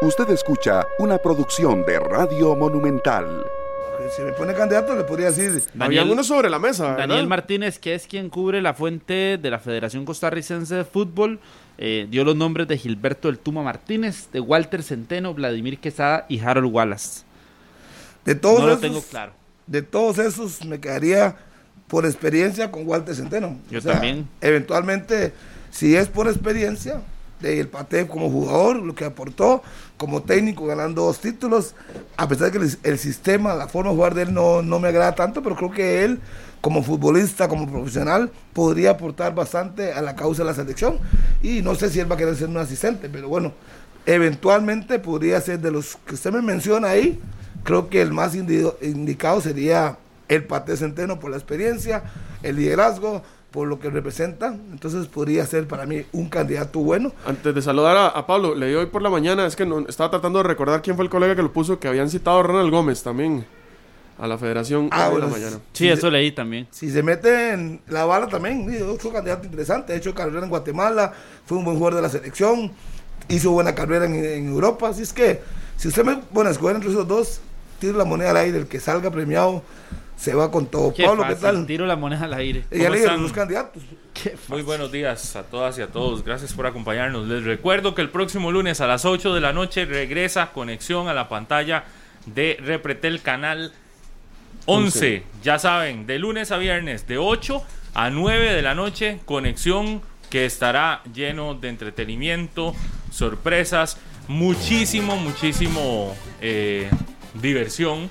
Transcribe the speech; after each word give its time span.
Usted 0.00 0.30
escucha 0.30 0.86
una 1.00 1.18
producción 1.18 1.84
de 1.84 1.98
Radio 1.98 2.54
Monumental. 2.54 3.44
Si 4.14 4.22
me 4.22 4.30
pone 4.30 4.54
candidato, 4.54 4.94
le 4.94 5.02
podría 5.02 5.32
decir. 5.32 5.60
Había 5.76 6.04
uno 6.04 6.22
sobre 6.22 6.48
la 6.48 6.60
mesa. 6.60 6.92
¿verdad? 6.92 7.08
Daniel 7.08 7.26
Martínez, 7.26 7.80
que 7.80 7.96
es 7.96 8.06
quien 8.06 8.30
cubre 8.30 8.62
la 8.62 8.74
fuente 8.74 9.38
de 9.42 9.50
la 9.50 9.58
Federación 9.58 10.04
Costarricense 10.04 10.76
de 10.76 10.84
Fútbol, 10.84 11.40
eh, 11.78 12.06
dio 12.08 12.24
los 12.24 12.36
nombres 12.36 12.68
de 12.68 12.78
Gilberto 12.78 13.26
del 13.26 13.40
Tuma 13.40 13.64
Martínez, 13.64 14.28
de 14.32 14.38
Walter 14.38 14.84
Centeno, 14.84 15.34
Vladimir 15.34 15.78
Quesada 15.78 16.26
y 16.28 16.38
Harold 16.38 16.72
Wallace. 16.72 17.24
De 18.24 18.36
todos 18.36 18.60
No 18.60 18.66
lo 18.68 18.78
tengo 18.78 19.02
claro. 19.02 19.32
De 19.66 19.82
todos 19.82 20.18
esos, 20.18 20.64
me 20.64 20.78
quedaría 20.78 21.34
por 21.88 22.06
experiencia 22.06 22.70
con 22.70 22.86
Walter 22.86 23.16
Centeno. 23.16 23.58
Yo 23.68 23.82
también. 23.82 24.28
Eventualmente, 24.40 25.32
si 25.72 25.96
es 25.96 26.06
por 26.06 26.28
experiencia, 26.28 27.02
de 27.40 27.60
el 27.60 27.68
Pate 27.68 28.06
como 28.06 28.30
jugador, 28.30 28.76
lo 28.76 28.94
que 28.94 29.04
aportó, 29.04 29.62
como 29.96 30.22
técnico 30.22 30.66
ganando 30.66 31.02
dos 31.02 31.20
títulos, 31.20 31.74
a 32.16 32.28
pesar 32.28 32.50
de 32.50 32.58
que 32.58 32.66
el, 32.82 32.98
sistema, 32.98 33.54
la 33.54 33.68
forma 33.68 33.90
de 33.90 33.96
jugar 33.96 34.14
de 34.14 34.22
él 34.22 34.34
no, 34.34 34.62
no 34.62 34.78
me 34.78 34.88
agrada 34.88 35.14
tanto, 35.14 35.42
pero 35.42 35.56
creo 35.56 35.70
que 35.70 36.04
él, 36.04 36.20
como 36.60 36.82
futbolista, 36.82 37.48
como 37.48 37.70
profesional, 37.70 38.30
podría 38.52 38.90
aportar 38.90 39.34
bastante 39.34 39.92
a 39.92 40.02
la 40.02 40.16
causa 40.16 40.42
de 40.42 40.48
la 40.48 40.54
selección. 40.54 40.98
Y 41.42 41.62
no 41.62 41.74
sé 41.74 41.90
si 41.90 42.00
él 42.00 42.10
va 42.10 42.16
a 42.16 42.18
querer 42.18 42.36
ser 42.36 42.48
un 42.48 42.56
asistente, 42.56 43.08
pero 43.08 43.28
bueno, 43.28 43.52
eventualmente 44.06 44.98
podría 44.98 45.40
ser 45.40 45.60
de 45.60 45.70
los 45.70 45.96
que 46.06 46.14
usted 46.14 46.32
me 46.32 46.42
menciona 46.42 46.88
ahí, 46.88 47.20
creo 47.62 47.88
que 47.88 48.00
el 48.00 48.12
más 48.12 48.34
indi- 48.34 48.72
indicado 48.82 49.40
sería 49.40 49.98
el 50.28 50.44
Pate 50.44 50.76
Centeno 50.76 51.18
por 51.18 51.30
la 51.30 51.36
experiencia, 51.36 52.02
el 52.42 52.56
liderazgo, 52.56 53.22
por 53.58 53.66
lo 53.66 53.80
que 53.80 53.90
representa. 53.90 54.54
Entonces 54.70 55.08
podría 55.08 55.44
ser 55.44 55.66
para 55.66 55.84
mí 55.84 56.04
un 56.12 56.28
candidato 56.28 56.78
bueno. 56.78 57.10
Antes 57.26 57.52
de 57.52 57.60
saludar 57.60 57.96
a, 57.96 58.06
a 58.06 58.24
Pablo, 58.24 58.54
leí 58.54 58.72
hoy 58.72 58.86
por 58.86 59.02
la 59.02 59.10
mañana, 59.10 59.44
es 59.46 59.56
que 59.56 59.66
no- 59.66 59.80
estaba 59.88 60.10
tratando 60.10 60.38
de 60.38 60.44
recordar 60.44 60.80
quién 60.80 60.94
fue 60.94 61.04
el 61.04 61.10
colega 61.10 61.34
que 61.34 61.42
lo 61.42 61.52
puso, 61.52 61.80
que 61.80 61.88
habían 61.88 62.08
citado 62.08 62.38
a 62.38 62.42
Ronald 62.44 62.70
Gómez 62.70 63.02
también 63.02 63.44
a 64.16 64.28
la 64.28 64.38
federación 64.38 64.90
Ah, 64.92 65.08
hoy 65.08 65.14
en 65.16 65.20
la 65.22 65.26
bueno, 65.26 65.36
mañana. 65.42 65.60
Sí, 65.72 65.88
eso 65.88 66.08
leí 66.08 66.30
también. 66.30 66.68
Si 66.70 66.88
se 66.88 67.02
mete 67.02 67.50
en 67.52 67.80
la 67.88 68.04
bala 68.04 68.28
también, 68.28 68.64
otro 68.88 69.10
candidato 69.10 69.44
interesante. 69.46 69.92
Ha 69.92 69.96
hecho 69.96 70.14
carrera 70.14 70.44
en 70.44 70.50
Guatemala, 70.50 71.12
fue 71.44 71.58
un 71.58 71.64
buen 71.64 71.78
jugador 71.78 71.96
de 71.96 72.02
la 72.02 72.08
selección, 72.10 72.70
hizo 73.28 73.50
buena 73.50 73.74
carrera 73.74 74.04
en, 74.06 74.14
en 74.14 74.46
Europa. 74.46 74.88
Así 74.88 75.02
es 75.02 75.12
que, 75.12 75.40
si 75.76 75.88
usted 75.88 76.04
me 76.04 76.16
pone 76.16 76.48
a 76.48 76.52
escoger 76.52 76.76
entre 76.76 76.90
esos 76.92 77.08
dos, 77.08 77.40
tiro 77.80 77.98
la 77.98 78.04
moneda 78.04 78.30
al 78.30 78.36
aire, 78.36 78.58
el 78.58 78.66
que 78.68 78.78
salga 78.78 79.10
premiado 79.10 79.64
se 80.18 80.34
va 80.34 80.50
con 80.50 80.66
todo. 80.66 80.92
Qué 80.92 81.04
Pablo, 81.04 81.22
fácil, 81.22 81.36
¿qué 81.36 81.42
tal? 81.42 81.66
Tiro 81.66 81.86
la 81.86 81.94
moneda 81.94 82.24
al 82.24 82.34
aire. 82.34 82.64
Eh, 82.70 82.80
ya 82.80 82.88
¿Cómo 82.90 82.96
le 82.96 83.18
los 83.18 83.32
candidatos. 83.32 83.82
Muy 84.48 84.62
buenos 84.62 84.90
días 84.90 85.36
a 85.36 85.44
todas 85.44 85.78
y 85.78 85.82
a 85.82 85.86
todos. 85.86 86.24
Gracias 86.24 86.52
por 86.52 86.66
acompañarnos. 86.66 87.28
Les 87.28 87.44
recuerdo 87.44 87.94
que 87.94 88.02
el 88.02 88.10
próximo 88.10 88.50
lunes 88.50 88.80
a 88.80 88.88
las 88.88 89.04
8 89.04 89.32
de 89.32 89.40
la 89.40 89.52
noche 89.52 89.84
regresa 89.84 90.50
conexión 90.50 91.06
a 91.06 91.14
la 91.14 91.28
pantalla 91.28 91.84
de 92.26 92.58
Repretel 92.60 93.22
Canal 93.22 93.72
11. 94.66 95.22
Ya 95.42 95.60
saben, 95.60 96.06
de 96.06 96.18
lunes 96.18 96.50
a 96.50 96.58
viernes, 96.58 97.06
de 97.06 97.16
8 97.16 97.62
a 97.94 98.10
9 98.10 98.52
de 98.52 98.62
la 98.62 98.74
noche, 98.74 99.20
conexión 99.24 100.02
que 100.30 100.46
estará 100.46 101.00
lleno 101.14 101.54
de 101.54 101.68
entretenimiento, 101.68 102.74
sorpresas, 103.12 103.98
muchísimo, 104.26 105.16
muchísimo 105.16 106.16
eh, 106.40 106.90
diversión. 107.40 108.10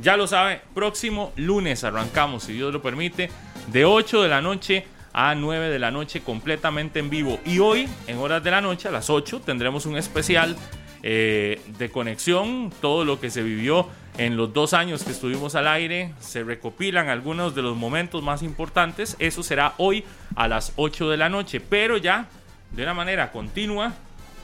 Ya 0.00 0.16
lo 0.16 0.26
sabe, 0.26 0.60
próximo 0.74 1.32
lunes 1.36 1.84
arrancamos, 1.84 2.44
si 2.44 2.54
Dios 2.54 2.72
lo 2.72 2.80
permite, 2.80 3.30
de 3.68 3.84
8 3.84 4.22
de 4.22 4.28
la 4.28 4.40
noche 4.40 4.86
a 5.12 5.34
9 5.34 5.68
de 5.68 5.78
la 5.78 5.90
noche 5.90 6.22
completamente 6.22 6.98
en 6.98 7.10
vivo. 7.10 7.38
Y 7.44 7.58
hoy, 7.58 7.88
en 8.06 8.18
horas 8.18 8.42
de 8.42 8.50
la 8.50 8.60
noche, 8.60 8.88
a 8.88 8.90
las 8.90 9.10
8, 9.10 9.42
tendremos 9.44 9.84
un 9.84 9.96
especial 9.96 10.56
eh, 11.02 11.60
de 11.78 11.90
conexión, 11.90 12.72
todo 12.80 13.04
lo 13.04 13.20
que 13.20 13.28
se 13.28 13.42
vivió 13.42 13.88
en 14.18 14.36
los 14.36 14.52
dos 14.52 14.72
años 14.72 15.04
que 15.04 15.10
estuvimos 15.10 15.54
al 15.54 15.68
aire, 15.68 16.14
se 16.20 16.44
recopilan 16.44 17.08
algunos 17.08 17.54
de 17.54 17.62
los 17.62 17.76
momentos 17.76 18.22
más 18.22 18.42
importantes, 18.42 19.16
eso 19.18 19.42
será 19.42 19.74
hoy 19.78 20.04
a 20.36 20.48
las 20.48 20.72
8 20.76 21.10
de 21.10 21.16
la 21.16 21.28
noche, 21.28 21.60
pero 21.60 21.96
ya 21.96 22.28
de 22.70 22.82
una 22.82 22.94
manera 22.94 23.32
continua, 23.32 23.94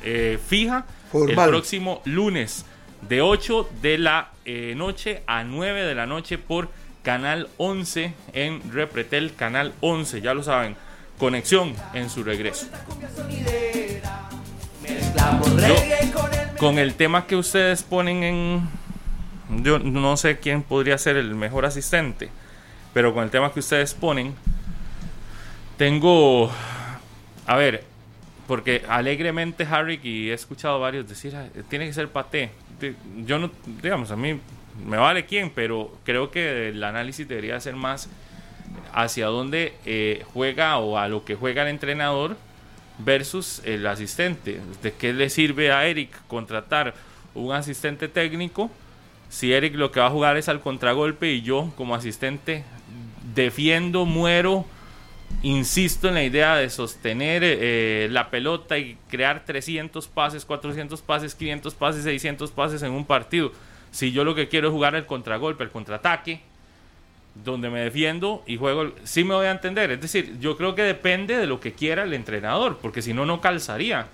eh, 0.02 0.38
fija, 0.46 0.86
el 1.12 1.34
próximo 1.34 2.02
lunes 2.04 2.64
de 3.08 3.22
8 3.22 3.68
de 3.80 3.98
la 3.98 4.30
eh, 4.50 4.72
noche 4.74 5.22
a 5.26 5.44
9 5.44 5.82
de 5.84 5.94
la 5.94 6.06
noche 6.06 6.38
por 6.38 6.70
Canal 7.02 7.50
11 7.58 8.14
en 8.32 8.72
Repretel, 8.72 9.34
Canal 9.34 9.74
11, 9.82 10.22
ya 10.22 10.32
lo 10.32 10.42
saben, 10.42 10.74
conexión 11.18 11.74
en 11.92 12.08
su 12.08 12.24
regreso. 12.24 12.66
Con 16.58 16.78
el 16.78 16.94
tema 16.94 17.26
que 17.26 17.36
ustedes 17.36 17.82
ponen 17.82 18.22
en... 18.22 18.68
Yo 19.62 19.78
no 19.80 20.16
sé 20.16 20.38
quién 20.38 20.62
podría 20.62 20.96
ser 20.96 21.18
el 21.18 21.34
mejor 21.34 21.66
asistente, 21.66 22.30
pero 22.94 23.12
con 23.12 23.24
el 23.24 23.30
tema 23.30 23.52
que 23.52 23.60
ustedes 23.60 23.92
ponen, 23.92 24.34
tengo... 25.76 26.50
A 27.46 27.56
ver, 27.56 27.84
porque 28.46 28.82
alegremente 28.88 29.66
Harry 29.70 30.00
y 30.02 30.30
he 30.30 30.32
escuchado 30.32 30.80
varios 30.80 31.06
decir, 31.06 31.36
"Ah, 31.36 31.48
tiene 31.68 31.84
que 31.86 31.92
ser 31.92 32.08
Paté. 32.08 32.50
Yo 33.24 33.38
no, 33.38 33.50
digamos, 33.82 34.10
a 34.10 34.16
mí 34.16 34.40
me 34.86 34.96
vale 34.96 35.26
quién, 35.26 35.50
pero 35.50 35.96
creo 36.04 36.30
que 36.30 36.68
el 36.68 36.82
análisis 36.82 37.26
debería 37.26 37.60
ser 37.60 37.76
más 37.76 38.08
hacia 38.92 39.26
dónde 39.26 39.74
eh, 39.84 40.24
juega 40.32 40.78
o 40.78 40.98
a 40.98 41.08
lo 41.08 41.24
que 41.24 41.34
juega 41.34 41.62
el 41.62 41.68
entrenador 41.68 42.36
versus 42.98 43.62
el 43.64 43.86
asistente. 43.86 44.60
¿De 44.82 44.92
qué 44.92 45.12
le 45.12 45.30
sirve 45.30 45.72
a 45.72 45.86
Eric 45.86 46.10
contratar 46.26 46.94
un 47.34 47.52
asistente 47.52 48.08
técnico 48.08 48.70
si 49.28 49.52
Eric 49.52 49.74
lo 49.74 49.90
que 49.90 50.00
va 50.00 50.06
a 50.06 50.10
jugar 50.10 50.36
es 50.36 50.48
al 50.48 50.60
contragolpe 50.60 51.30
y 51.30 51.42
yo 51.42 51.72
como 51.76 51.94
asistente 51.94 52.64
defiendo, 53.34 54.06
muero, 54.06 54.64
insisto 55.42 56.08
en 56.08 56.14
la 56.14 56.24
idea 56.24 56.56
de 56.56 56.68
sostener 56.70 57.42
eh, 57.44 58.08
la 58.10 58.30
pelota 58.30 58.78
y 58.78 58.96
crear 59.08 59.44
300 59.44 60.08
pases, 60.08 60.44
400 60.44 61.00
pases, 61.02 61.34
500 61.34 61.74
pases, 61.74 62.04
600 62.04 62.50
pases 62.50 62.82
en 62.82 62.92
un 62.92 63.04
partido. 63.04 63.52
Si 63.90 64.12
yo 64.12 64.24
lo 64.24 64.34
que 64.34 64.48
quiero 64.48 64.68
es 64.68 64.74
jugar 64.74 64.94
el 64.94 65.06
contragolpe, 65.06 65.64
el 65.64 65.70
contraataque, 65.70 66.40
donde 67.44 67.70
me 67.70 67.80
defiendo 67.80 68.42
y 68.46 68.56
juego, 68.56 68.92
sí 69.04 69.24
me 69.24 69.34
voy 69.34 69.46
a 69.46 69.52
entender. 69.52 69.90
Es 69.90 70.00
decir, 70.00 70.38
yo 70.40 70.56
creo 70.56 70.74
que 70.74 70.82
depende 70.82 71.36
de 71.36 71.46
lo 71.46 71.60
que 71.60 71.72
quiera 71.72 72.02
el 72.02 72.12
entrenador, 72.12 72.78
porque 72.80 73.02
si 73.02 73.14
no, 73.14 73.24
no 73.26 73.40
calzaría. 73.40 74.06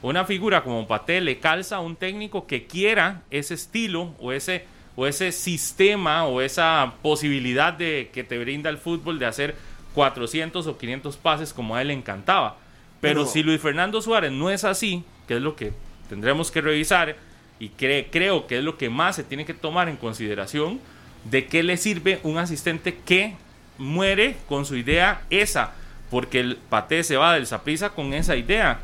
Una 0.00 0.24
figura 0.24 0.64
como 0.64 0.86
Paté 0.88 1.20
le 1.20 1.38
calza 1.38 1.76
a 1.76 1.80
un 1.80 1.94
técnico 1.96 2.46
que 2.46 2.66
quiera 2.66 3.22
ese 3.30 3.54
estilo 3.54 4.14
o 4.18 4.32
ese, 4.32 4.64
o 4.96 5.06
ese 5.06 5.30
sistema 5.30 6.26
o 6.26 6.40
esa 6.40 6.94
posibilidad 7.02 7.72
de 7.72 8.10
que 8.12 8.24
te 8.24 8.38
brinda 8.38 8.68
el 8.68 8.78
fútbol 8.78 9.20
de 9.20 9.26
hacer 9.26 9.54
400 9.94 10.66
o 10.66 10.78
500 10.78 11.16
pases 11.16 11.52
como 11.52 11.74
a 11.76 11.82
él 11.82 11.88
le 11.88 11.94
encantaba. 11.94 12.56
Pero, 13.00 13.20
Pero- 13.22 13.26
si 13.26 13.42
Luis 13.42 13.60
Fernando 13.60 14.00
Suárez 14.02 14.32
no 14.32 14.50
es 14.50 14.64
así, 14.64 15.04
que 15.28 15.36
es 15.36 15.42
lo 15.42 15.56
que 15.56 15.72
tendremos 16.08 16.50
que 16.50 16.60
revisar 16.60 17.16
y 17.58 17.70
cre- 17.70 18.06
creo 18.10 18.46
que 18.46 18.58
es 18.58 18.64
lo 18.64 18.76
que 18.78 18.90
más 18.90 19.16
se 19.16 19.24
tiene 19.24 19.44
que 19.44 19.54
tomar 19.54 19.88
en 19.88 19.96
consideración, 19.96 20.80
de 21.24 21.46
qué 21.46 21.62
le 21.62 21.76
sirve 21.76 22.18
un 22.24 22.38
asistente 22.38 22.98
que 23.04 23.36
muere 23.78 24.36
con 24.48 24.64
su 24.66 24.76
idea 24.76 25.22
esa, 25.30 25.72
porque 26.10 26.40
el 26.40 26.56
Paté 26.56 27.04
se 27.04 27.16
va 27.16 27.34
del 27.34 27.46
Saprissa 27.46 27.90
con 27.90 28.12
esa 28.12 28.36
idea 28.36 28.80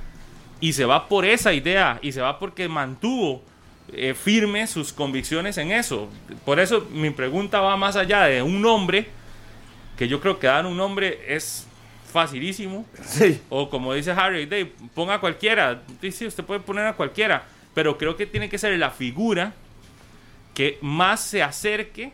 y 0.60 0.72
se 0.72 0.84
va 0.84 1.08
por 1.08 1.24
esa 1.24 1.52
idea 1.52 1.98
y 2.02 2.12
se 2.12 2.20
va 2.20 2.38
porque 2.38 2.68
mantuvo 2.68 3.42
eh, 3.92 4.14
firme 4.14 4.66
sus 4.66 4.92
convicciones 4.92 5.58
en 5.58 5.72
eso. 5.72 6.08
Por 6.44 6.58
eso 6.60 6.86
mi 6.92 7.10
pregunta 7.10 7.60
va 7.60 7.76
más 7.76 7.97
allá 7.97 8.24
de 8.24 8.42
un 8.42 8.60
nombre, 8.62 9.08
que 9.98 10.09
yo 10.09 10.20
creo 10.20 10.38
que 10.38 10.47
dar 10.47 10.64
un 10.64 10.76
nombre 10.76 11.20
es 11.26 11.66
facilísimo, 12.12 12.86
Sí. 13.03 13.41
o 13.50 13.69
como 13.69 13.92
dice 13.92 14.12
Harry, 14.12 14.47
Dave, 14.47 14.72
ponga 14.94 15.14
a 15.14 15.20
cualquiera. 15.20 15.82
Sí, 16.00 16.10
sí, 16.12 16.26
usted 16.26 16.44
puede 16.44 16.60
poner 16.60 16.86
a 16.86 16.95
cualquiera. 16.95 17.45
Pero 17.74 17.98
creo 17.98 18.16
que 18.16 18.27
tiene 18.27 18.48
que 18.48 18.59
ser 18.59 18.78
la 18.78 18.91
figura 18.91 19.53
que 20.54 20.78
más 20.80 21.21
se 21.21 21.42
acerque 21.42 22.12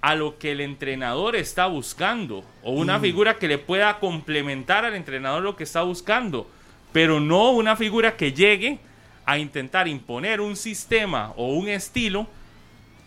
a 0.00 0.14
lo 0.16 0.38
que 0.38 0.52
el 0.52 0.60
entrenador 0.60 1.36
está 1.36 1.66
buscando. 1.66 2.44
O 2.62 2.72
una 2.72 2.98
figura 2.98 3.38
que 3.38 3.46
le 3.48 3.58
pueda 3.58 3.98
complementar 4.00 4.84
al 4.84 4.94
entrenador 4.94 5.42
lo 5.42 5.54
que 5.56 5.64
está 5.64 5.82
buscando. 5.82 6.48
Pero 6.92 7.20
no 7.20 7.50
una 7.50 7.76
figura 7.76 8.16
que 8.16 8.32
llegue 8.32 8.78
a 9.26 9.38
intentar 9.38 9.86
imponer 9.86 10.40
un 10.40 10.56
sistema 10.56 11.32
o 11.36 11.52
un 11.52 11.68
estilo 11.68 12.26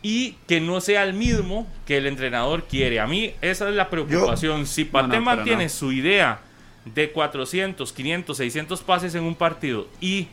y 0.08 0.38
que 0.46 0.62
no 0.62 0.82
sea 0.82 1.02
el 1.02 1.16
mismo 1.16 1.66
que 1.88 1.98
el 1.98 2.06
entrenador 2.06 2.66
quiere. 2.66 3.00
A 3.00 3.08
mí 3.08 3.34
esa 3.42 3.68
es 3.68 3.74
la 3.74 3.90
preocupación. 3.90 4.68
si 4.68 4.88
No, 4.94 5.08
no, 5.08 5.22
mantiene 5.22 5.64
no. 5.64 5.70
su 5.72 5.92
idea 5.92 6.42
de 6.86 7.12
400, 7.12 7.92
500, 7.92 8.38
600 8.38 8.84
pases 8.84 9.16
en 9.16 9.24
un 9.24 9.34
partido 9.34 9.88
y 10.00 10.28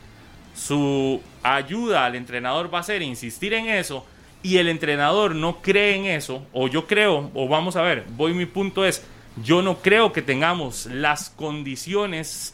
su 0.55 1.23
ayuda 1.43 2.05
al 2.05 2.17
entrenador 2.17 2.73
va 2.73 2.81
a 2.81 2.83
ser 2.83 3.01
insistir 3.01 3.55
en 3.55 3.71
eso 3.71 4.05
y 4.43 4.59
el 4.59 4.69
entrenador 4.69 5.35
no 5.35 5.63
cree 5.63 5.97
en 5.97 6.05
eso, 6.05 6.45
o 6.53 6.69
yo 6.69 6.87
creo, 6.87 7.31
o 7.33 7.49
vamos 7.49 7.75
a 7.77 7.81
ver, 7.81 8.05
voy 8.11 8.35
mi 8.35 8.45
punto 8.45 8.85
es, 8.85 9.03
yo 9.43 9.63
no 9.63 9.79
creo 9.79 10.13
que 10.13 10.21
tengamos 10.21 10.85
las 10.85 11.31
condiciones 11.31 12.53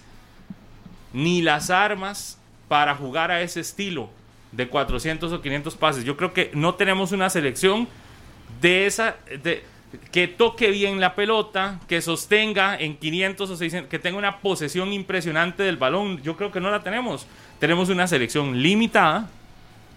ni 1.12 1.42
las 1.42 1.70
armas 1.70 2.38
para 2.68 2.94
jugar 2.94 3.32
a 3.32 3.40
ese 3.42 3.58
estilo. 3.58 4.08
De 4.52 4.68
400 4.68 5.32
o 5.32 5.40
500 5.40 5.74
pases. 5.76 6.04
Yo 6.04 6.16
creo 6.16 6.32
que 6.32 6.50
no 6.54 6.74
tenemos 6.74 7.12
una 7.12 7.30
selección 7.30 7.88
de 8.60 8.86
esa 8.86 9.16
que 10.10 10.28
toque 10.28 10.70
bien 10.70 11.00
la 11.00 11.14
pelota, 11.14 11.80
que 11.88 12.02
sostenga 12.02 12.76
en 12.76 12.96
500 12.96 13.50
o 13.50 13.56
600, 13.56 13.90
que 13.90 13.98
tenga 13.98 14.18
una 14.18 14.38
posesión 14.38 14.92
impresionante 14.92 15.62
del 15.62 15.76
balón. 15.76 16.22
Yo 16.22 16.36
creo 16.36 16.52
que 16.52 16.60
no 16.60 16.70
la 16.70 16.82
tenemos. 16.82 17.26
Tenemos 17.58 17.88
una 17.88 18.06
selección 18.06 18.60
limitada 18.62 19.28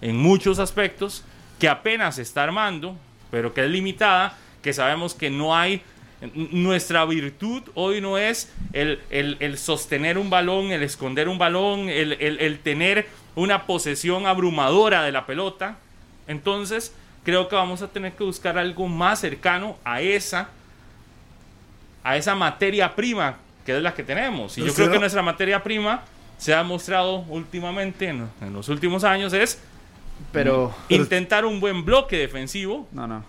en 0.01 0.17
muchos 0.17 0.59
aspectos 0.59 1.23
que 1.59 1.69
apenas 1.69 2.17
está 2.19 2.43
armando, 2.43 2.95
pero 3.29 3.53
que 3.53 3.63
es 3.63 3.69
limitada, 3.69 4.37
que 4.61 4.73
sabemos 4.73 5.13
que 5.13 5.29
no 5.29 5.55
hay 5.55 5.81
nuestra 6.35 7.03
virtud 7.05 7.63
hoy 7.73 8.01
no 8.01 8.17
es 8.17 8.51
el, 8.73 8.99
el, 9.09 9.37
el, 9.39 9.57
sostener 9.57 10.17
un 10.17 10.29
balón, 10.29 10.71
el 10.71 10.83
esconder 10.83 11.27
un 11.27 11.37
balón, 11.37 11.89
el, 11.89 12.13
el, 12.13 12.59
tener 12.59 13.07
una 13.35 13.65
posesión 13.65 14.27
abrumadora 14.27 15.03
de 15.03 15.11
la 15.11 15.25
pelota. 15.25 15.77
Entonces, 16.27 16.93
creo 17.23 17.47
que 17.47 17.55
vamos 17.55 17.81
a 17.81 17.87
tener 17.87 18.13
que 18.13 18.23
buscar 18.23 18.57
algo 18.57 18.87
más 18.87 19.19
cercano 19.19 19.77
a 19.83 20.01
esa, 20.01 20.49
a 22.03 22.17
esa 22.17 22.35
materia 22.35 22.95
prima 22.95 23.37
que 23.65 23.77
es 23.77 23.81
la 23.81 23.93
que 23.93 24.03
tenemos. 24.03 24.57
Y 24.57 24.63
yo 24.63 24.73
creo 24.73 24.91
que 24.91 24.99
nuestra 24.99 25.21
materia 25.21 25.61
prima 25.61 26.03
se 26.37 26.53
ha 26.53 26.63
mostrado 26.63 27.19
últimamente, 27.29 28.07
en, 28.07 28.27
en 28.41 28.53
los 28.53 28.69
últimos 28.69 29.03
años, 29.03 29.33
es 29.33 29.59
pero, 30.31 30.73
intentar 30.89 31.45
un 31.45 31.59
buen 31.59 31.83
bloque 31.83 32.17
defensivo. 32.17 32.87
No, 32.91 33.07
no. 33.07 33.23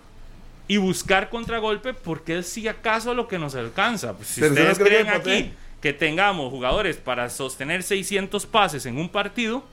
Y 0.73 0.77
buscar 0.77 1.29
contragolpe 1.29 1.93
porque 1.93 2.39
es 2.39 2.47
si 2.47 2.67
acaso 2.67 3.13
lo 3.13 3.27
que 3.27 3.37
nos 3.37 3.53
alcanza. 3.53 4.13
Pues, 4.13 4.29
si 4.29 4.43
ustedes 4.43 4.79
creen 4.79 5.07
aquí 5.07 5.53
que 5.79 5.93
tengamos 5.93 6.49
jugadores 6.49 6.97
para 6.97 7.29
sostener 7.29 7.83
600 7.83 8.45
pases 8.47 8.85
en 8.87 8.97
un 8.97 9.09
partido, 9.09 9.63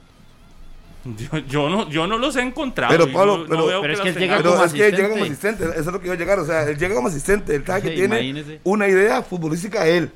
yo, 1.05 1.38
yo, 1.49 1.70
no, 1.70 1.88
yo 1.88 2.06
no 2.06 2.19
los 2.19 2.37
he 2.37 2.43
encontrado. 2.43 2.93
Pero, 2.93 3.11
Pablo, 3.11 3.38
no, 3.38 3.44
pero, 3.44 3.61
no 3.61 3.67
veo 3.67 3.81
pero 3.81 3.93
es 3.94 4.00
que 4.00 4.08
los 4.11 4.19
llega. 4.19 4.37
Pero 4.37 4.50
como 4.50 4.64
es 4.64 4.73
que 4.75 4.88
él 4.88 4.94
llega 4.97 5.08
como 5.08 5.25
asistente. 5.25 5.64
eso 5.64 5.79
es 5.79 5.87
lo 5.87 6.00
que 6.00 6.06
iba 6.06 6.14
a 6.14 6.19
llegar. 6.19 6.38
O 6.38 6.44
sea, 6.44 6.64
él 6.64 6.76
llega 6.76 6.94
como 6.94 7.08
asistente, 7.08 7.55
él 7.55 7.64
sabe 7.64 7.81
que 7.81 7.88
Sí, 7.88 7.94
tiene 7.94 8.17
imagínese. 8.23 8.61
una 8.64 8.87
idea 8.87 9.23
futbolística 9.23 9.87
él. 9.87 10.11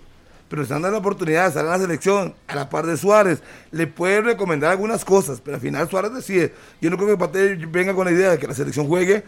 Pero 0.50 0.62
están 0.62 0.82
dando 0.82 0.96
la 0.96 0.98
oportunidad 0.98 1.44
de 1.44 1.48
estar 1.48 1.64
en 1.64 1.70
la 1.70 1.78
selección 1.78 2.34
a 2.46 2.54
la 2.54 2.68
par 2.68 2.84
de 2.84 2.98
Suárez. 2.98 3.42
Le 3.70 3.86
puede 3.86 4.20
recomendar 4.20 4.70
algunas 4.70 5.02
cosas, 5.02 5.40
pero 5.42 5.54
al 5.54 5.62
final 5.62 5.88
Suárez 5.88 6.12
decide. 6.12 6.52
Yo 6.82 6.90
no 6.90 6.98
creo 6.98 7.08
que 7.08 7.16
Pate 7.16 7.56
venga 7.66 7.94
con 7.94 8.04
la 8.04 8.12
idea 8.12 8.32
de 8.32 8.38
que 8.38 8.46
la 8.46 8.54
selección 8.54 8.86
juegue 8.86 9.24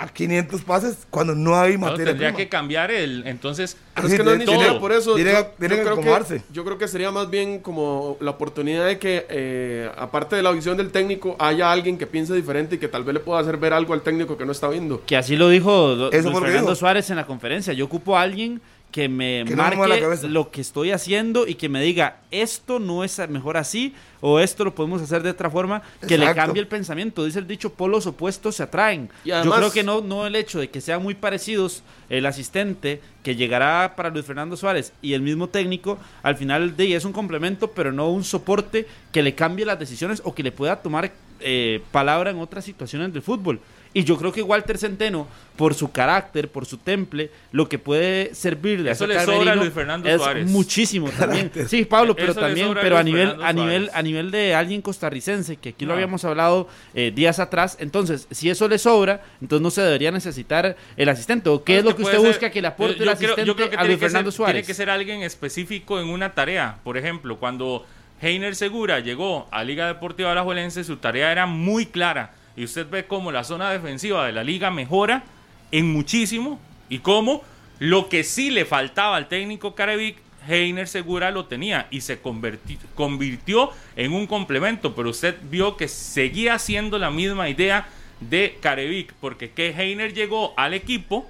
a 0.00 0.06
500 0.08 0.62
pases 0.62 0.98
cuando 1.10 1.34
no 1.34 1.58
hay 1.58 1.74
No, 1.74 1.80
materia 1.86 2.06
tendría 2.06 2.28
prima. 2.28 2.36
que 2.36 2.48
cambiar 2.48 2.90
el. 2.90 3.26
Entonces, 3.26 3.76
es 3.96 4.14
que 4.14 4.22
no 4.22 4.30
es 4.32 4.38
ni 4.38 4.46
siquiera 4.46 4.78
por 4.78 4.92
eso. 4.92 5.14
Tiene- 5.14 5.32
yo, 5.32 5.46
tiene 5.58 5.74
yo 5.74 5.78
que 5.78 5.82
creo 5.82 5.92
acomodarse. 5.94 6.42
yo 6.52 6.64
creo 6.64 6.78
que 6.78 6.86
sería 6.88 7.10
más 7.10 7.28
bien 7.30 7.58
como 7.60 8.16
la 8.20 8.30
oportunidad 8.30 8.86
de 8.86 8.98
que, 8.98 9.26
eh, 9.28 9.90
aparte 9.96 10.36
de 10.36 10.42
la 10.42 10.52
visión 10.52 10.76
del 10.76 10.90
técnico, 10.92 11.36
haya 11.38 11.70
alguien 11.72 11.98
que 11.98 12.06
piense 12.06 12.34
diferente 12.34 12.76
y 12.76 12.78
que 12.78 12.88
tal 12.88 13.04
vez 13.04 13.14
le 13.14 13.20
pueda 13.20 13.40
hacer 13.40 13.56
ver 13.56 13.72
algo 13.72 13.92
al 13.94 14.02
técnico 14.02 14.36
que 14.38 14.46
no 14.46 14.52
está 14.52 14.68
viendo. 14.68 15.02
Que 15.04 15.16
así 15.16 15.36
lo 15.36 15.48
dijo 15.48 15.94
Luis 15.96 16.10
Fernando 16.22 16.60
dijo. 16.60 16.74
Suárez 16.74 17.10
en 17.10 17.16
la 17.16 17.26
conferencia. 17.26 17.72
Yo 17.72 17.84
ocupo 17.86 18.16
a 18.16 18.22
alguien 18.22 18.60
que 18.90 19.08
me 19.08 19.44
Que 19.46 19.54
marque 19.54 20.28
lo 20.28 20.50
que 20.50 20.60
estoy 20.60 20.92
haciendo 20.92 21.46
y 21.46 21.54
que 21.54 21.68
me 21.68 21.82
diga 21.82 22.20
esto 22.30 22.78
no 22.78 23.04
es 23.04 23.18
mejor 23.28 23.56
así 23.56 23.94
o 24.20 24.40
esto 24.40 24.64
lo 24.64 24.74
podemos 24.74 25.00
hacer 25.02 25.22
de 25.22 25.30
otra 25.30 25.50
forma 25.50 25.82
que 26.06 26.18
le 26.18 26.34
cambie 26.34 26.60
el 26.60 26.68
pensamiento. 26.68 27.24
Dice 27.24 27.38
el 27.38 27.46
dicho, 27.46 27.72
polos 27.72 28.06
opuestos 28.06 28.56
se 28.56 28.62
atraen. 28.62 29.10
Y 29.24 29.28
Yo 29.28 29.50
creo 29.50 29.70
que 29.70 29.82
no, 29.82 30.00
no 30.00 30.26
el 30.26 30.34
hecho 30.36 30.58
de 30.58 30.70
que 30.70 30.80
sean 30.80 31.02
muy 31.02 31.14
parecidos 31.14 31.82
el 32.08 32.26
asistente 32.26 33.00
que 33.22 33.36
llegará 33.36 33.94
para 33.94 34.10
Luis 34.10 34.24
Fernando 34.24 34.56
Suárez 34.56 34.92
y 35.02 35.12
el 35.12 35.22
mismo 35.22 35.48
técnico, 35.48 35.98
al 36.22 36.36
final 36.36 36.76
de 36.76 36.94
es 36.94 37.04
un 37.04 37.12
complemento, 37.12 37.72
pero 37.72 37.92
no 37.92 38.08
un 38.08 38.24
soporte 38.24 38.86
que 39.12 39.22
le 39.22 39.34
cambie 39.34 39.66
las 39.66 39.78
decisiones 39.78 40.22
o 40.24 40.34
que 40.34 40.42
le 40.42 40.52
pueda 40.52 40.80
tomar 40.80 41.12
eh, 41.40 41.82
palabra 41.92 42.30
en 42.30 42.38
otras 42.38 42.64
situaciones 42.64 43.12
del 43.12 43.22
fútbol. 43.22 43.60
Y 43.94 44.04
yo 44.04 44.16
creo 44.18 44.32
que 44.32 44.42
Walter 44.42 44.76
Centeno, 44.78 45.26
por 45.56 45.74
su 45.74 45.90
carácter, 45.90 46.48
por 46.50 46.66
su 46.66 46.76
temple, 46.76 47.30
lo 47.52 47.68
que 47.68 47.78
puede 47.78 48.34
servirle 48.34 48.90
a 48.90 48.92
Eso 48.92 49.04
ese 49.06 49.14
le 49.14 49.24
sobra 49.24 49.52
a 49.52 49.56
Luis 49.56 49.72
Fernando 49.72 50.08
es 50.08 50.16
Suárez. 50.20 50.46
muchísimo 50.48 51.08
también. 51.18 51.50
Sí, 51.66 51.84
Pablo, 51.84 52.14
pero 52.14 52.32
Eso 52.32 52.40
también, 52.40 52.76
a 52.76 52.80
pero 52.80 52.98
a 52.98 53.02
nivel, 53.02 53.28
Fernando 53.28 53.46
a 53.46 53.52
nivel, 53.52 53.82
Suárez. 53.86 53.96
a 53.96 54.02
nivel 54.02 54.30
de 54.30 54.54
alguien 54.54 54.82
costarricense, 54.82 55.56
que 55.56 55.70
aquí 55.70 55.84
lo 55.86 55.94
habíamos 55.94 56.24
hablado 56.24 56.68
eh, 56.94 57.10
días 57.14 57.38
atrás. 57.38 57.76
Entonces, 57.80 58.28
si 58.30 58.50
eso 58.50 58.68
le 58.68 58.78
sobra, 58.78 59.22
entonces 59.40 59.62
no 59.62 59.70
se 59.70 59.80
debería 59.82 60.10
necesitar 60.12 60.76
el 60.96 61.08
asistente. 61.08 61.48
¿O 61.48 61.64
qué 61.64 61.74
No, 61.74 61.78
es 61.78 61.84
lo 61.86 61.96
que 61.96 62.02
usted 62.02 62.18
ser- 62.18 62.26
busca 62.28 62.50
que 62.50 62.60
le 62.60 62.68
aporte 62.68 62.94
yo- 62.96 63.00
el 63.02 63.06
yo 63.06 63.12
asistente 63.12 63.44
yo 63.46 63.56
creo 63.56 63.70
que 63.70 63.76
a 63.76 63.84
Luis 63.84 63.96
que 63.96 64.04
Fernando 64.04 64.30
ser- 64.30 64.36
Suárez? 64.36 64.54
Tiene 64.54 64.66
que 64.66 64.74
ser 64.74 64.90
alguien 64.90 65.22
específico 65.22 65.98
en 66.00 66.08
una 66.08 66.34
tarea. 66.34 66.78
Por 66.84 66.96
ejemplo, 66.98 67.38
cuando 67.38 67.84
Heiner 68.20 68.54
Segura 68.54 69.00
llegó 69.00 69.48
a 69.50 69.64
Liga 69.64 69.86
Deportiva 69.86 70.32
Alajuelense, 70.32 70.84
su 70.84 70.96
tarea 70.98 71.32
era 71.32 71.46
muy 71.46 71.86
clara. 71.86 72.34
Y 72.58 72.64
usted 72.64 72.90
ve 72.90 73.06
cómo 73.06 73.30
la 73.30 73.44
zona 73.44 73.70
defensiva 73.70 74.26
de 74.26 74.32
la 74.32 74.42
liga 74.42 74.72
mejora 74.72 75.22
en 75.70 75.92
muchísimo 75.92 76.60
y 76.88 76.98
cómo 76.98 77.44
lo 77.78 78.08
que 78.08 78.24
sí 78.24 78.50
le 78.50 78.64
faltaba 78.64 79.14
al 79.14 79.28
técnico 79.28 79.76
Carevic, 79.76 80.16
Heiner 80.48 80.88
Segura 80.88 81.30
lo 81.30 81.44
tenía 81.44 81.86
y 81.92 82.00
se 82.00 82.18
convirtió 82.20 83.70
en 83.94 84.12
un 84.12 84.26
complemento. 84.26 84.96
Pero 84.96 85.10
usted 85.10 85.36
vio 85.44 85.76
que 85.76 85.86
seguía 85.86 86.58
siendo 86.58 86.98
la 86.98 87.12
misma 87.12 87.48
idea 87.48 87.86
de 88.18 88.58
Carevic, 88.60 89.12
porque 89.20 89.52
que 89.52 89.68
Heiner 89.70 90.12
llegó 90.12 90.52
al 90.56 90.74
equipo 90.74 91.28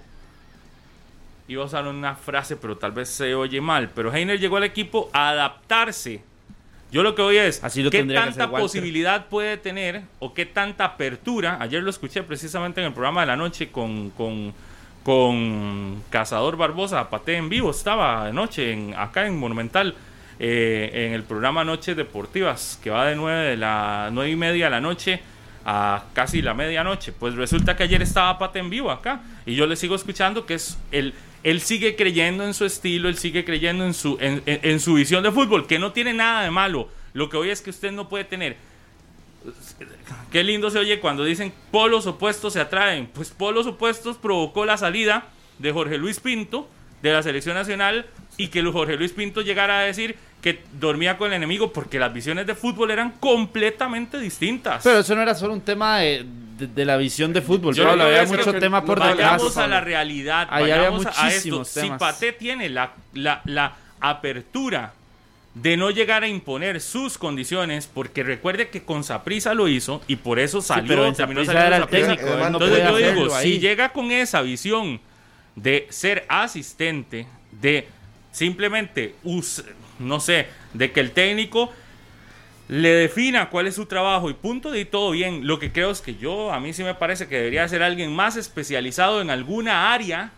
iba 1.46 1.62
a 1.62 1.66
usar 1.66 1.86
una 1.86 2.14
frase, 2.14 2.56
pero 2.56 2.78
tal 2.78 2.92
vez 2.92 3.10
se 3.10 3.34
oye 3.34 3.60
mal, 3.60 3.90
pero 3.94 4.14
Heiner 4.14 4.40
llegó 4.40 4.56
al 4.56 4.64
equipo 4.64 5.10
a 5.12 5.30
adaptarse. 5.30 6.22
Yo 6.90 7.02
lo 7.02 7.14
que 7.14 7.22
voy 7.22 7.36
es, 7.36 7.62
Así 7.62 7.82
lo 7.82 7.90
¿qué 7.90 8.02
tanta 8.04 8.50
posibilidad 8.50 9.26
puede 9.26 9.58
tener 9.58 10.02
o 10.20 10.32
qué 10.32 10.46
tanta 10.46 10.84
apertura? 10.84 11.58
Ayer 11.60 11.82
lo 11.82 11.90
escuché 11.90 12.22
precisamente 12.22 12.80
en 12.80 12.86
el 12.86 12.92
programa 12.92 13.20
de 13.20 13.26
la 13.26 13.36
noche 13.36 13.70
con, 13.70 14.10
con, 14.10 14.54
con 15.02 16.02
Cazador 16.08 16.56
Barbosa, 16.56 17.10
Pate 17.10 17.36
en 17.36 17.50
vivo, 17.50 17.70
estaba 17.70 18.26
anoche 18.26 18.72
en, 18.72 18.94
acá 18.96 19.26
en 19.26 19.38
Monumental, 19.38 19.94
eh, 20.38 21.06
en 21.06 21.12
el 21.12 21.24
programa 21.24 21.62
Noches 21.62 21.94
Deportivas, 21.94 22.80
que 22.82 22.88
va 22.88 23.06
de 23.06 23.16
9 23.16 23.50
de 23.50 23.56
la 23.58 24.08
nueve 24.10 24.30
y 24.30 24.36
media 24.36 24.66
de 24.66 24.70
la 24.70 24.80
noche 24.80 25.20
a 25.66 26.04
casi 26.14 26.40
la 26.40 26.54
medianoche. 26.54 27.12
Pues 27.12 27.34
resulta 27.34 27.76
que 27.76 27.82
ayer 27.82 28.00
estaba 28.00 28.38
Pate 28.38 28.60
en 28.60 28.70
vivo 28.70 28.90
acá 28.90 29.20
y 29.44 29.54
yo 29.54 29.66
le 29.66 29.76
sigo 29.76 29.94
escuchando 29.94 30.46
que 30.46 30.54
es 30.54 30.78
el 30.90 31.12
él 31.42 31.60
sigue 31.60 31.96
creyendo 31.96 32.44
en 32.44 32.54
su 32.54 32.64
estilo, 32.64 33.08
él 33.08 33.16
sigue 33.16 33.44
creyendo 33.44 33.84
en 33.84 33.94
su 33.94 34.16
en, 34.20 34.42
en- 34.46 34.60
en 34.62 34.80
su 34.80 34.94
visión 34.94 35.22
de 35.22 35.30
fútbol, 35.32 35.66
que 35.66 35.78
no 35.78 35.92
tiene 35.92 36.12
nada 36.14 36.42
de 36.42 36.50
malo. 36.50 36.88
Lo 37.14 37.28
que 37.28 37.36
hoy 37.36 37.50
es 37.50 37.60
que 37.62 37.70
usted 37.70 37.90
no 37.92 38.08
puede 38.08 38.24
tener 38.24 38.56
Qué 40.32 40.42
lindo 40.44 40.70
se 40.70 40.78
oye 40.78 41.00
cuando 41.00 41.24
dicen 41.24 41.52
polos 41.70 42.06
opuestos 42.06 42.52
se 42.52 42.60
atraen. 42.60 43.06
Pues 43.06 43.30
polos 43.30 43.66
opuestos 43.66 44.18
provocó 44.18 44.66
la 44.66 44.76
salida 44.76 45.28
de 45.58 45.72
Jorge 45.72 45.96
Luis 45.96 46.20
Pinto 46.20 46.68
de 47.02 47.12
la 47.12 47.22
selección 47.22 47.54
nacional 47.54 48.06
y 48.36 48.48
que 48.48 48.62
Jorge 48.62 48.96
Luis 48.96 49.12
Pinto 49.12 49.40
llegara 49.40 49.78
a 49.78 49.82
decir 49.84 50.16
que 50.42 50.62
dormía 50.80 51.18
con 51.18 51.28
el 51.28 51.34
enemigo 51.34 51.72
porque 51.72 51.98
las 51.98 52.12
visiones 52.12 52.46
de 52.46 52.54
fútbol 52.54 52.90
eran 52.90 53.12
completamente 53.18 54.18
distintas. 54.18 54.82
Pero 54.84 54.98
eso 55.00 55.14
no 55.16 55.22
era 55.22 55.34
solo 55.34 55.52
un 55.54 55.60
tema 55.60 55.98
de, 55.98 56.24
de- 56.58 56.66
de 56.68 56.84
la 56.84 56.96
visión 56.96 57.32
de 57.32 57.42
fútbol, 57.42 57.74
Yo 57.74 57.84
Pablo, 57.84 58.04
había 58.04 58.24
mucho 58.24 58.52
tema 58.54 58.84
por 58.84 58.98
detrás. 59.00 59.16
vayamos 59.16 59.56
a 59.56 59.66
la 59.66 59.80
realidad, 59.80 60.46
Ahí 60.50 60.64
había 60.64 60.76
vayamos 60.78 61.06
a 61.06 61.28
esto. 61.28 61.64
Si. 61.64 61.90
Paté 61.98 62.32
tiene 62.32 62.68
la, 62.68 62.92
la, 63.14 63.40
la 63.44 63.76
apertura 64.00 64.92
de 65.54 65.76
no 65.76 65.90
llegar 65.90 66.22
a 66.22 66.28
imponer 66.28 66.80
sus 66.80 67.18
condiciones, 67.18 67.88
porque 67.92 68.22
recuerde 68.22 68.68
que 68.68 68.84
con 68.84 69.02
Saprisa 69.02 69.54
lo 69.54 69.66
hizo 69.66 70.00
y 70.06 70.14
por 70.16 70.38
eso 70.38 70.62
salió, 70.62 70.86
pero 70.88 71.06
en 71.06 71.14
terminó 71.14 71.44
saliendo 71.44 71.66
era 71.66 71.76
el 71.78 71.88
técnico, 71.88 72.26
no 72.26 72.46
Entonces 72.46 72.84
yo 72.84 72.96
digo, 72.96 73.34
ahí. 73.34 73.54
si 73.54 73.58
llega 73.58 73.88
con 73.88 74.12
esa 74.12 74.40
visión 74.42 75.00
de 75.56 75.88
ser 75.90 76.24
asistente, 76.28 77.26
de 77.50 77.88
simplemente, 78.30 79.16
us- 79.24 79.64
no 79.98 80.20
sé, 80.20 80.46
de 80.74 80.92
que 80.92 81.00
el 81.00 81.12
técnico 81.12 81.72
le 82.68 82.90
defina 82.90 83.48
cuál 83.48 83.66
es 83.66 83.74
su 83.74 83.86
trabajo 83.86 84.28
y 84.28 84.34
punto 84.34 84.74
y 84.76 84.84
todo 84.84 85.10
bien. 85.12 85.46
Lo 85.46 85.58
que 85.58 85.72
creo 85.72 85.90
es 85.90 86.00
que 86.00 86.16
yo, 86.16 86.52
a 86.52 86.60
mí 86.60 86.72
sí 86.72 86.84
me 86.84 86.94
parece 86.94 87.26
que 87.26 87.36
debería 87.36 87.66
ser 87.68 87.82
alguien 87.82 88.14
más 88.14 88.36
especializado 88.36 89.22
en 89.22 89.30
alguna 89.30 89.92
área 89.92 90.32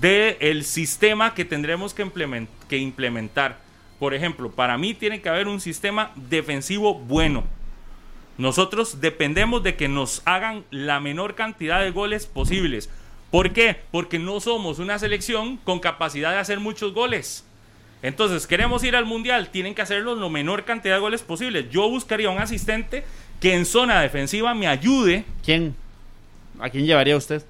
del 0.00 0.64
sistema 0.64 1.34
que 1.34 1.44
tendremos 1.44 1.94
que, 1.94 2.46
que 2.68 2.78
implementar. 2.78 3.58
Por 3.98 4.12
ejemplo, 4.12 4.50
para 4.50 4.76
mí 4.76 4.92
tiene 4.92 5.22
que 5.22 5.28
haber 5.28 5.46
un 5.46 5.60
sistema 5.60 6.10
defensivo 6.16 6.94
bueno. 6.94 7.44
Nosotros 8.36 9.00
dependemos 9.00 9.62
de 9.62 9.76
que 9.76 9.86
nos 9.86 10.22
hagan 10.24 10.64
la 10.70 10.98
menor 10.98 11.36
cantidad 11.36 11.80
de 11.80 11.92
goles 11.92 12.26
posibles. 12.26 12.90
¿Por 13.30 13.52
qué? 13.52 13.76
Porque 13.92 14.18
no 14.18 14.40
somos 14.40 14.80
una 14.80 14.98
selección 14.98 15.56
con 15.58 15.78
capacidad 15.78 16.32
de 16.32 16.38
hacer 16.38 16.58
muchos 16.58 16.92
goles. 16.92 17.44
Entonces, 18.04 18.46
queremos 18.46 18.84
ir 18.84 18.94
al 18.96 19.06
mundial, 19.06 19.48
tienen 19.48 19.74
que 19.74 19.80
hacerlo 19.80 20.14
la 20.14 20.28
menor 20.28 20.64
cantidad 20.64 20.94
de 20.96 21.00
goles 21.00 21.22
posibles. 21.22 21.70
Yo 21.70 21.88
buscaría 21.88 22.28
un 22.28 22.38
asistente 22.38 23.02
que 23.40 23.54
en 23.54 23.64
zona 23.64 24.00
defensiva 24.02 24.52
me 24.54 24.66
ayude. 24.66 25.24
¿Quién? 25.42 25.74
¿A 26.60 26.68
quién 26.68 26.84
llevaría 26.84 27.16
usted? 27.16 27.42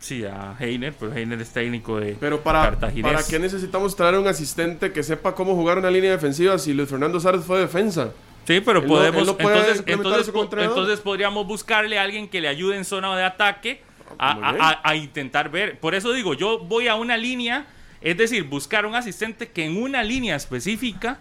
Sí, 0.00 0.24
a 0.24 0.56
Heiner, 0.58 0.92
pero 0.98 1.14
Heiner 1.14 1.40
es 1.40 1.50
técnico 1.50 2.00
de 2.00 2.16
Pero 2.18 2.40
para, 2.42 2.62
Cartaginés. 2.62 3.12
¿para 3.12 3.24
qué 3.24 3.38
necesitamos 3.38 3.94
traer 3.94 4.16
un 4.18 4.26
asistente 4.26 4.90
que 4.92 5.04
sepa 5.04 5.32
cómo 5.36 5.54
jugar 5.54 5.78
una 5.78 5.92
línea 5.92 6.10
defensiva 6.10 6.58
si 6.58 6.74
Luis 6.74 6.88
Fernando 6.88 7.20
Suárez 7.20 7.44
fue 7.44 7.60
defensa? 7.60 8.10
Sí, 8.44 8.60
pero 8.60 8.80
Él 8.80 8.86
no- 8.88 8.92
podemos. 8.94 9.26
no 9.28 9.36
puede 9.36 9.58
entonces, 9.60 9.84
entonces, 9.86 10.32
entonces 10.58 10.98
podríamos 11.00 11.46
buscarle 11.46 12.00
a 12.00 12.02
alguien 12.02 12.28
que 12.28 12.40
le 12.40 12.48
ayude 12.48 12.76
en 12.76 12.84
zona 12.84 13.16
de 13.16 13.22
ataque 13.22 13.80
a, 14.18 14.34
Muy 14.34 14.44
a- 14.44 14.50
bien. 14.52 14.64
a- 14.64 14.80
a 14.82 14.96
intentar 14.96 15.48
ver. 15.52 15.78
Por 15.78 15.94
eso 15.94 16.12
digo, 16.12 16.34
yo 16.34 16.58
voy 16.58 16.88
a 16.88 16.96
una 16.96 17.16
línea, 17.16 17.64
es 18.02 18.16
decir, 18.16 18.44
buscar 18.44 18.86
un 18.86 18.94
asistente 18.94 19.48
que 19.48 19.64
en 19.64 19.80
una 19.80 20.02
línea 20.02 20.36
específica, 20.36 21.18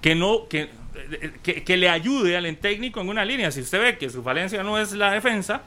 que 0.00 0.14
no, 0.14 0.48
que, 0.48 0.68
que, 1.42 1.62
que 1.64 1.76
le 1.76 1.88
ayude 1.88 2.36
al 2.36 2.56
técnico 2.56 3.00
en 3.00 3.08
una 3.08 3.24
línea. 3.24 3.50
Si 3.50 3.60
usted 3.60 3.80
ve 3.80 3.98
que 3.98 4.10
su 4.10 4.22
falencia 4.22 4.62
no 4.62 4.78
es 4.78 4.92
la 4.92 5.10
defensa, 5.12 5.62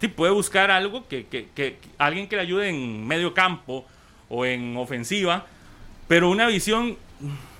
sí 0.00 0.08
puede 0.08 0.32
buscar 0.32 0.70
algo 0.70 1.06
que, 1.08 1.26
que- 1.26 1.48
que- 1.54 1.76
alguien 1.98 2.28
que 2.28 2.36
le 2.36 2.42
ayude 2.42 2.68
en 2.68 3.06
medio 3.06 3.34
campo 3.34 3.86
o 4.28 4.44
en 4.46 4.76
ofensiva, 4.76 5.46
pero 6.08 6.30
una 6.30 6.46
visión 6.46 6.96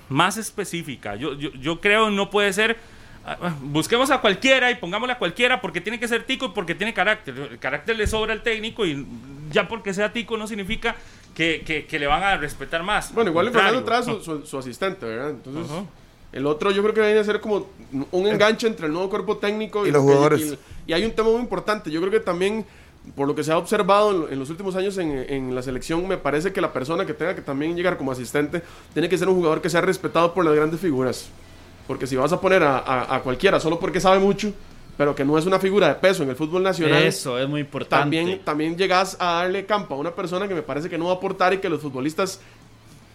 más 0.09 0.37
específica. 0.37 1.17
Yo, 1.17 1.39
yo, 1.39 1.53
yo 1.55 1.81
creo 1.81 2.11
no 2.11 2.29
puede 2.31 2.53
ser. 2.53 2.77
ah, 3.25 3.55
Busquemos 3.63 4.11
a 4.11 4.21
cualquiera 4.21 4.71
y 4.71 4.75
pongámosle 4.75 5.15
a 5.15 5.19
cualquiera 5.19 5.61
porque 5.61 5.81
tiene 5.81 5.99
que 5.99 6.09
ser 6.09 6.25
tico 6.25 6.47
y 6.47 6.49
porque 6.51 6.75
tiene 6.75 6.93
carácter. 6.93 7.35
El 7.53 7.59
carácter 7.59 7.97
le 7.97 8.07
sobra 8.07 8.33
al 8.33 8.43
técnico 8.43 8.85
y 8.85 9.07
ya 9.51 9.69
porque 9.69 9.95
sea 9.95 10.13
tico 10.13 10.37
no 10.37 10.47
significa 10.47 10.97
que, 11.35 11.63
que- 11.67 11.87
que 11.87 11.99
le 11.99 12.07
van 12.07 12.23
a 12.23 12.37
respetar 12.37 12.83
más. 12.83 13.13
Bueno, 13.15 13.31
igual 13.31 13.47
Al 13.49 13.53
Fernando 13.53 13.85
trae 13.85 14.03
su, 14.03 14.21
su- 14.23 14.47
su 14.47 14.59
asistente, 14.59 15.07
¿verdad? 15.07 15.31
Entonces, 15.31 15.71
Ajá. 15.71 15.85
el 16.33 16.47
otro 16.47 16.71
yo 16.71 16.83
creo 16.83 16.95
que 16.95 17.01
viene 17.01 17.19
a 17.19 17.25
ser 17.25 17.41
como 17.41 17.67
un 18.11 18.27
enganche 18.27 18.67
entre 18.67 18.87
el 18.87 18.93
nuevo 18.93 19.09
cuerpo 19.11 19.37
técnico 19.39 19.85
y, 19.85 19.89
Y 19.89 19.93
los 19.93 20.03
jugadores. 20.03 20.41
y- 20.87 20.91
y 20.91 20.93
hay 20.93 21.05
un 21.05 21.13
tema 21.13 21.31
muy 21.31 21.41
importante. 21.41 21.91
Yo 21.91 22.01
creo 22.01 22.11
que 22.13 22.21
también, 22.21 22.67
por 23.17 23.27
lo 23.27 23.35
que 23.35 23.43
se 23.45 23.53
ha 23.53 23.59
observado 23.59 24.27
en, 24.27 24.33
en 24.35 24.39
los 24.39 24.51
últimos 24.51 24.77
años 24.77 24.99
en, 24.99 25.11
en 25.11 25.55
la 25.55 25.63
selección, 25.63 26.07
me 26.07 26.19
parece 26.19 26.53
que 26.53 26.61
la 26.61 26.73
persona 26.73 27.07
que 27.07 27.15
tenga 27.15 27.35
que 27.35 27.43
también 27.43 27.75
llegar 27.77 27.97
como 27.97 28.13
asistente 28.13 28.63
tiene 28.93 29.09
que 29.09 29.17
ser 29.19 29.29
un 29.29 29.37
jugador 29.37 29.61
que 29.63 29.71
sea 29.71 29.81
respetado 29.81 30.35
por 30.35 30.45
las 30.45 30.55
grandes 30.55 30.81
figuras. 30.81 31.29
Porque 31.87 32.07
si 32.07 32.15
vas 32.17 32.33
a 32.33 32.41
poner 32.41 32.63
a, 32.63 32.79
a- 32.79 33.17
a 33.17 33.23
cualquiera 33.23 33.59
solo 33.59 33.79
porque 33.81 34.01
sabe 34.01 34.19
mucho, 34.19 34.53
pero 34.97 35.15
que 35.15 35.25
no 35.25 35.39
es 35.39 35.47
una 35.47 35.59
figura 35.59 35.89
de 35.89 35.95
peso 35.95 36.23
en 36.23 36.31
el 36.31 36.37
fútbol 36.37 36.63
nacional. 36.63 37.03
Eso 37.03 37.39
es 37.39 37.49
muy 37.49 37.61
importante. 37.61 38.03
También, 38.03 38.41
también 38.45 38.77
llegas 38.77 39.17
a 39.19 39.43
darle 39.43 39.65
campo 39.67 39.95
a 39.95 39.99
una 39.99 40.15
persona 40.15 40.47
que 40.47 40.55
me 40.55 40.63
parece 40.63 40.89
que 40.89 40.99
no 40.99 41.07
va 41.07 41.13
a 41.13 41.15
aportar 41.15 41.55
y 41.55 41.59
que 41.59 41.69
los 41.69 41.81
futbolistas 41.81 42.41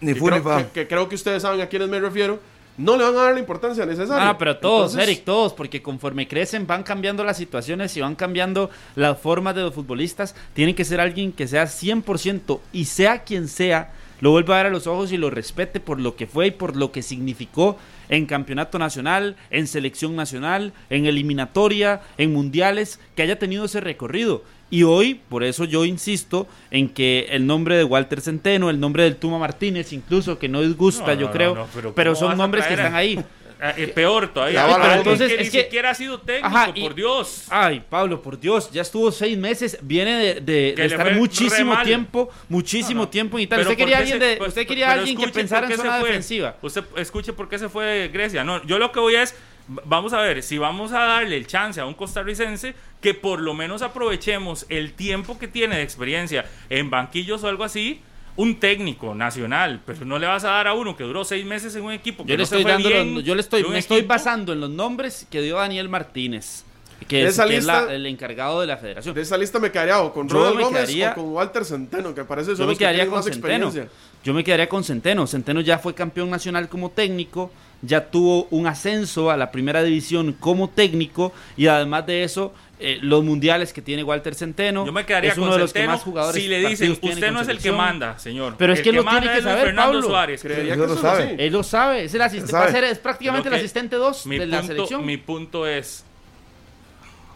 Ni 0.01 0.13
que 0.13 0.19
fu 0.19 0.29
ni 0.29 0.41
creo, 0.41 0.57
que, 0.57 0.67
que 0.73 0.87
creo 0.87 1.07
que 1.09 1.15
ustedes 1.15 1.41
saben 1.41 1.61
a 1.61 1.67
quiénes 1.67 1.89
me 1.89 1.99
refiero, 1.99 2.39
no 2.77 2.95
le 2.95 3.03
van 3.03 3.15
a 3.15 3.23
dar 3.23 3.33
la 3.33 3.39
importancia 3.39 3.85
necesaria. 3.85 4.29
Ah, 4.29 4.37
pero 4.37 4.57
todos, 4.57 4.91
Entonces, 4.91 5.09
Eric, 5.09 5.25
todos, 5.25 5.53
porque 5.53 5.81
conforme 5.81 6.27
crecen 6.27 6.67
van 6.67 6.83
cambiando 6.83 7.23
las 7.23 7.37
situaciones 7.37 7.95
y 7.97 8.01
van 8.01 8.15
cambiando 8.15 8.69
las 8.95 9.19
formas 9.19 9.55
de 9.55 9.63
los 9.63 9.73
futbolistas. 9.73 10.35
Tiene 10.53 10.75
que 10.75 10.85
ser 10.85 10.99
alguien 10.99 11.31
que 11.31 11.47
sea 11.47 11.65
100% 11.65 12.59
y 12.71 12.85
sea 12.85 13.23
quien 13.23 13.47
sea, 13.47 13.91
lo 14.19 14.31
vuelva 14.31 14.55
a 14.55 14.63
ver 14.63 14.67
a 14.67 14.69
los 14.69 14.87
ojos 14.87 15.11
y 15.11 15.17
lo 15.17 15.29
respete 15.29 15.79
por 15.79 15.99
lo 15.99 16.15
que 16.15 16.27
fue 16.27 16.47
y 16.47 16.51
por 16.51 16.75
lo 16.75 16.91
que 16.91 17.01
significó 17.01 17.77
en 18.09 18.25
campeonato 18.25 18.79
nacional, 18.79 19.35
en 19.49 19.67
selección 19.67 20.15
nacional, 20.15 20.73
en 20.89 21.05
eliminatoria, 21.05 22.01
en 22.17 22.33
mundiales, 22.33 22.99
que 23.15 23.23
haya 23.23 23.39
tenido 23.39 23.65
ese 23.65 23.81
recorrido. 23.81 24.43
Y 24.69 24.83
hoy, 24.83 25.21
por 25.29 25.43
eso 25.43 25.63
yo 25.63 25.85
insisto 25.85 26.45
en 26.71 26.89
que 26.89 27.27
el 27.29 27.47
nombre 27.47 27.77
de 27.77 27.85
Walter 27.85 28.19
Centeno, 28.19 28.69
el 28.69 28.81
nombre 28.81 29.03
del 29.03 29.15
Tuma 29.15 29.39
Martínez, 29.39 29.93
incluso 29.93 30.37
que 30.39 30.49
no 30.49 30.61
disgusta, 30.61 31.13
No, 31.13 31.21
yo 31.21 31.27
no, 31.27 31.31
creo, 31.31 31.55
no, 31.55 31.67
pero 31.73 31.95
pero, 31.95 32.13
¿cómo 32.13 32.27
son 32.27 32.37
nombres 32.37 32.65
que 32.65 32.73
están 32.73 32.93
ahí. 32.93 33.23
Ah, 33.59 33.73
eh, 33.75 33.87
peor 33.87 34.27
todavía. 34.33 34.65
Pero 34.79 34.93
entonces, 34.93 35.27
que 35.29 35.33
es 35.41 35.45
ni 35.47 35.51
que- 35.51 35.63
siquiera 35.63 35.89
ha 35.89 35.95
sido 35.95 36.19
técnico, 36.19 36.47
Ajá, 36.47 36.71
y- 36.75 36.81
por 36.81 36.93
Dios. 36.93 37.45
Ay, 37.49 37.83
Pablo, 37.89 38.21
por 38.21 38.39
Dios, 38.39 38.69
ya 38.71 38.83
estuvo 38.83 39.11
seis 39.11 39.37
meses, 39.37 39.79
viene 39.81 40.35
de, 40.41 40.75
estar 40.77 41.13
muchísimo 41.15 41.75
tiempo, 41.83 42.29
muchísimo 42.49 43.01
No, 43.01 43.05
no. 43.05 43.09
tiempo 43.09 43.37
en 43.37 43.43
Italia. 43.45 43.63
Pero 43.65 43.71
Usted 43.71 43.83
quería 43.83 43.95
¿por 43.97 44.01
alguien, 44.03 44.19
qué 44.19 44.25
se- 44.35 44.39
de, 44.43 44.47
usted 44.47 44.67
quería 44.67 44.87
pero 44.89 44.99
alguien 45.01 45.17
que 45.17 45.27
pensara 45.29 45.67
en 45.67 45.75
zona 45.77 45.97
defensiva. 45.99 46.55
Usted 46.61 46.83
escuche 46.97 47.33
por 47.33 47.49
qué 47.49 47.57
se 47.57 47.69
fue 47.69 47.85
de 47.85 48.07
Grecia. 48.09 48.43
No, 48.43 48.63
yo 48.65 48.77
lo 48.77 48.91
que 48.91 48.99
voy 48.99 49.15
es, 49.15 49.35
vamos 49.67 50.13
a 50.13 50.21
ver, 50.21 50.43
si 50.43 50.57
vamos 50.57 50.91
a 50.91 50.99
darle 50.99 51.35
el 51.37 51.47
chance 51.47 51.81
a 51.81 51.85
un 51.85 51.93
costarricense, 51.93 52.75
que 53.01 53.13
por 53.13 53.39
lo 53.41 53.53
menos 53.53 53.81
aprovechemos 53.81 54.65
el 54.69 54.93
tiempo 54.93 55.37
que 55.39 55.47
tiene 55.47 55.77
de 55.77 55.81
experiencia 55.83 56.45
en 56.69 56.89
banquillos 56.89 57.43
o 57.43 57.47
algo 57.47 57.63
así, 57.63 58.01
un 58.37 58.55
técnico 58.59 59.13
nacional, 59.13 59.81
pero 59.85 60.05
no 60.05 60.17
le 60.17 60.27
vas 60.27 60.43
a 60.45 60.49
dar 60.51 60.67
a 60.67 60.73
uno 60.73 60.95
que 60.95 61.03
duró 61.03 61.25
seis 61.25 61.45
meses 61.45 61.75
en 61.75 61.83
un 61.83 61.91
equipo. 61.91 62.23
que 62.23 62.29
Yo 62.31 62.35
le 62.37 62.43
no 62.43 62.45
se 62.45 62.55
estoy 62.55 62.63
fue 62.63 62.71
dando, 62.71 62.89
bien 62.89 63.15
los- 63.15 63.23
yo 63.23 63.35
le 63.35 63.41
estoy, 63.41 63.63
de 63.63 63.69
me 63.69 63.79
estoy 63.79 64.01
basando 64.03 64.53
en 64.53 64.61
los 64.61 64.69
nombres 64.69 65.27
que 65.29 65.41
dio 65.41 65.57
Daniel 65.57 65.89
Martínez, 65.89 66.63
que 67.07 67.23
es, 67.23 67.29
Esa 67.33 67.45
que 67.47 67.57
es 67.57 67.65
la- 67.65 67.79
lista- 67.81 67.93
el 67.95 68.05
encargado 68.05 68.61
de 68.61 68.67
la 68.67 68.77
federación. 68.77 69.13
De 69.15 69.21
esa 69.21 69.37
lista 69.37 69.59
me 69.59 69.71
quedaría 69.71 69.99
o 70.01 70.13
con 70.13 70.27
me 70.27 70.33
Gómez 70.33 70.67
quedaría- 70.69 71.11
o 71.11 71.15
con 71.15 71.25
Walter 71.33 71.65
Centeno, 71.65 72.13
que 72.15 72.23
parece 72.23 72.51
son 72.51 72.57
Yo 72.57 72.63
me 72.65 72.69
los 72.71 72.77
que 72.77 72.79
quedaría 72.83 72.99
tienen 73.03 73.09
con 73.11 73.17
más 73.19 73.25
Centeno. 73.25 73.67
experiencia. 73.67 73.91
Yo 74.23 74.33
me 74.33 74.43
quedaría 74.43 74.69
con 74.69 74.83
Centeno. 74.83 75.25
Centeno 75.27 75.61
ya 75.61 75.77
fue 75.79 75.93
campeón 75.93 76.29
nacional 76.29 76.67
como 76.69 76.89
técnico, 76.91 77.51
ya 77.81 78.09
tuvo 78.09 78.47
un 78.49 78.65
ascenso 78.67 79.29
a 79.31 79.37
la 79.37 79.51
primera 79.51 79.83
división 79.83 80.33
como 80.33 80.69
técnico 80.69 81.31
y 81.55 81.67
además 81.67 82.05
de 82.07 82.23
eso, 82.23 82.51
eh, 82.79 82.99
los 83.01 83.23
mundiales 83.23 83.73
que 83.73 83.81
tiene 83.81 84.03
Walter 84.03 84.35
Centeno. 84.35 84.85
Yo 84.85 84.91
me 84.91 85.05
quedaría 85.05 85.31
es 85.31 85.37
uno 85.37 85.47
con 85.47 85.55
de 85.55 85.59
los 85.63 85.73
que 85.73 85.79
Centeno 85.79 85.93
más 85.93 86.03
jugadores 86.03 86.41
si 86.41 86.47
le 86.47 86.59
dicen, 86.69 86.91
usted 86.91 87.31
no 87.31 87.41
es 87.41 87.47
el 87.47 87.57
que 87.57 87.63
selección". 87.63 87.77
manda, 87.77 88.19
señor. 88.19 88.55
Pero 88.57 88.73
es 88.73 88.79
El 88.79 88.83
que 88.83 88.89
él 88.91 88.95
lo 88.97 89.03
manda 89.03 89.21
tiene 89.21 89.35
que 89.37 89.41
saber, 89.41 89.65
Fernando 89.65 89.93
Pablo. 89.93 90.07
Suárez. 90.07 90.41
Creería 90.41 90.73
que 90.75 90.79
lo 90.79 90.95
sabe. 90.97 91.35
Él 91.39 91.53
lo 91.53 91.63
sabe, 91.63 92.03
es, 92.03 92.13
el 92.13 92.21
asistente, 92.21 92.51
sabe. 92.51 92.63
va 92.65 92.69
a 92.69 92.73
ser, 92.73 92.83
es 92.83 92.99
prácticamente 92.99 93.49
el 93.49 93.55
asistente 93.55 93.95
2 93.95 94.25
mi 94.27 94.37
de 94.37 94.45
la 94.47 94.57
punto, 94.59 94.73
selección. 94.73 95.05
Mi 95.05 95.17
punto 95.17 95.65
es 95.67 96.05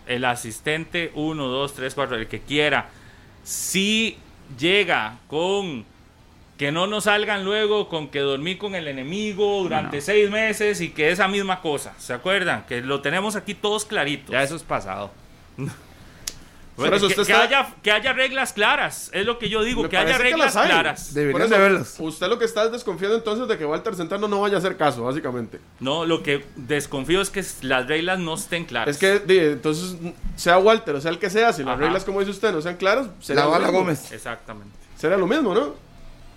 el 0.08 0.26
asistente 0.26 1.12
1, 1.16 1.48
2, 1.48 1.74
3, 1.74 1.94
4, 1.96 2.16
el 2.18 2.28
que 2.28 2.42
quiera. 2.42 2.90
Si 3.44 4.18
llega 4.60 5.18
con 5.28 5.86
que 6.58 6.72
no 6.72 6.86
nos 6.86 7.06
salgan 7.06 7.44
luego 7.44 7.90
con 7.90 8.10
que 8.10 8.20
dormí 8.20 8.56
con 8.56 8.76
el 8.76 8.88
enemigo 8.88 9.64
durante 9.64 9.98
No. 9.98 10.04
seis 10.04 10.30
meses 10.30 10.80
y 10.82 10.90
que 10.90 11.10
esa 11.10 11.28
misma 11.28 11.60
cosa. 11.62 11.94
¿Se 11.98 12.14
acuerdan? 12.14 12.66
Que 12.68 12.82
lo 12.82 13.02
tenemos 13.02 13.36
aquí 13.36 13.56
todos 13.56 13.84
claritos. 13.86 14.30
Ya 14.30 14.44
eso 14.44 14.56
es 14.56 14.62
pasado. 14.62 15.10
Por 16.76 16.88
eso 16.94 17.08
que, 17.08 17.14
usted 17.14 17.26
que 17.28 17.32
está- 17.34 17.44
haya, 17.44 17.76
que 17.84 17.92
haya 17.92 18.14
reglas 18.14 18.54
claras, 18.54 19.12
es 19.14 19.26
lo 19.26 19.38
que 19.38 19.50
yo 19.50 19.62
digo, 19.62 19.84
Me 19.84 19.90
que 19.90 19.98
haya 19.98 20.18
que 20.18 20.24
reglas 20.24 20.54
claras. 20.54 21.14
Deberían 21.14 21.50
de 21.50 21.58
verlas. 21.58 21.96
Usted 22.00 22.28
lo 22.28 22.40
que 22.40 22.46
está 22.46 22.64
es 22.64 22.72
desconfiando 22.72 23.16
entonces 23.18 23.48
de 23.48 23.58
que 23.58 23.66
Walter 23.66 23.94
Centeno 23.94 24.28
no 24.28 24.42
vaya 24.42 24.56
a 24.56 24.60
hacer 24.60 24.78
caso, 24.78 25.04
básicamente. 25.04 25.60
No, 25.80 26.06
lo 26.06 26.24
que 26.24 26.46
desconfío 26.56 27.22
es 27.22 27.30
que 27.30 27.44
las 27.62 27.88
reglas 27.88 28.20
no 28.20 28.34
estén 28.34 28.66
claras. 28.66 28.88
Es 28.96 28.98
que, 28.98 29.22
entonces, 29.52 29.98
sea 30.36 30.58
Walter 30.58 30.96
o 30.96 31.02
sea 31.02 31.12
el 31.12 31.20
que 31.20 31.30
sea, 31.30 31.54
si 31.54 31.62
las 31.64 31.74
Ajá. 31.76 31.82
reglas, 31.84 32.04
como 32.06 32.20
dice 32.20 32.32
usted, 32.32 32.52
no 32.52 32.62
sean 32.62 32.78
claras, 32.78 33.08
será 33.20 33.42
La 33.42 33.48
bala. 33.48 33.70
Gómez. 33.70 34.12
Exactamente. 34.12 34.76
Será 34.98 35.18
lo 35.18 35.28
mismo, 35.28 35.54
¿no? 35.54 35.76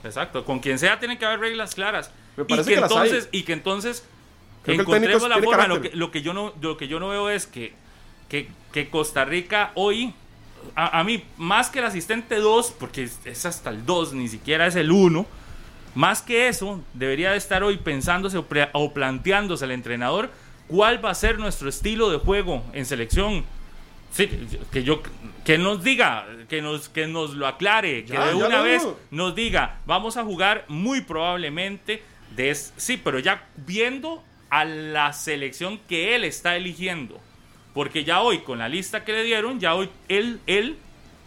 Exacto, 0.02 0.45
con 0.45 0.59
quien 0.59 0.78
sea 0.78 0.99
tiene 0.99 1.16
que 1.16 1.25
haber 1.25 1.40
reglas 1.40 1.75
claras. 1.75 2.11
Me 2.37 2.43
y 2.43 2.47
parece 2.47 2.69
que, 2.71 2.75
que 2.75 2.81
las 2.81 2.90
hay. 2.90 3.09
entonces, 3.09 3.28
y 3.33 3.43
que 3.45 3.52
entonces 3.52 4.04
Creo 4.64 4.76
que 4.78 4.83
encontremos 4.83 5.28
la 5.28 5.38
forma. 5.43 5.81
Que, 5.81 5.90
lo 5.95 6.11
que 6.11 6.23
yo 6.23 6.35
no, 6.35 6.52
lo 6.61 6.76
que 6.76 6.88
yo 6.88 6.99
no 6.99 7.09
veo 7.11 7.31
es 7.31 7.47
que, 7.47 7.75
que, 8.28 8.49
que 8.73 8.88
Costa 8.88 9.25
Rica 9.25 9.73
hoy, 9.75 10.12
a, 10.75 11.00
a 11.00 11.04
mí, 11.04 11.25
más 11.37 11.71
que 11.71 11.78
el 11.81 11.85
asistente 11.85 12.37
2, 12.37 12.75
porque 12.78 13.04
es, 13.04 13.21
es 13.25 13.45
hasta 13.47 13.71
el 13.71 13.85
2, 13.87 14.14
ni 14.14 14.28
siquiera 14.28 14.66
es 14.66 14.76
el 14.76 14.90
1, 14.93 15.26
más 15.95 16.23
que 16.23 16.49
eso, 16.49 16.83
debería 16.95 17.31
de 17.33 17.37
estar 17.37 17.62
hoy 17.62 17.76
pensándose 17.76 18.37
o, 18.38 18.47
pre- 18.47 18.69
o 18.73 18.93
planteándose 18.93 19.64
el 19.64 19.71
entrenador 19.71 20.31
cuál 20.66 21.04
va 21.04 21.11
a 21.11 21.14
ser 21.14 21.38
nuestro 21.38 21.69
estilo 21.69 22.11
de 22.11 22.19
juego 22.19 22.64
en 22.73 22.87
selección. 22.87 23.45
Sí, 24.11 24.31
que 24.73 24.83
yo 24.85 25.02
que 25.45 25.59
nos 25.59 25.83
diga, 25.83 26.25
que 26.49 26.62
nos 26.62 26.88
que 26.88 27.07
nos 27.09 27.35
lo 27.35 27.47
aclare, 27.49 28.04
que 28.04 28.16
de 28.16 28.35
una 28.35 28.61
vez 28.62 28.83
nos 29.11 29.35
diga, 29.35 29.78
vamos 29.87 30.16
a 30.16 30.23
jugar 30.25 30.64
muy 30.69 31.00
probablemente 31.00 32.00
de 32.37 32.54
sí, 32.54 32.97
pero 32.97 33.19
ya 33.19 33.45
viendo 33.57 34.23
a 34.50 34.64
la 34.64 35.12
selección 35.12 35.78
que 35.88 36.14
él 36.14 36.23
está 36.25 36.54
eligiendo. 36.57 37.21
Porque 37.75 38.04
ya 38.04 38.23
hoy 38.23 38.38
con 38.38 38.59
la 38.59 38.69
lista 38.69 39.04
que 39.04 39.12
le 39.12 39.25
dieron, 39.25 39.59
ya 39.61 39.75
hoy 39.75 39.88
él 40.09 40.40
él 40.47 40.76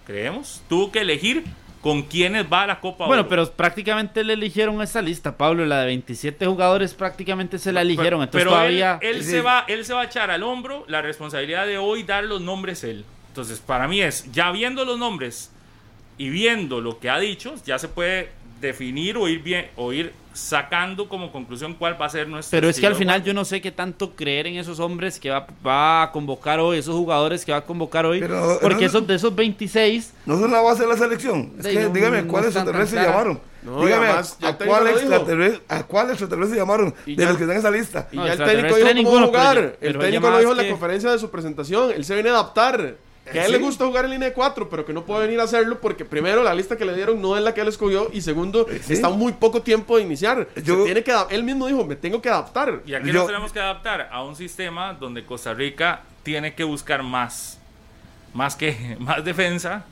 creemos 0.06 0.62
tuvo 0.70 0.92
que 0.92 1.02
elegir 1.02 1.44
con 1.82 2.02
quiénes 2.04 2.46
va 2.52 2.64
a 2.64 2.68
la 2.68 2.80
Copa 2.80 3.06
Bueno, 3.06 3.22
Oro. 3.22 3.30
pero 3.30 3.52
prácticamente 3.52 4.24
le 4.24 4.34
eligieron 4.34 4.82
esta 4.82 5.02
lista, 5.02 5.38
Pablo, 5.38 5.66
la 5.66 5.82
de 5.82 5.86
27 5.88 6.46
jugadores 6.46 6.94
prácticamente 6.94 7.60
se 7.60 7.72
la 7.72 7.82
eligieron, 7.82 8.22
entonces 8.22 8.42
Pero 8.46 8.52
todavía... 8.52 8.98
él, 9.02 9.18
él 9.18 9.24
Sí. 9.24 9.32
se 9.32 9.42
va, 9.42 9.64
él 9.68 9.86
se 9.86 9.94
va 9.94 10.02
a 10.02 10.06
echar 10.06 10.32
al 10.32 10.44
hombro 10.44 10.86
la 10.88 11.02
responsabilidad 11.02 11.68
de 11.68 11.78
hoy 11.78 12.04
dar 12.04 12.24
los 12.24 12.42
nombres 12.42 12.84
él. 12.84 13.06
Entonces, 13.30 13.60
para 13.60 13.88
mí 13.88 14.02
es, 14.02 14.30
ya 14.32 14.52
viendo 14.52 14.84
los 14.86 14.98
nombres 14.98 15.52
y 16.18 16.30
viendo 16.30 16.82
lo 16.82 17.00
que 17.00 17.10
ha 17.10 17.20
dicho, 17.20 17.54
ya 17.66 17.78
se 17.78 17.88
puede 17.88 18.32
definir 18.62 19.18
o 19.18 19.28
ir 19.28 19.42
bien, 19.44 19.68
o 19.76 19.94
ir 19.94 20.14
sacando 20.34 21.10
como 21.10 21.32
conclusión 21.32 21.74
cuál 21.74 22.00
va 22.00 22.06
a 22.06 22.10
ser 22.10 22.28
nuestro 22.28 22.56
Pero 22.56 22.70
es 22.70 22.80
que 22.80 22.86
al 22.86 22.94
final 22.96 23.24
yo 23.24 23.34
no 23.34 23.44
sé 23.44 23.60
qué 23.60 23.72
tanto 23.72 24.12
creer 24.16 24.46
en 24.46 24.58
esos 24.58 24.80
hombres 24.80 25.20
que 25.20 25.32
va, 25.32 25.48
va 25.66 26.04
a 26.04 26.12
convocar 26.12 26.60
hoy, 26.60 26.78
esos 26.78 26.94
jugadores 26.96 27.44
que 27.44 27.52
va 27.52 27.58
a 27.60 27.66
convocar 27.66 28.06
hoy, 28.06 28.20
Pero, 28.20 28.60
porque 28.62 28.82
no- 28.82 28.86
esos 28.86 29.08
de 29.08 29.16
esos 29.16 29.36
26, 29.36 30.14
No 30.28 30.38
son 30.40 30.52
la 30.52 30.62
base 30.62 30.84
de 30.84 30.90
la 30.90 30.98
selección. 30.98 31.54
Es 31.60 31.66
que 31.68 31.80
no- 31.82 31.90
dígame 31.90 32.22
no 32.22 32.28
cuáles 32.32 32.56
extraterrestres 32.56 33.04
llamaron. 33.04 33.40
Dígame 33.64 34.06
además, 34.06 34.38
a, 34.44 34.54
cuál 34.56 34.88
extraterrestre, 34.88 35.62
a 35.68 35.84
cuál 35.84 36.10
extraterrestre 36.12 36.58
llamaron 36.58 36.94
de 37.06 37.16
ya- 37.16 37.26
los 37.28 37.38
que 37.38 37.44
están 37.44 37.52
en 37.56 37.60
esa 37.60 37.72
lista. 37.72 38.08
Y 38.12 38.16
No, 38.18 38.28
ya 38.28 38.34
el 38.34 38.38
técnico 38.38 38.76
dijo 38.76 38.80
cómo 38.88 38.94
ninguno, 38.94 39.28
jugar. 39.28 39.58
el 39.58 39.72
pero 39.80 40.00
técnico 40.00 40.30
lo 40.30 40.38
dijo 40.40 40.52
en 40.52 40.58
la 40.58 40.64
que- 40.64 40.70
conferencia 40.70 41.12
de 41.12 41.20
su 41.20 41.30
presentación. 41.32 41.92
Él 41.92 42.06
se 42.06 42.14
viene 42.14 42.30
a 42.30 42.34
adaptar. 42.34 42.96
Que 43.32 43.40
a 43.40 43.46
él 43.46 43.52
le 43.52 43.58
Sí. 43.58 43.64
gusta 43.64 43.86
jugar 43.86 44.06
en 44.06 44.12
línea 44.12 44.30
de 44.30 44.34
4, 44.34 44.70
pero 44.70 44.86
que 44.86 44.94
no 44.94 45.06
puede 45.06 45.26
venir 45.26 45.40
a 45.40 45.44
hacerlo 45.44 45.80
porque 45.82 46.06
primero 46.06 46.44
la 46.44 46.54
lista 46.54 46.78
que 46.78 46.86
le 46.86 46.96
dieron 46.96 47.22
no 47.22 47.36
es 47.38 47.44
la 47.44 47.54
que 47.54 47.62
él 47.62 47.68
escogió 47.68 48.10
y 48.14 48.22
segundo 48.22 48.66
Sí. 48.84 48.94
está 48.94 49.10
muy 49.10 49.34
poco 49.34 49.62
tiempo 49.62 49.98
de 49.98 50.04
iniciar. 50.04 50.48
Yo- 50.64 50.78
Se 50.80 50.84
tiene 50.86 51.04
que, 51.04 51.14
él 51.30 51.44
mismo 51.44 51.68
dijo, 51.68 51.84
me 51.86 51.96
tengo 51.96 52.22
que 52.22 52.30
adaptar. 52.30 52.82
¿Y 52.86 52.94
aquí 52.94 53.08
Yo- 53.08 53.14
nos 53.14 53.28
tenemos 53.28 53.52
que 53.52 53.60
adaptar? 53.60 54.10
A 54.12 54.24
un 54.24 54.36
sistema 54.36 54.94
donde 54.94 55.26
Costa 55.26 55.54
Rica 55.54 56.02
tiene 56.24 56.54
que 56.56 56.64
buscar 56.64 57.04
más. 57.04 57.60
Más 58.34 58.56
que 58.56 58.76
más 59.00 59.24
defensa. 59.24 59.86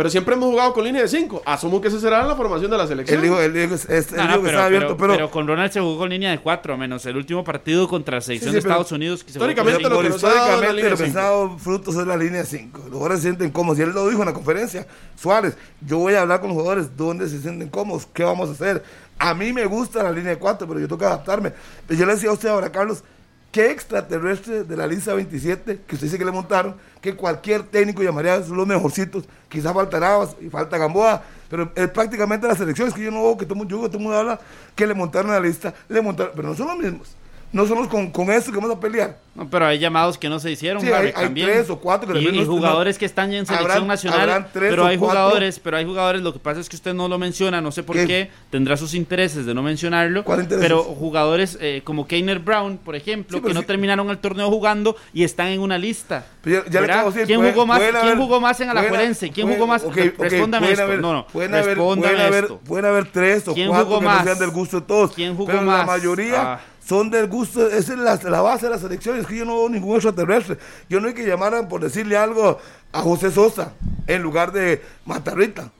Pero 0.00 0.08
siempre 0.08 0.34
hemos 0.34 0.48
jugado 0.48 0.72
con 0.72 0.82
línea 0.82 1.02
de 1.02 1.08
5. 1.08 1.42
Asumo 1.44 1.78
que 1.78 1.88
esa 1.88 2.00
será 2.00 2.24
la 2.24 2.34
formación 2.34 2.70
de 2.70 2.78
la 2.78 2.86
selección. 2.86 3.18
Él 3.18 3.22
dijo, 3.22 3.38
él 3.38 3.52
dijo, 3.52 3.74
es- 3.74 3.84
él 3.90 4.04
No, 4.16 4.22
no, 4.22 4.28
dijo 4.28 4.34
que 4.36 4.38
pero, 4.38 4.48
estaba 4.48 4.64
abierto, 4.64 4.86
pero- 4.88 4.98
pero, 4.98 5.12
pero 5.14 5.30
con 5.30 5.46
Ronald 5.46 5.72
se 5.72 5.80
jugó 5.80 5.98
con 5.98 6.08
línea 6.08 6.30
de 6.30 6.38
cuatro, 6.38 6.78
menos 6.78 7.04
el 7.04 7.16
último 7.18 7.44
partido 7.44 7.86
contra 7.86 8.16
la 8.16 8.20
selección 8.22 8.52
Sí, 8.52 8.56
sí, 8.58 8.62
de 8.62 8.68
Estados 8.70 8.92
Unidos. 8.92 9.22
Que 9.22 9.32
se 9.32 9.38
jugó 9.38 9.44
con 9.44 9.50
históricamente 9.58 9.88
lo 9.90 10.14
históricamente 10.16 10.82
cinco. 10.82 10.96
pensado 10.96 11.58
frutos 11.58 11.96
es 11.96 12.06
la 12.06 12.16
línea 12.16 12.44
5. 12.44 12.78
Los 12.78 12.88
jugadores 12.92 13.18
se 13.18 13.22
sienten 13.24 13.50
cómodos. 13.50 13.78
Y 13.78 13.82
él 13.82 13.90
lo 13.90 14.08
dijo 14.08 14.22
en 14.22 14.26
la 14.28 14.32
conferencia. 14.32 14.86
Suárez, 15.20 15.54
yo 15.86 15.98
voy 15.98 16.14
a 16.14 16.22
hablar 16.22 16.40
con 16.40 16.48
los 16.48 16.56
jugadores 16.56 16.96
dónde 16.96 17.28
se 17.28 17.38
sienten 17.40 17.68
cómodos, 17.68 18.08
qué 18.14 18.24
vamos 18.24 18.48
a 18.48 18.52
hacer. 18.52 18.82
A 19.18 19.34
mí 19.34 19.52
me 19.52 19.66
gusta 19.66 20.02
la 20.02 20.10
línea 20.12 20.30
de 20.30 20.38
4, 20.38 20.66
pero 20.66 20.80
yo 20.80 20.86
tengo 20.88 20.98
que 20.98 21.04
adaptarme. 21.04 21.52
Pero 21.86 22.00
yo 22.00 22.06
le 22.06 22.14
decía 22.14 22.30
a 22.30 22.32
usted 22.32 22.48
ahora, 22.48 22.72
Carlos, 22.72 23.04
¿qué 23.52 23.70
extraterrestre 23.70 24.64
de 24.64 24.76
la 24.76 24.86
lista 24.86 25.14
27 25.14 25.80
que 25.86 25.94
usted 25.94 26.06
dice 26.06 26.18
que 26.18 26.24
le 26.24 26.30
montaron? 26.30 26.76
Que 27.00 27.14
cualquier 27.16 27.62
técnico 27.64 28.02
llamaría 28.02 28.42
son 28.42 28.56
los 28.56 28.66
mejorcitos. 28.66 29.24
Quizás 29.48 29.72
falta 29.72 29.98
Navas 29.98 30.36
y 30.40 30.48
falta 30.48 30.78
Gamboa, 30.78 31.22
pero 31.48 31.72
es 31.74 31.88
prácticamente 31.88 32.46
la 32.46 32.54
selección. 32.54 32.88
Es 32.88 32.94
que 32.94 33.02
yo 33.04 33.10
no 33.10 33.22
veo 33.22 33.36
que 33.38 33.44
todo, 33.46 33.54
el 33.54 33.68
mundo- 33.68 33.88
todo 33.88 33.98
mundo 33.98 34.16
habla 34.18 34.40
que 34.74 34.86
le 34.86 34.94
montaron 34.94 35.30
la 35.32 35.40
lista, 35.40 35.74
le 35.88 36.00
montaron, 36.00 36.32
pero 36.36 36.48
no 36.48 36.54
son 36.54 36.68
los 36.68 36.76
mismos. 36.78 37.16
No 37.52 37.66
son 37.66 37.78
los 37.78 37.88
con, 37.88 38.10
con 38.12 38.30
eso 38.30 38.52
que 38.52 38.58
vamos 38.58 38.76
a 38.76 38.78
pelear. 38.78 39.18
No, 39.34 39.48
pero 39.48 39.66
hay 39.66 39.78
llamados 39.78 40.16
que 40.18 40.28
no 40.28 40.38
se 40.38 40.50
hicieron. 40.52 40.80
Sí, 40.82 40.88
hay- 40.92 41.12
tres 41.34 41.68
o 41.70 41.78
cuatro 41.78 42.12
que 42.12 42.20
y, 42.20 42.24
también 42.24 42.44
y 42.44 42.46
no- 42.46 42.52
jugadores 42.52 42.96
que 42.98 43.06
están 43.06 43.30
ya 43.30 43.38
en 43.38 43.46
selección 43.46 43.70
Habrán- 43.72 43.86
nacional. 43.88 44.20
habrán 44.20 44.46
pero 44.52 44.86
hay 44.86 44.98
cuatro. 44.98 45.16
jugadores, 45.20 45.58
pero 45.58 45.76
hay 45.76 45.84
jugadores. 45.84 46.22
Lo 46.22 46.32
que 46.32 46.38
pasa 46.38 46.60
es 46.60 46.68
que 46.68 46.76
usted 46.76 46.94
no 46.94 47.08
lo 47.08 47.18
menciona, 47.18 47.60
no 47.60 47.72
sé 47.72 47.82
por 47.82 47.96
¿Qué? 47.96 48.06
qué. 48.06 48.30
Tendrá 48.50 48.76
sus 48.76 48.94
intereses 48.94 49.46
de 49.46 49.54
no 49.54 49.62
mencionarlo. 49.62 50.24
Pero 50.24 50.82
jugadores 50.84 51.58
eh, 51.60 51.80
como 51.84 52.06
Keiner 52.06 52.38
Brown, 52.38 52.78
por 52.78 52.94
ejemplo, 52.94 53.38
Sí, 53.38 53.44
que 53.44 53.54
no 53.54 53.60
sí. 53.60 53.66
terminaron 53.66 54.08
el 54.10 54.18
torneo 54.18 54.48
jugando 54.48 54.94
y 55.12 55.24
están 55.24 55.48
en 55.48 55.60
una 55.60 55.76
lista. 55.78 56.26
Ya- 56.44 56.64
ya 56.70 56.80
le 56.80 56.86
decir, 56.86 57.26
¿Quién 57.26 57.42
jugó 57.50 57.66
más? 57.66 57.80
¿Quién 57.80 58.16
jugó 58.18 58.40
más 58.40 58.60
en 58.60 58.70
Alajuelense? 58.70 59.30
¿Quién 59.30 59.48
jugó 59.48 59.66
más? 59.66 59.82
ok, 59.84 59.94
Re- 59.96 60.08
ok, 60.16 60.20
respóndame 60.22 60.70
esto. 60.70 60.84
haber- 60.84 61.00
no, 61.00 61.12
no. 61.12 61.26
Pueden 61.26 61.54
haber, 61.54 61.76
pueden, 61.76 62.84
haber, 62.84 63.10
tres 63.10 63.46
o 63.48 63.54
¿Quién 63.54 63.68
cuatro 63.68 63.86
jugó 63.86 63.98
que 64.00 64.04
más? 64.06 64.18
no 64.20 64.24
sean 64.24 64.38
del 64.38 64.50
gusto 64.50 64.80
de 64.80 64.86
todos. 64.86 65.12
¿Quién 65.12 65.32
jugó 65.34 65.46
pero 65.46 65.58
la 65.62 65.78
más? 65.78 65.86
mayoría 65.86 66.52
Ah. 66.54 66.60
Son 66.90 67.08
del 67.10 67.28
gusto. 67.28 67.66
Esa 67.68 67.92
es 67.94 67.98
la, 68.00 68.16
la 68.28 68.40
base 68.42 68.66
de 68.66 68.70
la 68.72 68.78
selección. 68.78 69.16
Es 69.16 69.26
que 69.26 69.36
yo 69.36 69.44
no 69.44 69.56
veo 69.60 69.68
ningún 69.68 69.94
extraterrestre. 69.94 70.58
Yo 70.88 71.00
no 71.00 71.06
hay 71.08 71.14
que 71.14 71.24
llamaran 71.26 71.68
por 71.68 71.80
decirle 71.80 72.16
algo 72.16 72.58
a 72.92 73.00
José 73.00 73.30
Sosa 73.30 73.72
en 74.08 74.20
lugar 74.22 74.50
de 74.52 74.82
Matarrita. 75.06 75.70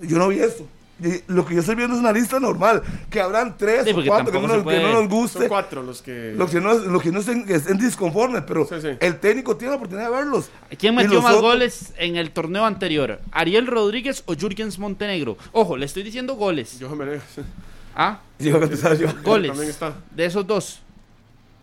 Yo 0.00 0.18
no 0.18 0.28
vi 0.28 0.40
eso. 0.40 0.66
Y 1.02 1.20
lo 1.32 1.44
que 1.44 1.54
yo 1.54 1.60
estoy 1.60 1.74
viendo 1.74 1.94
es 1.94 2.00
una 2.00 2.12
lista 2.12 2.38
normal. 2.38 2.82
Que 3.10 3.20
habrán 3.20 3.56
tres 3.56 3.84
Sí, 3.84 3.90
o 3.90 4.04
cuatro 4.06 4.30
que 4.30 4.38
no, 4.40 4.46
nos, 4.46 4.64
que 4.64 4.80
no 4.80 4.92
nos 4.92 5.08
guste. 5.08 5.38
Son 5.40 5.48
cuatro 5.48 5.82
los 5.82 6.00
que... 6.02 6.32
Los 6.36 6.50
que 6.50 6.60
no, 6.60 6.74
los 6.74 7.02
que 7.02 7.10
no 7.10 7.20
estén, 7.20 7.44
estén 7.48 7.78
disconformes, 7.78 8.44
pero 8.46 8.66
Sí, 8.68 8.74
sí. 8.80 8.88
el 9.00 9.18
técnico 9.18 9.56
tiene 9.56 9.70
la 9.72 9.76
oportunidad 9.78 10.10
de 10.10 10.16
verlos. 10.16 10.50
¿Quién 10.78 10.94
metió 10.94 11.20
más 11.22 11.32
otros- 11.34 11.42
goles 11.42 11.92
en 11.98 12.14
el 12.16 12.30
torneo 12.30 12.64
anterior? 12.66 13.18
¿Ariel 13.32 13.66
Rodríguez 13.66 14.22
o 14.26 14.34
Jürgens 14.34 14.78
Montenegro? 14.78 15.36
Ojo, 15.50 15.76
le 15.76 15.86
estoy 15.86 16.04
diciendo 16.04 16.34
goles. 16.36 16.78
Yo 16.78 16.88
me 16.94 17.18
¿Ah? 17.94 18.20
Yo 18.38 18.60
yo. 18.94 19.08
Goles. 19.22 19.58
Está. 19.60 19.94
De 20.10 20.24
esos 20.26 20.46
dos. 20.46 20.80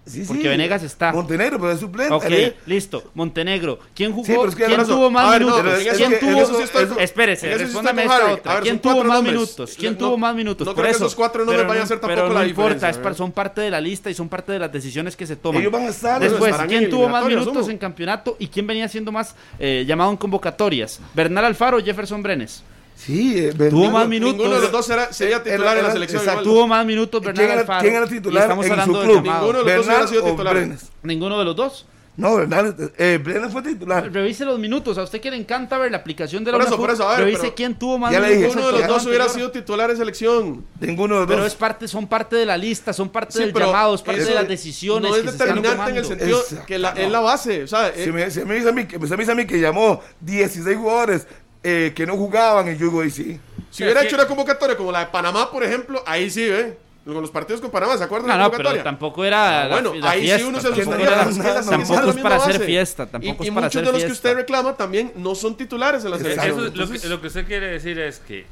Sí, 0.05 0.23
Porque 0.25 0.41
sí. 0.41 0.47
Venegas 0.47 0.81
está. 0.81 1.11
Montenegro, 1.11 1.59
pero 1.59 1.71
es 1.73 1.79
suplente. 1.79 2.11
Ok, 2.11 2.23
¿eh? 2.29 2.55
listo. 2.65 3.11
Montenegro. 3.13 3.77
¿Quién 3.93 4.11
jugó? 4.11 4.25
Sí, 4.25 4.31
pero 4.31 4.49
es 4.49 4.55
que 4.55 4.65
¿Quién 4.65 4.83
tuvo 4.87 5.11
más 5.11 5.29
ver, 5.29 5.41
no, 5.41 5.57
minutos? 5.61 5.79
¿Quién 5.97 6.19
tuvo? 6.19 6.41
eso 6.41 6.55
sí 6.57 6.63
estoy- 6.63 6.87
Espérese, 7.03 7.55
respóndame 7.55 8.03
esta 8.03 8.15
Harry. 8.15 8.33
otra. 8.33 8.53
Ver, 8.55 8.63
¿Quién 8.63 8.79
tuvo 8.79 9.03
más 9.03 9.05
nombres. 9.17 9.33
minutos? 9.35 9.75
¿Quién 9.77 9.93
No- 9.93 9.99
tuvo 9.99 10.17
más 10.17 10.35
minutos? 10.35 10.65
no 10.65 10.73
Por 10.73 10.81
creo 10.83 10.91
que 10.93 10.95
eso. 10.95 11.05
esos 11.05 11.15
cuatro 11.15 11.41
nombres 11.41 11.57
Pero 11.59 11.69
vayan 11.69 11.81
a 11.81 11.83
no- 11.83 11.87
ser 11.89 11.99
tampoco 11.99 12.21
pero 12.23 12.33
la 12.33 12.39
no 12.41 12.47
importa, 12.49 12.73
diferencia, 12.73 13.01
es 13.01 13.15
¿eh? 13.15 13.17
son 13.17 13.31
parte 13.33 13.61
de 13.61 13.69
la 13.69 13.81
lista 13.81 14.09
y 14.09 14.13
son 14.15 14.29
parte 14.29 14.51
de 14.51 14.57
las 14.59 14.71
decisiones 14.71 15.15
que 15.15 15.27
se 15.27 15.35
toman. 15.35 15.61
Ellos 15.61 15.71
van 15.73 15.83
a 15.83 15.89
estar. 15.89 16.17
Bueno, 16.19 16.31
Después, 16.31 16.67
¿quién 16.67 16.89
tuvo 16.89 17.07
más 17.07 17.25
minutos 17.25 17.69
en 17.69 17.77
campeonato 17.77 18.35
y 18.39 18.47
quién 18.47 18.65
venía 18.65 18.87
siendo 18.87 19.11
más 19.11 19.35
eh, 19.59 19.83
llamado 19.85 20.09
en 20.09 20.17
convocatorias? 20.17 20.99
¿Bernal 21.13 21.45
Alfaro 21.45 21.77
o 21.77 21.83
Jefferson 21.83 22.23
Brenes? 22.23 22.63
Sí, 22.99 23.33
eh, 23.37 23.53
Tuvo 23.69 23.89
más 23.91 24.07
minutos. 24.07 24.35
Ninguno 24.35 24.55
de 24.55 24.61
los 24.61 24.71
dos 24.73 24.85
será- 24.85 25.13
sería 25.13 25.41
titular 25.41 25.61
Era- 25.61 25.71
en 25.71 25.75
la 25.77 25.79
era- 25.83 25.91
selección. 25.93 26.21
exacto. 26.21 26.43
Tuvo 26.43 26.67
más 26.67 26.85
minutos 26.85 27.21
Bernal 27.21 27.35
¿Quién 27.37 27.51
era, 27.51 27.61
Alfaro. 27.61 27.81
quién 27.81 27.95
era 27.95 28.07
titular 28.07 28.43
estamos 28.43 28.65
en 28.65 28.71
hablando 28.73 28.99
su 29.01 29.07
club? 29.07 29.15
llamado. 29.23 29.39
Ninguno 29.45 29.57
de 29.59 29.63
los 29.63 29.75
dos 29.77 29.85
¿Bernal 29.87 30.05
hubiera 30.05 30.07
sido 30.21 30.31
titular. 30.31 30.53
Brenes? 30.53 30.91
Ninguno 31.03 31.39
de 31.39 31.45
los 31.45 31.55
dos. 31.55 31.85
No, 32.17 32.35
Bernal, 32.35 32.75
eh, 32.97 33.17
Brenes 33.23 33.53
fue 33.53 33.61
titular. 33.61 34.11
Revise 34.11 34.43
los 34.43 34.59
minutos. 34.59 34.97
A 34.97 35.03
usted 35.03 35.21
que 35.21 35.31
le 35.31 35.37
encanta 35.37 35.77
ver 35.77 35.89
la 35.89 35.99
aplicación 35.99 36.43
de 36.43 36.51
la 36.51 36.57
Por 36.57 36.67
eso, 36.67 36.75
por 36.75 36.89
eso, 36.91 37.07
a 37.07 37.11
ver, 37.11 37.19
Revise 37.21 37.39
pero- 37.43 37.55
quién 37.55 37.79
tuvo 37.79 37.97
más 37.97 38.11
minutos. 38.11 38.31
Ninguno 38.35 38.65
de 38.67 38.71
los 38.73 38.87
dos 38.87 39.05
hubiera 39.05 39.29
sido 39.29 39.51
titular 39.51 39.89
en 39.89 39.95
selección. 39.95 40.65
Ninguno 40.81 41.13
de 41.13 41.19
los 41.21 41.27
Pero 41.29 41.43
dos. 41.43 41.47
es 41.47 41.55
parte, 41.55 41.87
son 41.87 42.07
parte 42.07 42.35
de 42.35 42.45
la 42.45 42.57
lista, 42.57 42.91
son 42.91 43.07
parte 43.07 43.31
Sí, 43.31 43.39
del 43.39 43.53
pero 43.53 43.67
llamado, 43.67 43.95
es 43.95 44.01
parte 44.01 44.25
de 44.25 44.33
las 44.33 44.45
decisiones 44.49 45.09
No 45.09 45.15
es 45.15 45.21
que 45.21 45.27
se 45.29 45.33
están 45.37 45.47
determinante 45.55 45.91
en 45.91 45.97
el 45.97 46.05
sentido 46.05 46.43
que 46.67 46.77
la- 46.77 46.89
es 46.89 47.09
la 47.09 47.21
base. 47.21 47.63
O 47.63 47.67
sea, 47.67 47.87
eh, 47.87 48.03
Si 48.03 48.11
me, 48.11 48.29
si 48.29 48.43
me 48.43 48.55
dice 48.55 48.67
a 48.67 48.71
mí, 48.73 48.85
que- 48.85 48.95
si 48.99 49.11
me 49.11 49.17
dice 49.17 49.31
a 49.31 49.35
mí 49.35 49.47
que 49.47 49.57
llamó 49.61 50.01
16 50.19 50.75
jugadores 50.75 51.25
eh, 51.63 51.93
que 51.95 52.05
no 52.05 52.15
jugaban, 52.15 52.67
y 52.67 52.77
yo 52.77 52.85
digo, 52.87 53.03
y 53.03 53.11
sí. 53.11 53.39
si 53.69 53.83
hubiera 53.83 54.01
Sí, 54.01 54.07
hecho 54.07 54.15
una 54.15 54.27
convocatoria 54.27 54.77
como 54.77 54.91
la 54.91 54.99
de 55.01 55.05
Panamá, 55.07 55.51
por 55.51 55.63
ejemplo, 55.63 56.01
ahí 56.05 56.29
sí, 56.29 56.43
¿eh? 56.43 56.77
Con 57.05 57.21
los 57.21 57.31
partidos 57.31 57.59
con 57.59 57.71
Panamá, 57.71 57.97
¿se 57.97 58.03
acuerdan 58.03 58.27
No, 58.27 58.33
de 58.33 58.37
la 58.39 58.43
no, 58.45 58.51
pero 58.51 58.57
convocatoria? 58.69 58.83
tampoco 58.83 59.25
era 59.25 59.63
Ah, 59.63 59.67
la, 59.67 59.73
bueno, 59.81 59.95
la 59.95 60.11
ahí 60.11 60.21
fiesta. 60.21 60.37
sí 60.39 60.43
uno 60.45 60.59
se 60.59 60.69
tampoco 60.69 60.95
era- 60.97 61.25
más, 61.25 61.37
nada, 61.37 61.63
tampoco 61.65 62.09
es 62.11 62.15
para 62.17 62.35
hacer 62.35 62.53
base. 62.53 62.65
fiesta, 62.65 63.03
Y, 63.03 63.07
tampoco 63.07 63.43
y 63.43 63.47
es 63.47 63.53
para 63.53 63.65
muchos 63.67 63.81
hacer 63.81 63.85
de 63.85 63.91
los 63.93 64.03
que 64.03 64.11
usted 64.11 64.35
reclama 64.35 64.73
también 64.75 65.11
no 65.15 65.33
son 65.33 65.55
titulares 65.57 66.05
en 66.05 66.11
la 66.11 66.17
selección. 66.17 66.45
Eso 66.51 66.59
lo, 66.75 66.91
que, 66.91 67.07
lo 67.07 67.21
que 67.21 67.27
usted 67.27 67.47
quiere 67.47 67.67
decir 67.67 67.97
es 67.99 68.19
que 68.19 68.45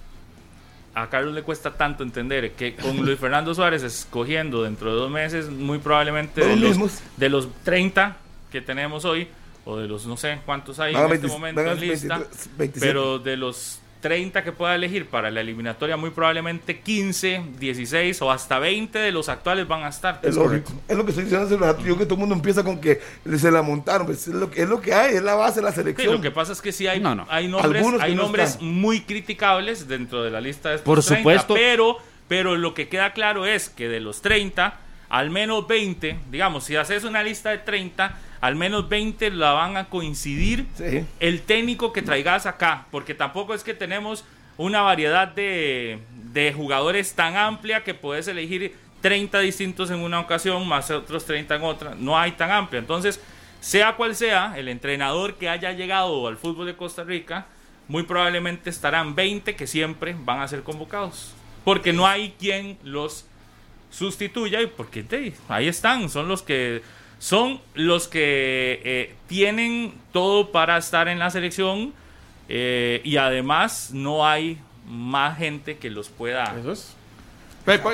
a 0.95 1.07
Carlos 1.09 1.35
le 1.35 1.43
cuesta 1.43 1.71
tanto 1.75 2.01
entender 2.03 2.53
que 2.53 2.75
con 2.75 2.97
Luis 3.05 3.19
Fernando 3.19 3.53
Suárez 3.53 3.83
escogiendo 3.83 4.63
dentro 4.63 4.89
de 4.91 4.95
dos 4.99 5.11
meses, 5.11 5.49
muy 5.49 5.77
probablemente 5.77 6.41
de 6.43 6.55
Los 6.55 6.77
de 7.17 7.29
los 7.29 7.49
30 7.63 8.17
que 8.51 8.61
tenemos 8.61 9.05
hoy, 9.05 9.27
o 9.69 9.77
de 9.77 9.87
los 9.87 10.05
no 10.05 10.15
sé 10.17 10.39
cuántos 10.45 10.79
hay 10.79 10.93
Van 10.93 11.03
a 11.03 11.05
en 11.07 11.13
este 11.13 11.27
20 11.27 11.37
momento 11.39 11.61
van 11.61 11.69
a 11.69 11.73
en 11.73 11.79
lista, 11.81 12.17
23, 12.17 12.49
27. 12.57 12.79
pero 12.87 13.19
de 13.19 13.35
los 13.37 13.81
30 13.99 14.43
que 14.43 14.51
pueda 14.51 14.75
elegir 14.75 15.07
para 15.07 15.31
la 15.31 15.41
eliminatoria, 15.41 15.97
muy 15.97 16.11
probablemente 16.11 16.79
15, 16.79 17.41
16 17.59 18.21
o 18.21 18.31
hasta 18.31 18.59
20 18.59 18.97
de 18.99 19.11
los 19.11 19.27
actuales 19.27 19.67
van 19.67 19.83
a 19.83 19.89
estar. 19.89 20.19
Es 20.21 20.35
lógico. 20.35 20.71
Es 20.87 20.95
lo 20.95 21.03
que 21.03 21.09
estoy 21.11 21.23
diciendo 21.25 21.47
hace 21.47 21.57
rato. 21.57 21.83
Yo 21.83 21.97
que 21.97 22.05
todo 22.05 22.13
el 22.13 22.19
mundo 22.19 22.35
empieza 22.35 22.63
con 22.63 22.79
que 22.79 23.01
se 23.37 23.49
la 23.51 23.63
montaron. 23.63 24.05
Pues 24.05 24.27
es, 24.27 24.35
lo 24.35 24.51
que, 24.51 24.61
es 24.61 24.69
lo 24.69 24.79
que 24.81 24.93
hay, 24.93 25.15
es 25.15 25.23
la 25.23 25.33
base 25.33 25.55
de 25.61 25.63
la 25.63 25.71
Sí, 25.71 25.77
selección. 25.77 26.13
lo 26.13 26.21
que 26.21 26.29
pasa 26.29 26.53
es 26.53 26.61
que 26.61 26.71
sí 26.71 26.85
hay, 26.87 26.99
No, 26.99 27.15
no. 27.15 27.25
hay 27.27 27.47
nombres, 27.47 27.75
Algunos 27.83 28.01
hay 28.01 28.13
no 28.15 28.21
nombres 28.21 28.51
están. 28.51 28.67
muy 28.67 29.01
criticables 29.01 29.87
dentro 29.87 30.23
de 30.23 30.29
la 30.29 30.41
lista 30.41 30.69
de 30.69 30.75
estos 30.75 30.85
Por 30.85 31.03
30, 31.03 31.17
supuesto. 31.17 31.53
Pero, 31.55 31.97
pero 32.27 32.55
lo 32.55 32.75
que 32.75 32.87
queda 32.89 33.13
claro 33.13 33.47
es 33.47 33.67
que 33.69 33.89
de 33.89 33.99
los 33.99 34.21
30, 34.21 34.75
al 35.09 35.31
menos 35.31 35.67
20, 35.67 36.19
digamos, 36.29 36.65
si 36.65 36.75
haces 36.75 37.03
una 37.03 37.23
lista 37.23 37.49
de 37.49 37.57
30, 37.57 38.15
al 38.41 38.55
menos 38.55 38.87
20 38.89 39.31
la 39.31 39.51
van 39.53 39.77
a 39.77 39.85
coincidir 39.89 40.65
Sí. 40.75 41.05
el 41.19 41.41
técnico 41.41 41.93
que 41.93 42.01
traigas 42.01 42.45
acá, 42.45 42.85
porque 42.91 43.13
tampoco 43.13 43.53
es 43.53 43.63
que 43.63 43.73
tenemos 43.73 44.23
una 44.57 44.81
variedad 44.81 45.27
de, 45.27 45.99
de 46.33 46.53
jugadores 46.53 47.13
tan 47.13 47.35
amplia 47.37 47.83
que 47.83 47.93
puedes 47.93 48.27
elegir 48.27 48.75
30 49.01 49.39
distintos 49.39 49.91
en 49.91 49.99
una 49.99 50.19
ocasión 50.19 50.67
más 50.67 50.89
otros 50.89 51.25
30 51.25 51.55
en 51.55 51.63
otra, 51.63 51.95
no 51.95 52.17
hay 52.17 52.31
tan 52.31 52.49
amplia. 52.51 52.79
Entonces, 52.79 53.21
sea 53.59 53.95
cual 53.95 54.15
sea 54.15 54.53
el 54.57 54.67
entrenador 54.67 55.35
que 55.35 55.49
haya 55.49 55.71
llegado 55.71 56.27
al 56.27 56.37
fútbol 56.37 56.65
de 56.65 56.75
Costa 56.75 57.03
Rica, 57.03 57.45
muy 57.87 58.03
probablemente 58.03 58.69
estarán 58.69 59.15
20 59.15 59.55
que 59.55 59.67
siempre 59.67 60.15
van 60.19 60.41
a 60.41 60.47
ser 60.47 60.63
convocados, 60.63 61.33
porque 61.63 61.93
no 61.93 62.05
hay 62.07 62.33
quien 62.39 62.77
los 62.83 63.25
sustituya 63.89 64.61
y 64.61 64.67
porque 64.67 65.05
ahí 65.47 65.67
están, 65.67 66.09
son 66.09 66.27
los 66.27 66.41
que 66.41 66.81
son 67.19 67.59
los 67.73 68.07
que 68.07 68.81
eh, 68.83 69.15
tienen 69.27 69.93
todo 70.11 70.51
para 70.51 70.77
estar 70.77 71.07
en 71.07 71.19
la 71.19 71.29
selección 71.29 71.93
eh, 72.49 73.01
y 73.03 73.17
además 73.17 73.91
no 73.93 74.27
hay 74.27 74.57
más 74.87 75.37
gente 75.37 75.77
que 75.77 75.89
los 75.89 76.09
pueda 76.09 76.55
es. 76.71 76.96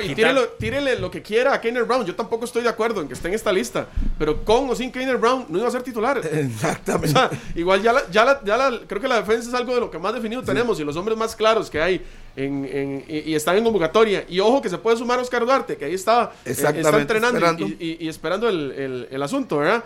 Y 0.04 0.14
tírelo- 0.14 0.48
tírele 0.58 0.98
lo 0.98 1.10
que 1.10 1.20
quiera 1.22 1.52
a 1.54 1.60
Keiner 1.60 1.84
Brown. 1.84 2.06
Yo 2.06 2.14
tampoco 2.14 2.44
estoy 2.44 2.62
de 2.62 2.68
acuerdo 2.68 3.00
en 3.00 3.08
que 3.08 3.14
esté 3.14 3.28
en 3.28 3.34
esta 3.34 3.52
lista. 3.52 3.88
Pero 4.18 4.44
con 4.44 4.70
o 4.70 4.74
sin 4.76 4.92
Keiner 4.92 5.16
Brown 5.16 5.46
no 5.48 5.58
iba 5.58 5.66
a 5.68 5.70
ser 5.70 5.82
titular. 5.82 6.18
O 6.24 6.36
Exactamente. 6.36 7.08
sea, 7.08 7.30
igual 7.54 7.82
ya, 7.82 7.92
la, 7.92 8.02
ya, 8.10 8.24
la, 8.24 8.40
ya 8.44 8.56
la- 8.56 8.80
creo 8.86 9.00
que 9.00 9.08
la 9.08 9.16
defensa 9.20 9.48
es 9.48 9.54
algo 9.54 9.74
de 9.74 9.80
lo 9.80 9.90
que 9.90 9.98
más 9.98 10.14
definido 10.14 10.42
tenemos 10.42 10.78
y 10.80 10.84
los 10.84 10.96
hombres 10.96 11.18
más 11.18 11.34
claros 11.34 11.68
que 11.70 11.80
hay 11.80 12.00
en, 12.36 12.64
en- 12.64 13.04
y, 13.08 13.30
y 13.30 13.34
están 13.34 13.56
en 13.56 13.64
convocatoria. 13.64 14.24
Y 14.28 14.40
ojo 14.40 14.62
que 14.62 14.68
se 14.70 14.78
puede 14.78 14.96
sumar 14.96 15.18
Oscar 15.18 15.44
Duarte, 15.44 15.76
que 15.76 15.84
ahí 15.86 15.94
está, 15.94 16.32
eh, 16.44 16.50
está 16.52 16.70
entrenando 16.70 17.38
y- 17.38 17.42
esperando. 17.42 17.66
Y, 17.66 17.76
y- 18.00 18.04
y 18.06 18.08
esperando 18.08 18.48
el, 18.48 18.70
el- 18.72 19.08
el 19.10 19.22
asunto, 19.22 19.58
¿verdad? 19.58 19.82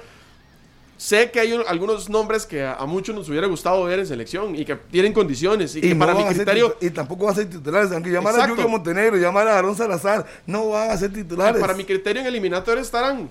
Sé 0.98 1.30
que 1.30 1.38
hay 1.38 1.52
un- 1.52 1.62
algunos 1.68 2.10
nombres 2.10 2.44
que 2.44 2.64
a, 2.64 2.74
a 2.74 2.84
muchos 2.84 3.14
nos 3.14 3.28
hubiera 3.28 3.46
gustado 3.46 3.84
ver 3.84 4.00
en 4.00 4.06
selección 4.06 4.56
y 4.56 4.64
que 4.64 4.74
tienen 4.74 5.12
condiciones 5.12 5.74
y, 5.76 5.78
y, 5.78 5.82
que 5.82 5.94
no 5.94 6.00
para 6.00 6.12
mi 6.14 6.24
ser 6.24 6.34
criterio 6.34 6.76
y 6.80 6.90
tampoco 6.90 7.24
van 7.26 7.34
a 7.34 7.36
ser 7.36 7.48
titulares. 7.48 7.92
Aunque 7.92 8.10
llamar 8.10 8.38
a. 8.38 8.48
Julio 8.48 8.68
Montenegro, 8.68 9.16
llamar 9.16 9.46
a 9.46 9.56
Aaron 9.58 9.76
Salazar, 9.76 10.26
no 10.44 10.70
van 10.70 10.90
a 10.90 10.96
ser 10.96 11.12
titulares. 11.12 11.60
para 11.60 11.74
mi 11.74 11.84
criterio 11.84 12.20
en 12.20 12.26
eliminatoria 12.26 12.82
estarán 12.82 13.30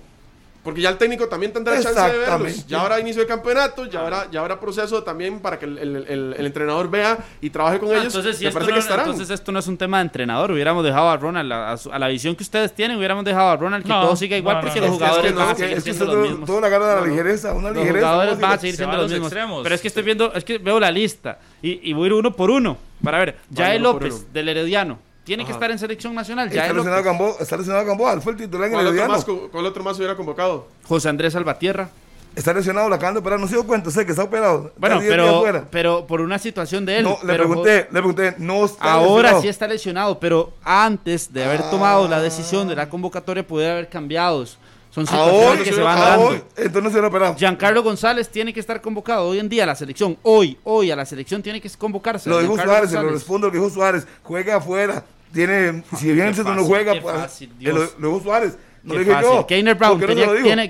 Porque 0.68 0.82
ya 0.82 0.90
el 0.90 0.98
técnico 0.98 1.26
también 1.28 1.50
tendrá 1.50 1.80
chance 1.80 1.98
de 1.98 2.18
verlos. 2.18 2.66
Ya 2.66 2.82
habrá 2.82 3.00
inicio 3.00 3.22
de 3.22 3.26
campeonato, 3.26 3.86
ya 3.86 4.00
habrá, 4.00 4.30
ya 4.30 4.40
habrá 4.40 4.60
proceso 4.60 5.02
también 5.02 5.40
para 5.40 5.58
que 5.58 5.64
el, 5.64 5.78
el- 5.78 5.96
el- 6.06 6.34
el 6.36 6.44
entrenador 6.46 6.90
vea 6.90 7.16
y 7.40 7.48
trabaje 7.48 7.78
con 7.78 7.88
Ah, 7.88 7.92
ellos. 7.92 8.08
entonces, 8.14 8.36
si 8.36 8.44
esto 8.46 8.52
parece 8.58 8.72
no, 8.72 8.74
que 8.74 8.80
estarán. 8.80 9.06
entonces 9.06 9.30
esto 9.30 9.50
no 9.50 9.60
es 9.60 9.66
un 9.66 9.78
tema 9.78 9.96
de 9.96 10.02
entrenador. 10.02 10.52
Hubiéramos 10.52 10.84
dejado 10.84 11.08
a 11.08 11.16
Ronald 11.16 11.50
a, 11.50 11.72
a 11.72 11.76
su- 11.78 11.90
a 11.90 11.98
la 11.98 12.08
visión 12.08 12.36
que 12.36 12.42
ustedes 12.42 12.74
tienen, 12.74 12.98
hubiéramos 12.98 13.24
dejado 13.24 13.48
a 13.48 13.56
Ronald 13.56 13.82
que 13.82 13.88
No, 13.88 14.02
todo 14.02 14.14
siga 14.16 14.36
igual 14.36 14.56
no, 14.56 14.60
porque 14.60 14.78
no, 14.80 14.86
los 14.88 14.96
jugadores 14.96 15.32
no, 15.32 15.40
van 15.40 15.48
a 15.48 15.54
seguir 15.54 15.80
siendo 15.80 16.04
los 16.04 16.28
mismos. 16.28 16.46
Toda 16.46 16.60
la 16.60 16.68
gana 16.68 16.84
de 16.86 16.90
la 16.96 17.00
No, 17.00 17.06
no. 17.06 17.10
ligereza, 17.12 17.52
una 17.54 17.68
Los 17.70 17.76
ligereza. 17.78 18.06
jugadores 18.06 18.34
¿cómo 18.34 18.42
van 18.42 18.50
a 18.50 18.54
se- 18.56 18.60
seguir 18.60 18.76
se 18.76 18.82
va 18.84 18.90
siendo 18.90 18.92
a 18.92 19.02
los 19.02 19.10
los 19.10 19.12
mismos. 19.12 19.32
extremos. 19.32 19.62
Pero 19.62 19.74
es 19.74 19.80
que 19.80 19.88
estoy 19.88 20.02
viendo, 20.02 20.34
es 20.34 20.44
que 20.44 20.58
veo 20.58 20.78
la 20.78 20.90
lista 20.90 21.38
y, 21.62 21.88
y 21.90 21.94
voy 21.94 22.04
a 22.04 22.06
ir 22.08 22.12
uno 22.12 22.32
por 22.36 22.50
uno 22.50 22.76
para 23.02 23.18
ver. 23.20 23.38
Jael 23.56 23.82
López, 23.82 24.30
del 24.34 24.50
Herediano, 24.50 24.98
tiene 25.28 25.44
que 25.44 25.52
estar 25.52 25.70
en 25.70 25.78
selección 25.78 26.14
nacional. 26.14 26.48
Está 26.48 26.62
Jael 26.62 26.76
lesionado 26.76 27.02
López. 27.02 27.12
Gamboa, 27.18 27.36
está 27.40 27.56
lesionado 27.56 27.86
Gamboa, 27.86 28.20
fue 28.20 28.32
el 28.32 28.38
titular 28.38 28.66
en 28.68 28.74
el 28.74 28.84
¿Cuál 28.86 28.98
otro, 28.98 29.08
más, 29.08 29.24
co- 29.24 29.48
cuál 29.52 29.66
otro 29.66 29.84
más 29.84 29.96
hubiera 29.98 30.16
convocado? 30.16 30.66
José 30.88 31.08
Andrés 31.08 31.32
Salvatierra. 31.34 31.88
Está 32.34 32.52
lesionado, 32.54 32.88
la 32.88 32.96
acaban 32.96 33.14
de 33.14 33.20
operar, 33.20 33.40
no 33.40 33.46
se 33.48 33.54
dio 33.54 33.66
cuenta, 33.66 33.90
sé 33.90 34.04
que 34.06 34.12
está 34.12 34.22
operado. 34.24 34.72
Bueno, 34.76 35.00
Está 35.00 35.08
pero, 35.16 35.66
pero 35.70 36.06
por 36.06 36.20
una 36.20 36.38
situación 36.38 36.86
de 36.86 36.98
él. 36.98 37.04
No, 37.04 37.18
le 37.22 37.32
pero 37.32 37.44
pregunté, 37.46 37.76
le 37.90 37.98
pregunté, 38.00 38.34
no 38.38 38.64
está 38.64 38.92
Ahora 38.92 39.14
lesionado. 39.22 39.42
sí 39.42 39.48
está 39.48 39.66
lesionado, 39.68 40.20
pero 40.20 40.52
antes 40.62 41.32
de 41.32 41.44
haber 41.44 41.60
Ah. 41.62 41.70
tomado 41.70 42.06
la 42.08 42.20
decisión 42.20 42.68
de 42.68 42.76
la 42.76 42.88
convocatoria 42.88 43.46
pudiera 43.46 43.72
haber 43.72 43.88
cambiado. 43.88 44.46
Son 44.90 45.06
situaciones 45.06 45.44
Ahora, 45.48 45.64
que 45.64 45.72
se 45.72 45.82
van 45.82 45.98
ahora, 45.98 46.10
dando. 46.10 46.34
entonces 46.56 46.82
no 46.82 46.90
se 46.90 47.00
lo 47.00 47.08
operado. 47.08 47.34
Giancarlo 47.36 47.82
González 47.82 48.28
tiene 48.30 48.54
que 48.54 48.60
estar 48.60 48.80
convocado 48.80 49.26
hoy 49.28 49.38
en 49.38 49.48
día 49.48 49.64
a 49.64 49.66
la 49.66 49.74
selección. 49.74 50.16
Hoy, 50.22 50.56
hoy 50.64 50.90
a 50.90 50.96
la 50.96 51.04
selección 51.04 51.42
tiene 51.42 51.60
que 51.60 51.68
convocarse. 51.70 52.28
Lo 52.30 52.38
dijo 52.40 52.56
Suárez, 52.56 52.90
se 52.90 52.96
lo 53.02 53.10
respondo 53.10 53.48
lo 53.48 53.52
que 53.52 53.58
dijo 53.58 53.70
Suárez. 53.70 54.06
Juega 54.22 54.56
afuera. 54.56 55.04
Tiene, 55.32 55.82
si 55.96 56.12
bien 56.12 56.34
se 56.34 56.42
no 56.42 56.50
fácil, 56.50 56.64
juega, 56.66 56.94
pues, 57.00 57.16
fácil, 57.16 57.52
lo 57.60 57.86
dijo 57.86 58.20
Suárez. 58.22 58.56
No 58.82 58.92
Qué 58.94 58.98
lo 59.00 59.04
dije 59.04 59.12
fácil. 59.12 59.30
yo. 59.32 59.46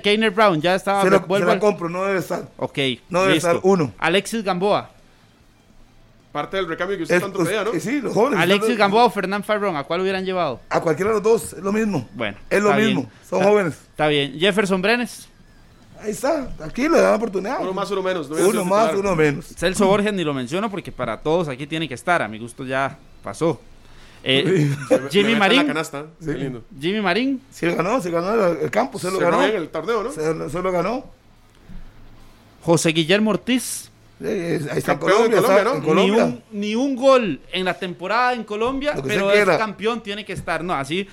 Keiner 0.01 0.31
Brown, 0.31 0.61
ya 0.61 0.75
estaba. 0.75 1.03
Se, 1.03 1.09
lo- 1.09 1.25
se 1.27 1.45
la 1.45 1.59
compro, 1.59 1.89
no 1.89 2.03
debe 2.05 2.19
estar. 2.19 2.47
Ok, 2.57 2.77
No 3.09 3.21
debe 3.21 3.35
listo. 3.35 3.47
estar 3.49 3.61
uno. 3.63 3.93
Alexis 3.99 4.43
Gamboa. 4.43 4.89
Parte 6.31 6.57
del 6.57 6.67
recambio 6.67 6.95
que 6.97 7.03
usted 7.03 7.15
Es- 7.15 7.21
tanto 7.21 7.43
pedía, 7.43 7.63
¿no? 7.63 7.73
eh, 7.73 7.79
sí, 7.79 8.01
los 8.01 8.13
jóvenes. 8.13 8.39
Alexis 8.39 8.77
Gamboa 8.77 9.05
o 9.05 9.09
Fernán 9.09 9.43
Farrón, 9.43 9.75
¿a 9.75 9.83
cuál 9.83 10.01
hubieran 10.01 10.23
llevado? 10.25 10.59
A 10.69 10.79
cualquiera 10.79 11.09
de 11.09 11.15
los 11.15 11.23
dos, 11.23 11.53
es 11.53 11.63
lo 11.63 11.71
mismo. 11.71 12.07
Bueno. 12.13 12.37
Es 12.49 12.61
lo 12.61 12.71
mismo, 12.73 13.01
bien. 13.01 13.11
son 13.27 13.39
Está- 13.39 13.49
jóvenes. 13.51 13.73
Está 13.91 14.07
bien. 14.07 14.39
Jefferson 14.39 14.81
Brenes. 14.81 15.27
Ahí 16.01 16.11
está, 16.11 16.49
aquí 16.63 16.83
le 16.83 17.01
dan 17.01 17.11
la 17.11 17.15
oportunidad. 17.15 17.61
Uno 17.61 17.73
más, 17.73 17.89
uno 17.91 18.01
menos. 18.03 18.29
no 18.29 18.35
Uno 18.35 18.63
más, 18.63 18.89
titular. 18.91 18.95
uno 19.11 19.15
menos. 19.15 19.47
Celso 19.57 19.85
Borges 19.87 20.13
ni 20.13 20.23
lo 20.23 20.33
menciono 20.33 20.69
porque 20.69 20.91
para 20.91 21.17
todos 21.19 21.47
aquí 21.49 21.67
tiene 21.67 21.87
que 21.89 21.93
estar. 21.95 22.21
A 22.21 22.27
mi 22.27 22.37
gusto 22.39 22.63
ya 22.63 22.97
pasó. 23.23 23.59
Eh, 24.23 24.69
Jimmy 25.11 25.33
en 25.33 25.39
Marín. 25.39 25.65
canasta. 25.67 26.05
Qué 26.23 26.33
lindo. 26.33 26.63
Jimmy 26.79 27.01
Marín. 27.01 27.41
Sí, 27.51 27.67
ganó, 27.67 28.01
se 28.01 28.11
ganó 28.11 28.33
el, 28.47 28.57
el 28.57 28.71
campo, 28.71 28.99
se 28.99 29.09
lo 29.11 29.17
Cerró 29.17 29.31
ganó. 29.37 29.43
bien 29.43 29.55
el 29.55 29.69
torneo, 29.69 30.03
¿no? 30.03 30.11
Se, 30.11 30.33
lo- 30.33 30.49
se 30.49 30.61
lo 30.61 30.71
ganó. 30.71 31.05
José 32.61 32.89
Guillermo 32.89 33.31
Ortiz. 33.31 33.89
Sí, 34.19 34.25
ahí 34.27 34.53
está 34.53 34.75
en 34.75 34.81
Campeón 34.81 35.11
Colombia, 35.31 35.37
Colombia, 35.41 35.57
está 35.59 35.63
¿no? 35.69 35.75
en 35.75 35.81
Colombia. 35.81 36.25
Ni 36.25 36.31
un, 36.31 36.43
ni 36.51 36.75
un 36.75 36.95
gol 36.95 37.39
en 37.53 37.63
la 37.65 37.73
temporada 37.73 38.33
en 38.33 38.43
Colombia, 38.43 38.95
Lo 38.95 39.03
pero 39.03 39.31
se 39.31 39.41
es 39.41 39.47
campeón, 39.57 40.03
tiene 40.03 40.25
que 40.25 40.33
estar. 40.33 40.61
No, 40.63 40.73
así. 40.73 41.07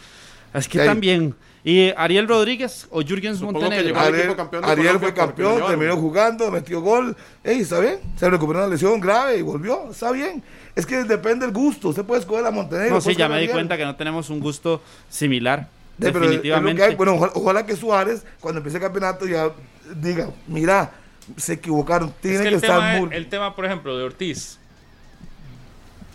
Es 0.52 0.68
que 0.68 0.80
Sí. 0.80 0.84
también. 0.86 1.34
¿Y 1.66 1.92
Ariel 1.96 2.28
Rodríguez 2.28 2.86
o 2.92 3.02
Jürgens 3.02 3.40
Montenegro? 3.40 3.98
Ariel, 3.98 4.20
equipo 4.20 4.36
campeón 4.36 4.62
de 4.62 4.70
Ariel 4.70 5.00
fue 5.00 5.12
campeón, 5.12 5.66
terminó 5.66 5.96
jugando, 5.96 6.48
metió 6.48 6.80
gol. 6.80 7.16
Ey, 7.42 7.62
está 7.62 7.80
bien, 7.80 7.98
se 8.16 8.30
recuperó 8.30 8.60
una 8.60 8.68
lesión 8.68 9.00
grave 9.00 9.38
y 9.38 9.42
volvió, 9.42 9.90
está 9.90 10.12
bien. 10.12 10.44
Es 10.76 10.86
que 10.86 11.02
depende 11.02 11.44
del 11.44 11.52
gusto, 11.52 11.88
usted 11.88 12.04
puede 12.04 12.20
escoger 12.20 12.46
a 12.46 12.52
Montenegro. 12.52 12.94
No, 12.94 13.00
sí, 13.00 13.16
ya 13.16 13.28
me 13.28 13.40
di 13.40 13.48
cuenta 13.48 13.76
que 13.76 13.84
no 13.84 13.96
tenemos 13.96 14.30
un 14.30 14.38
gusto 14.38 14.80
similar. 15.10 15.62
Sí, 15.62 15.66
pero 15.98 16.08
es 16.08 16.14
lo 16.14 16.20
que 16.20 16.26
definitivamente. 16.28 16.82
hay. 16.84 16.94
Bueno, 16.94 17.14
ojalá, 17.14 17.32
ojalá 17.34 17.66
que 17.66 17.74
Suárez, 17.74 18.24
cuando 18.38 18.58
empiece 18.60 18.76
el 18.76 18.84
campeonato, 18.84 19.26
ya 19.26 19.50
diga, 19.96 20.30
mira, 20.46 20.92
se 21.36 21.54
equivocaron, 21.54 22.12
tiene 22.20 22.36
Es 22.36 22.42
que, 22.42 22.48
que 22.50 22.54
estar 22.54 23.00
muy... 23.00 23.12
el 23.12 23.28
tema, 23.28 23.56
por 23.56 23.64
ejemplo, 23.64 23.98
de 23.98 24.04
Ortiz, 24.04 24.60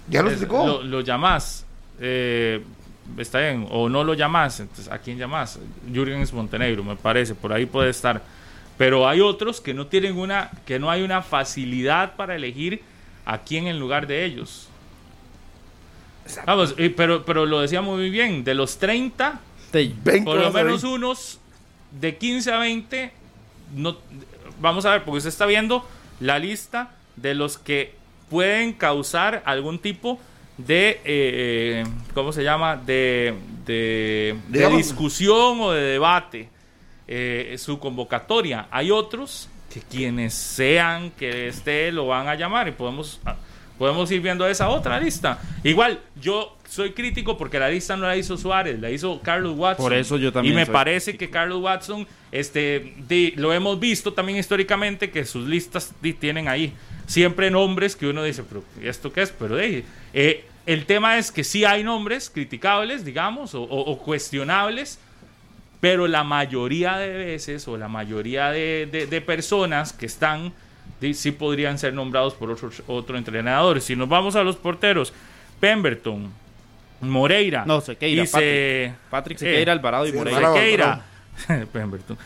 ya 0.08 0.22
lo 0.22 0.30
explicó. 0.30 0.66
lo, 0.66 0.84
lo 0.84 1.02
llamás, 1.02 1.66
eh, 2.00 2.64
está 3.17 3.39
bien, 3.39 3.67
o 3.69 3.89
no 3.89 4.04
lo 4.04 4.13
llamás, 4.13 4.60
entonces, 4.60 4.89
¿a 4.91 4.97
quién 5.00 5.17
llamás? 5.17 5.60
Jürgens 5.93 6.32
Montenegro, 6.34 6.84
me 6.84 6.95
parece, 6.95 7.36
por 7.36 7.52
ahí 7.54 7.65
puede 7.65 7.89
estar. 7.89 8.21
Pero 8.78 9.08
hay 9.08 9.19
otros 9.21 9.62
que 9.62 9.74
no 9.74 9.88
tienen 9.88 10.17
una, 10.17 10.50
que 10.65 10.80
no 10.80 10.89
hay 10.89 11.02
una 11.04 11.21
facilidad 11.21 12.15
para 12.15 12.36
elegir 12.36 12.82
a 13.26 13.39
quién 13.39 13.67
en 13.67 13.80
lugar 13.80 14.08
de 14.08 14.26
ellos. 14.26 14.67
Vamos, 16.45 16.76
eh, 16.78 16.89
pero, 16.95 17.26
pero 17.26 17.45
lo 17.45 17.60
decía 17.62 17.82
muy 17.82 18.10
bien, 18.10 18.43
de 18.43 18.54
los 18.54 18.78
30, 18.78 19.39
Te- 19.71 19.91
20 20.04 20.24
por 20.26 20.38
lo 20.39 20.52
menos 20.52 20.84
unos 20.84 21.39
de 22.00 22.15
15 22.17 22.52
a 22.54 22.58
20, 22.60 23.12
no, 23.76 23.97
vamos 24.62 24.86
a 24.86 24.91
ver, 24.91 25.04
porque 25.04 25.17
usted 25.17 25.30
está 25.30 25.45
viendo 25.45 25.86
la 26.19 26.39
lista 26.39 26.91
de 27.15 27.34
los 27.36 27.58
que 27.58 27.95
pueden 28.30 28.71
causar 28.74 29.43
algún 29.45 29.80
tipo 29.80 30.13
de, 30.13 30.21
eh, 31.06 31.84
¿cómo 32.14 32.32
se 32.32 32.44
llama? 32.44 32.76
De, 32.76 33.34
de, 33.66 34.36
de 34.50 34.60
discusión 34.78 35.60
o 35.62 35.72
de 35.72 35.82
debate 35.82 36.50
eh, 37.08 37.56
su 37.58 37.80
convocatoria. 37.80 38.68
Hay 38.72 38.92
otros 38.92 39.50
que 39.74 39.82
quienes 39.82 40.34
sean 40.34 41.12
que 41.12 41.48
esté 41.48 41.92
lo 41.92 42.08
van 42.08 42.28
a 42.28 42.36
llamar 42.36 42.68
y 42.68 42.72
podemos, 42.72 43.20
ah, 43.26 43.36
podemos 43.78 44.12
ir 44.12 44.22
viendo 44.22 44.46
esa 44.48 44.70
otra 44.70 45.00
lista. 45.00 45.40
Igual, 45.64 46.00
yo 46.22 46.58
soy 46.68 46.92
crítico 46.92 47.38
porque 47.38 47.58
la 47.60 47.70
lista 47.70 47.96
no 47.98 48.06
la 48.06 48.16
hizo 48.16 48.38
Suárez, 48.38 48.80
la 48.80 48.90
hizo 48.92 49.20
Carlos 49.22 49.58
Watson. 49.58 49.84
Por 49.86 49.94
eso 49.94 50.18
yo 50.18 50.32
también 50.32 50.54
Y 50.54 50.58
me 50.58 50.66
parece 50.66 51.18
que 51.18 51.30
Carlos 51.30 51.62
Watson, 51.62 52.06
este, 52.32 52.94
di- 53.08 53.32
lo 53.38 53.52
hemos 53.54 53.80
visto 53.80 54.14
también 54.14 54.38
históricamente 54.38 55.10
que 55.10 55.26
sus 55.26 55.48
listas 55.48 55.94
tienen 56.20 56.48
ahí 56.48 56.74
siempre 57.12 57.52
nombres 57.52 57.95
que 57.95 58.08
uno 58.08 58.24
dice, 58.24 58.43
pero 58.43 58.63
¿y 58.82 58.88
¿esto 58.88 59.12
qué 59.12 59.21
es? 59.24 59.32
Pero 59.32 59.58
di, 59.58 59.84
eh, 60.13 60.45
el 60.65 60.86
tema 60.86 61.17
es 61.17 61.32
que 61.32 61.43
sí 61.43 61.65
hay 61.65 61.84
nombres 61.84 62.30
criticables, 62.30 63.04
digamos, 63.04 63.54
o, 63.56 63.63
o- 63.63 63.91
o 63.91 63.97
cuestionables, 64.00 65.00
pero 65.80 66.08
la 66.08 66.24
mayoría 66.24 66.97
de 66.97 67.10
veces 67.10 67.67
o 67.67 67.76
la 67.78 67.88
mayoría 67.88 68.52
de, 68.52 68.88
de- 68.91 69.08
de 69.08 69.21
personas 69.21 69.93
que 69.93 70.06
están 70.06 70.54
sí 71.13 71.32
podrían 71.32 71.80
ser 71.80 71.93
nombrados 71.95 72.36
por 72.36 72.52
otro, 72.52 72.69
otro 72.88 73.17
entrenador. 73.17 73.82
Si 73.82 73.95
nos 73.95 74.08
vamos 74.08 74.36
a 74.36 74.43
los 74.43 74.56
porteros, 74.56 75.12
Pemberton, 75.60 76.32
Moreira, 77.02 77.63
No, 77.65 77.82
Sequeira, 77.82 78.24
y 78.24 78.28
se- 78.28 78.93
Patrick 79.10 79.38
eh, 79.38 79.45
Sequeira, 79.45 79.74
Alvarado 79.74 80.06
y 80.06 80.12
sí, 80.12 80.17
Moreira. 80.17 80.54
Sequeira. 80.54 81.06
Pemberton. 81.74 82.17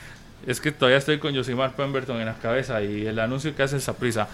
Es 0.46 0.60
que 0.60 0.72
todavía 0.74 0.98
estoy 0.98 1.18
con 1.20 1.34
Josimar 1.34 1.74
Pemberton 1.76 2.20
en 2.20 2.26
la 2.26 2.34
cabeza 2.36 2.84
y 2.84 3.08
el 3.08 3.18
anuncio 3.20 3.56
que 3.56 3.64
hace 3.64 3.78
esa 3.78 3.96
prisa. 3.96 4.28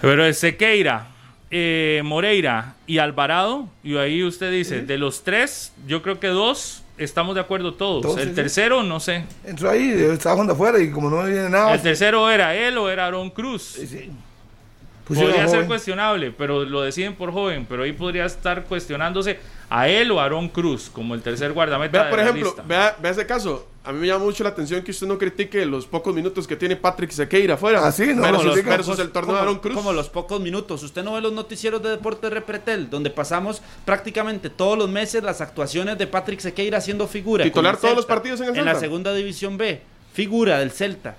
Pero 0.00 0.24
es 0.24 0.38
Sequeira, 0.38 1.06
eh, 1.50 2.00
Moreira 2.04 2.74
y 2.86 2.98
Alvarado. 2.98 3.68
Y 3.82 3.96
ahí 3.96 4.22
usted 4.24 4.50
dice, 4.50 4.82
de 4.82 4.98
los 4.98 5.22
tres, 5.24 5.72
yo 5.86 6.02
creo 6.02 6.18
que 6.20 6.28
dos 6.28 6.82
estamos 6.98 7.34
de 7.34 7.40
acuerdo 7.40 7.74
todos. 7.74 8.02
Todos, 8.02 8.16
el 8.18 8.24
sí, 8.24 8.28
sí. 8.30 8.34
tercero, 8.36 8.82
no 8.82 9.00
sé. 9.00 9.24
Entró 9.44 9.70
ahí, 9.70 9.90
estaba 9.90 10.34
jugando 10.34 10.52
afuera 10.54 10.78
y 10.80 10.90
como 10.90 11.08
no 11.10 11.24
viene 11.24 11.48
nada, 11.48 11.74
El 11.74 11.80
tercero 11.82 12.30
era 12.30 12.54
él 12.54 12.76
o 12.78 12.88
era 12.90 13.06
Aaron 13.06 13.30
Cruz. 13.30 13.62
sí, 13.62 14.10
Podría 15.06 15.38
ser 15.48 15.48
joven. 15.48 15.66
cuestionable, 15.66 16.30
pero 16.30 16.64
lo 16.64 16.82
deciden 16.82 17.14
por 17.16 17.32
joven. 17.32 17.66
Pero 17.68 17.82
ahí 17.82 17.92
podría 17.92 18.26
estar 18.26 18.62
cuestionándose 18.64 19.40
a 19.68 19.88
él 19.88 20.10
o 20.12 20.20
a 20.20 20.24
Aaron 20.26 20.48
Cruz 20.48 20.88
como 20.88 21.14
el 21.16 21.22
tercer 21.22 21.52
guardameta. 21.52 21.98
Vea, 21.98 22.04
de 22.04 22.10
por 22.10 22.18
la 22.18 22.24
ejemplo, 22.24 22.46
lista. 22.46 22.62
vea, 22.64 22.96
vea 23.00 23.10
ese 23.10 23.26
caso. 23.26 23.66
A 23.82 23.92
mí 23.92 23.98
me 24.00 24.06
llama 24.08 24.26
mucho 24.26 24.44
la 24.44 24.50
atención 24.50 24.82
que 24.82 24.90
usted 24.90 25.06
no 25.06 25.16
critique 25.16 25.64
los 25.64 25.86
pocos 25.86 26.14
minutos 26.14 26.46
que 26.46 26.54
tiene 26.54 26.76
Patrick 26.76 27.10
Sequeira 27.12 27.54
afuera. 27.54 27.80
Ah, 27.82 27.90
sí, 27.90 28.12
no, 28.14 28.20
versus, 28.20 28.44
lo 28.44 28.52
critica. 28.52 28.76
versus 28.76 28.98
el 28.98 29.10
torneo 29.10 29.36
de 29.36 29.40
Aaron 29.40 29.58
Cruz. 29.58 29.74
Como 29.74 29.94
los 29.94 30.10
pocos 30.10 30.38
minutos. 30.38 30.82
Usted 30.82 31.02
no 31.02 31.14
ve 31.14 31.22
los 31.22 31.32
noticieros 31.32 31.82
de 31.82 31.88
Deportes 31.88 32.30
Repretel, 32.30 32.90
donde 32.90 33.08
pasamos 33.08 33.62
prácticamente 33.86 34.50
todos 34.50 34.76
los 34.76 34.90
meses 34.90 35.22
las 35.22 35.40
actuaciones 35.40 35.96
de 35.96 36.06
Patrick 36.06 36.40
Sequeira 36.40 36.76
haciendo 36.76 37.08
figura. 37.08 37.42
Titular 37.44 37.78
todos 37.78 37.94
los 37.96 38.04
Celta, 38.04 38.14
partidos 38.14 38.40
en 38.42 38.48
el 38.50 38.56
En 38.58 38.64
la 38.66 38.72
Celta. 38.72 38.80
segunda 38.80 39.14
división 39.14 39.56
B. 39.56 39.80
Figura 40.12 40.58
del 40.58 40.72
Celta. 40.72 41.16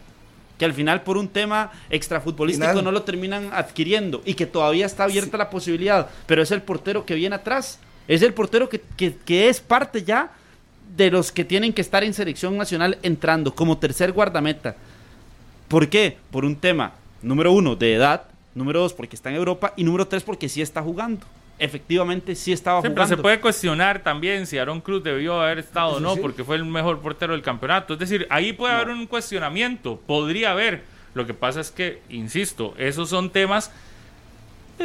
Que 0.60 0.66
al 0.66 0.74
final 0.76 1.02
por 1.02 1.18
un 1.18 1.30
tema 1.30 1.72
extrafutbolístico 1.90 2.68
Final. 2.70 2.84
no 2.84 2.92
lo 2.92 3.02
terminan 3.02 3.50
adquiriendo. 3.54 4.22
Y 4.24 4.36
que 4.36 4.46
todavía 4.46 4.86
está 4.86 5.06
abierta 5.06 5.36
la 5.36 5.50
posibilidad. 5.50 6.08
Pero 6.28 6.44
es 6.44 6.52
el 6.52 6.62
portero 6.62 7.08
que 7.08 7.16
viene 7.16 7.36
atrás. 7.38 7.80
Es 8.08 8.22
el 8.22 8.36
portero 8.36 8.70
que, 8.70 8.82
que- 8.96 9.16
que 9.26 9.50
es 9.50 9.60
parte 9.62 10.04
ya 10.04 10.32
de 10.96 11.12
los 11.12 11.32
que 11.32 11.46
tienen 11.46 11.74
que 11.74 11.82
estar 11.82 12.04
en 12.04 12.14
selección 12.14 12.58
nacional 12.58 12.98
entrando 13.04 13.54
como 13.56 13.78
tercer 13.78 14.12
guardameta. 14.12 14.76
¿Por 15.68 15.88
qué? 15.90 16.18
Por 16.32 16.44
un 16.46 16.56
tema, 16.56 16.94
número 17.22 17.52
uno, 17.54 17.76
de 17.76 17.94
edad, 17.96 18.24
número 18.56 18.82
dos, 18.82 18.94
porque 18.94 19.16
está 19.16 19.30
en 19.30 19.38
Europa, 19.38 19.74
y 19.78 19.84
número 19.84 20.08
tres, 20.08 20.24
porque 20.24 20.50
sí 20.50 20.62
está 20.62 20.82
jugando. 20.82 21.26
Efectivamente, 21.60 22.36
sí 22.36 22.52
estaba 22.52 22.80
Sí, 22.82 22.88
pero 22.90 22.96
jugando. 22.96 23.16
se 23.16 23.22
puede 23.22 23.40
cuestionar 23.40 24.02
también 24.04 24.48
si 24.48 24.58
Aaron 24.58 24.82
Cruz 24.82 25.04
debió 25.04 25.40
haber 25.42 25.60
estado 25.60 25.98
o 25.98 26.00
no, 26.00 26.16
sí. 26.16 26.20
porque 26.22 26.44
fue 26.44 26.56
el 26.56 26.66
mejor 26.66 27.00
portero 27.00 27.34
del 27.34 27.42
campeonato. 27.44 27.94
Es 27.94 28.00
decir, 28.00 28.26
ahí 28.30 28.52
puede 28.52 28.74
haber 28.74 28.90
un 28.90 29.06
cuestionamiento, 29.08 30.02
podría 30.08 30.52
haber. 30.52 30.84
Lo 31.14 31.26
que 31.26 31.34
pasa 31.34 31.62
es 31.62 31.72
que, 31.72 32.02
insisto, 32.10 32.74
esos 32.78 33.10
son 33.10 33.30
temas. 33.30 33.72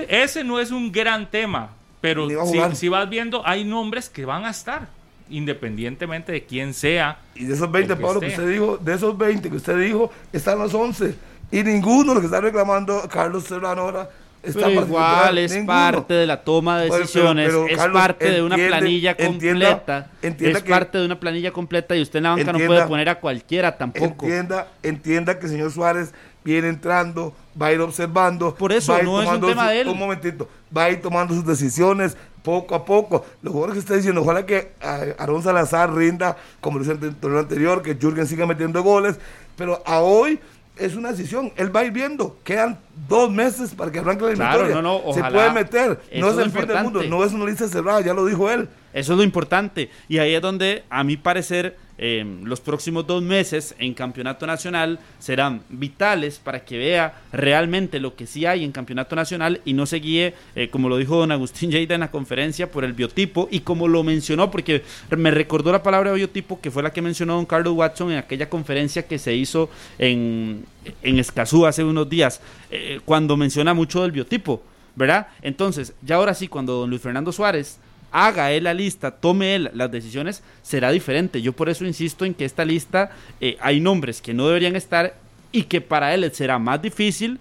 Ese 0.09 0.45
no 0.45 0.61
es 0.61 0.71
un 0.71 0.93
gran 0.93 1.31
tema, 1.31 1.71
pero 2.03 2.29
si, 2.47 2.59
si 2.77 2.89
vas 2.89 3.09
viendo, 3.09 3.43
hay 3.47 3.65
nombres 3.65 4.11
que 4.11 4.25
van 4.27 4.45
a 4.45 4.51
estar. 4.51 4.89
Independientemente 5.29 6.33
de 6.33 6.45
quién 6.45 6.75
sea. 6.75 7.19
Y 7.35 7.45
de 7.45 7.55
esos 7.55 7.71
20, 7.71 7.93
El 7.93 7.99
que 7.99 8.05
Pablo, 8.05 8.21
que 8.21 8.27
usted 8.29 8.49
dijo, 8.49 8.79
de 8.79 8.95
esos 8.95 9.17
20 9.17 9.51
que 9.51 9.57
usted 9.57 9.79
dijo, 9.79 10.11
están 10.33 10.59
los 10.59 10.73
11. 10.75 11.15
Y 11.51 11.63
ninguno 11.63 12.09
de 12.09 12.15
los 12.15 12.19
que 12.21 12.27
está 12.27 12.41
reclamando 12.41 13.03
Carlos 13.11 13.45
Serrano 13.45 13.83
ahora 13.83 14.11
está 14.43 14.67
Pero 14.67 14.83
igual 14.83 15.39
es 15.39 15.53
ninguno. 15.53 15.67
parte 15.73 16.15
de 16.15 16.27
la 16.27 16.43
toma 16.43 16.79
de 16.79 16.85
Pero- 16.85 16.93
pero- 16.95 17.03
decisiones, 17.05 17.47
pero, 17.47 17.67
es 17.69 17.77
Carlos, 17.77 18.01
parte 18.03 18.31
de 18.31 18.43
una 18.43 18.57
planilla 18.57 19.11
entienda- 19.19 19.71
completa, 19.77 20.11
entienda 20.23 20.59
es 20.59 20.65
que- 20.65 20.71
parte 20.71 20.99
de 20.99 21.07
una 21.07 21.19
planilla 21.21 21.51
completa 21.53 21.97
y 21.97 22.03
usted 22.03 22.19
en 22.19 22.23
la 22.25 22.31
banca 22.31 22.53
no 22.53 22.59
puede 22.67 22.87
poner 22.87 23.09
a 23.09 23.21
cualquiera 23.21 23.77
tampoco. 23.77 24.25
Entienda, 24.27 24.69
entienda 24.83 25.39
que 25.39 25.47
el 25.47 25.53
señor 25.53 25.73
Suárez 25.73 26.13
viene 26.45 26.69
entrando, 26.69 27.35
va 27.61 27.67
a 27.67 27.73
ir 27.73 27.81
observando. 27.81 28.55
Por 28.55 28.73
eso, 28.73 28.93
no 29.03 29.21
es 29.21 29.27
un 29.29 29.35
tomando 29.35 29.49
tema 29.49 29.65
su- 29.65 29.69
de 29.71 29.81
él. 29.81 29.89
Un 29.89 29.99
momentito, 29.99 30.49
va 30.77 30.85
a 30.85 30.91
ir 30.91 31.01
tomando 31.03 31.35
sus 31.35 31.45
decisiones 31.47 32.17
poco 32.47 32.77
a 32.77 32.85
poco. 32.85 33.27
Los 33.43 33.53
jugadores 33.53 33.75
que 33.75 33.81
está 33.81 33.95
diciendo, 33.97 34.23
ojalá 34.23 34.47
que 34.47 34.71
ah, 34.81 35.01
Aarón 35.19 35.43
Salazar 35.43 35.93
rinda 35.93 36.37
como 36.61 36.79
lo 36.79 36.85
hizo 36.85 36.93
en 36.93 37.03
el 37.03 37.17
torneo 37.17 37.41
anterior, 37.41 37.83
que 37.83 37.97
Jürgen 37.97 38.25
siga 38.29 38.47
metiendo 38.47 38.85
goles, 38.85 39.19
pero 39.57 39.83
a 39.85 39.99
hoy 40.01 40.39
es 40.77 40.95
una 40.95 41.11
decisión. 41.11 41.53
Él 41.57 41.75
va 41.75 41.81
a 41.81 41.85
ir 41.87 41.91
viendo. 41.91 42.39
Quedan 42.45 42.79
dos 43.09 43.33
meses 43.33 43.75
para 43.75 43.91
que 43.91 43.99
arranque 43.99 44.25
la 44.27 44.35
Claro, 44.35 44.61
eliminatoria. 44.67 44.83
no, 44.83 45.03
no, 45.07 45.13
Se 45.13 45.21
ojalá. 45.21 45.35
puede 45.37 45.51
meter. 45.53 46.01
No 46.21 46.31
es 46.31 46.39
el 46.39 46.51
fin 46.53 46.67
del 46.69 46.83
mundo, 46.85 47.03
no 47.03 47.25
es 47.25 47.33
una 47.33 47.47
lista 47.47 47.67
cerrada, 47.67 48.01
ya 48.03 48.15
lo 48.15 48.25
dijo 48.27 48.49
él. 48.51 48.69
Eso 48.93 49.13
es 49.15 49.19
lo 49.19 49.25
importante. 49.25 49.91
Y 50.09 50.19
ahí 50.19 50.35
es 50.35 50.41
donde, 50.41 50.85
a 50.89 51.03
mi 51.03 51.17
parecer, 51.17 51.77
eh, 51.99 52.25
los 52.43 52.61
próximos 52.61 53.07
dos 53.07 53.23
meses 53.23 53.75
en 53.79 53.95
Campeonato 53.95 54.47
Nacional 54.47 54.99
serán 55.19 55.63
vitales 55.69 56.39
para 56.39 56.65
que 56.65 56.77
vea 56.77 57.23
realmente 57.33 58.01
lo 58.01 58.15
que 58.15 58.27
sí 58.27 58.45
hay 58.45 58.65
en 58.65 58.73
Campeonato 58.73 59.17
Nacional 59.17 59.61
y 59.65 59.73
no 59.73 59.87
se 59.87 59.97
guíe, 59.97 60.35
eh, 60.55 60.69
como 60.69 60.89
lo 60.89 60.99
dijo 60.99 61.17
don 61.17 61.33
Agustín 61.33 61.71
Lleida 61.77 61.95
en 61.95 62.01
la 62.01 62.11
conferencia, 62.11 62.71
por 62.71 62.85
el 62.85 62.93
biotipo 62.93 63.49
y 63.51 63.61
como 63.61 63.89
lo 63.89 64.03
mencionó, 64.03 64.51
porque 64.51 64.83
me 65.17 65.31
recordó 65.31 65.73
la 65.73 65.83
palabra 65.83 66.13
biotipo 66.13 66.61
que 66.61 66.71
fue 66.71 66.83
la 66.83 66.93
que 66.93 67.03
mencionó 67.03 67.37
don 67.37 67.47
Carlos 67.47 67.75
Watson 67.75 68.13
en 68.13 68.19
aquella 68.19 68.49
conferencia 68.49 69.07
que 69.07 69.19
se 69.19 69.35
hizo 69.35 69.71
en, 69.99 70.65
en 71.03 71.19
Escazú 71.19 71.67
hace 71.67 71.83
unos 71.83 72.09
días, 72.09 72.41
eh, 72.71 73.01
cuando 73.05 73.37
menciona 73.37 73.75
mucho 73.75 74.03
del 74.03 74.13
biotipo. 74.13 74.63
¿verdad? 74.97 75.29
Entonces, 75.43 75.93
ya 76.03 76.17
ahora 76.17 76.33
sí, 76.33 76.49
cuando 76.49 76.73
don 76.73 76.91
Luis 76.91 77.03
Fernando 77.03 77.31
Suárez 77.31 77.79
haga 78.13 78.53
él 78.53 78.65
la 78.65 78.75
lista, 78.75 79.11
tome 79.11 79.55
él 79.55 79.71
las 79.75 79.91
decisiones, 79.91 80.43
será 80.63 80.91
diferente. 80.91 81.43
Yo 81.43 81.53
por 81.53 81.69
eso 81.69 81.85
insisto 81.85 82.25
en 82.25 82.35
que 82.35 82.45
esta 82.45 82.65
lista 82.65 83.11
eh, 83.41 83.57
hay 83.61 83.81
nombres 83.81 84.21
que 84.23 84.35
no 84.35 84.47
deberían 84.47 84.77
estar 84.77 85.15
y 85.53 85.65
que 85.65 85.81
para 85.81 86.15
él 86.15 86.31
será 86.33 86.59
más 86.59 86.81
difícil 86.83 87.39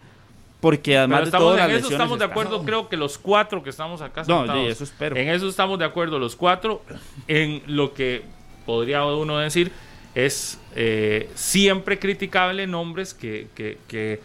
porque 0.61 0.97
además 0.97 1.29
Pero 1.29 1.51
de 1.55 1.61
en 1.61 1.67
las 1.73 1.79
eso 1.79 1.91
estamos 1.91 2.17
de 2.17 2.25
acuerdo, 2.25 2.63
creo 2.63 2.89
que 2.89 2.97
los 2.97 3.17
cuatro 3.17 3.61
que 3.61 3.69
estamos 3.69 4.01
acá 4.01 4.23
No, 4.27 4.39
sentados. 4.39 4.63
sí, 4.65 4.71
eso 4.71 4.83
espero. 4.83 5.15
En 5.15 5.29
eso 5.29 5.47
estamos 5.47 5.77
de 5.77 5.85
acuerdo 5.85 6.17
los 6.17 6.35
cuatro. 6.35 6.81
En 7.27 7.61
lo 7.67 7.93
que 7.93 8.23
podría 8.65 9.05
uno 9.05 9.37
decir 9.37 9.71
es 10.15 10.59
eh, 10.75 11.29
siempre 11.35 11.99
criticable 11.99 12.65
nombres 12.67 13.13
que, 13.13 13.47
que, 13.53 13.77
que- 13.87 14.19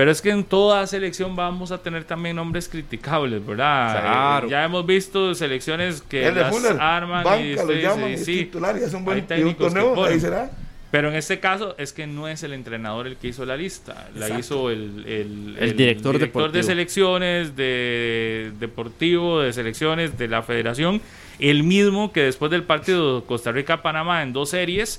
Pero 0.00 0.12
es 0.12 0.22
que 0.22 0.30
en 0.30 0.44
toda 0.44 0.86
selección 0.86 1.36
vamos 1.36 1.70
a 1.72 1.82
tener 1.82 2.04
también 2.04 2.36
nombres 2.36 2.70
criticables, 2.70 3.44
¿verdad? 3.46 4.00
Claro. 4.00 4.46
Eh, 4.46 4.50
ya 4.50 4.64
hemos 4.64 4.86
visto 4.86 5.34
selecciones 5.34 6.00
que 6.00 6.26
el 6.26 6.34
de 6.36 6.40
las 6.40 6.54
Fuller, 6.54 6.78
arman 6.80 7.22
banca, 7.22 7.38
y 7.42 7.54
lo 7.54 7.70
llaman, 7.74 8.10
es 8.12 8.24
sí, 8.24 8.36
titular 8.46 8.78
y 8.78 8.84
hace 8.84 8.96
un 8.96 9.04
buen 9.04 9.18
y 9.18 9.20
un 9.20 9.26
técnicos 9.26 9.56
que 9.74 9.74
torneo, 9.74 9.94
ponen. 9.94 10.14
ahí 10.14 10.20
será. 10.20 10.50
Pero 10.90 11.10
en 11.10 11.16
este 11.16 11.38
caso 11.38 11.74
es 11.76 11.92
que 11.92 12.06
no 12.06 12.28
es 12.28 12.42
el 12.42 12.54
entrenador 12.54 13.08
el 13.08 13.16
que 13.18 13.28
hizo 13.28 13.44
la 13.44 13.58
lista, 13.58 14.08
la 14.14 14.28
Exacto. 14.28 14.38
hizo 14.40 14.70
el, 14.70 15.04
el, 15.06 15.56
El 15.60 15.76
director 15.76 16.14
de 16.14 16.20
deportivo. 16.20 16.62
selecciones, 16.62 17.54
de 17.54 18.52
deportivo, 18.58 19.40
de 19.40 19.52
selecciones, 19.52 20.16
de 20.16 20.28
la 20.28 20.42
federación, 20.42 21.02
el 21.38 21.62
mismo 21.62 22.10
que 22.10 22.22
después 22.22 22.50
del 22.50 22.62
partido 22.62 23.26
Costa 23.26 23.52
Rica-Panamá 23.52 24.22
en 24.22 24.32
dos 24.32 24.48
series 24.48 24.98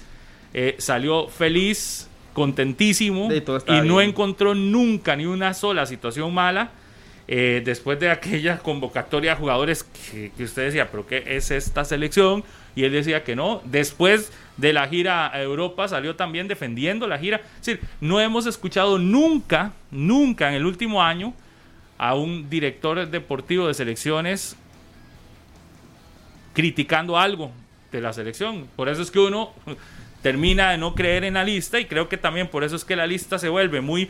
eh, 0.53 0.75
salió 0.77 1.27
feliz, 1.27 2.07
contentísimo 2.33 3.29
y 3.31 3.81
no 3.81 3.97
bien. 3.97 4.09
encontró 4.09 4.55
nunca 4.55 5.15
ni 5.15 5.25
una 5.25 5.53
sola 5.53 5.85
situación 5.85 6.33
mala. 6.33 6.71
eh, 7.33 7.61
después 7.63 7.97
de 7.97 8.09
aquella 8.09 8.57
convocatoria 8.57 9.31
de 9.31 9.37
jugadores 9.37 9.83
que, 9.83 10.31
que 10.35 10.43
usted 10.43 10.65
decía, 10.65 10.91
pero 10.91 11.07
¿qué 11.07 11.23
es 11.25 11.49
esta 11.49 11.85
selección? 11.85 12.43
Y 12.75 12.83
él 12.83 12.91
decía 12.91 13.23
que 13.23 13.37
no. 13.37 13.61
Después 13.63 14.33
de 14.57 14.73
la 14.73 14.85
gira 14.89 15.33
a 15.33 15.41
Europa 15.41 15.87
salió 15.87 16.17
también 16.17 16.49
defendiendo 16.49 17.07
la 17.07 17.17
gira. 17.17 17.37
Es 17.59 17.65
decir, 17.65 17.81
no 18.01 18.19
hemos 18.19 18.47
escuchado 18.47 18.97
nunca, 18.97 19.71
nunca 19.91 20.49
en 20.49 20.55
el 20.55 20.65
último 20.65 21.01
año 21.01 21.33
a 21.97 22.15
un 22.15 22.49
director 22.49 23.07
deportivo 23.07 23.67
de 23.67 23.75
selecciones 23.75 24.57
criticando 26.53 27.17
algo 27.17 27.51
de 27.93 28.01
la 28.01 28.11
selección. 28.11 28.67
Por 28.75 28.89
eso 28.89 29.01
es 29.01 29.09
que 29.09 29.19
uno 29.19 29.51
termina 30.21 30.71
de 30.71 30.77
no 30.77 30.95
creer 30.95 31.23
en 31.23 31.35
la 31.35 31.43
lista 31.43 31.79
y 31.79 31.85
creo 31.85 32.07
que 32.09 32.17
también 32.17 32.47
por 32.47 32.63
eso 32.63 32.75
es 32.75 32.85
que 32.85 32.95
la 32.95 33.07
lista 33.07 33.39
se 33.39 33.49
vuelve 33.49 33.81
muy 33.81 34.09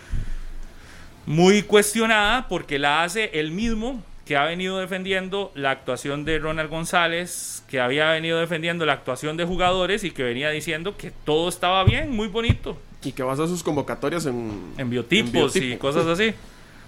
muy 1.25 1.61
cuestionada 1.63 2.47
porque 2.47 2.79
la 2.79 3.03
hace 3.03 3.39
el 3.39 3.51
mismo 3.51 4.03
que 4.25 4.37
ha 4.37 4.45
venido 4.45 4.77
defendiendo 4.79 5.51
la 5.55 5.71
actuación 5.71 6.25
de 6.25 6.39
Ronald 6.39 6.69
González, 6.69 7.63
que 7.67 7.79
había 7.79 8.11
venido 8.11 8.39
defendiendo 8.39 8.85
la 8.85 8.93
actuación 8.93 9.35
de 9.35 9.45
jugadores 9.45 10.03
y 10.03 10.11
que 10.11 10.23
venía 10.23 10.49
diciendo 10.51 10.95
que 10.95 11.11
todo 11.25 11.49
estaba 11.49 11.83
bien, 11.83 12.11
muy 12.11 12.27
bonito, 12.27 12.77
Y 13.03 13.11
que 13.11 13.23
basa 13.23 13.47
sus 13.47 13.63
convocatorias 13.63 14.25
en, 14.27 14.73
en 14.77 14.89
biotipos 14.89 15.27
en 15.27 15.31
biotipo. 15.31 15.65
y 15.65 15.77
cosas 15.77 16.05
así. 16.07 16.33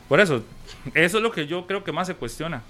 Por 0.07 0.19
eso, 0.19 0.43
eso 0.93 1.17
es 1.17 1.23
lo 1.23 1.31
que 1.31 1.47
yo 1.47 1.65
creo 1.65 1.83
que 1.83 1.91
más 1.91 2.07
se 2.07 2.15
cuestiona. 2.15 2.61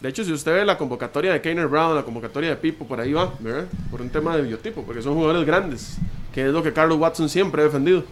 De 0.00 0.08
hecho, 0.08 0.24
si 0.24 0.32
usted 0.32 0.52
ve 0.52 0.64
la 0.64 0.78
convocatoria 0.78 1.32
de 1.32 1.40
Keiner 1.42 1.66
Brown, 1.66 1.94
la 1.94 2.02
convocatoria 2.02 2.50
de 2.50 2.56
Pipo, 2.56 2.86
por 2.86 3.00
ahí 3.00 3.12
va, 3.12 3.34
¿verdad? 3.38 3.66
Por 3.90 4.00
un 4.00 4.08
tema 4.08 4.34
de 4.36 4.42
biotipo, 4.42 4.82
porque 4.82 5.02
son 5.02 5.14
jugadores 5.14 5.46
grandes, 5.46 5.96
que 6.32 6.46
es 6.46 6.52
lo 6.52 6.62
que 6.62 6.72
Carlos 6.72 6.98
Watson 6.98 7.28
siempre 7.28 7.60
ha 7.60 7.64
defendido. 7.66 8.04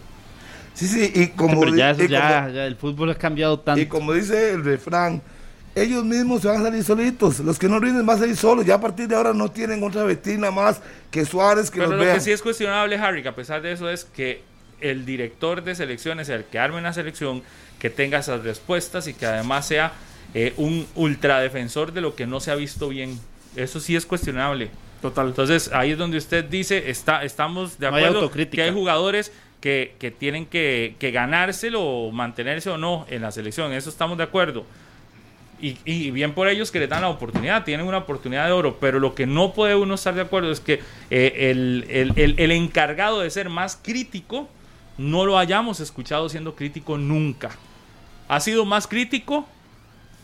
Sí, 0.75 0.87
sí, 0.87 1.11
y 1.15 1.27
como, 1.29 1.61
Pero 1.61 1.75
ya, 1.75 1.89
eso 1.91 2.03
y 2.03 2.07
ya, 2.07 2.41
como- 2.43 2.53
ya 2.53 2.65
el 2.65 2.75
fútbol 2.75 3.09
ha 3.09 3.15
cambiado 3.15 3.59
tanto. 3.59 3.81
y 3.81 3.87
como 3.87 4.13
dice 4.13 4.51
el 4.51 4.63
refrán, 4.63 5.21
ellos 5.75 6.05
mismos 6.05 6.41
se 6.41 6.47
van 6.47 6.57
a 6.57 6.63
salir 6.63 6.83
solitos. 6.83 7.39
Los 7.39 7.57
que 7.57 7.67
no 7.67 7.79
rinden 7.79 8.05
van 8.05 8.17
a 8.17 8.19
salir 8.19 8.35
solos. 8.35 8.65
Ya 8.65 8.75
a 8.75 8.81
partir 8.81 9.07
de 9.07 9.15
ahora 9.15 9.33
no 9.33 9.49
tienen 9.49 9.83
otra 9.83 10.03
vetina 10.03 10.51
más 10.51 10.81
que 11.09 11.25
Suárez 11.25 11.71
que 11.71 11.79
Pero 11.79 11.91
los 11.95 12.05
lo 12.05 12.13
que 12.13 12.19
sí 12.19 12.31
es 12.31 12.41
cuestionable, 12.41 12.97
Harry, 12.97 13.23
que 13.23 13.29
a 13.29 13.35
pesar 13.35 13.61
de 13.61 13.71
eso 13.71 13.89
es 13.89 14.03
que 14.05 14.41
el 14.79 15.05
director 15.05 15.63
de 15.63 15.75
selecciones, 15.75 16.29
el 16.29 16.45
que 16.45 16.59
arme 16.59 16.77
una 16.77 16.93
selección, 16.93 17.41
que 17.79 17.89
tenga 17.89 18.19
esas 18.19 18.43
respuestas 18.43 19.07
y 19.07 19.13
que 19.13 19.25
además 19.25 19.65
sea 19.67 19.91
eh, 20.33 20.53
un 20.57 20.85
ultradefensor 20.95 21.91
de 21.93 22.01
lo 22.01 22.15
que 22.15 22.25
no 22.27 22.39
se 22.39 22.51
ha 22.51 22.55
visto 22.55 22.89
bien. 22.89 23.19
Eso 23.55 23.79
sí 23.79 23.95
es 23.95 24.05
cuestionable. 24.05 24.69
Total. 25.01 25.27
Entonces 25.27 25.71
ahí 25.73 25.91
es 25.91 25.97
donde 25.97 26.17
usted 26.17 26.43
dice, 26.45 26.89
está, 26.89 27.23
estamos 27.23 27.79
de 27.79 27.89
No 27.89 27.95
hay 27.95 28.03
acuerdo 28.03 28.31
que 28.31 28.61
hay 28.61 28.71
jugadores 28.73 29.31
que, 29.61 29.95
que 29.99 30.11
tienen 30.11 30.45
que, 30.45 30.95
que 30.99 31.11
ganárselo 31.11 31.81
o 31.81 32.11
mantenerse 32.11 32.69
o 32.69 32.77
no 32.77 33.05
en 33.09 33.21
la 33.21 33.31
selección. 33.31 33.71
Eso 33.73 33.89
estamos 33.89 34.17
de 34.17 34.23
acuerdo. 34.25 34.65
Y, 35.61 35.77
y 35.83 36.11
bien 36.11 36.33
por 36.33 36.47
ellos 36.47 36.71
que 36.71 36.79
les 36.79 36.87
dan 36.87 37.01
la 37.01 37.09
oportunidad, 37.09 37.65
tienen 37.65 37.85
una 37.85 37.97
oportunidad 37.97 38.45
de 38.45 38.53
oro, 38.53 38.77
pero 38.79 38.99
lo 38.99 39.13
que 39.15 39.25
no 39.25 39.53
puede 39.53 39.75
uno 39.75 39.95
estar 39.95 40.13
de 40.15 40.21
acuerdo 40.21 40.51
es 40.51 40.61
que 40.61 40.79
eh, 41.09 41.49
el, 41.51 41.85
el- 41.89 42.13
el- 42.15 42.35
el 42.39 42.51
encargado 42.51 43.19
de 43.19 43.29
ser 43.29 43.49
más 43.49 43.77
crítico 43.81 44.47
no 44.97 45.25
lo 45.25 45.37
hayamos 45.37 45.81
escuchado 45.81 46.29
siendo 46.29 46.55
crítico 46.55 46.97
nunca. 46.97 47.49
Ha 48.29 48.39
sido 48.39 48.63
más 48.63 48.87
crítico 48.87 49.45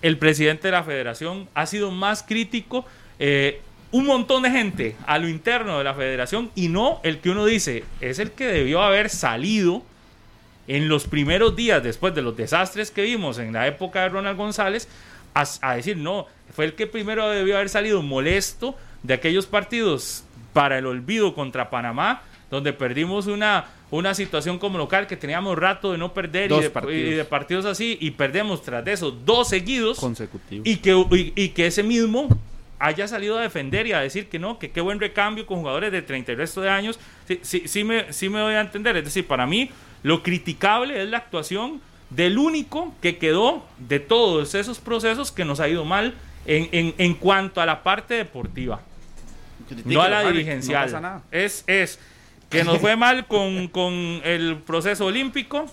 el 0.02 0.18
presidente 0.18 0.68
de 0.68 0.72
la 0.72 0.84
federación, 0.84 1.48
ha 1.54 1.66
sido 1.66 1.92
más 1.92 2.24
crítico 2.24 2.86
eh, 3.20 3.62
un 3.92 4.06
montón 4.06 4.44
de 4.44 4.52
gente 4.52 4.96
a 5.08 5.18
lo 5.18 5.30
interno 5.30 5.78
de 5.78 5.84
la 5.84 5.94
federación 5.94 6.52
y 6.54 6.68
no 6.68 7.00
el 7.04 7.20
que 7.20 7.30
uno 7.30 7.46
dice, 7.46 7.84
es 8.02 8.20
el 8.20 8.32
que 8.32 8.46
debió 8.46 8.82
haber 8.82 9.10
salido 9.10 9.84
en 10.68 10.90
los 10.90 11.08
primeros 11.08 11.56
días 11.56 11.84
después 11.84 12.14
de 12.14 12.22
los 12.22 12.36
desastres 12.36 12.92
que 12.92 13.04
vimos 13.04 13.38
en 13.38 13.54
la 13.54 13.68
época 13.68 14.02
de 14.02 14.10
Ronald 14.10 14.38
González, 14.38 14.88
a, 15.34 15.46
a 15.62 15.76
decir, 15.76 15.98
no, 15.98 16.28
fue 16.54 16.66
el 16.66 16.74
que 16.74 16.88
primero 16.88 17.30
debió 17.30 17.56
haber 17.56 17.70
salido 17.70 18.02
molesto 18.02 18.76
de 19.04 19.14
aquellos 19.14 19.46
partidos 19.46 20.24
para 20.54 20.78
el 20.78 20.86
olvido 20.86 21.36
contra 21.36 21.70
Panamá, 21.70 22.24
donde 22.50 22.74
perdimos 22.74 23.28
una, 23.28 23.66
una 23.92 24.14
situación 24.14 24.60
como 24.60 24.78
local 24.78 25.08
que 25.08 25.16
teníamos 25.16 25.58
rato 25.58 25.92
de 25.92 25.98
no 25.98 26.14
perder 26.14 26.52
y 26.52 26.60
de, 26.60 26.70
partidos. 26.70 26.98
y 26.98 27.12
de 27.12 27.26
partidos 27.26 27.66
así, 27.66 27.98
y 28.02 28.12
perdemos 28.12 28.62
tras 28.62 28.84
de 28.84 28.94
eso 28.94 29.12
dos 29.12 29.50
seguidos 29.50 30.00
consecutivos. 30.00 30.68
y 30.68 30.78
que, 30.78 30.92
y, 30.92 31.34
y 31.36 31.50
que 31.50 31.68
ese 31.68 31.84
mismo 31.84 32.28
haya 32.80 33.08
salido 33.08 33.38
a 33.38 33.42
defender 33.42 33.88
y 33.88 33.94
a 33.94 34.00
decir 34.00 34.28
que 34.28 34.40
no, 34.40 34.60
que 34.60 34.72
qué 34.72 34.82
buen 34.82 35.00
recambio 35.00 35.46
con 35.46 35.60
jugadores 35.60 35.92
de 35.92 36.02
30 36.02 36.32
y 36.32 36.36
resto 36.36 36.62
de 36.62 36.70
años, 36.70 37.00
sí, 37.28 37.40
sí, 37.42 37.64
sí 37.68 37.84
me, 37.84 38.12
sí 38.12 38.30
me 38.30 38.42
voy 38.42 38.54
a 38.54 38.62
entender. 38.62 38.98
Es 38.98 39.06
decir, 39.06 39.26
para 39.26 39.46
mí 39.46 39.70
lo 40.04 40.24
criticable 40.24 41.02
es 41.02 41.10
la 41.10 41.18
actuación 41.18 41.82
del 42.10 42.38
único 42.38 42.94
que 43.02 43.18
quedó 43.18 43.66
de 43.78 44.00
todos 44.00 44.56
esos 44.56 44.80
procesos 44.80 45.32
que 45.32 45.46
nos 45.46 45.60
ha 45.60 45.68
ido 45.68 45.86
mal 45.86 46.14
en, 46.46 46.70
en, 46.72 46.94
en 46.98 47.14
cuanto 47.16 47.62
a 47.62 47.66
la 47.66 47.82
parte 47.82 48.14
deportiva, 48.14 48.82
no 49.86 50.02
a 50.02 50.10
la 50.10 50.24
dirigencial. 50.30 50.82
No 50.82 50.86
pasa 50.86 51.02
nada. 51.02 51.24
Es, 51.32 51.64
es 51.68 52.00
que 52.56 52.64
nos 52.64 52.80
fue 52.80 52.96
mal 52.96 53.26
con, 53.28 53.68
con 53.68 53.94
el 54.24 54.58
proceso 54.66 55.06
olímpico 55.06 55.66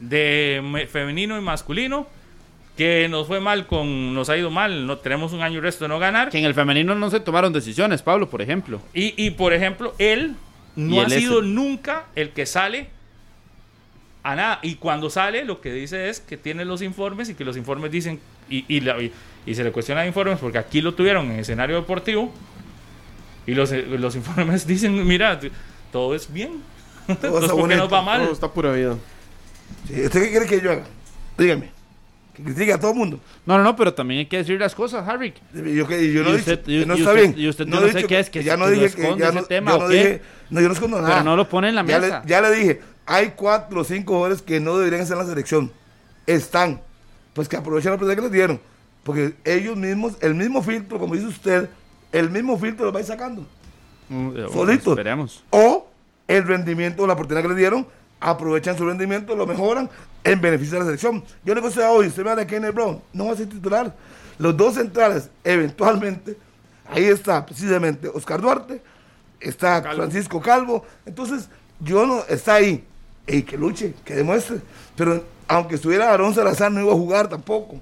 de 0.00 0.60
me- 0.64 0.86
femenino 0.86 1.38
y 1.38 1.40
masculino, 1.40 2.06
que 2.76 3.06
nos 3.08 3.26
fue 3.26 3.40
mal 3.40 3.66
con, 3.66 4.14
nos 4.14 4.28
ha 4.30 4.36
ido 4.36 4.50
mal, 4.50 4.86
no 4.86 4.98
tenemos 4.98 5.32
un 5.32 5.42
año 5.42 5.58
y 5.58 5.60
resto 5.60 5.84
de 5.84 5.88
no 5.88 5.98
ganar. 5.98 6.30
Que 6.30 6.38
en 6.38 6.44
el 6.44 6.54
femenino 6.54 6.94
no 6.94 7.10
se 7.10 7.20
tomaron 7.20 7.52
decisiones, 7.52 8.02
Pablo, 8.02 8.28
por 8.30 8.40
ejemplo. 8.42 8.80
Y, 8.94 9.14
y, 9.22 9.30
por 9.32 9.52
ejemplo, 9.52 9.94
él 9.98 10.34
no 10.74 11.00
ha 11.02 11.08
sido 11.08 11.42
nunca 11.42 12.06
el 12.16 12.30
que 12.30 12.46
sale 12.46 12.88
a 14.22 14.34
nada. 14.36 14.58
Y 14.62 14.76
cuando 14.76 15.10
sale, 15.10 15.44
lo 15.44 15.60
que 15.60 15.72
dice 15.72 16.08
es 16.08 16.20
que 16.20 16.36
tiene 16.36 16.64
los 16.64 16.80
informes 16.82 17.28
y 17.28 17.34
que 17.34 17.44
los 17.44 17.56
informes 17.56 17.90
dicen, 17.92 18.20
y, 18.48 18.64
y, 18.68 18.80
la- 18.80 19.00
y- 19.02 19.12
y 19.44 19.54
se 19.54 19.64
le 19.64 19.72
cuestiona 19.72 20.06
informes 20.06 20.38
porque 20.38 20.58
aquí 20.58 20.80
lo 20.80 20.94
tuvieron 20.94 21.30
en 21.30 21.40
escenario 21.40 21.76
deportivo. 21.76 22.32
Y 23.46 23.54
los, 23.54 23.70
los 23.72 24.16
informes 24.16 24.66
dicen, 24.68 25.06
mira, 25.06 25.38
todo 25.92 26.14
es 26.14 26.32
bien. 26.32 26.60
Todo 27.06 27.14
Entonces, 27.16 27.42
está 27.42 27.54
¿por 27.56 27.68
qué 27.68 27.74
nos 27.76 27.88
bonito. 27.88 27.94
va 27.94 28.02
mal? 28.02 28.24
No, 28.24 28.32
está 28.32 28.48
pura 28.48 28.72
vida. 28.72 28.96
Sí, 29.88 30.02
¿Usted 30.04 30.22
qué 30.22 30.30
quiere 30.30 30.46
que 30.46 30.60
yo 30.60 30.70
haga? 30.72 30.84
Dígame. 31.36 31.70
Que 32.34 32.42
critique 32.44 32.72
a 32.72 32.78
todo 32.80 32.92
el 32.92 32.96
mundo. 32.96 33.20
No, 33.44 33.58
no, 33.58 33.64
no, 33.64 33.76
pero 33.76 33.92
también 33.92 34.20
hay 34.20 34.26
que 34.26 34.38
decir 34.38 34.58
las 34.58 34.74
cosas, 34.74 35.06
Harry. 35.06 35.34
Yo, 35.52 35.86
que, 35.86 36.12
yo 36.12 36.22
no 36.22 36.30
Y 36.30 36.32
he 36.32 36.36
usted- 36.36 36.58
dicho 36.64 36.70
y- 36.70 36.80
que 36.80 36.86
no 36.86 36.94
y 36.96 36.98
está 37.00 37.10
usted- 37.10 37.22
bien. 37.22 37.34
y 37.36 37.48
usted 37.48 37.66
no 37.66 37.80
no 37.80 37.88
sé 37.88 38.04
qué 38.04 38.18
es, 38.20 38.30
que 38.30 38.42
ya 38.42 38.56
no 38.56 38.64
que 38.66 38.70
lo 38.70 38.76
dije 38.82 38.94
que 38.94 39.02
esconde 39.02 39.22
ya 39.24 39.28
ese 39.30 39.40
no, 39.40 39.44
tema, 39.46 39.70
yo 39.72 39.76
¿o 39.76 39.80
no 39.80 39.88
dije, 39.88 40.22
no, 40.50 40.60
yo 40.60 40.68
no 40.68 40.74
escondo 40.74 40.96
nada. 41.02 41.08
Pero 41.14 41.24
no 41.24 41.36
lo 41.36 41.48
pone 41.48 41.68
en 41.68 41.74
la 41.74 41.84
ya 41.84 41.98
mesa. 42.00 42.20
Le, 42.24 42.28
ya 42.30 42.40
le 42.40 42.50
dije, 42.52 42.80
hay 43.04 43.32
cuatro 43.36 43.80
o 43.80 43.84
cinco 43.84 44.14
jugadores 44.14 44.40
que 44.40 44.60
no 44.60 44.78
deberían 44.78 45.02
estar 45.02 45.18
en 45.18 45.24
la 45.24 45.28
selección. 45.28 45.72
Están. 46.26 46.80
Pues 47.34 47.48
que 47.48 47.56
aprovechen 47.56 47.90
la 47.90 47.96
oportunidad 47.96 48.16
que 48.16 48.22
les 48.22 48.32
dieron. 48.32 48.60
Porque 49.02 49.34
ellos 49.44 49.76
mismos, 49.76 50.14
el 50.20 50.34
mismo 50.34 50.62
filtro, 50.62 50.98
como 50.98 51.14
dice 51.14 51.26
usted, 51.26 51.68
el 52.12 52.30
mismo 52.30 52.56
filtro 52.58 52.84
los 52.86 52.94
va 52.94 52.98
a 52.98 53.00
ir 53.02 53.06
sacando. 53.06 53.44
Mm, 54.08 54.30
eh, 54.36 54.46
Solito. 54.52 54.90
Esperemos. 54.92 55.42
O 55.50 55.81
el 56.28 56.46
rendimiento, 56.46 57.06
la 57.06 57.14
oportunidad 57.14 57.42
que 57.42 57.48
les 57.48 57.56
dieron, 57.58 57.86
aprovechan 58.20 58.76
su 58.76 58.86
rendimiento, 58.86 59.34
lo 59.34 59.46
mejoran 59.46 59.90
en 60.24 60.40
beneficio 60.40 60.74
de 60.74 60.78
la 60.80 60.84
selección. 60.86 61.24
Yo 61.44 61.54
le 61.54 61.60
a 61.60 61.90
hoy, 61.90 62.06
usted 62.06 62.22
me 62.22 62.30
habla 62.30 62.44
de 62.44 62.46
Kenneth 62.46 62.74
Brown, 62.74 63.00
no 63.12 63.26
va 63.26 63.32
a 63.32 63.36
ser 63.36 63.48
titular. 63.48 63.94
Los 64.38 64.56
dos 64.56 64.74
centrales, 64.74 65.28
eventualmente, 65.44 66.36
ahí 66.88 67.04
está 67.04 67.44
precisamente 67.44 68.08
Oscar 68.08 68.40
Duarte, 68.40 68.80
está 69.40 69.82
Calvo. 69.82 70.02
Francisco 70.02 70.40
Calvo. 70.40 70.86
Entonces, 71.04 71.48
yo 71.80 72.06
no, 72.06 72.24
está 72.28 72.54
ahí. 72.54 72.84
Y 73.26 73.42
que 73.42 73.56
luche, 73.56 73.94
que 74.04 74.14
demuestre. 74.14 74.58
Pero 74.96 75.24
aunque 75.48 75.76
estuviera 75.76 76.10
Aarón 76.10 76.34
Salazar, 76.34 76.72
no 76.72 76.80
iba 76.80 76.92
a 76.92 76.96
jugar 76.96 77.28
tampoco. 77.28 77.80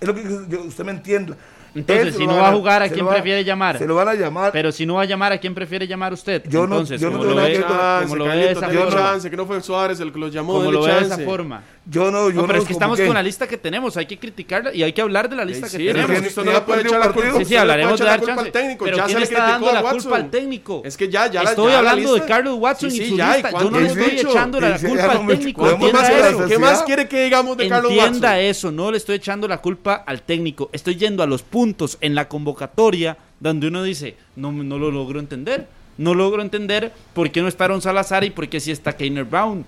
Es 0.00 0.06
lo 0.06 0.14
que 0.14 0.22
yo- 0.48 0.62
usted 0.64 0.84
me 0.84 0.92
entienda. 0.92 1.36
Entonces, 1.76 2.14
si 2.16 2.24
lo 2.24 2.32
no 2.32 2.38
va 2.38 2.48
a 2.48 2.52
jugar, 2.52 2.82
¿a 2.82 2.88
quién 2.88 3.04
lo 3.04 3.10
prefiere 3.12 3.44
llamar? 3.44 3.78
Se 3.78 3.86
lo 3.86 3.94
van 3.94 4.08
a 4.08 4.14
llamar. 4.14 4.52
Pero 4.52 4.72
si 4.72 4.86
no 4.86 4.94
va 4.94 5.02
a 5.02 5.04
llamar, 5.04 5.32
¿a 5.32 5.38
quién 5.38 5.54
prefiere 5.54 5.86
llamar 5.86 6.12
usted? 6.12 6.42
Yo 6.48 6.60
no- 6.66 6.76
Entonces, 6.76 7.00
yo 7.00 7.10
no 7.10 7.18
como 7.18 7.22
tengo 7.24 7.34
lo 7.34 7.40
nada 7.40 7.52
que 7.52 7.58
ver. 7.58 8.02
Como 8.04 8.16
lo 8.16 8.24
ve 8.24 8.36
de 8.36 8.50
esa 8.52 8.68
forma. 8.68 9.30
que 9.30 9.36
no 9.36 9.46
fue 9.46 9.60
Suárez 9.62 10.00
el 10.00 10.12
que 10.12 10.18
los 10.18 10.32
llamó, 10.32 10.54
Como 10.54 10.72
lo 10.72 10.82
ve 10.82 10.94
de 10.94 11.00
esa 11.02 11.18
forma. 11.18 11.62
Yo 11.88 12.10
no, 12.10 12.30
yo 12.30 12.40
No, 12.40 12.46
pero 12.48 12.54
no 12.54 12.62
es 12.62 12.66
que 12.66 12.72
estamos 12.72 13.00
con 13.00 13.14
la 13.14 13.22
lista 13.22 13.46
que 13.46 13.56
tenemos, 13.56 13.96
hay 13.96 14.06
que 14.06 14.18
criticarla 14.18 14.74
y 14.74 14.82
hay 14.82 14.92
que 14.92 15.00
hablar 15.00 15.28
de 15.30 15.36
la 15.36 15.44
lista 15.44 15.68
Sí, 15.68 15.78
que 15.78 15.92
tenemos. 15.92 16.10
es 16.10 16.16
que 16.16 16.22
que 16.22 16.28
usted 16.30 16.42
ni- 16.44 16.50
no 16.52 16.64
puede 16.66 16.80
ha 16.80 16.86
echar 16.86 16.98
la 17.00 17.12
culpa. 17.12 17.38
Sí, 17.38 17.44
sí, 17.44 17.56
hablaremos 17.56 17.98
de 18.00 18.04
dar 18.06 18.20
chance. 18.24 18.40
al 18.46 18.50
técnico. 18.52 18.84
Pero 18.84 18.96
ya 18.96 19.04
¿quién 19.04 19.14
se 19.14 19.20
le 19.20 19.24
está 19.24 19.38
dando 19.46 19.72
la 19.72 19.82
Watson. 19.82 20.00
culpa 20.02 20.16
al 20.16 20.30
técnico? 20.30 20.82
Es 20.84 20.96
que 20.96 21.08
ya, 21.08 21.30
ya 21.30 21.42
la- 21.44 21.50
Estoy 21.50 21.66
ya 21.66 21.72
la 21.82 21.90
hablando 21.90 22.14
de 22.14 22.24
Carlos 22.24 22.58
Watson 22.58 22.90
Sí, 22.90 22.96
y 22.96 23.00
sí, 23.04 23.08
su 23.10 23.16
ya, 23.16 23.30
¿y 23.38 23.42
lista. 23.42 23.50
Yo 23.62 23.70
no 23.70 23.80
le 23.80 23.86
estoy 23.86 24.10
dicho? 24.10 24.30
echándole 24.30 24.68
la 24.68 24.78
culpa 24.80 25.12
al 25.12 25.26
técnico. 25.28 25.60
podemos 25.62 25.86
¿Qué 25.86 25.92
más, 25.92 26.02
Entienda 26.08 26.28
eso. 26.30 26.48
¿Qué 26.48 26.58
más 26.58 26.82
quiere 26.82 27.08
que 27.08 27.24
digamos 27.24 27.56
de 27.56 27.68
Carlos 27.68 27.92
Entienda 27.92 28.28
Watson? 28.30 28.44
eso, 28.44 28.72
no 28.72 28.90
le 28.90 28.96
estoy 28.96 29.16
echando 29.16 29.46
la 29.46 29.58
culpa 29.58 29.94
al 30.06 30.22
técnico. 30.22 30.68
Estoy 30.72 30.96
yendo 30.96 31.22
a 31.22 31.26
los 31.26 31.42
puntos 31.42 31.98
en 32.00 32.14
la 32.16 32.26
convocatoria 32.28 33.16
donde 33.38 33.68
uno 33.68 33.82
dice, 33.84 34.16
no, 34.34 34.50
no 34.50 34.78
lo 34.78 34.90
logro 34.90 35.20
entender. 35.20 35.68
No 35.98 36.12
logro 36.14 36.42
entender 36.42 36.92
por 37.14 37.30
qué 37.30 37.40
no 37.40 37.48
está 37.48 37.64
Aaron 37.64 37.80
Salazar 37.80 38.22
y 38.24 38.28
por 38.30 38.48
qué 38.48 38.60
sí 38.60 38.70
está 38.70 38.94
Keiner 38.96 39.24
Brown. 39.24 39.64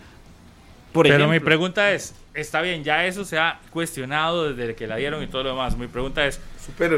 Por 0.98 1.04
Pero 1.04 1.14
ejemplo. 1.14 1.32
mi 1.32 1.38
pregunta 1.38 1.92
es, 1.92 2.12
está 2.34 2.60
bien, 2.60 2.82
ya 2.82 3.06
eso 3.06 3.24
se 3.24 3.38
ha 3.38 3.60
cuestionado 3.70 4.52
desde 4.52 4.74
que 4.74 4.88
la 4.88 4.96
dieron 4.96 5.22
y 5.22 5.28
todo 5.28 5.44
lo 5.44 5.50
demás. 5.50 5.76
Mi 5.76 5.86
pregunta 5.86 6.26
es. 6.26 6.40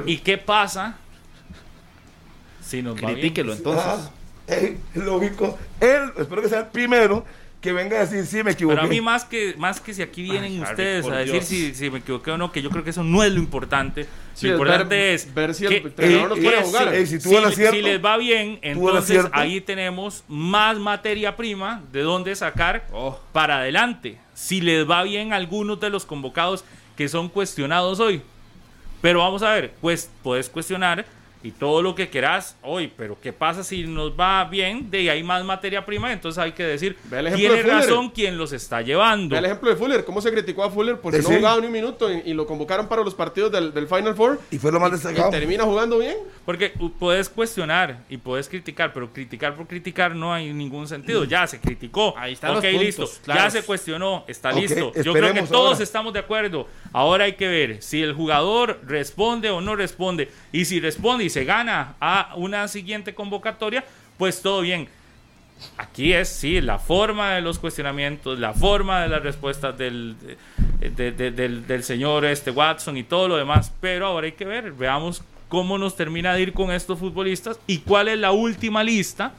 ¿y 0.07 0.17
qué 0.17 0.39
pasa 0.39 0.97
si 2.65 2.81
nos 2.81 2.95
va 2.95 3.09
bien? 3.09 3.13
Critíquelo 3.13 3.53
entonces. 3.53 3.85
Ah, 3.87 4.11
eh, 4.47 4.79
es 4.95 5.05
lógico. 5.05 5.59
Él, 5.81 6.13
espero 6.17 6.41
que 6.41 6.49
sea 6.49 6.61
el 6.61 6.67
primero 6.69 7.27
que 7.61 7.73
venga 7.75 7.99
a 7.99 8.07
decir, 8.07 8.25
sí, 8.25 8.43
me 8.43 8.53
equivoqué. 8.53 8.77
Pero 8.77 8.87
a 8.87 8.91
mí 8.91 9.01
más 9.03 9.25
que 9.25 9.55
más 9.59 9.81
que 9.81 9.93
si 9.93 10.01
aquí 10.01 10.23
vienen 10.23 10.45
Ay, 10.53 10.59
Harry, 10.61 10.71
ustedes 10.71 11.07
a 11.07 11.17
decir 11.19 11.43
si, 11.43 11.75
si 11.75 11.91
me 11.91 11.99
equivoqué 11.99 12.31
o 12.31 12.39
no, 12.39 12.51
que 12.53 12.63
yo 12.63 12.71
creo 12.71 12.83
que 12.85 12.91
eso 12.91 13.05
no 13.05 13.23
es 13.23 13.31
lo 13.33 13.39
importante. 13.39 14.07
Sí, 14.35 14.47
lo 14.47 14.55
es 14.55 14.59
importante 14.61 14.95
ver- 14.97 15.15
es 15.15 15.35
ver 15.35 15.55
si 15.55 15.67
el 15.67 15.73
entrenador 15.75 16.39
jugar. 16.65 16.95
eh, 16.95 17.07
si 17.07 17.17
acierto, 17.17 17.51
si 17.77 17.83
les 17.83 18.03
va 18.03 18.17
bien, 18.17 18.59
entonces 18.63 19.27
ahí 19.33 19.61
tenemos 19.61 20.25
más 20.27 20.79
materia 20.79 21.37
prima 21.37 21.83
de 21.93 22.01
dónde 22.01 22.35
sacar 22.35 22.87
Oh. 22.93 23.21
para 23.33 23.59
adelante. 23.59 24.17
Si 24.33 24.63
les 24.63 24.89
va 24.89 25.03
bien 25.03 25.35
algunos 25.35 25.79
de 25.81 25.91
los 25.91 26.07
convocados 26.07 26.65
que 26.97 27.09
son 27.11 27.29
cuestionados 27.29 28.01
hoy. 28.01 28.23
Pero 29.03 29.19
vamos 29.21 29.43
a 29.43 29.53
ver, 29.53 29.75
pues 29.83 30.11
puedes 30.23 30.49
cuestionar 30.49 31.05
y 31.43 31.53
todo 31.53 31.83
lo 31.83 31.95
que 31.95 32.11
quieras 32.11 32.57
hoy, 32.63 32.93
pero 32.97 33.19
¿qué 33.21 33.33
pasa 33.33 33.65
si 33.65 33.85
nos 33.85 34.13
va 34.19 34.45
bien? 34.45 34.91
De 34.91 34.99
ahí 34.99 35.09
hay 35.09 35.23
más 35.23 35.45
materia 35.45 35.85
prima, 35.87 36.13
entonces 36.13 36.39
hay 36.39 36.53
que 36.53 36.63
decir, 36.65 36.97
tiene 37.35 37.57
de 37.57 37.63
razón 37.63 38.11
quien 38.11 38.37
los 38.37 38.53
está 38.53 38.83
llevando. 38.83 39.35
Ve 39.35 39.39
el 39.39 39.45
ejemplo 39.47 39.71
de 39.71 39.77
Fuller, 39.77 40.05
cómo 40.05 40.21
se 40.21 40.31
criticó 40.31 40.65
a 40.65 40.71
Fuller 40.71 40.99
porque 41.01 41.19
no 41.19 41.29
sí. 41.29 41.37
jugaba 41.37 41.61
ni 41.61 41.67
un 41.67 41.73
minuto 41.73 42.13
y, 42.13 42.23
y 42.27 42.35
lo 42.35 42.47
convocaron 42.47 42.89
para 42.89 43.03
los 43.03 43.15
partidos 43.15 43.51
del, 43.53 43.73
del 43.73 43.87
Final 43.87 44.15
Four 44.15 44.41
Y 44.51 44.59
fue 44.59 44.73
lo 44.73 44.81
más 44.81 44.91
y 44.91 44.93
destacado. 44.93 45.31
termina 45.31 45.65
jugando 45.65 45.99
bien. 45.99 46.17
Porque 46.45 46.73
puedes 46.99 47.29
cuestionar 47.29 48.05
y 48.09 48.17
puedes 48.17 48.49
criticar, 48.49 48.93
pero 48.93 49.13
criticar 49.13 49.55
por 49.55 49.67
criticar 49.67 50.15
no 50.15 50.33
hay 50.33 50.53
ningún 50.53 50.87
sentido. 50.89 51.25
Ya 51.25 51.47
se 51.47 51.61
criticó. 51.61 52.15
Ahí 52.17 52.33
están 52.35 52.57
ok, 52.57 52.65
los 52.65 52.73
puntos, 52.73 52.85
listo. 52.85 53.09
Ya 53.27 53.51
se 53.51 53.63
cuestionó. 53.63 54.25
Está 54.27 54.53
listo. 54.53 54.93
Yo 55.03 55.13
creo 55.13 55.33
que 55.33 55.43
todos 55.43 55.73
ahora. 55.73 55.85
estamos 55.85 56.13
de 56.13 56.19
acuerdo. 56.19 56.67
Ahora 56.93 57.25
hay 57.25 57.35
que 57.35 57.49
ver 57.49 57.83
si 57.83 58.03
el 58.03 58.13
jugador 58.15 58.81
responde 58.87 59.51
o 59.51 59.61
no 59.61 59.77
responde. 59.77 60.31
Y 60.53 60.65
si 60.65 60.81
responde 60.81 61.25
y 61.25 61.30
se 61.31 61.45
gana 61.45 61.95
a 62.01 62.35
una 62.37 62.69
siguiente 62.69 63.15
convocatoria, 63.15 63.85
pues 64.19 64.43
todo 64.43 64.61
bien. 64.61 64.89
Aquí 65.77 66.13
es, 66.13 66.29
sí, 66.29 66.61
la 66.61 66.79
forma 66.79 67.33
de 67.35 67.43
los 67.43 67.59
cuestionamientos, 67.59 68.39
la 68.39 68.55
forma 68.55 69.03
de 69.03 69.09
las 69.09 69.23
respuestas 69.23 69.77
del, 69.77 70.17
de- 70.81 71.13
de- 71.13 71.31
del, 71.31 71.67
del 71.67 71.83
señor 71.85 72.25
este 72.25 72.51
Watson 72.51 72.97
y 72.97 73.03
todo 73.03 73.29
lo 73.29 73.37
demás. 73.37 73.71
Pero 73.81 74.07
ahora 74.07 74.27
hay 74.27 74.33
que 74.33 74.47
ver, 74.47 74.73
veamos 74.73 75.23
cómo 75.49 75.77
nos 75.77 75.97
termina 75.97 76.33
de 76.35 76.43
ir 76.43 76.53
con 76.55 76.71
estos 76.71 76.99
futbolistas 76.99 77.59
y 77.67 77.79
cuál 77.79 78.09
es 78.09 78.19
la 78.19 78.33
última 78.33 78.83
lista 78.83 79.33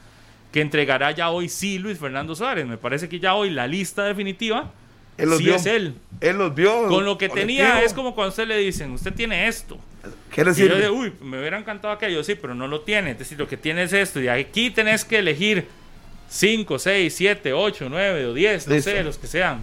que 0.52 0.60
entregará 0.60 1.10
ya 1.10 1.30
hoy 1.30 1.48
sí 1.48 1.78
Luis 1.78 1.98
Fernando 1.98 2.34
Suárez. 2.36 2.66
Me 2.66 2.76
parece 2.76 3.08
que 3.08 3.18
ya 3.18 3.34
hoy 3.34 3.50
la 3.50 3.66
lista 3.66 4.04
definitiva 4.04 4.70
Él 5.18 5.28
los 5.28 5.38
sí 5.38 5.44
vio. 5.44 5.56
es 5.56 5.66
él. 5.66 5.94
Él 6.20 6.38
los 6.38 6.54
vio. 6.54 6.88
Con 6.88 7.04
lo 7.04 7.18
que 7.18 7.28
tenía 7.28 7.64
colectivo. 7.64 7.86
es 7.86 7.94
como 7.94 8.14
cuando 8.14 8.30
usted 8.30 8.46
le 8.46 8.56
dicen, 8.58 8.92
usted 8.92 9.12
tiene 9.12 9.48
esto. 9.48 9.78
¿Qué 10.32 10.44
le 10.44 10.50
Y 10.52 10.54
yo 10.54 10.64
sirve? 10.64 10.78
de, 10.80 10.90
uy, 10.90 11.12
me 11.20 11.38
hubiera 11.38 11.58
encantado 11.58 11.92
aquello, 11.92 12.24
sí, 12.24 12.34
pero 12.34 12.54
no 12.54 12.66
lo 12.66 12.80
tiene. 12.80 13.12
Es 13.12 13.18
decir, 13.18 13.38
lo 13.38 13.46
que 13.46 13.56
tiene 13.56 13.82
es 13.84 13.92
esto. 13.92 14.20
Y 14.20 14.28
aquí 14.28 14.70
tenés 14.70 15.04
que 15.04 15.18
elegir 15.18 15.66
5, 16.28 16.78
6, 16.78 17.14
7, 17.14 17.52
8, 17.52 17.86
9 17.90 18.26
o 18.26 18.34
10, 18.34 18.68
no 18.68 18.74
Listo. 18.74 18.90
sé, 18.90 19.04
los 19.04 19.18
que 19.18 19.26
sean. 19.26 19.60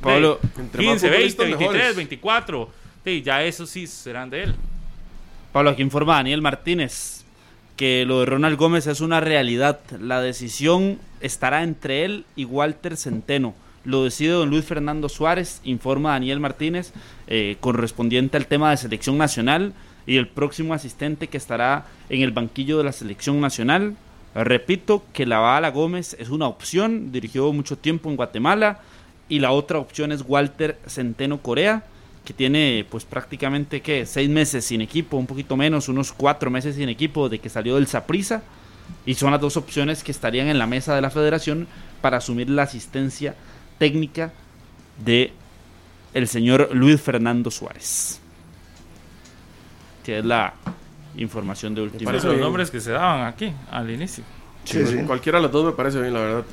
Pablo, 0.00 0.40
entre 0.58 0.82
más 0.84 1.00
15, 1.02 1.08
20, 1.10 1.36
futbolistas, 1.36 1.46
23, 1.46 1.72
mejores. 1.72 1.96
24. 1.96 2.70
Sí, 3.04 3.22
ya 3.22 3.42
eso 3.44 3.66
sí 3.66 3.86
serán 3.86 4.30
de 4.30 4.44
él. 4.44 4.54
Pablo, 5.52 5.70
aquí 5.70 5.82
informa 5.82 6.16
Daniel 6.16 6.40
Martínez 6.42 7.22
que 7.76 8.04
lo 8.06 8.20
de 8.20 8.26
Ronald 8.26 8.56
Gómez 8.56 8.86
es 8.86 9.00
una 9.00 9.20
realidad. 9.20 9.80
La 10.00 10.20
decisión 10.20 10.98
estará 11.20 11.62
entre 11.62 12.04
él 12.04 12.24
y 12.36 12.44
Walter 12.44 12.96
Centeno. 12.96 13.54
Lo 13.84 14.04
decide 14.04 14.30
don 14.30 14.50
Luis 14.50 14.64
Fernando 14.64 15.08
Suárez, 15.08 15.60
informa 15.64 16.10
Daniel 16.10 16.38
Martínez, 16.38 16.92
eh, 17.26 17.56
correspondiente 17.60 18.36
al 18.36 18.46
tema 18.46 18.70
de 18.70 18.76
selección 18.76 19.18
nacional 19.18 19.72
y 20.06 20.16
el 20.16 20.28
próximo 20.28 20.74
asistente 20.74 21.28
que 21.28 21.36
estará 21.36 21.86
en 22.08 22.22
el 22.22 22.30
banquillo 22.30 22.78
de 22.78 22.84
la 22.84 22.92
selección 22.92 23.40
nacional. 23.40 23.96
Repito 24.34 25.02
que 25.12 25.26
la 25.26 25.40
Bala 25.40 25.70
Gómez 25.70 26.16
es 26.18 26.30
una 26.30 26.46
opción, 26.46 27.10
dirigió 27.12 27.52
mucho 27.52 27.76
tiempo 27.76 28.08
en 28.08 28.16
Guatemala 28.16 28.80
y 29.28 29.40
la 29.40 29.50
otra 29.50 29.78
opción 29.78 30.12
es 30.12 30.24
Walter 30.26 30.78
Centeno 30.86 31.42
Corea 31.42 31.84
que 32.24 32.32
tiene 32.32 32.86
pues 32.88 33.04
prácticamente 33.04 33.80
que 33.80 34.06
seis 34.06 34.30
meses 34.30 34.64
sin 34.64 34.80
equipo, 34.80 35.16
un 35.16 35.26
poquito 35.26 35.56
menos, 35.56 35.88
unos 35.88 36.12
cuatro 36.12 36.50
meses 36.50 36.76
sin 36.76 36.88
equipo 36.88 37.28
de 37.28 37.40
que 37.40 37.48
salió 37.48 37.74
del 37.74 37.88
Saprisa 37.88 38.42
y 39.04 39.14
son 39.14 39.32
las 39.32 39.40
dos 39.40 39.56
opciones 39.56 40.04
que 40.04 40.12
estarían 40.12 40.46
en 40.46 40.58
la 40.58 40.66
mesa 40.66 40.94
de 40.94 41.00
la 41.00 41.10
federación 41.10 41.66
para 42.00 42.18
asumir 42.18 42.48
la 42.48 42.62
asistencia 42.62 43.34
técnica 43.82 44.32
de 45.04 45.32
el 46.14 46.28
señor 46.28 46.68
Luis 46.72 47.00
Fernando 47.00 47.50
Suárez. 47.50 48.20
Que 50.04 50.18
es 50.20 50.24
la 50.24 50.54
información 51.16 51.74
de 51.74 51.82
última 51.82 52.10
parece 52.10 52.28
los 52.28 52.38
nombres 52.38 52.70
que 52.70 52.80
se 52.80 52.92
daban 52.92 53.26
aquí 53.26 53.52
al 53.72 53.90
inicio. 53.90 54.22
Sí, 54.64 54.86
sí. 54.86 54.98
Cualquiera 55.04 55.38
de 55.38 55.42
los 55.42 55.50
dos 55.52 55.64
me 55.66 55.72
parece 55.72 56.00
bien, 56.00 56.14
la 56.14 56.20
verdad. 56.20 56.44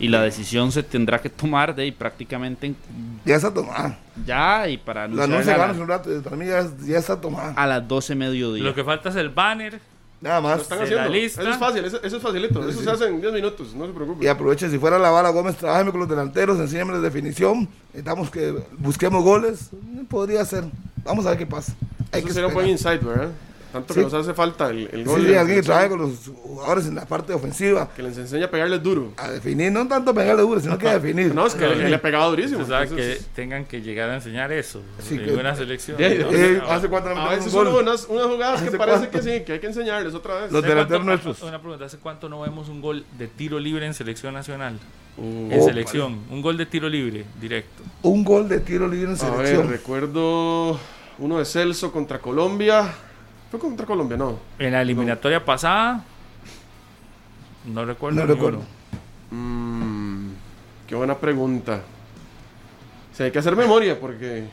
y 0.00 0.08
la 0.08 0.20
decisión 0.22 0.72
se 0.72 0.82
tendrá 0.82 1.20
que 1.20 1.30
tomar 1.30 1.74
de 1.74 1.84
ahí 1.84 1.92
prácticamente 1.92 2.66
en- 2.66 2.76
Ya 3.24 3.36
está 3.36 3.54
tomada. 3.54 3.96
ya 4.26 4.68
y 4.68 4.76
para 4.76 5.06
La 5.06 5.26
no 5.28 5.40
se 5.42 5.56
gana 5.56 5.72
un 5.72 5.86
rato. 5.88 6.10
Para 6.22 6.36
mí 6.36 6.46
ya, 6.46 6.66
ya 6.84 6.98
está 6.98 7.18
tomada. 7.20 7.52
a 7.52 7.66
las 7.66 7.86
12 7.86 8.14
mediodía. 8.16 8.64
Lo 8.64 8.74
que 8.74 8.82
falta 8.82 9.08
es 9.10 9.16
el 9.16 9.30
banner 9.30 9.80
Nada 10.24 10.36
Lo 10.40 10.48
más. 10.48 10.62
están 10.62 10.78
de 10.78 10.84
haciendo. 10.84 11.08
lista. 11.10 11.42
Eso 11.42 11.50
es 11.50 11.56
fácil, 11.58 11.84
eso, 11.84 12.02
eso 12.02 12.16
es 12.16 12.22
facilito. 12.22 12.66
Eso 12.66 12.82
se 12.82 12.90
hace 12.90 13.04
en 13.08 13.20
10 13.20 13.32
minutos, 13.34 13.74
no 13.74 13.86
se 13.86 13.92
preocupe. 13.92 14.24
Y 14.24 14.28
aproveche, 14.28 14.70
si 14.70 14.78
fuera 14.78 14.98
la 14.98 15.10
bala 15.10 15.28
Gómez, 15.28 15.54
trabajeme 15.56 15.90
con 15.90 16.00
los 16.00 16.08
delanteros, 16.08 16.58
enséñame 16.58 16.92
la 16.94 17.00
definición. 17.00 17.68
Necesitamos 17.88 18.30
que 18.30 18.54
busquemos 18.78 19.22
goles. 19.22 19.68
Podría 20.08 20.42
ser. 20.46 20.64
Vamos 21.04 21.26
a 21.26 21.30
ver 21.30 21.38
qué 21.38 21.46
pasa. 21.46 21.74
Hay 22.10 22.20
Eso 22.20 22.28
que 22.28 22.32
sería 22.32 22.48
un 22.48 22.54
buen 22.54 22.66
esperar. 22.70 22.94
insight, 22.96 23.02
¿verdad? 23.16 23.32
Tanto 23.74 23.92
Sí. 23.92 23.98
que 24.00 24.04
nos 24.04 24.14
hace 24.14 24.32
falta 24.34 24.70
el, 24.70 24.88
el 24.92 25.04
gol. 25.04 25.20
sí, 25.20 25.26
alguien 25.34 25.36
que 25.36 25.44
selección, 25.44 25.64
trabaje 25.64 25.88
con 25.90 25.98
los 25.98 26.30
jugadores 26.42 26.86
en 26.86 26.94
la 26.94 27.04
parte 27.06 27.32
ofensiva 27.34 27.90
que 27.94 28.04
les 28.04 28.16
enseña 28.16 28.46
a 28.46 28.50
pegarles 28.50 28.80
duro. 28.82 29.12
a 29.16 29.28
definir, 29.30 29.72
no 29.72 29.86
tanto 29.88 30.14
pegarle 30.14 30.42
duro, 30.42 30.60
sino 30.60 30.78
que 30.78 30.88
a 30.88 30.98
definir. 31.00 31.34
No, 31.34 31.44
es 31.44 31.54
que 31.56 31.66
le, 31.66 31.88
le 31.90 31.96
he 31.96 31.98
pegado 31.98 32.30
durísimo. 32.30 32.64
Sabe 32.64 32.84
entonces- 32.84 33.18
que 33.18 33.24
tengan 33.34 33.64
que 33.64 33.82
llegar 33.82 34.08
a 34.10 34.14
enseñar 34.14 34.52
eso 34.52 34.80
Sí, 35.00 35.16
en 35.16 35.24
que- 35.24 35.32
una 35.32 35.56
selección. 35.56 35.98
Ya. 35.98 36.08
¿no? 36.08 36.30
Eh, 36.30 36.62
¿Hace 36.68 36.88
cuánto 36.88 37.12
no 37.12 37.20
A 37.20 37.30
veces 37.34 37.52
unas, 37.52 38.06
unas 38.08 38.26
jugadas 38.26 38.62
que 38.62 38.68
¿Hace 38.68 38.78
parece 38.78 38.98
cuánto? 39.08 39.18
que 39.18 39.22
sí, 39.38 39.44
que 39.44 39.52
hay 39.54 39.58
que 39.58 39.66
enseñarles 39.66 40.14
otra 40.14 40.34
vez. 40.42 40.52
Los 40.52 40.62
¿Hace 40.62 40.68
delanteros 40.72 41.04
nuestros. 41.04 41.42
Una 41.42 41.60
pregunta, 41.60 41.84
¿hace 41.86 41.98
cuánto 41.98 42.28
no 42.28 42.40
vemos 42.42 42.68
un 42.68 42.80
gol 42.80 43.04
de 43.18 43.26
tiro 43.26 43.58
libre 43.58 43.84
en 43.86 43.92
selección 43.94 44.34
nacional? 44.34 44.78
Uh, 45.16 45.50
En 45.52 45.60
Oh, 45.60 45.64
selección, 45.64 46.20
un 46.30 46.42
gol 46.42 46.56
de 46.56 46.66
tiro 46.66 46.88
libre, 46.88 47.24
directo. 47.40 47.82
Un 48.02 48.22
gol 48.24 48.48
de 48.48 48.60
tiro 48.60 48.86
libre 48.88 49.12
en 49.12 49.20
a 49.20 49.30
ver, 49.30 49.46
selección. 49.46 49.68
recuerdo 49.68 50.78
uno 51.18 51.38
de 51.38 51.44
Celso 51.44 51.92
contra 51.92 52.18
Colombia. 52.20 52.92
¿Fue 53.54 53.60
contra 53.60 53.86
Colombia? 53.86 54.16
No. 54.16 54.36
En 54.58 54.72
la 54.72 54.82
eliminatoria 54.82 55.44
pasada, 55.44 56.02
no 57.66 57.84
recuerdo. 57.84 58.18
No 58.18 58.26
recuerdo. 58.26 58.62
Mm, 59.30 60.30
qué 60.88 60.96
buena 60.96 61.16
pregunta. 61.16 61.80
O 63.12 63.16
sea, 63.16 63.26
hay 63.26 63.30
que 63.30 63.38
hacer 63.38 63.54
memoria 63.54 64.00
porque 64.00 64.48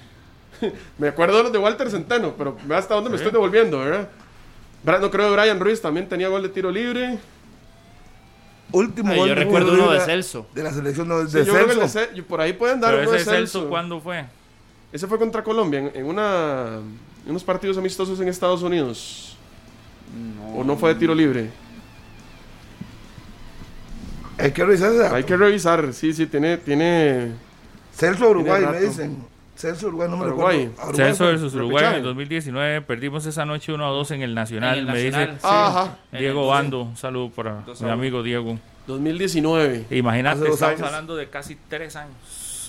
me 1.00 1.08
acuerdo 1.08 1.38
de 1.38 1.44
los 1.46 1.52
de 1.52 1.58
Walter 1.58 1.90
Centeno, 1.90 2.36
pero 2.38 2.56
hasta 2.76 2.94
dónde 2.94 3.10
me 3.10 3.16
estoy 3.16 3.32
devolviendo, 3.32 3.80
¿verdad? 3.80 4.08
No 4.84 5.10
creo 5.10 5.30
que 5.30 5.42
Brian 5.42 5.60
Ruiz 5.60 5.82
también 5.82 6.08
tenía 6.08 6.28
gol 6.28 6.44
de 6.44 6.50
tiro 6.50 6.70
libre. 6.70 7.18
Último 8.72 9.14
Ay, 9.14 9.18
gol 9.18 9.30
yo 9.30 9.34
de 9.34 9.44
recuerdo 9.44 9.74
uno 9.74 9.94
de 9.94 10.00
Celso. 10.02 10.46
De 10.54 10.62
la 10.62 10.72
selección 10.72 11.08
no, 11.08 11.26
Sí, 11.26 11.40
de 11.40 11.46
yo 11.46 11.54
creo 11.54 11.66
que 11.66 11.74
el 11.74 11.80
de 11.80 11.90
Celso. 11.90 12.24
Por 12.26 12.40
ahí 12.40 12.54
pueden 12.54 12.80
dar 12.80 12.92
Pero 12.92 13.02
uno 13.02 13.12
de 13.14 13.18
ese 13.18 13.32
Celso. 13.32 13.62
Celso, 13.62 13.68
¿cuándo 13.68 14.00
fue? 14.00 14.26
Ese 14.94 15.08
fue 15.08 15.18
contra 15.18 15.44
Colombia 15.44 15.80
en, 15.80 15.92
en 15.96 16.06
una, 16.06 16.82
unos 17.28 17.44
partidos 17.44 17.78
amistosos 17.78 18.20
en 18.20 18.28
Estados 18.28 18.62
Unidos. 18.64 19.36
¿O 20.56 20.64
no 20.64 20.76
fue 20.78 20.94
de 20.94 21.00
tiro 21.00 21.16
libre? 21.16 21.50
Hay 24.38 24.52
que 24.52 24.66
revisar 24.66 24.90
ese 24.90 24.98
dato. 25.00 25.16
Hay 25.16 25.24
que 25.24 25.38
revisar. 25.38 25.94
Sí, 25.94 26.14
sí, 26.14 26.26
tiene. 26.26 26.58
tiene 26.58 27.34
Celso 27.94 28.30
Uruguay, 28.30 28.62
Tiene 28.64 28.80
me 28.80 28.86
dicen. 28.88 29.32
Celso 29.56 29.88
Uruguay, 29.88 30.10
no 30.10 30.18
me 30.18 30.26
Uruguay. 30.26 30.66
recuerdo. 30.68 30.92
Ah, 30.92 30.96
Celso 30.96 31.26
versus 31.26 31.54
Uruguay 31.54 31.86
en 31.86 31.94
el 31.96 32.04
2019. 32.04 32.82
Perdimos 32.82 33.26
esa 33.26 33.46
noche 33.46 33.72
1 33.72 33.86
a 33.86 33.90
2 33.90 34.12
en 34.12 34.22
el 34.24 34.34
Nacional. 34.34 34.74
En 34.74 34.80
el 34.80 34.86
me 34.86 34.94
Nacional, 34.94 35.28
dice 35.28 35.40
sí. 35.42 35.48
Ajá. 35.48 35.98
Diego 36.12 36.48
Bando. 36.48 36.82
Un 36.84 36.98
saludo 36.98 37.30
para 37.30 37.64
mi 37.82 37.90
amigo 37.90 38.24
Diego. 38.24 38.58
2019. 38.88 39.86
Imagínate, 39.92 40.40
estamos 40.40 40.62
años. 40.64 40.82
hablando 40.82 41.16
de 41.16 41.30
casi 41.30 41.58
tres 41.70 41.96
años. 41.96 42.16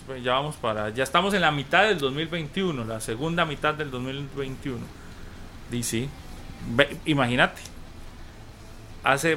Pues 0.07 0.23
ya 0.23 0.33
vamos 0.33 0.57
para. 0.57 0.91
Ya 0.91 1.05
estamos 1.05 1.33
en 1.35 1.41
la 1.43 1.51
mitad 1.53 1.85
del 1.85 1.99
2021, 1.99 2.85
la 2.85 3.01
segunda 3.01 3.45
mitad 3.45 3.75
del 3.75 3.91
2021. 3.91 4.79
Y 5.71 5.83
sí, 5.83 6.09
ve- 6.75 6.97
imagínate. 7.07 7.61
Hace. 9.05 9.37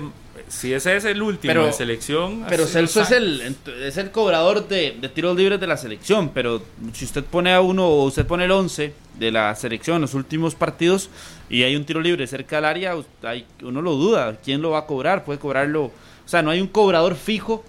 Si 0.49 0.73
ese 0.73 0.97
es 0.97 1.05
el 1.05 1.21
último 1.21 1.53
Pero- 1.53 1.67
en 1.67 1.73
selección. 1.73 2.45
Pero 2.49 2.65
Celso 2.65 3.01
es 3.01 3.11
el, 3.11 3.55
es 3.81 3.97
el 3.97 4.11
cobrador 4.11 4.67
de, 4.67 4.97
de 4.99 5.09
tiros 5.09 5.35
libres 5.37 5.59
de 5.59 5.65
la 5.67 5.77
selección, 5.77 6.29
pero 6.29 6.61
si 6.93 7.05
usted 7.05 7.23
pone 7.23 7.53
a 7.53 7.61
uno 7.61 7.87
o 7.87 8.03
usted 8.03 8.25
pone 8.25 8.43
el 8.45 8.51
11 8.51 8.93
de 9.17 9.31
la 9.31 9.55
selección 9.55 9.95
en 9.95 10.01
los 10.01 10.13
últimos 10.13 10.53
partidos 10.55 11.09
y 11.49 11.63
hay 11.63 11.75
un 11.77 11.85
tiro 11.85 12.01
libre 12.01 12.27
cerca 12.27 12.57
del 12.57 12.65
área, 12.65 12.95
hay- 13.23 13.45
uno 13.63 13.81
lo 13.81 13.93
duda, 13.93 14.37
¿quién 14.43 14.61
lo 14.61 14.71
va 14.71 14.79
a 14.79 14.85
cobrar? 14.85 15.23
Puede 15.23 15.39
cobrarlo, 15.39 15.83
o 15.85 15.93
sea, 16.27 16.41
no 16.41 16.51
hay 16.51 16.59
un 16.59 16.67
cobrador 16.67 17.15
fijo 17.15 17.63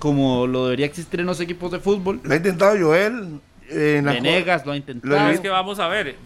como 0.00 0.48
lo 0.48 0.64
debería 0.64 0.86
existir 0.86 1.20
en 1.20 1.26
los 1.26 1.38
equipos 1.40 1.70
de 1.70 1.78
fútbol. 1.78 2.18
Lo 2.24 2.32
ha 2.32 2.36
intentado 2.36 2.76
Joel. 2.76 3.38
eh, 3.68 3.96
en 3.98 4.06
la 4.06 4.12
Venegas 4.14 4.66
lo 4.66 4.72
ha 4.72 4.74
Lo 4.74 4.78
intentado. 4.78 5.14
Pero 5.14 5.28
he 5.28 5.34
es 5.34 5.40
que 5.40 5.48
vamos 5.48 5.78
a 5.78 5.86
ver. 5.86 6.16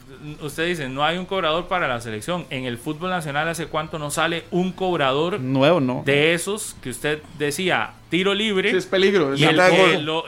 Usted 0.41 0.67
dice, 0.67 0.89
no 0.89 1.05
hay 1.05 1.19
un 1.19 1.27
cobrador 1.27 1.67
para 1.69 1.87
la 1.87 2.01
selección. 2.01 2.47
En 2.49 2.65
el 2.65 2.79
fútbol 2.79 3.11
nacional, 3.11 3.47
¿hace 3.49 3.67
cuánto 3.67 3.99
no 3.99 4.11
sale 4.11 4.45
un 4.51 4.73
cobrador 4.73 5.39
Nuevo, 5.39 5.81
¿no? 5.81 6.03
de 6.07 6.33
esos 6.33 6.75
que 6.83 6.89
usted 6.89 7.19
decía 7.39 7.91
tiro 8.09 8.33
libre? 8.33 8.71
Sí, 8.71 8.77
es 8.79 8.87
peligro. 8.87 9.35
es 9.35 9.41
y, 9.41 9.45
el 9.45 9.57
lo- 9.57 10.25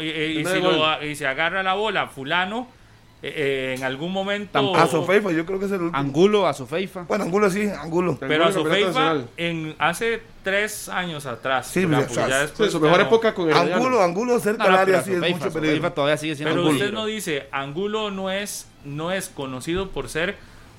si 0.55 0.61
lo- 0.61 0.77
gol. 0.77 1.05
y 1.07 1.15
se 1.15 1.27
agarra 1.27 1.63
la 1.63 1.73
bola 1.73 2.09
fulano 2.09 2.69
eh, 3.29 3.33
eh, 3.37 3.75
en 3.77 3.85
algún 3.85 4.13
momento. 4.13 4.75
A 4.77 4.87
Sofeifa, 4.87 5.33
yo 5.33 5.45
creo 5.47 5.59
que 5.59 5.67
es 5.67 5.73
el 5.73 5.83
último. 5.83 5.99
Angulo 5.99 6.47
a 6.47 6.55
Sofeifa. 6.55 7.03
Bueno, 7.03 7.25
Angulo 7.25 7.51
sí, 7.51 7.69
Angulo. 7.69 8.17
pero 8.21 8.45
a 8.47 8.53
Sofeifa 8.53 9.17
en 9.37 9.75
hace 9.79 10.23
tres 10.43 10.89
años 10.89 11.27
atrás 11.27 11.67
Sí, 11.67 11.85
o 11.85 12.09
sea, 12.09 12.29
ya 12.29 12.39
después 12.43 12.69
Sí, 12.71 12.73
su 12.77 12.81
mejor 12.81 13.01
no. 13.01 13.07
época 13.07 13.35
con 13.35 13.49
el 13.51 13.57
Angulo, 13.57 14.01
Angulo 14.03 14.39
cerca 14.39 14.65
No, 14.65 14.71
no, 14.71 14.77
del 14.79 14.81
área 14.89 15.03
pero 15.05 15.19
sí 15.21 15.27
es 15.27 15.35
mucho 15.41 15.53
peligro. 15.53 15.93
todavía 15.93 16.17
sigue 16.17 16.37
siendo 16.37 16.55
pero 16.55 16.63
Angulo. 16.69 16.79
usted 16.79 16.93
no 16.95 17.07
dice 17.07 17.49
Angulo 17.51 18.11
no 18.13 18.31
es 18.31 18.69
no 18.85 19.11
es 19.11 19.29
conocido 19.29 19.89
por 19.91 20.09
ser 20.09 20.37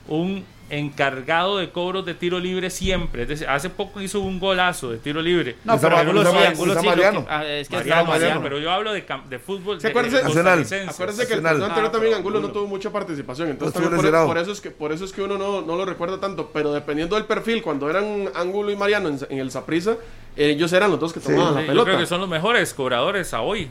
un 0.08 0.46
encargado 0.70 1.58
de 1.58 1.70
cobros 1.72 2.06
de 2.06 2.14
tiro 2.14 2.40
libre 2.40 2.70
siempre 2.70 3.24
es 3.24 3.30
decir 3.30 3.48
hace 3.48 3.70
poco 3.70 4.02
hizo 4.02 4.20
un 4.20 4.40
golazo 4.40 4.92
de 4.92 4.98
tiro 4.98 5.22
libre 5.22 5.56
No, 5.64 5.80
pero 5.80 5.98
Angulo 5.98 6.22
sí, 6.26 6.28
Mariano, 6.34 6.52
Angulo 6.52 6.74
sí. 6.82 6.88
ah, 7.30 7.46
es 7.46 7.70
que 7.70 7.76
Mariano, 7.78 8.04
Mariano, 8.04 8.10
Mariano. 8.10 8.42
pero 8.44 8.60
yo 8.60 8.72
hablo 8.72 8.92
de, 8.94 9.06
de 9.30 9.40
fútbol 9.40 9.80
¿Se 9.80 9.88
de. 9.88 9.92
Acuérdese 9.94 11.28
que 11.28 11.34
el 11.36 11.42
torneo 11.42 11.66
anterior 11.66 11.86
Ah, 11.88 11.92
también 11.92 12.12
pero 12.14 12.18
Angulo 12.18 12.40
no 12.42 12.52
tuvo 12.52 12.68
mucha 12.68 12.92
participación. 12.92 13.50
Entonces 13.50 13.74
también 13.82 14.12
por, 14.26 14.38
eso 14.38 14.52
es 14.52 14.60
que, 14.62 14.72
por 14.72 14.92
eso 14.92 15.06
es 15.06 15.14
que 15.14 15.22
uno 15.22 15.38
no, 15.38 15.62
no 15.62 15.76
lo 15.76 15.86
recuerda 15.86 16.20
tanto. 16.20 16.50
Pero 16.54 16.74
dependiendo 16.74 17.16
del 17.16 17.26
perfil, 17.26 17.62
cuando 17.62 17.90
eran 17.90 18.30
Angulo 18.36 18.70
y 18.72 18.76
Mariano 18.76 19.08
en, 19.10 19.20
en 19.30 19.40
el 19.40 19.52
Saprissa, 19.52 19.96
ellos 20.36 20.74
eran 20.74 20.92
los 20.92 21.00
dos 21.00 21.14
que 21.14 21.20
tomaban 21.22 21.48
Sí, 21.50 21.54
la 21.56 21.62
yo 21.62 21.68
pelota. 21.68 21.86
creo 21.92 22.00
que 22.00 22.06
son 22.08 22.20
los 22.20 22.30
mejores 22.30 22.74
cobradores 22.74 23.34
a 23.34 23.42
hoy 23.42 23.70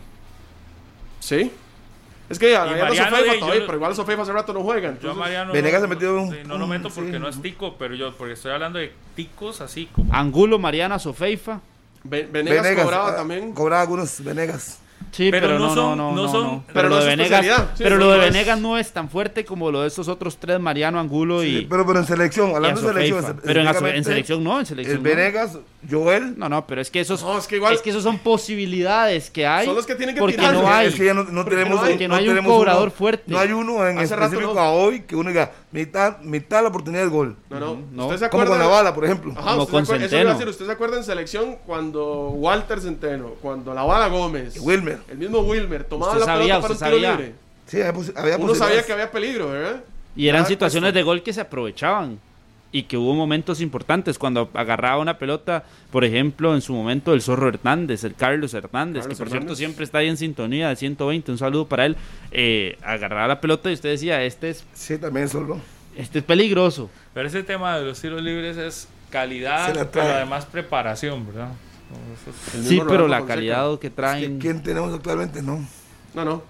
Sí. 1.21 1.51
Es 2.29 2.39
que 2.39 2.51
ya, 2.51 2.67
Y 2.67 2.71
ya 2.71 2.77
no 2.77 2.85
Mariano, 2.85 3.11
Sofeifa 3.11 3.35
yo 3.35 3.41
todavía, 3.41 3.67
pero 3.67 3.79
igual 3.79 3.95
Sofeifa 3.95 4.23
hace 4.23 4.33
rato 4.33 4.53
no 4.53 4.63
juega. 4.63 4.81
Yo 4.83 4.89
a 4.89 4.93
entonces- 4.93 5.19
Mariano 5.19 5.53
Venegas 5.53 5.81
no, 5.83 5.89
se 5.89 5.95
metió 5.95 6.15
un- 6.23 6.31
sí, 6.31 6.37
no 6.47 6.59
lo 6.59 6.67
meto 6.67 6.91
porque 6.91 7.13
sí. 7.13 7.19
no 7.19 7.29
es 7.29 7.41
tico, 7.41 7.77
pero 7.79 7.95
yo 7.95 8.13
porque 8.17 8.33
estoy 8.35 8.53
hablando 8.53 8.79
de 8.79 8.93
ticos 9.15 9.61
así 9.61 9.87
como 9.93 10.13
Angulo, 10.13 10.59
Mariana, 10.59 10.99
Sofeifa. 10.99 11.61
Ve- 12.03 12.29
Venegas, 12.31 12.63
Venegas, 12.63 12.85
cobraba 12.85 13.09
ah, 13.11 13.17
también. 13.17 13.53
Cobraba 13.53 13.83
algunos 13.83 14.23
Venegas. 14.25 14.81
Sí, 15.13 15.31
Pero 15.31 15.47
pero, 15.47 15.59
no 15.59 15.69
no, 15.69 15.75
son- 15.75 15.97
no, 15.99 16.13
no, 16.13 16.29
son- 16.31 16.65
pero 16.75 16.91
lo 16.91 16.99
de 16.99 17.07
Venegas. 17.07 17.47
Sí, 17.75 17.83
pero 17.85 17.97
lo 17.97 18.11
de 18.11 18.19
no 18.19 18.23
es- 18.25 18.33
Venegas 18.35 18.61
no 18.61 18.77
es 18.77 18.93
tan 18.93 19.09
fuerte 19.09 19.47
como 19.47 19.71
lo 19.71 19.81
de 19.81 19.89
estos 19.89 20.09
otros 20.09 20.37
tres, 20.37 20.61
Mariano, 20.61 21.01
Angulo 21.01 21.43
y, 21.43 21.61
Sí, 21.61 21.67
pero, 21.71 21.87
pero 21.87 22.01
en 22.01 22.07
selección, 22.07 22.55
hablando 22.55 22.81
de 22.83 22.89
selección. 22.89 23.41
Pero 23.43 23.61
en, 23.63 24.05
selección 24.05 24.45
no, 24.45 24.61
en 24.61 24.67
selección 24.67 24.97
El. 24.99 25.03
Venegas, 25.03 25.59
Joel. 25.91 26.39
No, 26.39 26.51
no, 26.51 26.67
pero 26.67 26.83
es 26.83 26.91
que 26.91 27.01
esos, 27.01 27.25
es 27.39 27.47
que 27.47 27.57
igual- 27.57 27.73
es 27.75 27.81
que 27.81 27.91
esos 27.91 28.03
son 28.03 28.19
posibilidades 28.19 29.31
que 29.31 29.47
hay. 29.47 29.67
Son 29.67 29.75
los 29.77 29.87
que 29.87 29.95
tienen 29.95 30.15
que 30.15 30.21
porque 30.21 30.37
tirar. 30.37 30.53
no 30.55 30.71
hay. 30.71 30.89
Es 30.89 30.95
que 30.95 31.05
ya 31.07 31.15
no, 31.15 31.25
tenemos, 31.45 31.77
no 31.81 31.83
hay- 31.83 31.93
porque 31.93 32.09
no 32.09 32.15
hay 32.15 32.29
un 32.29 32.45
cobrador 32.45 32.83
uno- 32.89 32.91
fuerte. 32.91 33.25
No 33.27 33.39
hay 33.39 33.53
uno 33.53 33.87
en 33.87 33.99
Hace 33.99 34.15
específico 34.15 34.59
a 34.59 34.71
hoy 34.71 35.01
que 35.03 35.17
uno 35.17 35.31
diga, 35.31 35.53
mitad, 35.81 36.19
mitad 36.21 36.63
la 36.63 36.69
oportunidad 36.69 37.03
de 37.05 37.09
gol. 37.09 37.37
No, 37.51 37.61
no. 37.61 37.79
no. 37.93 38.05
¿Usted 38.07 38.19
se 38.27 38.31
Como 38.31 38.43
acuerda? 38.43 38.51
con 38.51 38.59
la 38.59 38.67
bala, 38.77 38.95
por 38.95 39.05
ejemplo. 39.05 39.33
Ajá, 39.37 39.51
Como 39.51 39.63
usted 39.63 39.73
con 39.73 39.87
se 39.87 39.93
acuerda- 39.93 40.07
eso 40.07 40.11
Centeno. 40.17 40.33
decir, 40.35 40.49
¿Usted 40.49 40.67
se 40.67 40.73
acuerda 40.73 40.97
en 40.97 41.05
selección 41.05 41.57
cuando 41.67 42.31
Walter 42.31 42.81
Centeno, 42.81 43.31
cuando 43.43 43.75
la 43.75 43.83
bala 43.83 44.09
Gómez, 44.09 44.59
Wilmer. 44.61 45.01
el 45.09 45.19
mismo 45.19 45.41
Wilmer, 45.41 45.85
tomaba 45.85 46.13
Usted 46.13 46.27
la 46.27 46.33
sabía, 46.33 46.61
pelota 46.61 46.61
para 46.63 46.73
un 46.73 46.79
tiro 46.79 46.91
sabía. 46.91 47.11
libre? 47.13 47.35
Sí, 47.67 47.81
había, 47.83 47.95
posi- 47.95 48.13
había 48.17 48.37
Uno 48.39 48.55
sabía 48.55 48.83
que 48.85 48.93
había 48.93 49.11
peligro, 49.11 49.51
¿verdad? 49.51 49.83
Y 50.15 50.29
eran 50.29 50.43
Ah, 50.43 50.47
situaciones 50.47 50.95
de 50.95 51.03
gol 51.03 51.23
que 51.23 51.33
se 51.33 51.41
aprovechaban 51.43 52.19
y 52.73 52.83
que 52.85 52.97
hubo 52.97 53.15
momentos 53.15 53.61
importantes 53.61 54.19
cuando 54.19 54.51
agarraba 54.55 54.99
una 55.01 55.19
pelota, 55.19 55.65
por 55.91 56.05
ejemplo, 56.05 56.55
en 56.55 56.61
su 56.61 56.75
momento 56.75 57.15
el 57.15 57.23
Zorro 57.23 57.49
Hernández, 57.49 58.05
el 58.05 58.15
Carlos 58.15 58.53
Hernández, 58.55 59.03
Carlos 59.05 59.19
que 59.19 59.25
por 59.25 59.31
cierto 59.31 59.55
siempre 59.55 59.85
está 59.85 59.99
ahí 59.99 60.09
en 60.09 60.17
sintonía 60.17 60.69
de 60.69 60.77
120, 60.77 61.33
un 61.33 61.39
saludo 61.39 61.67
para 61.67 61.87
él, 61.87 61.97
eh, 62.33 62.77
agarraba 62.83 63.29
la 63.29 63.41
pelota 63.41 63.71
y 63.71 63.75
usted 63.75 63.91
decía, 63.91 64.23
este 64.25 64.51
es, 64.51 64.65
Sí, 64.75 64.99
también 64.99 65.29
solo. 65.29 65.59
este 65.97 66.19
es 66.19 66.25
peligroso. 66.25 66.91
Pero 67.15 67.29
ese 67.29 67.43
tema 67.43 67.79
de 67.79 67.87
los 67.87 68.01
tiros 68.01 68.21
libres 68.21 68.57
es 68.59 68.89
calidad, 69.11 69.89
pero 69.93 70.05
además 70.07 70.45
preparación, 70.45 71.27
¿verdad? 71.27 71.49
No, 71.89 72.61
es- 72.61 72.67
Sí, 72.67 72.77
pero 72.79 72.85
Rolando 73.07 73.09
la 73.09 73.19
Fonseca. 73.21 73.35
calidad 73.35 73.67
que 73.69 73.75
Es 73.75 73.81
que 73.81 73.91
traen... 73.91 74.39
¿Quién 74.41 74.63
tenemos 74.63 74.93
actualmente? 74.93 75.41
No. 75.41 75.65
No, 76.15 76.25
no. 76.25 76.43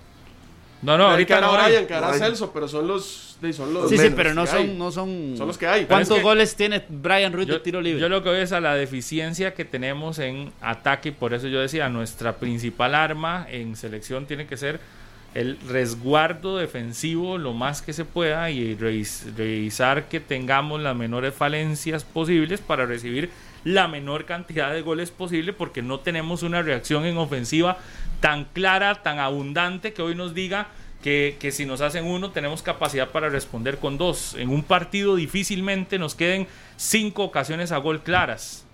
No, 0.82 0.96
no, 0.98 1.04
ahorita 1.10 1.36
quedará 1.36 1.46
no 1.46 1.58
hay. 1.58 1.72
Brian, 1.72 1.86
quedará 1.86 2.06
No 2.08 2.12
hay. 2.14 2.18
Celso, 2.18 2.50
pero 2.52 2.68
son 2.68 2.86
los, 2.86 3.25
son 3.52 3.72
los 3.74 3.88
Sí, 3.90 3.98
sí, 3.98 4.10
pero 4.14 4.34
no 4.34 4.42
hay. 4.42 4.46
son, 4.48 4.78
no 4.78 4.90
son... 4.90 5.34
Son 5.36 5.46
los 5.46 5.58
que 5.58 5.66
hay. 5.66 5.84
¿Cuántos 5.86 6.08
Pero 6.08 6.16
es 6.16 6.20
que- 6.20 6.24
goles 6.24 6.56
tiene 6.56 6.82
Brian 6.88 7.32
Ruiz 7.32 7.46
de 7.48 7.60
tiro 7.60 7.80
libre? 7.80 8.00
yo 8.00 8.08
lo 8.08 8.22
que 8.22 8.30
veo 8.30 8.42
es 8.42 8.52
a 8.52 8.60
la 8.60 8.74
deficiencia 8.74 9.54
que 9.54 9.64
tenemos 9.64 10.18
en 10.18 10.52
ataque 10.60 11.10
y 11.10 11.12
por 11.12 11.34
eso 11.34 11.48
yo 11.48 11.60
decía, 11.60 11.88
nuestra 11.88 12.36
principal 12.36 12.94
arma 12.94 13.46
en 13.50 13.76
selección 13.76 14.26
tiene 14.26 14.46
que 14.46 14.56
ser 14.56 14.80
el 15.34 15.58
resguardo 15.68 16.56
defensivo 16.56 17.36
lo 17.36 17.52
más 17.52 17.82
que 17.82 17.92
se 17.92 18.04
pueda 18.06 18.50
y 18.50 18.74
revis- 18.76 19.34
revisar 19.36 20.08
que 20.08 20.18
tengamos 20.20 20.80
las 20.80 20.96
menores 20.96 21.34
falencias 21.34 22.04
posibles 22.04 22.60
para 22.62 22.86
recibir 22.86 23.28
la 23.62 23.86
menor 23.86 24.24
cantidad 24.24 24.72
de 24.72 24.80
goles 24.80 25.10
posible 25.10 25.52
porque 25.52 25.82
no 25.82 26.00
tenemos 26.00 26.42
una 26.42 26.62
reacción 26.62 27.04
en 27.04 27.18
ofensiva 27.18 27.76
tan 28.20 28.44
clara, 28.46 29.02
tan 29.02 29.18
abundante 29.18 29.92
que 29.92 30.00
hoy 30.02 30.14
nos 30.14 30.32
diga 30.34 30.68
que, 31.06 31.36
que 31.38 31.52
si 31.52 31.66
nos 31.66 31.82
hacen 31.82 32.04
uno, 32.04 32.32
tenemos 32.32 32.62
capacidad 32.62 33.10
para 33.10 33.28
responder 33.28 33.78
con 33.78 33.96
dos. 33.96 34.34
En 34.36 34.48
un 34.48 34.64
partido 34.64 35.14
difícilmente 35.14 36.00
nos 36.00 36.16
queden 36.16 36.48
cinco 36.76 37.22
ocasiones 37.22 37.70
a 37.70 37.76
gol 37.76 38.02
claras. 38.02 38.64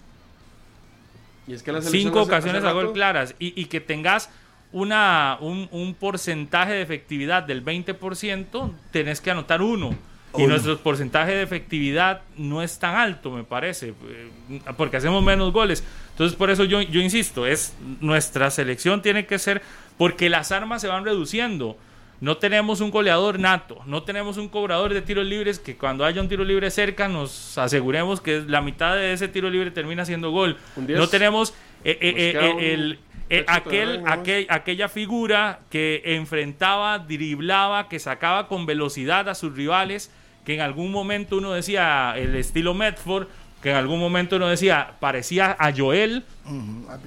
Y 1.46 1.52
es 1.52 1.62
que 1.62 1.72
la 1.72 1.82
Cinco 1.82 2.20
hace- 2.20 2.30
ocasiones 2.30 2.62
hace 2.62 2.68
a 2.70 2.72
gol 2.72 2.94
claras. 2.94 3.34
Y, 3.38 3.60
y 3.60 3.66
que 3.66 3.82
tengas 3.82 4.30
una, 4.72 5.36
un, 5.42 5.68
un 5.72 5.92
porcentaje 5.92 6.72
de 6.72 6.80
efectividad 6.80 7.42
del 7.42 7.62
20%, 7.62 8.72
tenés 8.90 9.20
que 9.20 9.30
anotar 9.30 9.60
uno. 9.60 9.94
Y 10.38 10.46
nuestro 10.46 10.78
porcentaje 10.78 11.32
de 11.32 11.42
efectividad 11.42 12.22
no 12.38 12.62
es 12.62 12.78
tan 12.78 12.94
alto, 12.94 13.30
me 13.30 13.44
parece, 13.44 13.88
eh, 13.90 14.30
porque 14.78 14.96
hacemos 14.96 15.22
menos 15.22 15.52
goles. 15.52 15.84
Entonces, 16.12 16.34
por 16.38 16.48
eso 16.48 16.64
yo, 16.64 16.80
yo 16.80 17.02
insisto, 17.02 17.46
es 17.46 17.74
nuestra 18.00 18.50
selección 18.50 19.02
tiene 19.02 19.26
que 19.26 19.38
ser, 19.38 19.60
porque 19.98 20.30
las 20.30 20.50
armas 20.50 20.80
se 20.80 20.88
van 20.88 21.04
reduciendo. 21.04 21.76
No 22.22 22.36
tenemos 22.36 22.80
un 22.80 22.92
goleador 22.92 23.40
nato, 23.40 23.80
no 23.84 24.04
tenemos 24.04 24.36
un 24.36 24.48
cobrador 24.48 24.94
de 24.94 25.02
tiros 25.02 25.26
libres 25.26 25.58
que 25.58 25.76
cuando 25.76 26.04
haya 26.04 26.20
un 26.20 26.28
tiro 26.28 26.44
libre 26.44 26.70
cerca 26.70 27.08
nos 27.08 27.58
aseguremos 27.58 28.20
que 28.20 28.42
la 28.46 28.60
mitad 28.60 28.94
de 28.94 29.12
ese 29.12 29.26
tiro 29.26 29.50
libre 29.50 29.72
termina 29.72 30.04
siendo 30.04 30.30
gol. 30.30 30.56
No 31.00 31.08
tenemos 31.08 31.50
eh, 31.84 31.98
eh, 32.00 32.14
eh, 32.16 32.32
eh, 32.60 32.74
el, 32.74 32.98
eh, 33.28 33.44
aquel, 33.48 34.02
aquel- 34.06 34.46
aquella 34.50 34.88
figura 34.88 35.60
que 35.68 36.00
enfrentaba, 36.04 37.00
driblaba, 37.00 37.88
que 37.88 37.98
sacaba 37.98 38.46
con 38.46 38.66
velocidad 38.66 39.28
a 39.28 39.34
sus 39.34 39.54
rivales, 39.56 40.12
que 40.44 40.54
en 40.54 40.60
algún 40.60 40.92
momento 40.92 41.38
uno 41.38 41.50
decía 41.52 42.14
el 42.16 42.36
estilo 42.36 42.72
Medford, 42.72 43.26
que 43.62 43.70
en 43.70 43.76
algún 43.76 43.98
momento 43.98 44.36
uno 44.36 44.46
decía 44.48 44.92
parecía 45.00 45.56
a 45.58 45.72
Joel 45.76 46.22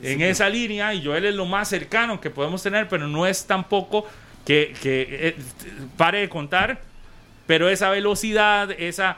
en 0.03 0.21
esa 0.21 0.49
línea 0.49 0.93
y 0.93 1.03
Joel 1.05 1.23
es 1.25 1.35
lo 1.35 1.45
más 1.45 1.69
cercano 1.69 2.19
que 2.19 2.29
podemos 2.29 2.61
tener, 2.63 2.89
pero 2.89 3.07
no 3.07 3.25
es 3.25 3.45
tampoco 3.47 4.05
que, 4.45 4.73
que 4.81 5.07
eh, 5.09 5.35
pare 5.97 6.19
de 6.19 6.29
contar, 6.29 6.81
pero 7.47 7.69
esa 7.69 7.89
velocidad, 7.89 8.71
esa, 8.71 9.17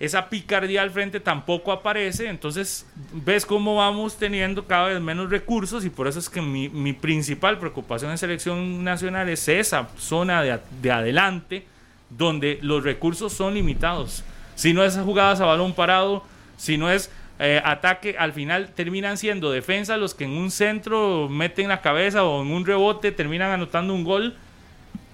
esa 0.00 0.28
picardía 0.28 0.82
al 0.82 0.90
frente 0.90 1.20
tampoco 1.20 1.72
aparece, 1.72 2.28
entonces 2.28 2.86
ves 3.12 3.44
cómo 3.44 3.76
vamos 3.76 4.16
teniendo 4.16 4.66
cada 4.66 4.88
vez 4.88 5.00
menos 5.00 5.30
recursos 5.30 5.84
y 5.84 5.90
por 5.90 6.06
eso 6.06 6.18
es 6.18 6.28
que 6.28 6.40
mi, 6.40 6.68
mi 6.68 6.92
principal 6.92 7.58
preocupación 7.58 8.10
en 8.10 8.18
selección 8.18 8.84
nacional 8.84 9.28
es 9.28 9.48
esa 9.48 9.88
zona 9.98 10.42
de, 10.42 10.58
de 10.80 10.90
adelante 10.92 11.66
donde 12.10 12.58
los 12.62 12.84
recursos 12.84 13.32
son 13.32 13.54
limitados. 13.54 14.24
Si 14.54 14.72
no 14.72 14.84
es 14.84 14.96
jugadas 14.96 15.40
a 15.40 15.46
balón 15.46 15.72
parado, 15.72 16.24
si 16.56 16.78
no 16.78 16.90
es 16.90 17.10
eh, 17.38 17.60
ataque, 17.64 18.16
al 18.18 18.32
final 18.32 18.72
terminan 18.74 19.16
siendo 19.16 19.52
defensa 19.52 19.96
los 19.96 20.14
que 20.14 20.24
en 20.24 20.32
un 20.32 20.50
centro 20.50 21.28
meten 21.28 21.68
la 21.68 21.80
cabeza 21.80 22.24
o 22.24 22.42
en 22.42 22.50
un 22.50 22.66
rebote 22.66 23.12
terminan 23.12 23.52
anotando 23.52 23.94
un 23.94 24.02
gol. 24.02 24.36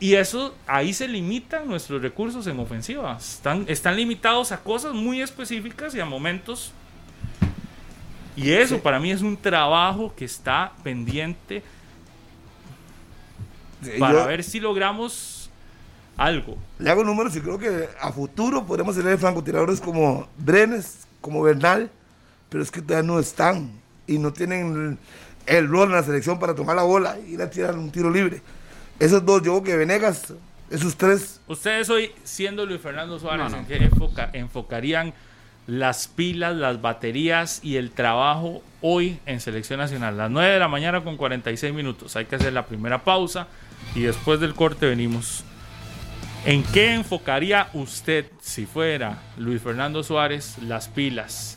Y 0.04 0.16
eso, 0.16 0.54
ahí 0.66 0.92
se 0.92 1.08
limitan 1.08 1.66
nuestros 1.66 2.02
recursos 2.02 2.46
en 2.46 2.60
ofensiva. 2.60 3.16
Están, 3.16 3.64
están 3.68 3.96
limitados 3.96 4.52
a 4.52 4.58
cosas 4.58 4.92
muy 4.92 5.22
específicas 5.22 5.94
y 5.94 6.00
a 6.00 6.04
momentos. 6.04 6.72
Y 8.36 8.50
eso 8.50 8.74
Sí. 8.74 8.80
para 8.82 9.00
mí 9.00 9.10
es 9.10 9.22
un 9.22 9.34
trabajo 9.34 10.12
que 10.14 10.26
está 10.26 10.72
pendiente 10.82 11.62
Sí, 13.82 13.92
para 13.98 14.12
yo 14.20 14.26
ver 14.26 14.44
si 14.44 14.60
logramos 14.60 15.48
algo. 16.18 16.58
Le 16.78 16.90
hago 16.90 17.02
números 17.02 17.34
y 17.36 17.40
creo 17.40 17.58
que 17.58 17.88
a 17.98 18.12
futuro 18.12 18.66
podremos 18.66 18.94
tener 18.94 19.16
francotiradores 19.16 19.80
como 19.80 20.28
Brenes, 20.36 21.06
como 21.22 21.40
Bernal, 21.40 21.90
pero 22.50 22.62
es 22.62 22.70
que 22.70 22.82
todavía 22.82 23.06
no 23.10 23.18
están 23.18 23.70
y 24.06 24.18
no 24.18 24.34
tienen 24.34 24.98
el, 25.46 25.56
el 25.56 25.66
rol 25.66 25.88
en 25.88 25.94
la 25.94 26.02
selección 26.02 26.38
para 26.38 26.54
tomar 26.54 26.76
la 26.76 26.82
bola 26.82 27.16
y 27.26 27.32
ir 27.34 27.40
a 27.40 27.48
tirar 27.48 27.74
un 27.78 27.90
tiro 27.90 28.10
libre. 28.10 28.42
Esos 28.98 29.24
dos, 29.24 29.42
yo 29.42 29.52
creo 29.52 29.62
que 29.64 29.76
Venegas, 29.76 30.32
esos 30.70 30.96
tres, 30.96 31.40
Ustedes 31.46 31.90
hoy, 31.90 32.12
siendo 32.24 32.64
Luis 32.66 32.80
Fernando 32.80 33.18
Suárez, 33.18 33.44
No, 33.44 33.48
no. 33.50 33.56
¿en 33.58 33.66
qué 33.66 33.76
enfoca- 33.84 34.30
enfocarían 34.32 35.12
las 35.66 36.08
pilas, 36.08 36.54
las 36.54 36.80
baterías 36.80 37.60
y 37.62 37.76
el 37.76 37.90
trabajo 37.90 38.62
hoy 38.82 39.18
en 39.26 39.40
Selección 39.40 39.78
Nacional? 39.78 40.16
Las 40.16 40.30
9 40.30 40.52
de 40.54 40.58
la 40.58 40.68
mañana 40.68 41.02
con 41.02 41.16
46 41.16 41.72
minutos. 41.74 42.16
Hay 42.16 42.26
que 42.26 42.36
hacer 42.36 42.52
la 42.52 42.66
primera 42.66 43.02
pausa 43.04 43.48
y 43.94 44.00
después 44.02 44.40
del 44.40 44.54
corte 44.54 44.86
venimos. 44.86 45.44
¿En 46.46 46.62
qué 46.62 46.92
enfocaría 46.94 47.68
usted, 47.72 48.26
si 48.40 48.66
fuera 48.66 49.22
Luis 49.38 49.62
Fernando 49.62 50.02
Suárez, 50.02 50.56
las 50.62 50.88
pilas? 50.88 51.56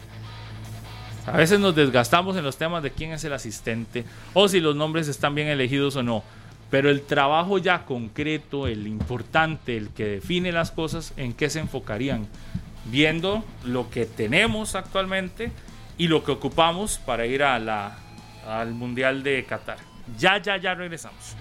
A 1.26 1.32
veces 1.36 1.60
nos 1.60 1.76
desgastamos 1.76 2.38
en 2.38 2.44
los 2.46 2.58
temas 2.58 2.82
de 2.84 2.92
quién 2.92 3.12
es 3.12 3.22
el 3.26 3.34
asistente 3.34 4.06
o 4.34 4.48
si 4.48 4.62
los 4.62 4.78
nombres 4.78 5.10
están 5.10 5.36
bien 5.36 5.50
elegidos 5.50 5.98
o 5.98 6.04
no. 6.04 6.24
Pero 6.70 6.90
el 6.90 7.02
trabajo 7.02 7.58
ya 7.58 7.86
concreto, 7.86 8.68
el 8.68 8.88
importante, 8.88 9.78
el 9.78 9.90
que 9.90 10.06
define 10.06 10.52
las 10.52 10.72
cosas, 10.72 11.14
¿en 11.16 11.34
qué 11.34 11.50
se 11.50 11.60
enfocarían? 11.60 12.28
Viendo 12.86 13.44
lo 13.64 13.90
que 13.90 14.06
tenemos 14.06 14.76
actualmente 14.76 15.52
y 15.98 16.08
lo 16.08 16.24
que 16.24 16.32
ocupamos 16.32 16.98
para 16.98 17.26
ir 17.26 17.44
al 17.44 18.74
Mundial 18.74 19.24
de 19.24 19.46
Qatar. 19.46 19.78
Ya, 20.18 20.42
ya, 20.42 20.58
ya 20.58 20.74
regresamos. 20.74 21.36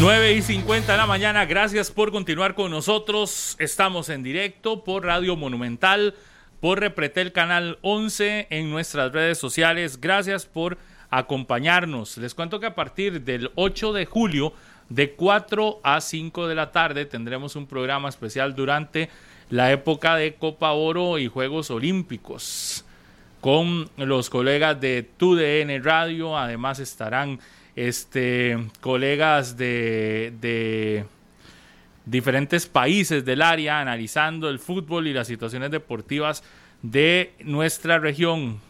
9 0.00 0.32
y 0.32 0.42
50 0.42 0.90
de 0.90 0.98
la 0.98 1.06
mañana, 1.06 1.46
gracias 1.46 1.92
por 1.92 2.10
continuar 2.10 2.54
con 2.54 2.70
nosotros. 2.70 3.54
Estamos 3.60 4.08
en 4.08 4.24
directo 4.24 4.82
por 4.82 5.04
Radio 5.04 5.36
Monumental, 5.36 6.14
por 6.60 6.80
Repretel 6.80 7.32
Canal 7.32 7.78
11 7.82 8.48
en 8.50 8.70
nuestras 8.70 9.12
redes 9.12 9.38
sociales. 9.38 10.00
Gracias 10.00 10.46
por 10.46 10.78
acompañarnos. 11.18 12.16
Les 12.18 12.34
cuento 12.34 12.58
que 12.58 12.66
a 12.66 12.74
partir 12.74 13.22
del 13.22 13.50
8 13.54 13.92
de 13.92 14.04
julio, 14.04 14.52
de 14.88 15.12
4 15.12 15.80
a 15.82 16.00
5 16.00 16.48
de 16.48 16.54
la 16.54 16.72
tarde, 16.72 17.06
tendremos 17.06 17.54
un 17.54 17.66
programa 17.66 18.08
especial 18.08 18.54
durante 18.54 19.08
la 19.50 19.70
época 19.70 20.16
de 20.16 20.34
Copa 20.34 20.72
Oro 20.72 21.18
y 21.18 21.28
Juegos 21.28 21.70
Olímpicos 21.70 22.84
con 23.40 23.88
los 23.96 24.28
colegas 24.28 24.80
de 24.80 25.08
TUDN 25.16 25.84
Radio. 25.84 26.36
Además 26.36 26.80
estarán 26.80 27.38
este, 27.76 28.58
colegas 28.80 29.56
de, 29.56 30.32
de 30.40 31.04
diferentes 32.06 32.66
países 32.66 33.24
del 33.24 33.40
área 33.40 33.80
analizando 33.80 34.48
el 34.48 34.58
fútbol 34.58 35.06
y 35.06 35.12
las 35.12 35.28
situaciones 35.28 35.70
deportivas 35.70 36.42
de 36.82 37.34
nuestra 37.44 37.98
región 37.98 38.60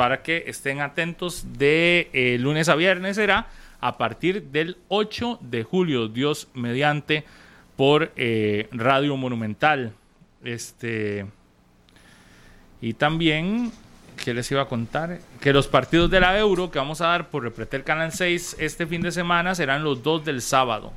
para 0.00 0.22
que 0.22 0.44
estén 0.46 0.80
atentos 0.80 1.44
de 1.58 2.08
eh, 2.14 2.38
lunes 2.40 2.70
a 2.70 2.74
viernes 2.74 3.16
será 3.16 3.48
a 3.82 3.98
partir 3.98 4.44
del 4.44 4.78
8 4.88 5.40
de 5.42 5.62
julio, 5.62 6.08
Dios 6.08 6.48
mediante, 6.54 7.22
por 7.76 8.10
eh, 8.16 8.66
Radio 8.72 9.18
Monumental. 9.18 9.92
Este 10.42 11.26
y 12.80 12.94
también 12.94 13.72
que 14.24 14.32
les 14.32 14.50
iba 14.50 14.62
a 14.62 14.68
contar 14.68 15.18
que 15.38 15.52
los 15.52 15.68
partidos 15.68 16.10
de 16.10 16.20
la 16.20 16.38
Euro 16.38 16.70
que 16.70 16.78
vamos 16.78 17.02
a 17.02 17.08
dar 17.08 17.28
por 17.28 17.42
Repretel 17.42 17.84
Canal 17.84 18.10
6 18.10 18.56
este 18.58 18.86
fin 18.86 19.02
de 19.02 19.12
semana 19.12 19.54
serán 19.54 19.84
los 19.84 20.02
dos 20.02 20.24
del 20.24 20.40
sábado. 20.40 20.94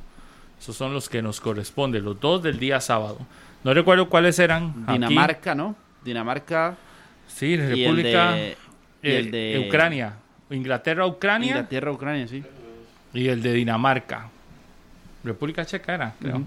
Esos 0.58 0.76
son 0.76 0.94
los 0.94 1.10
que 1.10 1.20
nos 1.20 1.42
corresponden, 1.42 2.06
los 2.06 2.18
dos 2.18 2.42
del 2.42 2.58
día 2.58 2.80
sábado. 2.80 3.18
No 3.64 3.74
recuerdo 3.74 4.08
cuáles 4.08 4.38
eran. 4.38 4.86
aquí. 4.86 4.94
Dinamarca, 4.94 5.54
¿no? 5.54 5.76
Dinamarca 6.02 6.78
Sí, 7.28 7.46
y 7.46 7.52
el 7.54 7.68
República 7.68 8.32
de, 8.32 8.56
y 9.04 9.14
el 9.14 9.30
de 9.30 9.54
eh, 9.54 9.68
Ucrania. 9.68 10.14
Inglaterra, 10.50 11.06
Ucrania 11.06 11.48
Inglaterra, 11.48 11.90
Ucrania, 11.90 12.28
sí. 12.28 12.42
y 13.12 13.28
el 13.28 13.42
de 13.42 13.52
Dinamarca. 13.52 14.28
República 15.24 15.64
Checa 15.64 15.94
era, 15.94 16.14
creo. 16.20 16.42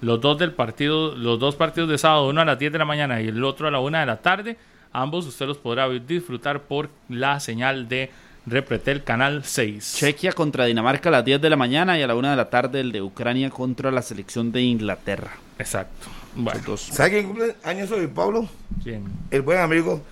Los 0.00 0.20
dos 0.20 0.38
del 0.38 0.52
partido, 0.52 1.14
los 1.16 1.38
dos 1.38 1.56
partidos 1.56 1.88
de 1.88 1.98
sábado, 1.98 2.28
uno 2.28 2.40
a 2.40 2.44
las 2.44 2.58
10 2.58 2.72
de 2.72 2.78
la 2.78 2.84
mañana 2.84 3.20
y 3.20 3.28
el 3.28 3.42
otro 3.42 3.68
a 3.68 3.70
la 3.70 3.80
1 3.80 3.98
de 3.98 4.06
la 4.06 4.18
tarde. 4.18 4.56
Ambos 4.92 5.26
usted 5.26 5.46
los 5.46 5.58
podrá 5.58 5.88
disfrutar 5.88 6.62
por 6.62 6.90
la 7.08 7.40
señal 7.40 7.88
de 7.88 8.10
Repretel 8.46 9.02
Canal 9.02 9.44
6. 9.44 9.96
Chequia 9.96 10.32
contra 10.32 10.66
Dinamarca 10.66 11.08
a 11.08 11.12
las 11.12 11.24
10 11.24 11.40
de 11.40 11.50
la 11.50 11.56
mañana 11.56 11.98
y 11.98 12.02
a 12.02 12.06
la 12.06 12.14
1 12.14 12.30
de 12.30 12.36
la 12.36 12.50
tarde 12.50 12.80
el 12.80 12.92
de 12.92 13.02
Ucrania 13.02 13.50
contra 13.50 13.90
la 13.90 14.02
selección 14.02 14.52
de 14.52 14.62
Inglaterra. 14.62 15.32
Exacto. 15.58 16.08
Bueno. 16.36 16.76
¿sabe 16.76 17.10
quién 17.10 17.26
cumple 17.26 17.56
años 17.64 17.90
hoy, 17.90 18.06
Pablo? 18.06 18.48
bien. 18.84 19.04
El 19.30 19.42
buen 19.42 19.58
amigo 19.58 20.02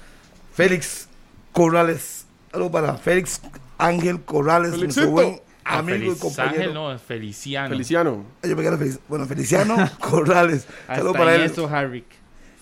Félix 0.54 1.08
Corrales. 1.52 2.26
Algo 2.52 2.70
para 2.70 2.96
Félix 2.96 3.40
Ángel 3.78 4.20
Corrales, 4.22 4.76
nuestro 4.78 5.08
buen 5.10 5.40
amigo 5.64 5.96
y 5.96 6.00
Feliz 6.00 6.18
compañero. 6.20 6.54
Ángel, 6.60 6.74
no, 6.74 6.98
Feliciano. 6.98 7.68
Feliciano. 7.70 8.24
Yo 8.42 8.56
me 8.56 8.62
quedé 8.62 8.76
feliz. 8.76 8.98
Bueno, 9.08 9.26
Feliciano 9.26 9.76
Corrales. 10.00 10.66
Saludos 10.86 11.16
para 11.16 11.34
él. 11.34 11.52
Harvick. 11.70 12.04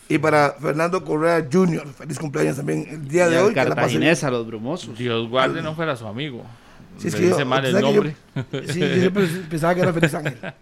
Y 0.08 0.18
para 0.18 0.52
Fernando 0.60 1.04
Correa 1.04 1.46
Jr. 1.50 1.86
Feliz 1.96 2.18
cumpleaños 2.18 2.56
también 2.56 2.86
el 2.88 3.08
día 3.08 3.28
Y 3.28 3.30
de 3.30 3.38
hoy. 3.38 3.54
Cartaginés, 3.54 4.24
a 4.24 4.30
los 4.30 4.46
brumosos. 4.46 4.96
Dios 4.98 5.28
guarde 5.28 5.62
no 5.62 5.74
fuera 5.74 5.94
su 5.96 6.06
amigo. 6.06 6.44
Sí, 6.98 7.08
es 7.08 7.14
que 7.14 7.22
yo- 7.22 7.28
dice 7.28 7.44
mal 7.44 7.64
el 7.64 7.72
¿sabe 7.72 7.84
que 7.84 7.94
yo- 7.94 8.02
nombre. 8.02 8.16
Sí, 8.72 8.80
yo 8.80 8.94
siempre 8.94 9.26
pensaba 9.48 9.74
que 9.74 9.80
era 9.82 9.92
Feliz 9.92 10.14
Ángel. 10.14 10.38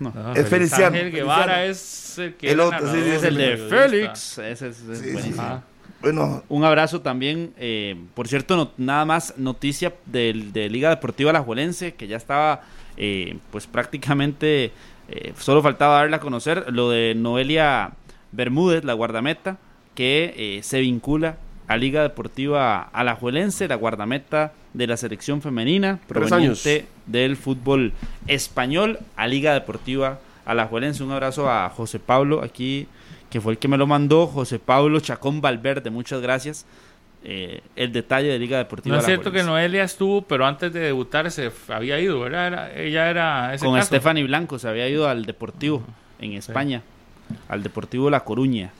No, 0.00 0.10
Feliz 0.34 0.48
Feliciano, 0.48 0.86
Ángel 0.96 1.12
Guevara 1.12 1.44
Feliciano. 1.56 1.70
es 1.70 2.18
el 2.18 2.34
que 2.34 2.46
El 2.50 2.54
era 2.60 2.64
otro, 2.66 2.78
sí, 2.78 2.84
narrador 2.86 3.04
sí, 3.04 3.10
Es 3.16 3.22
el 3.24 3.36
de. 3.36 3.56
Félix. 3.68 4.38
Ese 4.38 4.50
es, 4.50 4.62
es 4.62 4.98
Sí, 4.98 5.04
sí, 5.04 5.12
buenísimo. 5.12 5.62
Bueno, 6.06 6.44
Un 6.48 6.62
abrazo 6.62 7.00
también, 7.00 7.52
eh, 7.58 7.96
por 8.14 8.28
cierto, 8.28 8.54
no- 8.56 8.70
nada 8.76 9.04
más 9.04 9.34
noticia 9.38 9.92
del- 10.04 10.52
de, 10.52 10.70
Liga 10.70 10.88
Deportiva 10.88 11.30
Alajuelense, 11.30 11.94
que 11.94 12.06
ya 12.06 12.16
estaba 12.16 12.60
eh, 12.96 13.38
pues 13.50 13.66
prácticamente, 13.66 14.70
eh, 15.08 15.32
solo 15.36 15.62
faltaba 15.62 15.96
darle 15.96 16.14
a 16.16 16.20
conocer 16.20 16.72
lo 16.72 16.88
de 16.90 17.14
Noelia 17.16 17.90
Bermúdez, 18.32 18.84
la 18.84 18.92
guardameta, 18.94 19.58
que 19.96 20.32
eh, 20.36 20.62
se 20.62 20.80
vincula 20.80 21.38
a 21.66 21.76
Liga 21.76 22.02
Deportiva 22.02 22.82
Alajuelense, 22.92 23.66
la 23.66 23.74
guardameta 23.74 24.52
de 24.74 24.86
la 24.86 24.96
selección 24.96 25.42
femenina, 25.42 25.98
proveniente 26.06 26.86
del 27.06 27.36
fútbol 27.36 27.92
español, 28.28 29.00
a 29.16 29.26
Liga 29.26 29.52
Deportiva 29.54 30.20
Alajuelense. 30.44 31.02
Un 31.02 31.10
abrazo 31.10 31.50
a 31.50 31.68
José 31.68 31.98
Pablo 31.98 32.42
aquí 32.44 32.86
que 33.36 33.40
fue 33.42 33.52
el 33.52 33.58
que 33.58 33.68
me 33.68 33.76
lo 33.76 33.86
mandó, 33.86 34.26
José 34.26 34.58
Pablo 34.58 34.98
Chacón 34.98 35.42
Valverde, 35.42 35.90
muchas 35.90 36.22
gracias. 36.22 36.64
Eh, 37.22 37.60
el 37.76 37.92
detalle 37.92 38.28
de 38.28 38.38
Liga 38.38 38.56
Deportiva. 38.56 38.94
No 38.96 39.00
es 39.00 39.04
cierto 39.04 39.30
que. 39.30 39.42
Noelia 39.42 39.84
estuvo, 39.84 40.22
pero 40.22 40.46
antes 40.46 40.72
de 40.72 40.80
debutar 40.80 41.30
se 41.30 41.52
había 41.68 42.00
ido, 42.00 42.18
¿verdad? 42.18 42.46
Era- 42.46 42.74
ella 42.74 43.10
era 43.10 43.52
ese 43.52 43.66
Con 43.66 43.74
caso. 43.74 43.88
Stephanie 43.88 44.24
Blanco 44.24 44.58
se 44.58 44.70
había 44.70 44.88
ido 44.88 45.06
al 45.06 45.26
Deportivo 45.26 45.82
en 46.18 46.32
España, 46.32 46.80
al 47.50 47.62
Deportivo 47.62 48.08
La 48.08 48.20
Coruña. 48.20 48.70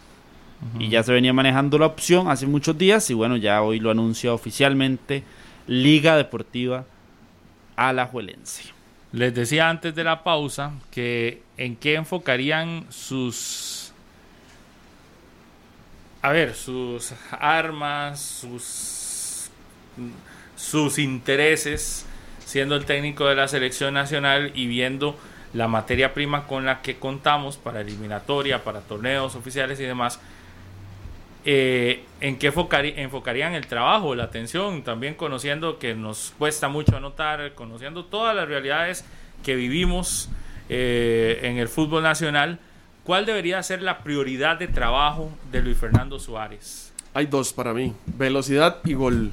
Y 0.79 0.89
ya 0.89 1.03
se 1.03 1.13
venía 1.13 1.35
manejando 1.35 1.77
la 1.79 1.85
opción 1.85 2.31
hace 2.31 2.47
muchos 2.47 2.79
días 2.79 3.11
y 3.11 3.15
bueno, 3.15 3.37
ya 3.37 3.61
hoy 3.61 3.79
lo 3.79 3.91
anuncia 3.91 4.33
oficialmente 4.33 5.23
Liga 5.67 6.17
Deportiva 6.17 6.87
Alajuelense. 7.77 8.63
Les 9.13 9.35
decía 9.35 9.69
antes 9.69 9.95
de 9.95 10.03
la 10.03 10.25
pausa 10.25 10.73
que 10.91 11.43
en 11.59 11.77
qué 11.77 11.95
enfocarían 11.97 12.87
sus 12.89 13.76
a 16.27 16.33
ver, 16.33 16.57
sus 16.57 17.13
armas, 17.31 18.45
sus 20.57 20.99
intereses 20.99 22.05
siendo 22.45 22.75
el 22.75 22.85
técnico 22.85 23.29
de 23.29 23.37
la 23.37 23.47
selección 23.47 23.95
nacional 23.95 24.51
y 24.53 24.67
viendo 24.67 25.17
la 25.55 25.69
materia 25.69 26.15
prima 26.15 26.49
con 26.49 26.67
la 26.67 26.83
que 26.83 26.97
contamos 26.97 27.59
para 27.59 27.81
eliminatoria, 27.81 28.65
para 28.65 28.81
torneos 28.81 29.37
oficiales 29.37 29.79
y 29.79 29.85
demás. 29.85 30.19
eh, 31.45 32.05
¿En 32.21 32.39
qué 32.41 32.49
enfocarían 32.49 33.55
el 33.55 33.69
trabajo, 33.69 34.17
la 34.17 34.25
atención? 34.25 34.83
También 34.83 35.15
conociendo 35.15 35.79
que 35.79 35.95
nos 35.95 36.35
cuesta 36.39 36.69
mucho 36.69 36.97
anotar, 36.97 37.55
conociendo 37.55 38.05
todas 38.05 38.35
las 38.35 38.49
realidades 38.49 39.05
que 39.45 39.55
vivimos 39.55 40.29
eh, 40.69 41.39
en 41.45 41.59
el 41.59 41.69
fútbol 41.69 42.03
nacional. 42.03 42.59
¿Cuál 43.07 43.25
debería 43.25 43.63
ser 43.63 43.83
la 43.83 43.99
prioridad 43.99 44.59
de 44.59 44.67
trabajo 44.69 45.31
de 45.53 45.63
Luis 45.63 45.79
Fernando 45.79 46.19
Suárez? 46.19 46.93
Hay 47.15 47.27
dos 47.27 47.53
para 47.53 47.73
mí: 47.73 47.93
velocidad 48.19 48.79
y 48.85 48.95
gol. 48.95 49.31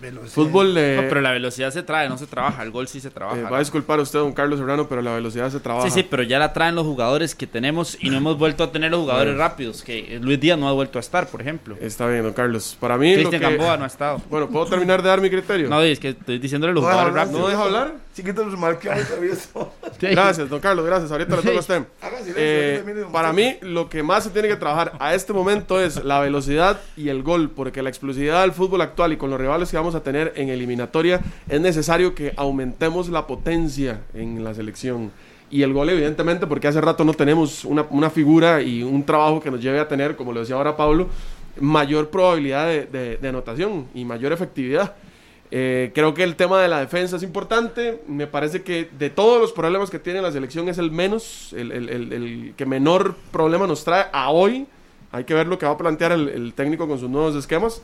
velocidad. 0.00 0.30
Fútbol. 0.32 0.76
eh, 0.78 1.00
No, 1.02 1.08
pero 1.08 1.20
la 1.22 1.32
velocidad 1.32 1.70
se 1.72 1.82
trae, 1.82 2.08
no 2.08 2.16
se 2.18 2.26
trabaja, 2.28 2.62
el 2.62 2.70
gol 2.70 2.86
sí 2.86 3.00
se 3.00 3.10
trabaja. 3.10 3.40
eh, 3.40 3.42
va 3.44 3.56
a 3.56 3.60
disculpar 3.60 3.98
usted, 3.98 4.18
don 4.20 4.32
Carlos 4.32 4.60
Serrano, 4.60 4.86
pero 4.88 5.02
la 5.02 5.12
velocidad 5.14 5.50
se 5.50 5.58
trabaja. 5.60 5.88
Sí, 5.88 6.02
sí, 6.02 6.06
pero 6.08 6.22
ya 6.22 6.38
la 6.38 6.52
traen 6.52 6.74
los 6.76 6.84
jugadores 6.86 7.34
que 7.34 7.46
tenemos 7.48 7.96
y 8.00 8.10
no 8.10 8.18
hemos 8.18 8.38
vuelto 8.38 8.62
a 8.62 8.70
tener 8.70 8.90
los 8.92 9.00
jugadores 9.00 9.36
rápidos, 9.36 9.82
que 9.82 10.20
Luis 10.22 10.38
Díaz 10.38 10.56
no 10.58 10.68
ha 10.68 10.72
vuelto 10.72 10.98
a 10.98 11.00
estar, 11.00 11.26
por 11.28 11.40
ejemplo. 11.40 11.74
Está 11.80 12.06
bien, 12.06 12.22
don 12.22 12.32
Carlos. 12.32 12.76
Para 12.78 12.96
mí. 12.96 13.10
lo 13.16 13.28
Cristian 13.28 13.40
que- 13.42 13.48
Gamboa 13.56 13.76
no 13.76 13.84
ha 13.84 13.88
estado. 13.88 14.20
Bueno, 14.30 14.48
¿puedo 14.48 14.66
terminar 14.66 15.02
de 15.02 15.08
dar 15.08 15.20
mi 15.20 15.30
criterio? 15.30 15.68
No, 15.68 15.80
es 15.82 15.98
que 15.98 16.10
estoy 16.10 16.38
diciéndole 16.38 16.74
los 16.74 16.84
No, 16.84 16.88
jugadores 16.90 17.14
no, 17.14 17.20
rápidos. 17.20 17.40
¿No 17.40 17.48
deja 17.48 17.62
hablar? 17.64 17.94
Chiquito, 18.18 18.44
los 18.44 18.58
marcados 18.58 19.06
travieso. 19.06 19.72
Gracias, 20.00 20.48
don 20.50 20.58
Carlos, 20.60 20.84
gracias. 20.84 21.10
Ahorita 21.12 21.36
lo 21.36 21.42
toca 21.42 21.56
a 21.56 21.60
usted. 21.60 21.82
Silencio, 22.24 22.34
Eh, 22.36 23.06
para 23.12 23.32
mí, 23.32 23.56
lo 23.62 23.88
que 23.88 24.02
más 24.02 24.24
se 24.24 24.30
tiene 24.30 24.48
que 24.48 24.56
trabajar 24.56 24.92
a 24.98 25.14
este 25.14 25.32
momento 25.32 25.80
es 25.80 26.02
la 26.04 26.18
velocidad 26.20 26.80
y 26.96 27.10
el 27.10 27.22
gol, 27.22 27.50
porque 27.50 27.80
la 27.82 27.88
explosividad 27.90 28.42
del 28.42 28.52
fútbol 28.52 28.80
actual 28.80 29.12
y 29.12 29.16
con 29.16 29.30
los 29.30 29.40
rivales 29.40 29.70
que 29.70 29.76
vamos 29.76 29.94
a 29.94 30.02
tener 30.02 30.32
en 30.36 30.48
eliminatoria, 30.48 31.20
es 31.48 31.60
necesario 31.60 32.14
que 32.14 32.32
aumentemos 32.36 33.08
la 33.08 33.26
potencia 33.26 34.00
en 34.14 34.42
la 34.42 34.52
selección. 34.52 35.12
Y 35.50 35.62
el 35.62 35.72
gol, 35.72 35.88
evidentemente, 35.90 36.46
porque 36.46 36.68
hace 36.68 36.80
rato 36.80 37.04
no 37.04 37.14
tenemos 37.14 37.64
una, 37.64 37.86
una 37.90 38.10
figura 38.10 38.60
y 38.62 38.82
un 38.82 39.04
trabajo 39.04 39.40
que 39.40 39.50
nos 39.50 39.60
lleve 39.62 39.78
a 39.80 39.86
tener, 39.88 40.16
como 40.16 40.32
lo 40.32 40.40
decía 40.40 40.56
ahora 40.56 40.76
Pablo, 40.76 41.06
mayor 41.60 42.10
probabilidad 42.10 42.66
de, 42.66 42.84
de- 42.86 43.16
de 43.16 43.28
anotación 43.28 43.86
y 43.94 44.04
mayor 44.04 44.32
efectividad. 44.32 44.94
Eh, 45.50 45.92
creo 45.94 46.12
que 46.12 46.22
el 46.24 46.36
tema 46.36 46.60
de 46.60 46.68
la 46.68 46.80
defensa 46.80 47.16
es 47.16 47.22
importante. 47.22 48.02
Me 48.06 48.26
parece 48.26 48.62
que 48.62 48.88
de 48.98 49.08
todos 49.10 49.40
los 49.40 49.52
problemas 49.52 49.88
que 49.90 49.98
tiene 49.98 50.20
la 50.20 50.30
selección 50.30 50.68
es 50.68 50.76
el 50.78 50.90
menos, 50.90 51.52
el, 51.54 51.72
el- 51.72 51.88
el- 51.88 52.12
el 52.12 52.54
que 52.56 52.66
menor 52.66 53.14
problema 53.32 53.66
nos 53.66 53.82
trae 53.84 54.06
a 54.12 54.30
hoy. 54.30 54.66
Hay 55.10 55.24
que 55.24 55.32
ver 55.32 55.46
lo 55.46 55.58
que 55.58 55.64
va 55.64 55.72
a 55.72 55.78
plantear 55.78 56.12
el, 56.12 56.28
el 56.28 56.52
técnico 56.52 56.86
con 56.86 56.98
sus 56.98 57.08
nuevos 57.08 57.34
esquemas. 57.34 57.80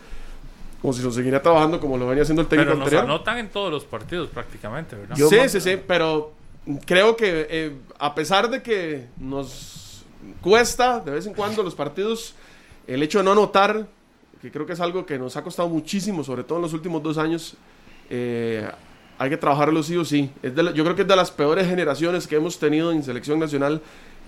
O 0.82 0.92
si 0.92 1.02
lo 1.02 1.10
seguirá 1.10 1.40
trabajando 1.40 1.80
como 1.80 1.96
lo 1.96 2.06
venía 2.06 2.22
haciendo 2.24 2.42
el 2.42 2.48
técnico 2.48 2.72
Pero 2.72 2.78
nos 2.80 2.86
anterior. 2.88 3.04
anotan 3.10 3.38
en 3.38 3.48
todos 3.48 3.72
los 3.72 3.84
partidos 3.84 4.28
prácticamente, 4.28 4.94
¿verdad? 4.96 5.16
Yo- 5.16 5.30
sí, 5.30 5.38
sí, 5.48 5.58
sí, 5.62 5.78
pero 5.88 6.32
creo 6.84 7.16
que 7.16 7.46
eh, 7.48 7.72
a 7.98 8.14
pesar 8.14 8.50
de 8.50 8.62
que 8.62 9.06
nos 9.18 10.04
cuesta 10.42 11.00
de 11.00 11.12
vez 11.12 11.26
en 11.26 11.32
cuando 11.32 11.62
los 11.62 11.74
partidos, 11.74 12.34
el 12.86 13.02
hecho 13.02 13.16
de 13.18 13.24
no 13.24 13.32
anotar, 13.32 13.86
que 14.44 14.50
creo 14.50 14.66
que 14.66 14.74
es 14.74 14.80
algo 14.80 15.06
que 15.06 15.18
nos 15.18 15.38
ha 15.38 15.42
costado 15.42 15.70
muchísimo, 15.70 16.22
sobre 16.22 16.44
todo 16.44 16.58
en 16.58 16.62
los 16.62 16.74
últimos 16.74 17.02
dos 17.02 17.16
años, 17.16 17.54
eh, 18.10 18.68
hay 19.18 19.30
que 19.30 19.38
trabajarlo 19.38 19.82
sí 19.82 19.96
o 19.96 20.04
sí. 20.04 20.28
Es 20.42 20.54
de 20.54 20.62
la- 20.62 20.72
yo 20.72 20.84
creo 20.84 20.94
que 20.94 21.00
es 21.02 21.08
de 21.08 21.16
las 21.16 21.30
peores 21.30 21.66
generaciones 21.66 22.26
que 22.26 22.36
hemos 22.36 22.58
tenido 22.58 22.92
en 22.92 23.02
selección 23.02 23.38
nacional 23.40 23.80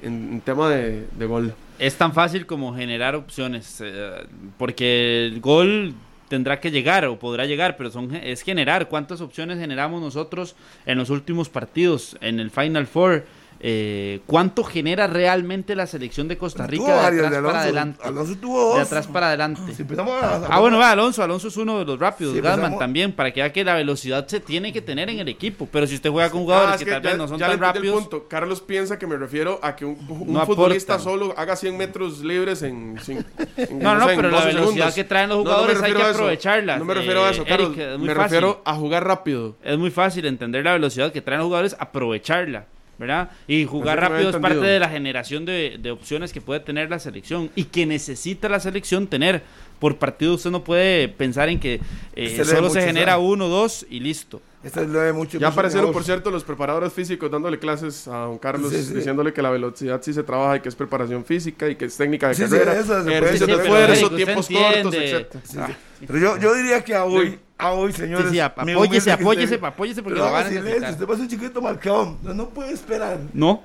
en, 0.02 0.30
en 0.32 0.40
tema 0.40 0.70
de, 0.70 1.06
de 1.18 1.26
gol. 1.26 1.54
Es 1.78 1.96
tan 1.96 2.14
fácil 2.14 2.46
como 2.46 2.74
generar 2.74 3.14
opciones, 3.14 3.82
eh, 3.84 4.24
porque 4.56 5.26
el 5.26 5.40
gol 5.42 5.92
tendrá 6.30 6.60
que 6.60 6.70
llegar 6.70 7.04
o 7.04 7.18
podrá 7.18 7.44
llegar, 7.44 7.76
pero 7.76 7.90
son, 7.90 8.14
es 8.16 8.40
generar. 8.40 8.88
¿Cuántas 8.88 9.20
opciones 9.20 9.58
generamos 9.58 10.00
nosotros 10.00 10.56
en 10.86 10.96
los 10.96 11.10
últimos 11.10 11.50
partidos, 11.50 12.16
en 12.22 12.40
el 12.40 12.50
Final 12.50 12.86
Four? 12.86 13.26
Eh, 13.60 14.20
¿Cuánto 14.26 14.62
genera 14.64 15.06
realmente 15.06 15.74
la 15.74 15.86
selección 15.86 16.28
de 16.28 16.36
Costa 16.36 16.66
Rica 16.66 17.10
de 17.10 17.20
atrás 17.20 17.30
de 17.32 17.42
para 17.42 17.60
adelante? 17.60 18.00
Alonso 18.04 18.36
tuvo 18.36 18.60
dos. 18.68 18.76
De 18.76 18.82
atrás 18.82 19.06
para 19.06 19.28
adelante. 19.28 19.60
Si 19.74 19.82
empezamos 19.82 20.12
a- 20.22 20.46
Ah, 20.50 20.60
bueno, 20.60 20.78
va, 20.78 20.90
Alonso. 20.90 21.22
Alonso 21.22 21.48
es 21.48 21.56
uno 21.56 21.78
de 21.78 21.84
los 21.84 21.98
rápidos. 21.98 22.34
Sí, 22.34 22.40
Gasman 22.40 22.78
también, 22.78 23.12
para 23.12 23.30
que 23.32 23.40
vea 23.40 23.52
que 23.52 23.64
la 23.64 23.74
velocidad 23.74 24.26
se 24.28 24.40
tiene 24.40 24.72
que 24.72 24.82
tener 24.82 25.08
en 25.10 25.18
el 25.18 25.28
equipo. 25.28 25.68
Pero 25.72 25.86
si 25.86 25.94
usted 25.96 26.10
juega 26.10 26.30
con 26.30 26.42
jugadores 26.42 26.72
Ah, 26.72 26.74
es 26.74 26.78
que, 26.80 26.84
que 26.86 26.90
tal 26.92 27.02
ya- 27.02 27.08
vez 27.10 27.18
no 27.18 27.28
son 27.28 27.38
tan 27.38 27.58
rápidos, 27.58 28.00
punto. 28.02 28.28
Carlos 28.28 28.60
piensa 28.60 28.98
que 28.98 29.06
me 29.06 29.16
refiero 29.16 29.58
a 29.62 29.74
que 29.74 29.84
un, 29.84 29.96
un 30.08 30.32
No 30.32 30.44
futbolista 30.46 30.98
solo 30.98 31.34
haga 31.36 31.56
100 31.56 31.76
metros 31.76 32.20
libres 32.20 32.62
en... 32.62 32.96
cin- 32.98 33.24
en, 33.56 33.78
No, 33.78 33.94
no, 33.94 34.04
sé, 34.06 34.10
en 34.12 34.16
pero 34.16 34.30
la 34.30 34.36
12 34.38 34.46
velocidad 34.48 34.66
segundos. 34.74 34.94
que 34.94 35.04
traen 35.04 35.28
los 35.30 35.38
No, 35.38 35.44
no 35.44 35.50
jugadores 35.50 35.82
hay 35.82 35.92
que 35.94 36.02
aprovecharla. 36.02 36.76
No 36.78 36.84
me 36.84 36.94
refiero 36.94 37.24
a 37.24 37.30
eso, 37.30 37.42
Eh, 37.42 37.46
Carlos. 37.48 37.68
Eric, 37.70 37.80
es 37.80 37.98
muy 37.98 38.08
me 38.08 38.14
fácil. 38.14 38.30
refiero 38.38 38.62
a 38.64 38.74
jugar 38.74 39.04
rápido. 39.06 39.56
es 39.64 39.78
muy 39.78 39.90
fácil 39.90 40.26
entender 40.26 40.64
la 40.64 40.72
velocidad 40.74 41.12
que 41.12 41.20
traen 41.22 41.38
los 41.38 41.46
jugadores, 41.46 41.76
aprovecharla, 41.78 42.66
¿verdad? 42.98 43.30
Y 43.46 43.64
jugar 43.64 44.00
rápido 44.00 44.30
es 44.30 44.36
parte 44.36 44.58
de 44.60 44.78
la 44.80 44.88
generación 44.88 45.44
de, 45.44 45.76
de 45.80 45.90
opciones 45.90 46.32
que 46.32 46.40
puede 46.40 46.60
tener 46.60 46.88
la 46.90 46.98
selección 46.98 47.50
y 47.54 47.64
que 47.64 47.86
necesita 47.86 48.48
la 48.48 48.60
selección 48.60 49.06
tener. 49.06 49.42
Por 49.78 49.98
partido 49.98 50.34
usted 50.34 50.50
no 50.50 50.64
puede 50.64 51.06
pensar 51.08 51.50
en 51.50 51.60
que 51.60 51.80
eh, 52.14 52.44
solo 52.44 52.70
se 52.70 52.80
genera 52.80 53.18
uno, 53.18 53.48
dos 53.48 53.84
y 53.90 54.00
listo. 54.00 54.40
Esta 54.64 54.80
es 54.80 54.88
la 54.88 55.02
de 55.02 55.12
mucho. 55.12 55.32
Ya 55.38 55.48
mucho 55.48 55.52
aparecieron, 55.52 55.84
mejor. 55.90 55.92
por 56.00 56.04
cierto, 56.04 56.30
los 56.30 56.44
preparadores 56.44 56.92
físicos 56.94 57.30
dándole 57.30 57.58
clases 57.58 58.08
a 58.08 58.20
don 58.20 58.38
Carlos, 58.38 58.72
Sí, 58.72 58.82
sí. 58.82 58.94
diciéndole 58.94 59.34
que 59.34 59.42
la 59.42 59.50
velocidad 59.50 60.00
sí 60.02 60.14
se 60.14 60.22
trabaja 60.22 60.56
y 60.56 60.60
que 60.60 60.70
es 60.70 60.74
preparación 60.74 61.24
física 61.26 61.68
y 61.68 61.76
que 61.76 61.84
es 61.84 61.96
técnica 61.96 62.28
de 62.28 62.34
Sí, 62.34 62.44
sí, 62.44 62.50
carrera, 62.50 62.72
eso 62.80 62.96
se 62.98 63.04
puede- 63.04 63.18
ejercicios 63.18 63.50
Sí, 63.50 63.56
de 63.56 63.62
esfuerzo, 63.62 64.10
tiempos 64.16 64.48
cortos, 64.48 64.94
etc. 64.94 65.26
Sí, 65.44 65.58
sí. 65.66 65.72
Pero 66.06 66.18
yo, 66.18 66.36
yo 66.38 66.54
diría 66.54 66.82
que 66.84 66.94
a 66.94 67.04
hoy, 67.04 67.38
a 67.58 67.72
hoy, 67.72 67.92
señores. 67.92 68.26
Sí, 68.26 68.32
sí, 68.32 68.40
apóyese, 68.40 69.12
apóyese, 69.12 69.58
apóyese 69.62 70.02
porque 70.02 70.18
lo 70.18 70.30
van 70.30 70.46
a 70.46 70.48
silencio, 70.48 70.64
necesitar. 70.64 70.92
Usted 70.92 71.08
va 71.08 71.12
a 71.12 71.16
ser 71.16 71.22
un 71.24 71.28
chiquito 71.30 71.62
marcado. 71.62 72.18
No, 72.22 72.34
no 72.34 72.48
puede 72.50 72.72
esperar. 72.72 73.18
No, 73.32 73.62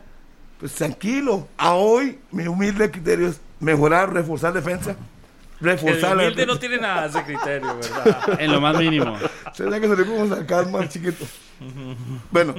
Pues 0.59 0.73
tranquilo. 0.73 1.47
A 1.57 1.73
hoy, 1.73 2.19
mi 2.31 2.47
humilde 2.47 2.89
criterio 2.91 3.27
es 3.27 3.41
mejorar, 3.59 4.13
reforzar 4.13 4.53
defensa. 4.53 4.91
El 5.59 5.67
Reforzar 5.67 6.15
la 6.15 6.23
humilde 6.23 6.45
no 6.45 6.57
tiene 6.57 6.77
nada 6.77 7.03
de 7.03 7.07
ese 7.09 7.23
criterio, 7.23 7.75
¿verdad? 7.75 8.39
en 8.39 8.51
lo 8.51 8.61
más 8.61 8.77
mínimo. 8.77 9.15
Tendría 9.57 9.79
que 9.81 9.87
salir 9.87 10.05
como 10.05 10.27
sacar 10.35 10.67
más 10.69 10.89
chiquito. 10.89 11.25
Bueno, 12.31 12.55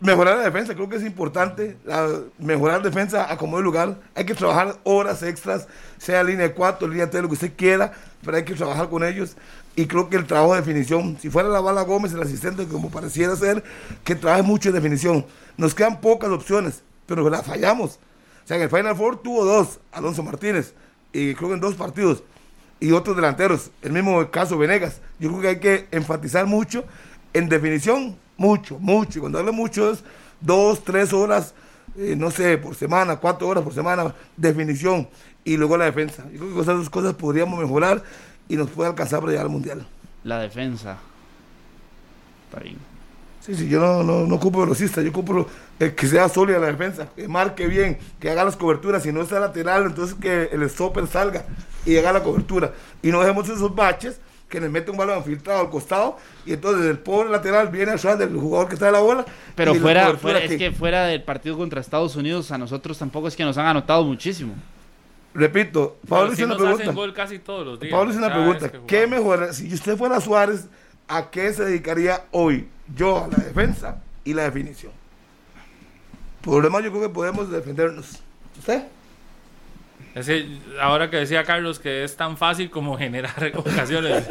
mejorar 0.00 0.36
la 0.38 0.44
defensa 0.44 0.74
creo 0.74 0.88
que 0.88 0.96
es 0.96 1.02
importante. 1.04 1.76
La- 1.84 2.20
mejorar 2.38 2.82
defensa 2.82 3.30
a 3.32 3.36
como 3.36 3.60
lugar. 3.60 3.98
Hay 4.14 4.24
que 4.26 4.34
trabajar 4.34 4.76
horas 4.84 5.22
extras, 5.22 5.66
sea 5.98 6.22
línea 6.22 6.54
4, 6.54 6.86
línea 6.88 7.08
3, 7.08 7.22
lo 7.22 7.28
que 7.28 7.34
usted 7.34 7.52
quiera, 7.56 7.92
pero 8.24 8.36
hay 8.36 8.44
que 8.44 8.54
trabajar 8.54 8.88
con 8.88 9.04
ellos. 9.04 9.36
Y 9.76 9.86
creo 9.86 10.08
que 10.10 10.16
el 10.16 10.26
trabajo 10.26 10.54
de 10.54 10.60
definición, 10.60 11.16
si 11.20 11.30
fuera 11.30 11.48
la 11.48 11.60
bala 11.60 11.82
Gómez, 11.82 12.12
el 12.12 12.22
asistente, 12.22 12.66
como 12.66 12.90
pareciera 12.90 13.36
ser, 13.36 13.62
que 14.04 14.14
trabaje 14.14 14.42
mucho 14.42 14.68
en 14.68 14.74
definición. 14.74 15.24
Nos 15.56 15.74
quedan 15.74 16.00
pocas 16.00 16.30
opciones, 16.30 16.82
pero 17.06 17.28
las 17.30 17.46
fallamos. 17.46 17.98
O 18.44 18.46
sea, 18.48 18.56
en 18.56 18.64
el 18.64 18.70
Final 18.70 18.96
Four 18.96 19.22
tuvo 19.22 19.44
dos, 19.44 19.78
Alonso 19.92 20.22
Martínez, 20.22 20.74
y 21.12 21.34
creo 21.34 21.48
que 21.50 21.54
en 21.54 21.60
dos 21.60 21.74
partidos 21.74 22.22
y 22.80 22.92
otros 22.92 23.14
delanteros. 23.16 23.70
El 23.82 23.92
mismo 23.92 24.30
caso 24.30 24.58
Venegas. 24.58 25.00
Yo 25.18 25.28
creo 25.30 25.40
que 25.40 25.48
hay 25.48 25.58
que 25.60 25.88
enfatizar 25.90 26.46
mucho 26.46 26.84
en 27.32 27.48
definición, 27.48 28.16
mucho, 28.36 28.78
mucho. 28.78 29.18
Y 29.18 29.20
cuando 29.20 29.38
hablo 29.38 29.52
mucho 29.52 29.90
es 29.90 30.02
dos, 30.40 30.82
tres 30.84 31.12
horas, 31.12 31.54
eh, 31.96 32.14
no 32.16 32.30
sé, 32.30 32.58
por 32.58 32.74
semana, 32.74 33.16
cuatro 33.16 33.48
horas 33.48 33.64
por 33.64 33.74
semana, 33.74 34.14
definición. 34.36 35.08
y 35.44 35.56
luego 35.56 35.76
la 35.76 35.86
defensa. 35.86 36.24
Yo 36.30 36.40
creo 36.40 36.54
que 36.54 36.60
esas 36.60 36.76
dos 36.76 36.90
cosas 36.90 37.14
podríamos 37.14 37.58
mejorar 37.58 38.02
y 38.48 38.56
nos 38.56 38.68
puede 38.70 38.90
alcanzar 38.90 39.20
para 39.20 39.32
llegar 39.32 39.46
al 39.46 39.52
mundial. 39.52 39.86
La 40.24 40.40
defensa. 40.40 40.98
Está 42.48 42.60
bien. 42.62 42.76
Sí, 43.40 43.54
sí, 43.54 43.68
yo 43.68 43.80
no, 43.80 44.02
no, 44.02 44.26
no 44.26 44.34
ocupo 44.34 44.60
velocista, 44.60 45.00
yo 45.00 45.08
ocupo 45.08 45.46
eh, 45.80 45.94
que 45.94 46.06
sea 46.06 46.28
sólida 46.28 46.58
la 46.58 46.66
defensa, 46.66 47.08
que 47.16 47.26
marque 47.28 47.66
bien, 47.66 47.98
que 48.20 48.30
haga 48.30 48.44
las 48.44 48.56
coberturas, 48.56 49.02
si 49.02 49.10
no 49.10 49.22
está 49.22 49.40
lateral, 49.40 49.86
entonces 49.86 50.14
que 50.20 50.50
el 50.52 50.68
stopper 50.68 51.06
salga 51.06 51.46
y 51.86 51.96
haga 51.96 52.12
la 52.12 52.22
cobertura. 52.22 52.72
Y 53.00 53.10
no 53.10 53.20
dejemos 53.20 53.48
esos 53.48 53.74
baches 53.74 54.20
que 54.48 54.60
le 54.60 54.68
mete 54.68 54.90
un 54.90 54.96
balón 54.96 55.22
filtrado 55.24 55.60
al 55.60 55.70
costado 55.70 56.16
y 56.46 56.54
entonces 56.54 56.86
el 56.86 56.98
pobre 56.98 57.28
lateral 57.28 57.68
viene 57.68 57.92
atrás 57.92 58.18
del 58.18 58.34
jugador 58.34 58.68
que 58.68 58.74
está 58.74 58.86
de 58.86 58.92
la 58.92 59.00
bola. 59.00 59.24
Pero 59.54 59.74
fuera, 59.74 60.10
es 60.42 60.56
que 60.56 60.72
fuera 60.72 61.06
del 61.06 61.22
partido 61.22 61.56
contra 61.56 61.80
Estados 61.80 62.16
Unidos, 62.16 62.50
a 62.50 62.58
nosotros 62.58 62.98
tampoco 62.98 63.28
es 63.28 63.36
que 63.36 63.44
nos 63.44 63.58
han 63.58 63.66
anotado 63.66 64.04
muchísimo. 64.04 64.54
Repito, 65.34 65.98
Pablo 66.08 66.32
hizo 66.32 66.46
una 66.46 66.56
pregunta. 66.56 66.92
gol 66.92 67.12
casi 67.12 67.38
todos 67.38 67.66
los 67.66 67.80
días. 67.80 67.92
Pablo 67.92 68.10
hizo 68.10 68.18
una 68.18 68.32
pregunta. 68.32 68.70
que 68.70 68.80
¿Qué 68.86 69.06
mejor? 69.06 69.52
Si 69.52 69.72
usted 69.72 69.96
fuera 69.96 70.20
Suárez, 70.20 70.66
¿a 71.06 71.30
qué 71.30 71.52
se 71.52 71.64
dedicaría 71.64 72.24
hoy? 72.30 72.68
Yo 72.96 73.24
a 73.24 73.28
la 73.28 73.36
defensa 73.36 74.02
y 74.24 74.32
la 74.32 74.44
definición. 74.44 74.92
Por 76.40 76.56
lo 76.56 76.62
demás, 76.62 76.82
yo 76.82 76.90
creo 76.90 77.02
que 77.02 77.08
podemos 77.10 77.50
defendernos. 77.50 78.22
¿Usted? 78.58 78.84
Ahora 80.80 81.10
que 81.10 81.16
decía 81.18 81.44
Carlos 81.44 81.78
que 81.78 82.04
es 82.04 82.16
tan 82.16 82.36
fácil 82.36 82.70
como 82.70 82.96
generar 82.98 83.52
ocasiones. 83.54 84.24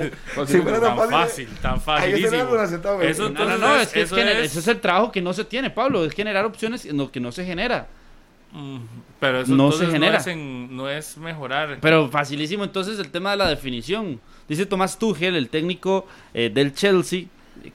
Si 0.48 0.60
fuera 0.62 0.80
tan 0.80 0.98
tan 0.98 1.10
fácil, 1.10 1.48
fácil, 1.48 1.48
tan 1.62 1.74
Ahí 1.76 1.80
facilísimo. 1.80 2.56
Eso. 3.02 3.30
No, 3.30 3.46
no, 3.46 3.58
no, 3.58 3.76
es- 3.76 3.90
que 3.90 4.02
es 4.02 4.12
es- 4.12 4.18
ese 4.52 4.60
es 4.60 4.68
el 4.68 4.80
trabajo 4.80 5.12
que 5.12 5.22
no 5.22 5.34
se 5.34 5.46
tiene, 5.46 5.70
Pablo, 5.70 6.04
es 6.06 6.14
generar 6.14 6.46
opciones 6.46 6.86
en 6.86 6.98
lo 6.98 7.12
que 7.12 7.20
no 7.20 7.32
se 7.32 7.46
genera. 7.46 7.88
Mm, 8.52 8.78
Pero 9.20 9.42
eso 9.42 9.56
No 9.56 9.72
se 9.72 9.88
genera. 9.88 10.14
No 10.14 10.18
es, 10.20 10.28
en- 10.28 10.76
no 10.76 10.90
es 10.90 11.18
mejorar. 11.18 11.78
Pero 11.82 12.10
facilísimo 12.10 12.64
entonces 12.64 12.98
el 13.00 13.10
tema 13.12 13.32
de 13.32 13.38
la 13.38 13.48
definición. 13.50 14.20
Dice 14.48 14.66
Tomás 14.66 14.98
Tuchel, 14.98 15.36
el 15.36 15.50
técnico 15.50 16.08
eh, 16.34 16.50
del 16.54 16.74
Chelsea, 16.74 17.26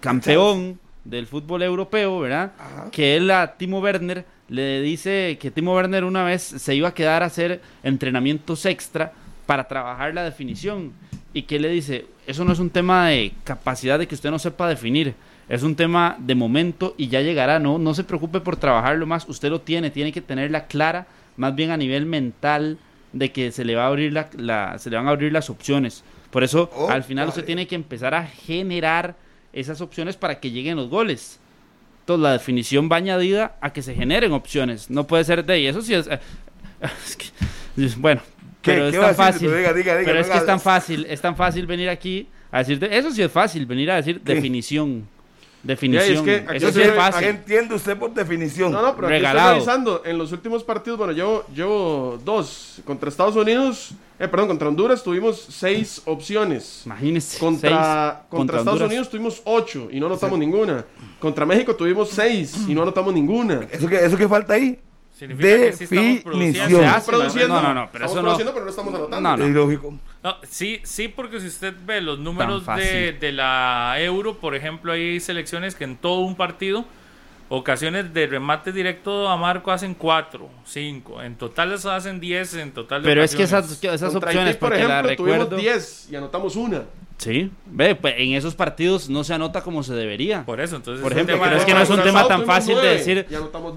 campeón 0.00 0.78
del 1.04 1.26
fútbol 1.26 1.62
europeo, 1.62 2.20
¿verdad? 2.20 2.52
Ajá. 2.58 2.90
Que 2.90 3.16
él 3.16 3.30
a 3.30 3.54
Timo 3.56 3.80
Werner 3.80 4.24
le 4.52 4.80
dice 4.82 5.38
que 5.40 5.50
Timo 5.50 5.74
Werner 5.74 6.04
una 6.04 6.22
vez 6.24 6.42
se 6.42 6.74
iba 6.74 6.88
a 6.88 6.94
quedar 6.94 7.22
a 7.22 7.26
hacer 7.26 7.60
entrenamientos 7.82 8.66
extra 8.66 9.12
para 9.46 9.66
trabajar 9.68 10.14
la 10.14 10.24
definición. 10.24 10.92
Y 11.34 11.42
que 11.42 11.58
le 11.58 11.68
dice, 11.70 12.06
eso 12.26 12.44
no 12.44 12.52
es 12.52 12.58
un 12.58 12.68
tema 12.70 13.08
de 13.08 13.32
capacidad 13.44 13.98
de 13.98 14.06
que 14.06 14.14
usted 14.14 14.30
no 14.30 14.38
sepa 14.38 14.68
definir. 14.68 15.14
Es 15.48 15.62
un 15.62 15.74
tema 15.74 16.16
de 16.18 16.34
momento 16.34 16.94
y 16.98 17.08
ya 17.08 17.20
llegará, 17.22 17.58
¿no? 17.58 17.78
No 17.78 17.94
se 17.94 18.04
preocupe 18.04 18.40
por 18.40 18.56
trabajarlo 18.56 19.06
más, 19.06 19.26
usted 19.28 19.48
lo 19.50 19.60
tiene, 19.60 19.90
tiene 19.90 20.12
que 20.12 20.20
tenerla 20.20 20.66
clara, 20.66 21.06
más 21.36 21.54
bien 21.54 21.70
a 21.70 21.76
nivel 21.76 22.04
mental, 22.06 22.78
de 23.12 23.32
que 23.32 23.50
se 23.52 23.64
le 23.64 23.74
va 23.74 23.84
a 23.84 23.88
abrir 23.88 24.12
la, 24.12 24.28
la- 24.36 24.78
se 24.78 24.88
le 24.90 24.96
van 24.96 25.06
a 25.06 25.10
abrir 25.10 25.32
las 25.32 25.48
opciones. 25.50 26.04
Por 26.30 26.44
eso, 26.44 26.70
Oh, 26.74 26.88
al 26.90 27.02
final 27.04 27.28
usted 27.28 27.44
tiene 27.44 27.66
que 27.66 27.74
empezar 27.74 28.14
a 28.14 28.26
generar 28.26 29.16
esas 29.52 29.80
opciones 29.80 30.16
para 30.16 30.38
que 30.40 30.50
lleguen 30.50 30.76
los 30.76 30.88
goles. 30.88 31.38
Entonces, 32.02 32.22
la 32.22 32.32
definición 32.32 32.88
va 32.90 32.96
añadida 32.96 33.56
a 33.60 33.72
que 33.72 33.80
se 33.82 33.94
generen 33.94 34.32
opciones. 34.32 34.90
No 34.90 35.06
puede 35.06 35.24
ser 35.24 35.44
de 35.44 35.60
y 35.60 35.66
eso 35.66 35.80
sí 35.82 35.94
es, 35.94 36.08
es 37.06 37.16
que- 37.16 37.26
bueno, 37.96 38.20
¿Qué- 38.60 38.72
pero 38.72 38.90
qué 38.90 38.96
es 38.96 39.02
tan 39.02 39.14
fácil. 39.14 39.46
Pero 39.48 39.58
diga, 39.58 39.72
diga, 39.72 39.92
diga, 39.98 40.04
pero 40.06 40.14
no 40.14 40.20
es 40.20 40.28
que 40.30 40.38
es 40.38 40.46
tan 40.46 40.60
fácil, 40.60 41.06
es 41.08 41.20
tan 41.20 41.36
fácil 41.36 41.66
venir 41.66 41.88
aquí 41.88 42.28
a 42.50 42.58
decirte, 42.58 42.96
eso 42.96 43.10
sí 43.10 43.22
es 43.22 43.30
fácil, 43.32 43.66
venir 43.66 43.90
a 43.90 43.96
decir 43.96 44.20
¿Qué? 44.20 44.34
definición. 44.34 45.06
Definición. 45.62 46.24
que 46.24 46.34
aquí 46.46 46.56
eso 46.56 46.72
sí 46.72 46.80
es 46.80 46.86
estoy- 46.88 46.90
¿Qué 46.90 46.96
fácil. 47.12 47.24
entiende 47.28 47.74
usted 47.76 47.96
por 47.96 48.12
definición? 48.12 48.72
No, 48.72 48.82
no, 48.82 48.96
pero 48.96 49.06
aquí 49.06 49.14
Regalado. 49.14 49.58
estoy 49.58 49.66
revisando. 49.74 50.02
En 50.04 50.18
los 50.18 50.32
últimos 50.32 50.64
partidos, 50.64 50.98
bueno, 50.98 51.12
yo 51.12 51.46
llevo 51.54 52.20
dos. 52.24 52.80
Contra 52.84 53.08
Estados 53.08 53.36
Unidos, 53.36 53.92
eh, 54.24 54.28
perdón, 54.28 54.48
contra 54.48 54.68
Honduras 54.68 55.02
tuvimos 55.02 55.40
seis 55.50 56.00
opciones. 56.04 56.82
Imagínese. 56.86 57.38
Contra, 57.38 58.14
seis, 58.20 58.26
contra, 58.30 58.58
Estados 58.58 58.74
Honduras. 58.80 58.90
Unidos 58.92 59.10
tuvimos 59.10 59.42
ocho 59.44 59.88
y 59.90 59.98
no 60.00 60.06
anotamos 60.06 60.38
ninguna. 60.38 60.84
Contra 61.18 61.44
México 61.44 61.74
tuvimos 61.74 62.08
seis 62.10 62.56
y 62.68 62.74
no 62.74 62.82
anotamos 62.82 63.12
ninguna. 63.12 63.66
¿Eso 63.70 63.88
que, 63.88 63.96
¿Eso 63.96 64.16
que 64.16 64.28
falta 64.28 64.54
ahí? 64.54 64.78
Significa 65.18 65.48
que 65.48 65.72
sí 65.74 65.84
estamos 65.84 66.24
Definición. 66.24 67.02
produciendo. 67.06 67.48
No, 67.54 67.62
no, 67.62 67.74
no, 67.74 67.88
pero 67.92 68.06
estamos 68.06 68.10
eso 68.10 68.14
no- 68.16 68.22
produciendo, 68.22 68.52
pero 68.54 68.64
no 68.64 68.70
estamos 68.70 68.94
anotando. 68.94 69.20
No, 69.20 69.36
no. 69.36 69.44
Es 69.44 69.50
ilógico. 69.50 69.94
No, 70.22 70.36
sí, 70.48 70.80
sí, 70.84 71.08
porque 71.08 71.40
si 71.40 71.46
usted 71.48 71.74
ve 71.84 72.00
los 72.00 72.18
números 72.18 72.64
de, 72.66 73.12
de 73.12 73.32
la 73.32 73.94
Euro, 73.98 74.38
por 74.38 74.54
ejemplo, 74.54 74.92
hay 74.92 75.20
selecciones 75.20 75.74
que 75.74 75.84
en 75.84 75.96
todo 75.96 76.20
un 76.20 76.34
partido, 76.34 76.84
ocasiones 77.54 78.14
de 78.14 78.26
remate 78.26 78.72
directo 78.72 79.28
a 79.28 79.36
marco 79.36 79.70
hacen 79.70 79.94
cuatro, 79.94 80.48
cinco. 80.64 81.22
En 81.22 81.36
total 81.36 81.70
les 81.70 81.84
hacen 81.84 82.18
10 82.18 82.54
en 82.54 82.72
total 82.72 83.02
de 83.02 83.08
Pero 83.08 83.22
es 83.22 83.36
que 83.36 83.42
esas, 83.42 83.66
ocasiones. 83.66 84.00
esas 84.00 84.14
opciones, 84.14 84.56
por 84.56 84.70
porque 84.70 84.84
la 84.84 85.00
ejemplo, 85.00 85.16
tuvimos 85.16 85.38
recuerdo. 85.40 85.56
10 85.58 86.08
y 86.10 86.16
anotamos 86.16 86.56
una. 86.56 86.84
Sí, 87.18 87.50
ve, 87.66 87.94
pues 87.94 88.14
en 88.16 88.32
esos 88.32 88.54
partidos 88.54 89.10
no 89.10 89.22
se 89.22 89.34
anota 89.34 89.60
como 89.60 89.82
se 89.82 89.94
debería. 89.94 90.44
Por 90.46 90.60
eso, 90.60 90.76
entonces... 90.76 91.02
Por 91.02 91.12
ejemplo, 91.12 91.34
tema 91.34 91.46
pero 91.46 91.60
es 91.60 91.64
que 91.64 91.74
no 91.74 91.82
es 91.82 91.90
un 91.90 92.02
tema 92.02 92.26
tan 92.26 92.38
tuvimos 92.38 92.56
fácil 92.56 92.76
de 92.76 92.88
decir, 92.88 93.26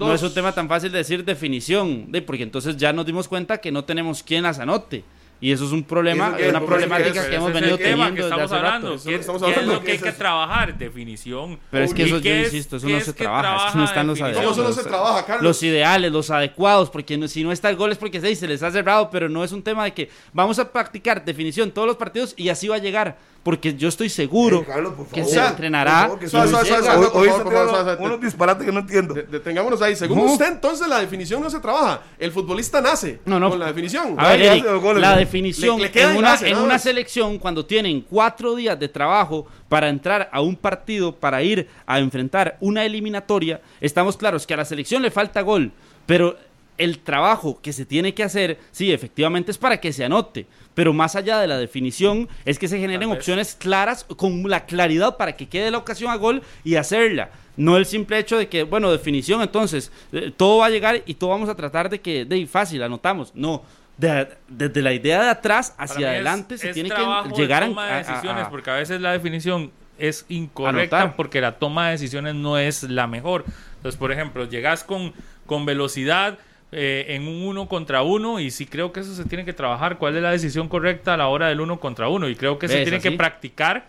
no 0.00 0.14
es 0.14 0.22
un 0.22 0.34
tema 0.34 0.52
tan 0.52 0.68
fácil 0.68 0.90
de 0.90 0.98
decir 0.98 1.24
definición, 1.24 2.10
de, 2.10 2.22
porque 2.22 2.42
entonces 2.42 2.76
ya 2.76 2.92
nos 2.94 3.04
dimos 3.04 3.28
cuenta 3.28 3.58
que 3.58 3.70
no 3.70 3.84
tenemos 3.84 4.22
quien 4.22 4.42
las 4.44 4.58
anote. 4.58 5.04
Y 5.38 5.52
eso 5.52 5.66
es 5.66 5.72
un 5.72 5.84
problema, 5.84 6.34
que- 6.34 6.48
una 6.48 6.60
problemática 6.64 7.28
que 7.28 7.34
hemos 7.36 7.48
es 7.50 7.54
venido 7.54 7.76
teniendo 7.76 8.04
que 8.06 8.10
desde 8.12 8.22
estamos 8.24 8.44
hace 8.46 8.54
hablando. 8.56 8.86
rato. 8.88 8.94
Eso 8.96 9.08
¿Qué, 9.08 9.14
es 9.16 9.20
estamos 9.20 9.42
qué 9.42 9.50
es 9.50 9.56
hablando, 9.58 9.74
lo 9.74 9.84
que 9.84 9.92
hay 9.92 9.98
que 9.98 10.08
es- 10.08 10.16
trabajar? 10.18 10.78
Definición. 10.78 11.58
Pero 11.70 11.84
es 11.84 11.92
que 11.94 12.02
¿Y 12.02 12.04
eso, 12.06 12.18
yo 12.20 12.30
es- 12.32 12.44
insisto, 12.46 12.76
eso 12.78 12.88
no 12.88 12.96
es 12.96 13.04
se 13.04 13.12
trabaja, 13.12 13.68
eso 13.68 13.78
no 13.78 13.84
están 13.84 14.06
los 14.06 14.18
definición? 14.18 14.44
¿Cómo 14.44 14.52
eso 14.54 14.62
no 14.62 14.68
adecuados. 14.68 14.84
se 14.84 14.88
trabaja, 14.88 15.26
Carlos? 15.26 15.42
Los 15.44 15.62
ideales, 15.62 16.10
los 16.12 16.30
adecuados, 16.30 16.88
porque 16.90 17.18
no- 17.18 17.28
si 17.28 17.44
no 17.44 17.52
está 17.52 17.68
el 17.68 17.76
gol 17.76 17.92
es 17.92 17.98
porque 17.98 18.20
se 18.34 18.48
les 18.48 18.62
ha 18.62 18.70
cerrado, 18.70 19.10
pero 19.10 19.28
no 19.28 19.44
es 19.44 19.52
un 19.52 19.62
tema 19.62 19.84
de 19.84 19.92
que 19.92 20.10
vamos 20.32 20.58
a 20.58 20.72
practicar 20.72 21.22
definición 21.24 21.70
todos 21.70 21.86
los 21.86 21.96
partidos 21.96 22.32
y 22.38 22.48
así 22.48 22.68
va 22.68 22.76
a 22.76 22.78
llegar, 22.78 23.18
porque 23.46 23.76
yo 23.76 23.88
estoy 23.88 24.08
seguro 24.08 24.62
Eh, 24.62 24.64
Carlos, 24.66 24.94
que 25.12 25.24
se 25.24 25.38
entrenará. 25.38 26.10
unos 28.00 28.20
disparates 28.20 28.66
que 28.66 28.72
no 28.72 28.80
entiendo. 28.80 29.14
De- 29.14 29.22
detengámonos 29.22 29.80
ahí. 29.82 29.94
Según 29.94 30.18
No. 30.18 30.24
usted, 30.32 30.48
entonces 30.48 30.88
la 30.88 30.98
definición 30.98 31.40
no 31.40 31.48
se 31.48 31.60
trabaja. 31.60 32.00
El 32.18 32.32
futbolista 32.32 32.80
nace 32.80 33.20
No, 33.24 33.38
no. 33.38 33.50
con 33.50 33.60
la 33.60 33.66
definición. 33.66 34.16
A 34.18 34.30
ver, 34.30 34.42
Eric, 34.42 34.64
goles, 34.80 35.00
la 35.00 35.16
definición 35.16 35.76
Le- 35.78 35.84
le 35.84 35.90
queda 35.92 36.10
en 36.10 36.16
una, 36.16 36.32
hace, 36.32 36.46
en 36.46 36.52
nada 36.54 36.64
una 36.64 36.74
más. 36.74 36.82
selección, 36.82 37.38
cuando 37.38 37.64
tienen 37.64 38.00
cuatro 38.00 38.56
días 38.56 38.76
de 38.80 38.88
trabajo 38.88 39.46
para 39.68 39.88
entrar 39.88 40.28
a 40.32 40.40
un 40.40 40.56
partido, 40.56 41.14
para 41.14 41.40
ir 41.40 41.68
a 41.86 42.00
enfrentar 42.00 42.56
una 42.58 42.84
eliminatoria, 42.84 43.60
estamos 43.80 44.16
claros 44.16 44.44
que 44.44 44.54
a 44.54 44.56
la 44.56 44.64
selección 44.64 45.02
le 45.02 45.12
falta 45.12 45.40
gol, 45.42 45.70
pero 46.04 46.36
el 46.78 46.98
trabajo 46.98 47.60
que 47.62 47.72
se 47.72 47.84
tiene 47.86 48.14
que 48.14 48.22
hacer, 48.22 48.58
sí, 48.72 48.92
efectivamente 48.92 49.50
es 49.50 49.58
para 49.58 49.80
que 49.80 49.92
se 49.92 50.04
anote, 50.04 50.46
pero 50.74 50.92
más 50.92 51.16
allá 51.16 51.38
de 51.40 51.46
la 51.46 51.56
definición, 51.58 52.28
es 52.44 52.58
que 52.58 52.68
se 52.68 52.78
generen 52.78 53.10
opciones 53.10 53.54
claras, 53.58 54.04
con 54.04 54.48
la 54.48 54.66
claridad 54.66 55.16
para 55.16 55.36
que 55.36 55.48
quede 55.48 55.70
la 55.70 55.78
ocasión 55.78 56.10
a 56.10 56.16
gol 56.16 56.42
y 56.64 56.76
hacerla. 56.76 57.30
No 57.56 57.76
el 57.78 57.86
simple 57.86 58.18
hecho 58.18 58.36
de 58.36 58.48
que, 58.48 58.64
bueno, 58.64 58.92
definición, 58.92 59.40
entonces, 59.40 59.90
eh, 60.12 60.30
todo 60.36 60.58
va 60.58 60.66
a 60.66 60.70
llegar 60.70 61.02
y 61.06 61.14
todo 61.14 61.30
vamos 61.30 61.48
a 61.48 61.54
tratar 61.54 61.88
de 61.88 62.00
que, 62.00 62.24
de 62.26 62.46
fácil, 62.46 62.82
anotamos. 62.82 63.32
No, 63.34 63.62
de- 63.96 64.28
desde 64.48 64.82
la 64.82 64.92
idea 64.92 65.22
de 65.22 65.30
atrás 65.30 65.74
hacia 65.78 66.08
es- 66.08 66.14
adelante 66.16 66.58
se 66.58 66.68
es 66.68 66.74
tiene 66.74 66.90
que 66.90 66.96
de 66.96 67.34
llegar 67.34 67.62
a- 67.62 67.68
de 67.68 67.80
a, 67.80 67.96
decisiones, 67.98 68.44
a- 68.44 68.50
porque 68.50 68.68
a 68.70 68.74
veces 68.74 69.00
la 69.00 69.12
definición 69.12 69.70
es 69.98 70.26
incorrecta 70.28 70.98
Anotar. 70.98 71.16
porque 71.16 71.40
la 71.40 71.52
toma 71.52 71.86
de 71.86 71.92
decisiones 71.92 72.34
no 72.34 72.58
es 72.58 72.82
la 72.82 73.06
mejor. 73.06 73.46
Entonces, 73.76 73.98
por 73.98 74.12
ejemplo, 74.12 74.44
llegas 74.46 74.84
con, 74.84 75.14
con 75.46 75.64
velocidad 75.64 76.38
eh, 76.72 77.06
en 77.10 77.26
un 77.28 77.42
uno 77.44 77.68
contra 77.68 78.02
uno 78.02 78.40
y 78.40 78.50
sí 78.50 78.66
creo 78.66 78.92
que 78.92 79.00
eso 79.00 79.14
se 79.14 79.24
tiene 79.24 79.44
que 79.44 79.52
trabajar. 79.52 79.98
¿Cuál 79.98 80.16
es 80.16 80.22
la 80.22 80.30
decisión 80.32 80.68
correcta 80.68 81.14
a 81.14 81.16
la 81.16 81.28
hora 81.28 81.48
del 81.48 81.60
uno 81.60 81.78
contra 81.80 82.08
uno? 82.08 82.28
Y 82.28 82.34
creo 82.36 82.58
que 82.58 82.68
se 82.68 82.82
tiene 82.82 83.00
que 83.00 83.12
practicar 83.16 83.86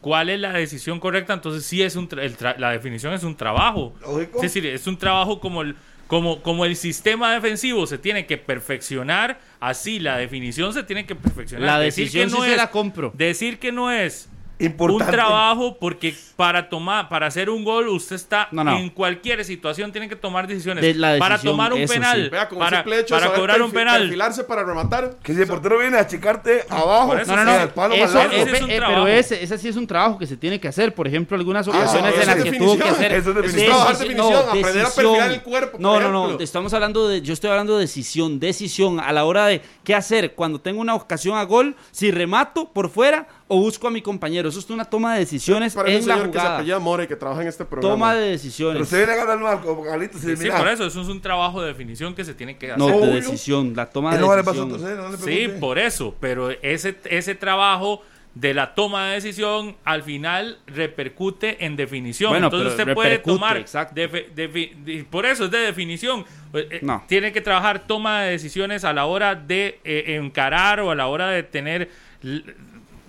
cuál 0.00 0.30
es 0.30 0.38
la 0.40 0.52
decisión 0.52 1.00
correcta. 1.00 1.32
Entonces, 1.34 1.64
sí 1.66 1.82
es 1.82 1.96
un 1.96 2.08
tra- 2.08 2.22
el 2.22 2.36
tra- 2.36 2.56
la 2.58 2.70
definición 2.70 3.12
es 3.14 3.24
un 3.24 3.34
trabajo. 3.36 3.94
Lógico. 4.02 4.36
Es 4.36 4.42
decir, 4.42 4.66
es 4.66 4.86
un 4.86 4.96
trabajo 4.98 5.40
como 5.40 5.62
el, 5.62 5.74
como, 6.06 6.42
como 6.42 6.64
el 6.66 6.76
sistema 6.76 7.32
defensivo 7.32 7.86
se 7.86 7.96
tiene 7.98 8.26
que 8.26 8.36
perfeccionar, 8.36 9.40
así 9.60 9.98
la 9.98 10.16
definición 10.18 10.72
se 10.74 10.82
tiene 10.82 11.06
que 11.06 11.14
perfeccionar. 11.16 11.66
La 11.66 11.78
Decir 11.80 12.04
decisión 12.04 12.26
que 12.28 12.30
no 12.30 12.36
sí 12.42 12.44
se 12.48 12.50
es- 12.52 12.56
la 12.58 12.70
compro. 12.70 13.12
Decir 13.14 13.58
que 13.58 13.72
no 13.72 13.90
es 13.90 14.28
Importante. 14.58 15.04
un 15.04 15.10
trabajo 15.10 15.76
porque 15.80 16.14
para 16.36 16.68
tomar, 16.68 17.08
para 17.08 17.26
hacer 17.26 17.50
un 17.50 17.64
gol, 17.64 17.88
usted 17.88 18.16
está 18.16 18.48
No, 18.52 18.62
no. 18.62 18.76
en 18.76 18.88
cualquier 18.90 19.44
situación, 19.44 19.90
tiene 19.90 20.08
que 20.08 20.16
tomar 20.16 20.46
decisiones. 20.46 20.82
De 20.82 20.94
la 20.94 21.18
para 21.18 21.34
decisión, 21.34 21.52
tomar 21.54 21.72
un 21.72 21.80
eso 21.80 21.92
penal, 21.92 22.22
sí. 22.24 22.28
Vea, 22.30 22.48
para, 22.48 22.80
hecho 22.98 23.14
para 23.14 23.26
saber 23.26 23.40
cobrar 23.40 23.62
un 23.62 23.72
penal. 23.72 24.00
Perfilarse 24.02 24.44
para 24.44 24.62
rematar. 24.64 25.16
Que 25.22 25.34
si 25.34 25.40
el 25.40 25.46
portero 25.48 25.78
viene 25.78 25.96
a 25.96 26.00
achicarte 26.02 26.64
abajo, 26.70 27.16
eso 27.16 27.34
No, 27.34 27.44
no, 27.44 27.50
sí, 27.50 27.56
no. 27.56 27.62
al 27.62 27.70
palo 27.74 27.94
eso, 27.94 28.20
ese 28.20 28.36
eh, 28.36 28.42
es 28.54 28.62
un 28.62 28.70
eh, 28.70 28.80
pero 28.86 29.06
ese, 29.08 29.42
ese 29.42 29.58
sí 29.58 29.68
es 29.68 29.76
un 29.76 29.86
trabajo 29.86 30.18
que 30.18 30.26
se 30.26 30.36
tiene 30.36 30.60
que 30.60 30.68
hacer. 30.68 30.94
Por 30.94 31.08
ejemplo, 31.08 31.36
algunas 31.36 31.66
ocasiones 31.66 32.12
eso 32.12 32.20
en 32.22 32.26
las 32.28 32.36
es 32.36 32.44
que 32.44 32.58
tuvo 32.58 32.76
que 32.76 32.88
hacer. 32.88 33.12
Eso 33.12 33.30
es 33.30 33.36
definición. 33.36 33.62
Es 33.64 33.68
trabajar 33.70 33.94
decisi- 33.96 33.98
definición, 33.98 34.48
aprender 34.48 34.86
a 34.86 34.90
perfilar 34.90 35.30
el 35.32 35.42
cuerpo, 35.42 35.78
No, 35.80 36.00
no, 36.00 36.10
no. 36.10 36.38
Estamos 36.38 36.72
hablando 36.74 37.08
de. 37.08 37.22
Yo 37.22 37.32
estoy 37.32 37.50
hablando 37.50 37.74
de 37.74 37.80
decisión. 37.82 38.38
Decisión 38.38 39.00
a 39.00 39.12
la 39.12 39.24
hora 39.24 39.46
de 39.46 39.62
qué 39.82 39.94
hacer 39.94 40.34
cuando 40.34 40.60
tengo 40.60 40.80
una 40.80 40.94
ocasión 40.94 41.36
a 41.36 41.42
gol. 41.44 41.74
Si 41.90 42.10
remato 42.10 42.70
por 42.72 42.88
fuera 42.88 43.26
o 43.46 43.58
busco 43.60 43.86
a 43.88 43.90
mi 43.90 44.00
compañero. 44.00 44.48
Eso 44.48 44.58
es 44.58 44.70
una 44.70 44.84
toma 44.84 45.14
de 45.14 45.20
decisiones 45.20 45.74
Para 45.74 45.88
un 45.88 45.94
en 45.96 46.06
la 46.08 46.14
señor 46.14 46.30
que 46.30 46.40
se 46.40 46.46
apellida 46.46 46.78
More 46.78 47.04
y 47.04 47.06
que 47.06 47.16
trabaja 47.16 47.42
en 47.42 47.48
este 47.48 47.64
programa. 47.64 47.94
Toma 47.94 48.14
de 48.14 48.20
Pero 48.20 48.30
decisiones. 48.32 48.82
usted 48.82 48.96
viene 49.06 49.12
a 49.12 49.24
ganar 49.24 49.60
como 49.60 49.84
Carlitos 49.84 50.24
y 50.24 50.36
Sí, 50.36 50.48
por 50.50 50.68
eso, 50.68 50.86
eso 50.86 51.00
es 51.02 51.08
un 51.08 51.20
trabajo 51.20 51.60
de 51.60 51.68
definición 51.68 52.14
que 52.14 52.24
se 52.24 52.34
tiene 52.34 52.56
que 52.56 52.72
hacer. 52.72 52.78
No, 52.78 53.00
de 53.00 53.12
decisión. 53.12 53.74
La 53.76 53.86
toma 53.86 54.14
de 54.14 54.20
no 54.20 54.34
decisión. 54.34 54.68
nosotros. 54.70 54.96
No 54.96 55.10
le 55.10 55.18
Sí, 55.18 55.48
por 55.60 55.78
eso, 55.78 56.14
pero 56.20 56.50
ese, 56.50 56.96
ese 57.04 57.34
trabajo 57.34 58.02
de 58.34 58.52
la 58.52 58.74
toma 58.74 59.08
de 59.10 59.14
decisión 59.14 59.76
al 59.84 60.02
final 60.02 60.58
repercute 60.66 61.64
en 61.66 61.76
definición. 61.76 62.30
Bueno, 62.30 62.46
Entonces 62.46 62.72
pero 62.76 62.82
usted 62.90 62.94
puede 62.94 63.18
tomar, 63.18 63.56
exacto. 63.58 63.94
defi- 63.94 64.28
de- 64.34 65.06
por 65.08 65.24
eso 65.26 65.44
es 65.44 65.50
de 65.52 65.58
definición. 65.58 66.24
Eh, 66.52 66.66
eh, 66.70 66.78
No. 66.82 67.04
Tiene 67.06 67.30
que 67.30 67.40
trabajar 67.40 67.86
toma 67.86 68.22
de 68.22 68.30
decisiones 68.32 68.82
a 68.84 68.92
la 68.92 69.04
hora 69.04 69.34
de 69.36 69.78
eh, 69.84 70.16
encarar 70.20 70.80
o 70.80 70.90
a 70.90 70.94
la 70.96 71.06
hora 71.06 71.28
de 71.28 71.44
tener 71.44 71.90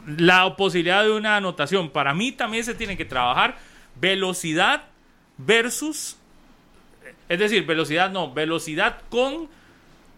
la 0.05 0.55
posibilidad 0.55 1.03
de 1.03 1.11
una 1.11 1.37
anotación. 1.37 1.89
Para 1.89 2.13
mí 2.13 2.31
también 2.31 2.63
se 2.63 2.75
tiene 2.75 2.95
que 2.97 3.05
trabajar 3.05 3.57
velocidad 3.99 4.83
versus, 5.37 6.17
es 7.29 7.39
decir, 7.39 7.65
velocidad 7.65 8.11
no, 8.11 8.33
velocidad 8.33 8.99
con 9.09 9.49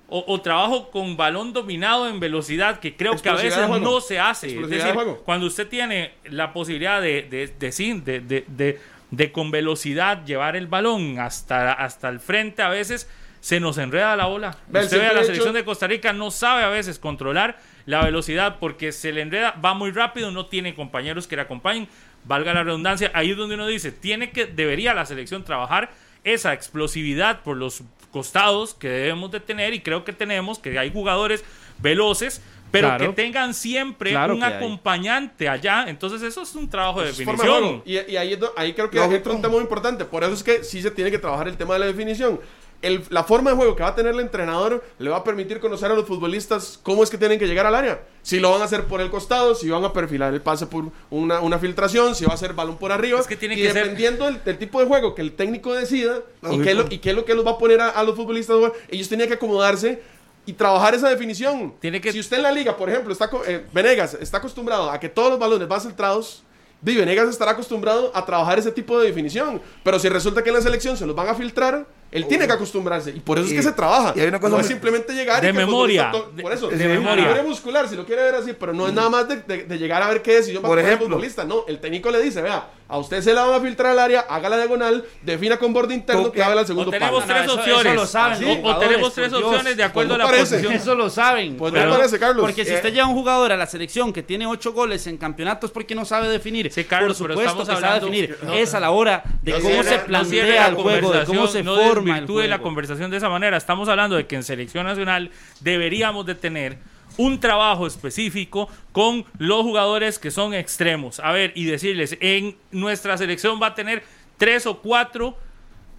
o, 0.10 0.24
o 0.28 0.40
trabajo 0.42 0.90
con 0.90 1.18
balón 1.18 1.52
dominado 1.52 2.08
en 2.08 2.20
velocidad, 2.22 2.80
que 2.80 2.96
creo 2.96 3.12
que 3.22 3.28
a 3.30 3.34
veces 3.44 3.60
no 3.84 4.00
se 4.02 4.20
hace. 4.20 4.48
Es 4.64 4.70
decir, 4.70 4.86
de 4.88 4.94
cuando 5.26 5.48
usted 5.48 5.68
tiene 5.68 6.14
la 6.26 6.54
posibilidad 6.54 7.02
de, 7.02 7.24
de, 7.24 7.48
de, 7.48 7.72
sí, 7.74 8.00
de, 8.00 8.22
de- 8.22 8.46
de- 8.48 8.80
de 9.12 9.32
con 9.32 9.52
velocidad 9.52 10.26
llevar 10.26 10.56
el 10.58 10.68
balón 10.68 11.18
hasta, 11.20 11.72
hasta 11.74 12.10
el 12.10 12.20
frente, 12.20 12.62
a 12.62 12.70
veces 12.70 13.10
se 13.48 13.62
nos 13.62 13.78
enreda 13.78 14.14
la 14.18 14.26
bola. 14.26 14.58
Usted 14.68 15.00
ve 15.00 15.08
a 15.08 15.14
la 15.14 15.20
hecho- 15.20 15.28
selección 15.28 15.54
de 15.54 15.64
Costa 15.64 15.88
Rica, 15.88 16.12
no 16.12 16.32
sabe 16.32 16.64
a 16.64 16.68
veces 16.68 17.00
controlar 17.00 17.58
la 17.86 18.04
velocidad 18.04 18.58
porque 18.60 18.92
se 18.92 19.14
le 19.14 19.22
enreda, 19.22 19.52
va 19.64 19.74
muy 19.74 19.92
rápido, 19.92 20.32
no 20.32 20.48
tiene 20.48 20.76
compañeros 20.76 21.28
que 21.28 21.38
le 21.38 21.44
acompañen, 21.44 21.88
valga 22.26 22.54
la 22.54 22.64
redundancia, 22.64 23.10
ahí 23.14 23.32
es 23.32 23.38
donde 23.38 23.56
uno 23.56 23.66
dice, 23.66 23.94
tiene 23.94 24.32
que, 24.32 24.48
debería 24.48 24.94
la 24.94 25.06
selección 25.06 25.46
trabajar 25.46 25.92
esa 26.26 26.52
explosividad 26.52 27.40
por 27.40 27.56
los 27.56 27.84
costados 28.12 28.74
que 28.74 28.90
debemos 28.90 29.32
de 29.32 29.40
tener 29.40 29.74
y 29.74 29.80
creo 29.80 30.04
que 30.04 30.12
tenemos, 30.12 30.60
que 30.60 30.78
hay 30.78 30.92
jugadores 30.92 31.46
veloces, 31.80 32.42
pero 32.70 32.90
Claro. 32.90 33.08
que 33.08 33.14
tengan 33.22 33.54
siempre 33.54 34.10
Claro 34.12 34.36
un 34.36 34.44
hay. 34.44 34.56
acompañante 34.56 35.48
allá, 35.48 35.86
entonces 35.88 36.22
eso 36.22 36.42
es 36.42 36.54
un 36.56 36.70
trabajo 36.70 37.02
de 37.02 37.12
Es 37.12 37.18
definición. 37.18 37.82
Y, 37.86 37.94
y 38.12 38.18
ahí, 38.18 38.34
es 38.34 38.40
ahí 38.58 38.74
creo 38.74 38.90
que 38.90 38.98
Lógico. 38.98 39.16
entra 39.16 39.32
un 39.32 39.42
tema 39.42 39.54
muy 39.54 39.62
importante. 39.62 40.04
Por 40.04 40.22
eso 40.26 40.34
es 40.34 40.44
que 40.44 40.66
sí 40.66 40.82
se 40.82 40.92
tiene 40.92 41.10
que 41.12 41.18
trabajar 41.18 41.48
el 41.48 41.56
tema 41.56 41.76
de 41.76 41.80
la 41.80 41.86
definición. 41.86 42.42
El- 42.84 43.04
la 43.10 43.24
forma 43.24 43.50
de 43.50 43.56
juego 43.58 43.76
que 43.76 43.82
va 43.82 43.90
a 43.90 43.96
tener 43.96 44.14
el 44.14 44.20
entrenador 44.20 44.84
le 45.00 45.10
va 45.10 45.18
a 45.18 45.24
permitir 45.24 45.60
conocer 45.60 45.92
a 45.92 45.96
los 45.96 46.06
futbolistas 46.06 46.80
cómo 46.84 47.04
es 47.04 47.10
que 47.10 47.18
tienen 47.18 47.40
que 47.40 47.48
llegar 47.48 47.66
al 47.66 47.74
área. 47.74 48.02
Si 48.22 48.40
lo 48.40 48.52
van 48.52 48.62
a 48.62 48.66
hacer 48.66 48.84
por 48.84 49.02
el 49.02 49.10
costado, 49.10 49.56
si 49.56 49.68
van 49.70 49.84
a 49.84 49.92
perfilar 49.94 50.32
el 50.34 50.42
pase 50.42 50.68
por 50.68 50.86
una, 51.10 51.40
una 51.42 51.58
filtración, 51.58 52.14
si 52.14 52.26
va 52.26 52.36
a 52.36 52.38
ser 52.38 52.54
balón 52.54 52.78
por 52.78 52.92
arriba. 52.92 53.20
Es 53.20 53.26
que 53.26 53.36
tiene 53.36 53.56
y 53.56 53.58
que 53.64 53.72
ser- 53.72 53.84
dependiendo 53.84 54.26
del, 54.26 54.44
del 54.44 54.58
tipo 54.60 54.80
de 54.80 54.86
juego 54.86 55.16
que 55.16 55.24
el 55.24 55.32
técnico 55.34 55.74
decida 55.74 56.20
y 56.52 56.60
qué, 56.62 56.72
es 56.72 56.78
lo, 56.78 56.86
y 56.90 57.00
qué 57.00 57.10
es 57.10 57.16
lo 57.16 57.26
que 57.26 57.34
los 57.34 57.46
va 57.46 57.52
a 57.52 57.58
poner 57.58 57.82
a, 57.82 57.90
a 57.90 58.04
los 58.04 58.16
futbolistas, 58.16 58.58
ellos 58.90 59.10
tenían 59.10 59.28
que 59.28 59.34
acomodarse 59.36 60.02
y 60.46 60.54
trabajar 60.54 60.94
esa 60.94 61.10
definición. 61.10 61.74
Tiene 61.80 62.00
que- 62.00 62.12
Si 62.12 62.20
usted 62.20 62.38
en 62.38 62.44
la 62.44 62.52
liga, 62.52 62.78
por 62.78 62.90
ejemplo, 62.92 63.12
está 63.12 63.28
eh, 63.48 63.66
Venegas 63.74 64.16
está 64.22 64.38
acostumbrado 64.38 64.92
a 64.92 65.00
que 65.00 65.10
todos 65.10 65.32
los 65.32 65.40
balones 65.40 65.68
van 65.68 65.82
centrados, 65.82 66.44
Di 66.80 66.96
Venegas 66.96 67.28
estará 67.30 67.52
acostumbrado 67.54 68.12
a 68.14 68.24
trabajar 68.24 68.60
ese 68.60 68.72
tipo 68.72 69.00
de 69.00 69.08
definición. 69.08 69.60
Pero 69.84 69.98
si 69.98 70.10
resulta 70.10 70.44
que 70.44 70.50
en 70.52 70.56
la 70.58 70.62
selección 70.62 70.96
se 70.96 71.08
los 71.08 71.16
van 71.16 71.28
a 71.28 71.34
filtrar, 71.34 71.88
él 72.12 72.28
tiene 72.28 72.48
que 72.48 72.54
acostumbrarse. 72.54 73.12
Y 73.12 73.20
por 73.20 73.38
eso 73.38 73.48
es 73.48 73.54
Y- 73.54 73.56
que 73.58 73.64
se 73.64 73.72
trabaja. 73.74 74.14
y 74.16 74.20
hay 74.22 74.28
una 74.28 74.40
cosa 74.40 74.56
no 74.56 74.62
es 74.62 74.68
simplemente 74.68 75.14
llegar 75.14 75.42
De 75.42 75.50
y 75.50 75.54
memoria. 75.54 76.12
Por 76.42 76.52
eso, 76.54 76.68
De- 76.70 76.78
de, 76.78 76.88
de 76.88 76.94
memoria. 76.98 77.24
memoria. 77.24 77.44
muscular, 77.44 77.88
si 77.88 77.96
lo 77.96 78.06
quiere 78.06 78.24
ver 78.24 78.36
así, 78.36 78.54
pero 78.54 78.74
no 78.74 78.88
es 78.88 78.94
nada 78.94 79.10
más 79.10 79.28
de, 79.28 79.38
de- 79.38 79.64
de 79.66 79.78
llegar 79.78 80.02
a 80.02 80.08
ver 80.10 80.22
qué 80.22 80.36
decisión 80.36 80.64
va 80.64 80.68
Por 80.68 80.78
a 80.80 80.82
tomar 80.82 80.90
el 80.92 80.96
ejemplo. 80.96 81.16
futbolista. 81.18 81.44
No, 81.44 81.66
el 81.68 81.80
técnico 81.80 82.10
le 82.12 82.22
dice, 82.22 82.42
vea, 82.42 82.70
a 82.90 82.98
usted 82.98 83.22
se 83.22 83.34
la 83.34 83.44
van 83.46 83.60
a 83.60 83.64
filtrar 83.64 83.92
al 83.92 84.00
área, 84.00 84.22
haga 84.22 84.48
la 84.50 84.58
diagonal, 84.58 85.04
defina 85.22 85.58
con 85.58 85.74
borde 85.74 85.94
interno 85.94 86.32
que 86.32 86.42
haga 86.42 86.60
al 86.60 86.66
segundo 86.68 86.90
tenemos 86.92 87.24
palo. 87.26 87.34
No, 87.34 87.40
tres 87.46 87.50
opciones. 87.58 87.86
eso 87.86 87.94
lo 87.96 88.06
saben 88.06 88.62
O- 88.66 88.78
tenemos 88.78 89.14
tres 89.14 89.34
opciones 89.34 89.76
de 89.78 89.84
acuerdo 89.84 90.14
a 90.14 90.18
Pues 90.18 90.20
la 90.20 90.24
no 90.24 90.30
parece. 90.32 90.56
posición. 90.56 90.74
Eso 90.74 90.96
lo 90.96 91.10
saben. 91.10 91.58
Pues 91.58 91.74
no 91.74 91.80
Pero- 91.80 91.92
parece, 91.92 92.18
Carlos. 92.20 92.42
Porque 92.46 92.64
si 92.64 92.72
Eh, 92.72 92.76
usted 92.76 92.94
lleva 92.94 93.08
un 93.08 93.14
jugador 93.16 93.52
a 93.52 93.58
la 93.58 93.68
selección 93.68 94.14
que 94.14 94.24
tiene 94.24 94.48
ocho 94.48 94.72
goles 94.72 95.06
en 95.08 95.18
campeonatos, 95.18 95.72
porque 95.72 95.96
no 95.96 96.06
sabe 96.06 96.30
definir? 96.30 96.72
Sí, 96.72 96.86
Carlos, 96.86 97.18
Por 97.18 97.28
pero 97.28 97.40
supuesto 97.42 97.62
estamos 97.64 97.82
que 97.82 97.86
sabe 97.88 98.00
definir. 98.00 98.38
no, 98.44 98.54
es 98.54 98.74
a 98.74 98.80
la 98.80 98.92
hora 98.92 99.24
de 99.42 99.52
no 99.52 99.60
cómo 99.60 99.84
se 99.84 99.92
no 99.92 99.98
no 99.98 100.04
plantea 100.06 100.46
la 100.46 100.68
el 100.68 100.76
juego, 100.76 101.12
de 101.12 101.26
cómo 101.26 101.48
se 101.48 101.64
conversación, 101.64 101.97
forma 101.98 102.18
el 102.18 102.22
desvirtúe 102.22 102.48
la 102.48 102.60
conversación 102.60 103.12
de 103.12 103.18
esa 103.18 103.30
manera. 103.30 103.58
Estamos 103.58 103.90
hablando 103.90 104.16
de 104.16 104.26
que 104.26 104.36
en 104.36 104.44
selección 104.44 104.86
nacional 104.86 105.32
deberíamos 105.60 106.26
de 106.26 106.36
tener 106.36 106.78
un 107.18 107.40
trabajo 107.40 107.88
específico 107.88 108.70
con 108.92 109.26
los 109.38 109.62
jugadores 109.64 110.20
que 110.20 110.32
son 110.32 110.54
extremos. 110.54 111.20
A 111.20 111.32
ver, 111.32 111.52
y 111.56 111.66
decirles, 111.66 112.18
en 112.20 112.56
nuestra 112.72 113.18
selección 113.18 113.60
va 113.62 113.68
a 113.68 113.76
tener 113.76 114.04
tres 114.38 114.66
o 114.66 114.80
cuatro 114.80 115.38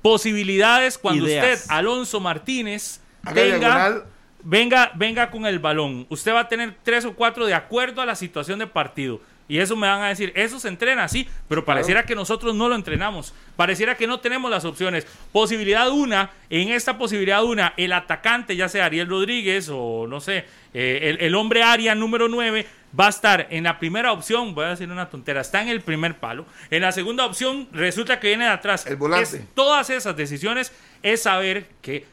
posibilidades 0.02 0.96
cuando 0.96 1.26
Ideas. 1.26 1.60
usted, 1.60 1.74
Alonso 1.74 2.20
Martínez, 2.20 3.00
Haga 3.24 3.42
tenga, 3.42 4.04
venga, 4.42 4.92
venga 4.94 5.30
con 5.30 5.44
el 5.46 5.58
balón. 5.58 6.06
Usted 6.08 6.32
va 6.32 6.40
a 6.40 6.48
tener 6.48 6.76
tres 6.82 7.04
o 7.04 7.14
cuatro 7.14 7.46
de 7.46 7.54
acuerdo 7.54 8.00
a 8.00 8.06
la 8.06 8.14
situación 8.14 8.58
de 8.58 8.66
partido. 8.66 9.20
Y 9.48 9.58
eso 9.60 9.76
me 9.76 9.86
van 9.88 10.02
a 10.02 10.08
decir, 10.08 10.30
eso 10.36 10.60
se 10.60 10.68
entrena, 10.68 11.08
sí, 11.08 11.26
pero 11.48 11.64
pareciera 11.64 12.04
que 12.04 12.14
nosotros 12.14 12.54
no 12.54 12.68
lo 12.68 12.74
entrenamos. 12.74 13.32
Pareciera 13.56 13.96
que 13.96 14.06
no 14.06 14.20
tenemos 14.20 14.50
las 14.50 14.66
opciones. 14.66 15.06
Posibilidad 15.32 15.88
una, 15.90 16.30
en 16.50 16.68
esta 16.68 16.98
posibilidad 16.98 17.42
una, 17.42 17.72
el 17.78 17.92
atacante, 17.92 18.54
ya 18.56 18.68
sea 18.68 18.84
Ariel 18.84 19.08
Rodríguez 19.08 19.70
o 19.72 20.06
no 20.06 20.20
sé, 20.20 20.44
eh, 20.74 20.98
el, 21.02 21.20
el 21.22 21.34
hombre 21.34 21.62
área 21.62 21.94
número 21.94 22.28
9, 22.28 22.66
va 22.98 23.06
a 23.06 23.10
estar 23.10 23.46
en 23.50 23.64
la 23.64 23.78
primera 23.78 24.12
opción, 24.12 24.54
voy 24.54 24.66
a 24.66 24.68
decir 24.70 24.90
una 24.90 25.08
tontera, 25.08 25.40
está 25.40 25.62
en 25.62 25.68
el 25.68 25.80
primer 25.80 26.18
palo. 26.18 26.44
En 26.70 26.82
la 26.82 26.92
segunda 26.92 27.24
opción 27.24 27.68
resulta 27.72 28.20
que 28.20 28.28
viene 28.28 28.44
de 28.44 28.50
atrás. 28.50 28.86
El 28.86 28.96
volante. 28.96 29.38
Es- 29.38 29.42
todas 29.54 29.88
esas 29.90 30.14
decisiones 30.16 30.72
es 31.02 31.22
saber 31.22 31.66
que 31.80 32.04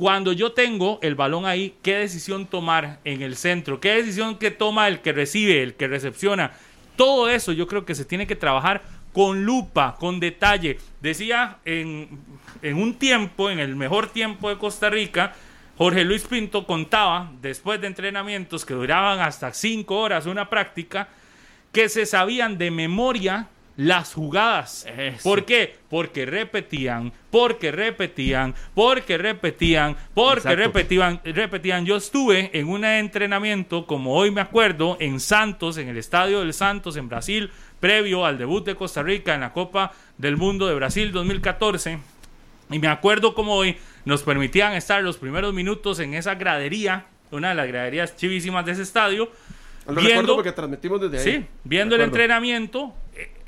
cuando 0.00 0.32
yo 0.32 0.52
tengo 0.52 0.98
el 1.02 1.14
balón 1.14 1.44
ahí, 1.44 1.74
qué 1.82 1.96
decisión 1.96 2.46
tomar 2.46 3.00
en 3.04 3.20
el 3.20 3.36
centro, 3.36 3.80
qué 3.80 3.96
decisión 3.96 4.38
que 4.38 4.50
toma 4.50 4.88
el 4.88 5.00
que 5.00 5.12
recibe, 5.12 5.62
el 5.62 5.74
que 5.74 5.88
recepciona. 5.88 6.52
Todo 6.96 7.28
eso 7.28 7.52
yo 7.52 7.66
creo 7.66 7.84
que 7.84 7.94
se 7.94 8.06
tiene 8.06 8.26
que 8.26 8.34
trabajar 8.34 8.80
con 9.12 9.44
lupa, 9.44 9.96
con 10.00 10.18
detalle. 10.18 10.78
Decía 11.02 11.58
en, 11.66 12.08
un 12.62 12.94
tiempo, 12.94 13.50
en 13.50 13.58
el 13.58 13.76
mejor 13.76 14.08
tiempo 14.08 14.48
de 14.48 14.56
Costa 14.56 14.88
Rica, 14.88 15.34
Jorge 15.76 16.02
Luis 16.04 16.22
Pinto 16.22 16.66
contaba, 16.66 17.30
después 17.42 17.78
de 17.82 17.88
entrenamientos 17.88 18.64
que 18.64 18.72
duraban 18.72 19.20
hasta 19.20 19.52
cinco 19.52 19.98
horas 19.98 20.24
una 20.24 20.48
práctica, 20.48 21.08
que 21.72 21.90
se 21.90 22.06
sabían 22.06 22.56
de 22.56 22.70
memoria 22.70 23.48
las 23.80 24.12
jugadas. 24.12 24.86
Eso. 24.94 25.22
¿Por 25.22 25.46
qué? 25.46 25.74
Porque 25.88 26.26
repetían, 26.26 27.14
porque 27.30 27.72
repetían, 27.72 28.54
porque 28.74 29.16
repetían, 29.16 29.96
porque 30.12 30.40
Exacto. 30.40 30.56
repetían, 30.56 31.20
repetían. 31.24 31.86
Yo 31.86 31.96
estuve 31.96 32.50
en 32.52 32.68
un 32.68 32.84
entrenamiento, 32.84 33.86
como 33.86 34.14
hoy 34.14 34.30
me 34.30 34.42
acuerdo, 34.42 34.98
en 35.00 35.18
Santos, 35.18 35.78
en 35.78 35.88
el 35.88 35.96
Estadio 35.96 36.40
del 36.40 36.52
Santos, 36.52 36.98
en 36.98 37.08
Brasil, 37.08 37.50
previo 37.80 38.26
al 38.26 38.36
debut 38.36 38.66
de 38.66 38.74
Costa 38.74 39.02
Rica 39.02 39.34
en 39.34 39.40
la 39.40 39.54
Copa 39.54 39.92
del 40.18 40.36
Mundo 40.36 40.66
de 40.66 40.74
Brasil 40.74 41.10
2014. 41.10 41.98
Y 42.70 42.78
me 42.78 42.88
acuerdo 42.88 43.34
como 43.34 43.54
hoy 43.54 43.78
nos 44.04 44.22
permitían 44.22 44.74
estar 44.74 45.02
los 45.02 45.16
primeros 45.16 45.54
minutos 45.54 46.00
en 46.00 46.12
esa 46.12 46.34
gradería, 46.34 47.06
una 47.30 47.48
de 47.48 47.54
las 47.54 47.66
graderías 47.66 48.14
chivísimas 48.14 48.66
de 48.66 48.72
ese 48.72 48.82
estadio. 48.82 49.30
Lo 49.86 50.02
recuerdo 50.02 50.34
porque 50.34 50.52
transmitimos 50.52 51.00
desde 51.00 51.18
ahí. 51.18 51.40
Sí, 51.40 51.46
viendo 51.64 51.96
el 51.96 52.02
entrenamiento 52.02 52.94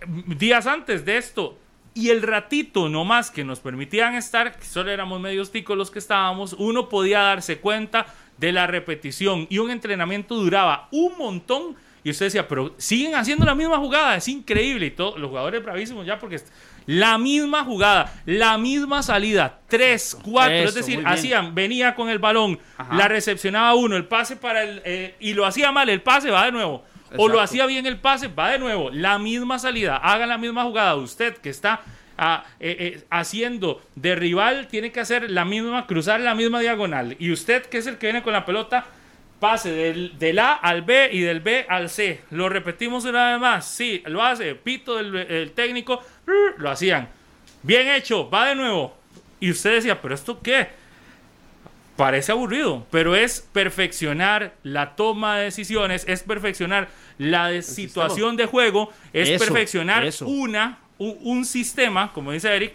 días 0.07 0.67
antes 0.67 1.05
de 1.05 1.17
esto. 1.19 1.59
Y 1.95 2.09
el 2.09 2.23
ratito 2.23 2.89
nomás 2.89 3.31
que 3.31 3.45
nos 3.45 3.61
permitían 3.61 4.15
estar, 4.15 4.57
que 4.57 4.65
solo 4.65 4.91
éramos 4.91 5.21
medios 5.21 5.53
ticos 5.53 5.77
los 5.77 5.91
que 5.91 5.99
estábamos, 5.99 6.55
uno 6.55 6.89
podía 6.89 7.21
darse 7.21 7.59
cuenta 7.59 8.07
de 8.39 8.53
la 8.53 8.67
repetición. 8.67 9.47
Y 9.51 9.59
un 9.59 9.71
entrenamiento 9.71 10.35
duraba 10.37 10.89
un 10.91 11.17
montón. 11.19 11.77
Y 12.05 12.11
usted 12.11 12.27
decía, 12.27 12.49
pero 12.49 12.75
siguen 12.79 13.15
haciendo 13.15 13.45
la 13.45 13.55
misma 13.55 13.77
jugada, 13.79 14.17
es 14.17 14.27
increíble. 14.27 14.87
Y 14.87 14.91
todos 14.91 15.19
los 15.19 15.29
jugadores 15.29 15.63
bravísimos 15.63 16.07
ya 16.07 16.19
porque... 16.19 16.41
La 16.87 17.17
misma 17.19 17.65
jugada, 17.65 18.13
la 18.27 18.59
misma 18.59 19.03
salida, 19.03 19.61
tres, 19.69 20.19
cuatro, 20.21 20.55
es 20.57 20.75
decir, 20.75 21.01
hacían, 21.07 21.55
venía 21.55 21.95
con 21.95 22.09
el 22.09 22.19
balón, 22.19 22.59
Ajá. 22.77 22.97
la 22.97 23.07
recepcionaba 23.07 23.75
uno, 23.75 23.97
el 23.97 24.07
pase 24.07 24.37
para 24.37 24.65
el, 24.65 24.83
eh, 24.85 25.15
y 25.21 25.35
lo 25.35 25.47
hacía 25.47 25.71
mal, 25.71 25.89
el 25.89 26.03
pase 26.03 26.31
va 26.31 26.45
de 26.47 26.53
nuevo. 26.53 26.85
O 27.17 27.29
lo 27.29 27.41
hacía 27.41 27.67
bien 27.67 27.87
el 27.87 27.99
pase, 27.99 28.29
va 28.29 28.51
de 28.51 28.59
nuevo. 28.59 28.91
La 28.91 29.19
misma 29.19 29.59
salida, 29.59 29.97
haga 29.97 30.27
la 30.27 30.39
misma 30.39 30.65
jugada. 30.65 30.95
Usted 30.97 31.37
que 31.37 31.51
está 31.51 31.81
ah, 32.19 32.45
eh, 32.61 32.77
eh, 32.79 33.05
haciendo 33.11 33.83
de 33.95 34.15
rival, 34.15 34.69
tiene 34.69 34.93
que 34.93 35.01
hacer 35.01 35.31
la 35.31 35.45
misma, 35.45 35.87
cruzar 35.87 36.21
la 36.21 36.35
misma 36.35 36.61
diagonal. 36.61 37.17
Y 37.19 37.33
usted 37.33 37.65
que 37.67 37.79
es 37.79 37.87
el 37.87 37.99
que 37.99 38.07
viene 38.07 38.23
con 38.23 38.33
la 38.33 38.45
pelota, 38.45 38.87
pase 39.41 39.73
del, 39.73 40.19
del 40.19 40.39
A 40.39 40.53
al 40.53 40.83
B 40.83 41.11
y 41.13 41.21
del 41.21 41.41
B 41.41 41.67
al 41.69 41.91
C. 41.91 42.21
Lo 42.31 42.49
repetimos 42.49 43.05
una 43.05 43.33
vez 43.33 43.41
más. 43.41 43.67
Sí, 43.67 44.03
lo 44.07 44.23
hace. 44.23 44.55
Pito 44.55 44.97
del 44.97 45.15
el 45.17 45.53
técnico, 45.53 46.01
lo 46.59 46.71
hacían. 46.71 47.09
Bien 47.63 47.89
hecho, 47.89 48.31
va 48.31 48.49
de 48.49 48.55
nuevo. 48.55 48.97
Y 49.41 49.51
usted 49.51 49.75
decía, 49.75 50.01
pero 50.01 50.15
¿esto 50.15 50.41
qué? 50.41 50.82
Parece 51.97 52.33
aburrido, 52.33 52.87
pero 52.91 53.15
es 53.15 53.47
perfeccionar 53.53 54.55
la 54.63 54.97
toma 54.97 55.39
de 55.39 55.45
decisiones, 55.45 56.05
es 56.09 56.23
perfeccionar 56.23 56.89
la 57.19 57.49
de 57.49 57.63
situación 57.63 58.37
de 58.37 58.47
juego, 58.47 58.91
es 59.13 59.29
Eso, 59.29 59.45
perfeccionar 59.45 60.05
eso. 60.05 60.27
una 60.27 60.79
un, 60.99 61.17
un 61.23 61.45
sistema, 61.45 62.13
como 62.13 62.33
dice 62.33 62.55
Eric, 62.55 62.75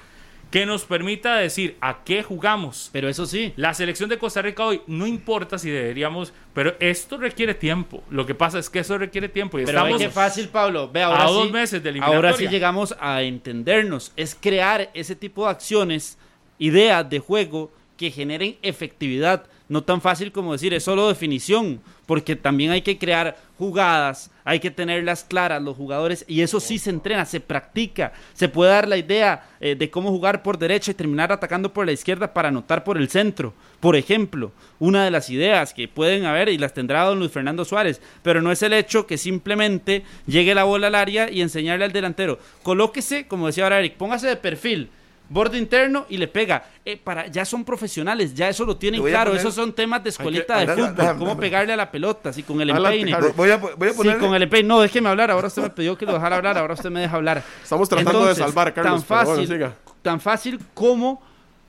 que 0.51 0.65
nos 0.65 0.85
permita 0.85 1.35
decir 1.35 1.75
a 1.81 2.03
qué 2.03 2.23
jugamos. 2.23 2.89
Pero 2.93 3.09
eso 3.09 3.25
sí, 3.25 3.53
La 3.55 3.73
selección 3.73 4.09
de 4.09 4.17
Costa 4.17 4.41
Rica 4.41 4.63
hoy 4.63 4.81
no 4.87 5.05
importa 5.05 5.57
si 5.57 5.69
deberíamos, 5.69 6.33
pero 6.53 6.75
esto 6.79 7.17
requiere 7.17 7.53
tiempo. 7.53 8.03
Lo 8.09 8.25
que 8.25 8.35
pasa 8.35 8.59
es 8.59 8.69
que 8.69 8.79
eso 8.79 8.97
requiere 8.97 9.29
tiempo 9.29 9.59
y 9.59 9.65
pero 9.65 9.79
estamos 9.79 10.01
qué 10.01 10.09
fácil, 10.09 10.47
Pablo. 10.47 10.89
Ve, 10.89 11.03
ahora 11.03 11.25
a 11.25 11.27
sí, 11.27 11.33
dos 11.33 11.51
meses 11.51 11.83
de 11.83 11.99
Ahora 12.01 12.33
sí 12.33 12.47
llegamos 12.47 12.95
a 12.99 13.21
entendernos. 13.23 14.13
Es 14.15 14.37
crear 14.39 14.89
ese 14.93 15.15
tipo 15.15 15.45
de 15.45 15.51
acciones, 15.51 16.17
ideas 16.59 17.09
de 17.09 17.19
juego 17.19 17.71
que 17.97 18.11
generen 18.11 18.55
efectividad. 18.61 19.45
No 19.69 19.83
tan 19.83 19.99
fácil 19.99 20.31
como 20.31 20.53
decir, 20.53 20.73
es 20.73 20.83
solo 20.83 21.09
definición, 21.09 21.81
porque 22.05 22.37
también 22.37 22.71
hay 22.71 22.81
que 22.81 22.97
crear 22.97 23.37
jugadas, 23.57 24.31
hay 24.45 24.61
que 24.61 24.71
tenerlas 24.71 25.25
claras 25.25 25.61
los 25.61 25.75
jugadores 25.75 26.23
y 26.25 26.41
eso 26.41 26.61
sí 26.61 26.79
se 26.79 26.89
entrena, 26.89 27.25
se 27.25 27.41
practica, 27.41 28.13
se 28.33 28.47
puede 28.47 28.71
dar 28.71 28.87
la 28.87 28.95
idea 28.95 29.49
eh, 29.59 29.75
de 29.75 29.89
cómo 29.89 30.09
jugar 30.09 30.41
por 30.41 30.57
derecha 30.57 30.91
y 30.91 30.93
terminar 30.93 31.33
atacando 31.33 31.73
por 31.73 31.85
la 31.85 31.91
izquierda 31.91 32.33
para 32.33 32.47
anotar 32.47 32.85
por 32.85 32.97
el 32.97 33.09
centro. 33.09 33.53
Por 33.81 33.97
ejemplo, 33.97 34.53
una 34.79 35.03
de 35.03 35.11
las 35.11 35.29
ideas 35.29 35.73
que 35.73 35.89
pueden 35.89 36.25
haber 36.25 36.47
y 36.47 36.57
las 36.57 36.73
tendrá 36.73 37.03
don 37.03 37.19
Luis 37.19 37.31
Fernando 37.31 37.65
Suárez, 37.65 37.99
pero 38.23 38.41
no 38.41 38.53
es 38.53 38.61
el 38.63 38.71
hecho 38.71 39.05
que 39.05 39.17
simplemente 39.17 40.03
llegue 40.27 40.55
la 40.55 40.63
bola 40.63 40.87
al 40.87 40.95
área 40.95 41.29
y 41.29 41.41
enseñarle 41.41 41.83
al 41.83 41.91
delantero, 41.91 42.39
colóquese, 42.63 43.27
como 43.27 43.47
decía 43.47 43.65
ahora 43.65 43.79
Eric, 43.79 43.95
póngase 43.97 44.27
de 44.27 44.37
perfil. 44.37 44.89
Borde 45.29 45.57
interno 45.57 46.05
y 46.09 46.17
le 46.17 46.27
pega. 46.27 46.63
Eh, 46.85 46.95
para, 47.03 47.27
ya 47.27 47.43
son 47.43 47.65
profesionales, 47.65 48.33
ya 48.33 48.47
eso 48.47 48.63
lo 48.65 48.77
tienen 48.77 49.01
claro. 49.03 49.31
poner- 49.31 49.39
Esos 49.41 49.53
son 49.55 49.73
temas 49.73 50.01
de 50.03 50.09
escuelita 50.09 50.55
Hay 50.55 50.65
de 50.67 50.75
que- 50.75 50.81
fútbol. 50.81 50.95
déjame, 50.95 51.13
cómo 51.19 51.25
déjame. 51.31 51.41
pegarle 51.41 51.73
a 51.73 51.75
la 51.75 51.91
pelota, 51.91 52.29
así 52.29 52.43
con 52.43 52.61
el 52.61 52.69
empeine. 52.69 53.15
Voy 53.35 53.51
a, 53.51 53.57
voy 53.57 53.89
a 53.89 53.93
poner. 53.93 54.17
con 54.19 54.33
el 54.35 54.43
empeine. 54.43 54.67
No, 54.67 54.79
déjeme 54.79 55.09
hablar. 55.09 55.29
Ahora 55.31 55.47
usted 55.47 55.63
me 55.63 55.69
pidió 55.69 55.97
que 55.97 56.05
lo 56.05 56.13
dejara 56.13 56.37
hablar. 56.37 56.57
Ahora 56.57 56.75
usted 56.75 56.89
me 56.89 57.01
deja 57.01 57.15
hablar. 57.17 57.43
Estamos 57.61 57.89
tratando 57.89 58.25
de 58.25 58.35
salvar 58.35 58.73
Carlos, 58.73 59.03
Tan 59.05 59.17
bueno, 59.17 59.31
fácil, 59.31 59.47
siga. 59.47 59.73
tan 60.01 60.19
fácil 60.21 60.59
como 60.73 61.21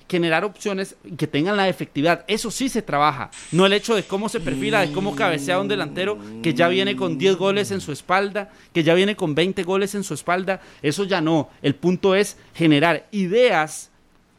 generar 0.08 0.44
opciones 0.44 0.96
que 1.16 1.26
tengan 1.26 1.56
la 1.56 1.68
efectividad. 1.68 2.24
Eso 2.28 2.50
sí 2.50 2.68
se 2.68 2.82
trabaja. 2.82 3.30
No 3.52 3.66
el 3.66 3.72
hecho 3.72 3.94
de 3.94 4.04
cómo 4.04 4.28
se 4.28 4.40
perfila, 4.40 4.80
de 4.80 4.92
cómo 4.92 5.14
cabecea 5.14 5.60
un 5.60 5.68
delantero 5.68 6.18
que 6.42 6.54
ya 6.54 6.68
viene 6.68 6.96
con 6.96 7.18
10 7.18 7.36
goles 7.36 7.70
en 7.70 7.80
su 7.80 7.92
espalda, 7.92 8.50
que 8.72 8.82
ya 8.82 8.94
viene 8.94 9.16
con 9.16 9.34
20 9.34 9.62
goles 9.64 9.94
en 9.94 10.04
su 10.04 10.14
espalda. 10.14 10.60
Eso 10.82 11.04
ya 11.04 11.20
no. 11.20 11.50
El 11.62 11.74
punto 11.74 12.14
es 12.14 12.36
generar 12.54 13.06
ideas 13.10 13.90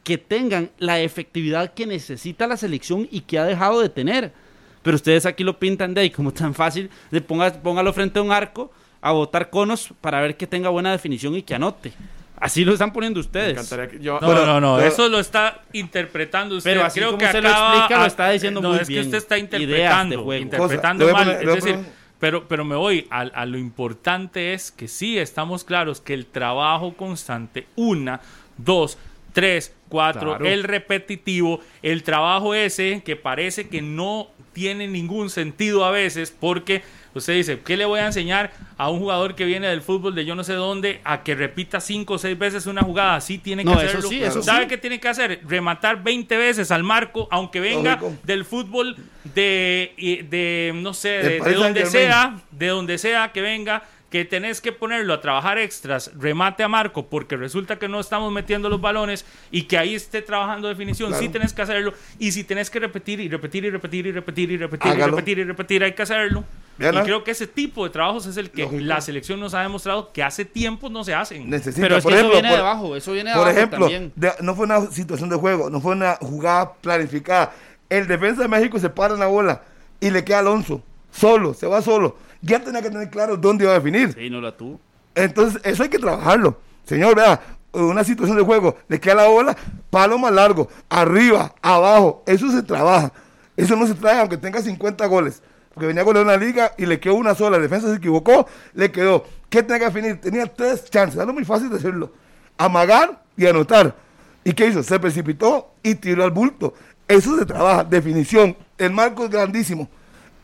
que 0.04 0.18
tengan 0.18 0.72
la 0.80 1.00
efectividad 1.00 1.74
que 1.74 1.86
necesita 1.86 2.48
la 2.48 2.58
selección 2.58 3.08
y 3.12 3.22
que 3.22 3.38
ha 3.38 3.46
dejado 3.46 3.82
de 3.82 3.90
tener. 3.90 4.34
Pero 4.82 4.96
ustedes 4.96 5.26
aquí 5.26 5.44
lo 5.44 5.60
pintan 5.60 5.94
de 5.94 6.02
ahí 6.02 6.10
como 6.10 6.34
tan 6.34 6.54
fácil, 6.56 6.90
de 7.12 7.22
ponga, 7.22 7.54
póngalo 7.54 7.94
frente 7.94 8.20
a 8.20 8.24
un 8.24 8.32
arco 8.32 8.72
a 9.02 9.12
botar 9.12 9.50
conos 9.50 9.94
para 10.02 10.20
ver 10.22 10.36
que 10.36 10.48
tenga 10.48 10.70
buena 10.70 10.92
definición 10.92 11.36
y 11.36 11.44
que 11.44 11.56
anote. 11.56 11.94
Así 12.40 12.64
lo 12.66 12.74
están 12.74 12.94
poniendo 12.94 13.18
Me 13.20 13.26
ustedes. 13.26 13.52
encantaría 13.52 13.88
que 13.90 14.00
yo... 14.00 14.20
No, 14.20 14.28
Bueno, 14.28 14.46
no, 14.46 14.62
no, 14.62 14.76
pero- 14.78 14.88
eso 14.88 15.10
lo 15.10 15.20
está 15.20 15.62
interpretando 15.74 16.56
usted. 16.58 16.72
Pero 16.72 16.86
así 16.86 17.00
Creo 17.00 17.10
como 17.12 17.20
que 17.20 17.26
usted 17.26 17.44
lo 17.44 17.50
explica, 17.50 18.06
está 18.06 18.30
diciendo 18.30 18.62
no, 18.62 18.70
muy 18.70 18.80
es 18.80 18.88
bien. 18.88 19.02
que 19.02 19.08
usted 19.08 19.18
está 19.18 19.38
interpretando, 19.38 20.34
interpretando 20.36 21.06
Cosa, 21.06 21.18
mal. 21.18 21.28
poner- 21.38 21.50
es 21.50 21.64
decir, 21.64 21.80
pero, 22.20 22.48
pero 22.48 22.66
me 22.66 22.76
voy 22.76 23.08
a, 23.10 23.22
a 23.22 23.46
lo 23.46 23.58
importante 23.58 24.54
es 24.54 24.72
que 24.72 24.88
sí 24.88 25.18
estamos 25.18 25.64
claros 25.64 26.02
que 26.02 26.14
el 26.14 26.26
trabajo 26.26 26.94
constante, 26.96 27.68
una, 27.76 28.20
dos, 28.58 28.98
tres, 29.34 29.74
cuatro, 29.90 30.32
Claro. 30.38 30.46
el 30.46 30.64
repetitivo, 30.64 31.62
el 31.82 32.04
trabajo 32.04 32.54
ese 32.54 33.02
que 33.06 33.16
parece 33.16 33.70
que 33.70 33.82
no 33.82 34.28
tiene 34.54 34.88
ningún 34.88 35.30
sentido 35.30 35.86
a 35.86 35.92
veces 35.92 36.36
porque 36.38 36.82
usted 37.14 37.34
dice, 37.34 37.60
¿qué 37.66 37.76
le 37.78 37.86
voy 37.86 38.00
a 38.00 38.06
enseñar 38.08 38.52
a 38.78 38.90
un 38.90 39.00
jugador 39.00 39.36
que 39.36 39.46
viene 39.46 39.68
del 39.68 39.82
fútbol 39.82 40.16
de 40.16 40.26
yo 40.26 40.36
no 40.36 40.44
sé 40.44 40.54
dónde 40.54 41.02
a 41.04 41.24
que 41.24 41.36
repita 41.36 41.80
cinco 41.80 42.14
o 42.16 42.18
seis 42.18 42.38
veces 42.38 42.66
una 42.66 42.82
jugada? 42.82 43.16
Así 43.16 43.38
tiene 43.38 43.64
que 43.66 43.72
eso 43.72 43.80
hacerlo. 43.80 44.10
sí, 44.10 44.24
eso 44.24 44.42
¿Sabe 44.44 44.64
sí. 44.64 44.68
qué 44.70 44.78
tiene 44.78 45.00
que 45.00 45.08
hacer? 45.10 45.42
Rematar 45.48 46.04
20 46.04 46.38
veces 46.38 46.72
al 46.72 46.84
marco, 46.84 47.28
aunque 47.32 47.60
venga 47.60 47.96
Lógico. 47.96 48.18
del 48.24 48.46
fútbol 48.46 48.96
de, 49.36 50.26
de 50.30 50.72
no 50.76 50.94
sé, 50.94 51.10
de, 51.10 51.54
donde 51.54 51.86
sea, 51.86 52.36
de 52.52 52.68
donde 52.68 52.98
sea 52.98 53.32
que 53.32 53.42
venga, 53.42 53.84
que 54.10 54.26
tenés 54.26 54.60
que 54.60 54.72
ponerlo 54.72 55.14
a 55.14 55.22
trabajar 55.22 55.60
extras, 55.60 56.12
remate 56.18 56.64
a 56.64 56.68
marco, 56.68 57.06
porque 57.08 57.38
resulta 57.38 57.78
que 57.78 57.88
no 57.88 58.00
estamos 58.00 58.32
metiendo 58.34 58.68
los 58.68 58.82
balones 58.82 59.24
y 59.52 59.64
que 59.64 59.78
ahí 59.78 59.94
esté 59.94 60.24
trabajando 60.24 60.68
definición, 60.68 61.10
Claro. 61.10 61.22
sí 61.24 61.30
tenés 61.30 61.54
que 61.54 61.62
hacerlo. 61.62 61.94
Y 62.18 62.32
si 62.32 62.44
tenés 62.44 62.72
que 62.72 62.80
repetir 62.80 63.20
y 63.20 63.30
repetir 63.30 63.66
y 63.66 63.70
repetir 63.70 64.08
y 64.08 64.12
repetir 64.12 64.52
y 64.52 64.58
repetir 64.58 64.92
y 64.98 65.02
repetir 65.04 65.38
y 65.40 65.44
repetir, 65.44 65.84
hay 65.84 65.94
que 65.94 66.02
hacerlo. 66.02 66.44
Y 66.80 67.04
creo 67.04 67.24
que 67.24 67.32
ese 67.32 67.46
tipo 67.48 67.84
de 67.84 67.90
trabajos 67.90 68.26
es 68.26 68.38
el 68.38 68.52
que 68.52 68.64
Lógico. 68.64 68.84
la 68.84 69.02
selección 69.02 69.40
nos 69.40 69.54
ha 69.54 69.62
demostrado 69.62 70.12
que 70.14 70.24
hace 70.24 70.46
tiempo 70.46 70.90
no 70.90 71.04
se 71.04 71.14
hacen. 71.14 71.50
Necesita, 71.50 71.82
Pero 71.82 71.98
es 71.98 72.04
por 72.04 72.14
que 72.14 72.20
ejemplo, 72.20 72.38
eso 72.38 72.42
viene 72.42 72.56
por- 72.56 72.64
de 72.64 72.70
abajo. 72.70 72.96
Eso 72.96 73.12
viene 73.12 73.30
de 73.32 73.36
Por 73.36 73.44
abajo 73.44 73.58
ejemplo, 73.58 73.80
también. 73.80 74.14
de- 74.16 74.32
no 74.42 74.56
fue 74.56 74.66
una 74.66 74.82
situación 74.88 75.30
de 75.30 75.36
juego, 75.36 75.70
no 75.70 75.82
fue 75.82 75.92
una 75.94 76.16
jugada 76.22 76.74
planificada. 76.74 77.52
El 77.90 78.08
defensa 78.08 78.42
de 78.44 78.48
México 78.48 78.80
se 78.80 78.90
para 78.90 79.14
en 79.14 79.20
la 79.20 79.28
bola 79.28 79.62
y 80.00 80.10
le 80.10 80.24
queda 80.24 80.40
Alonso, 80.40 80.82
solo, 81.12 81.54
se 81.54 81.68
va 81.68 81.82
solo. 81.82 82.16
Ya 82.42 82.64
tenía 82.64 82.82
que 82.82 82.90
tener 82.90 83.10
claro 83.10 83.36
dónde 83.36 83.66
iba 83.66 83.74
a 83.74 83.80
definir. 83.80 84.14
Sí, 84.14 84.30
no 84.30 84.40
la 84.40 84.56
tuvo. 84.56 84.80
Entonces, 85.16 85.62
eso 85.66 85.84
hay 85.84 85.90
que 85.90 86.00
trabajarlo. 86.00 86.58
Señor, 86.86 87.16
vea, 87.16 87.42
una 87.74 88.04
situación 88.04 88.38
de 88.38 88.44
juego, 88.44 88.78
le 88.88 89.00
queda 89.00 89.16
la 89.16 89.28
bola, 89.28 89.58
palo 89.90 90.18
más 90.18 90.32
largo, 90.32 90.70
arriba, 90.88 91.54
abajo, 91.62 92.24
eso 92.26 92.50
se 92.52 92.64
trabaja. 92.64 93.12
Eso 93.58 93.76
no 93.76 93.86
se 93.86 93.94
trae 93.94 94.20
aunque 94.20 94.38
tenga 94.38 94.62
50 94.62 95.06
goles. 95.08 95.44
Porque 95.74 95.88
venía 95.88 96.04
con 96.04 96.18
una 96.18 96.36
liga 96.38 96.74
y 96.78 96.86
le 96.86 97.00
quedó 97.00 97.16
una 97.16 97.36
sola. 97.36 97.58
La 97.58 97.64
defensa 97.64 97.90
se 97.90 97.96
equivocó, 97.98 98.48
le 98.74 98.92
quedó. 98.92 99.26
¿Qué 99.50 99.64
tenía 99.64 99.80
que 99.80 99.86
definir? 99.86 100.20
Tenía 100.22 100.46
tres 100.46 100.86
chances, 100.90 101.20
algo 101.20 101.34
muy 101.34 101.46
fácil 101.46 101.70
decirlo. 101.70 102.12
Amagar 102.58 103.24
y 103.38 103.46
anotar. 103.46 103.96
¿Y 104.44 104.54
qué 104.54 104.68
hizo? 104.68 104.84
Se 104.84 105.00
precipitó 105.00 105.72
y 105.84 105.96
tiró 105.96 106.24
al 106.24 106.32
bulto. 106.32 106.74
Eso 107.08 107.38
se 107.38 107.46
trabaja, 107.46 107.84
definición. 107.84 108.56
El 108.78 108.92
marco 108.92 109.24
es 109.26 109.30
grandísimo. 109.30 109.90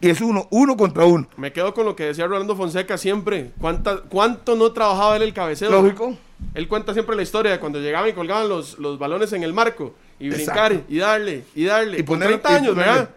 Y 0.01 0.09
es 0.09 0.21
uno, 0.21 0.47
uno 0.51 0.75
contra 0.77 1.05
uno. 1.05 1.27
Me 1.37 1.51
quedo 1.53 1.73
con 1.73 1.85
lo 1.85 1.95
que 1.95 2.03
decía 2.05 2.27
Rolando 2.27 2.55
Fonseca 2.55 2.97
siempre. 2.97 3.51
¿Cuánta, 3.59 4.01
¿Cuánto 4.01 4.55
no 4.55 4.71
trabajaba 4.71 5.15
él 5.15 5.23
el 5.23 5.33
cabeceo? 5.33 5.71
Lógico. 5.71 6.17
Él 6.53 6.67
cuenta 6.67 6.93
siempre 6.93 7.15
la 7.15 7.21
historia 7.23 7.51
de 7.51 7.59
cuando 7.59 7.79
llegaban 7.79 8.09
y 8.09 8.13
colgaban 8.13 8.49
los, 8.49 8.77
los 8.77 8.99
balones 8.99 9.31
en 9.33 9.43
el 9.43 9.53
marco. 9.53 9.95
Y 10.19 10.27
Exacto. 10.27 10.51
brincar 10.51 10.85
y 10.89 10.97
darle 10.97 11.43
y 11.55 11.65
darle. 11.65 11.99
Y 11.99 12.03
con 12.03 12.19
poner- 12.19 12.27
30 12.41 12.51
y 12.51 12.55
años. 12.55 12.75
¿verdad? 12.75 13.09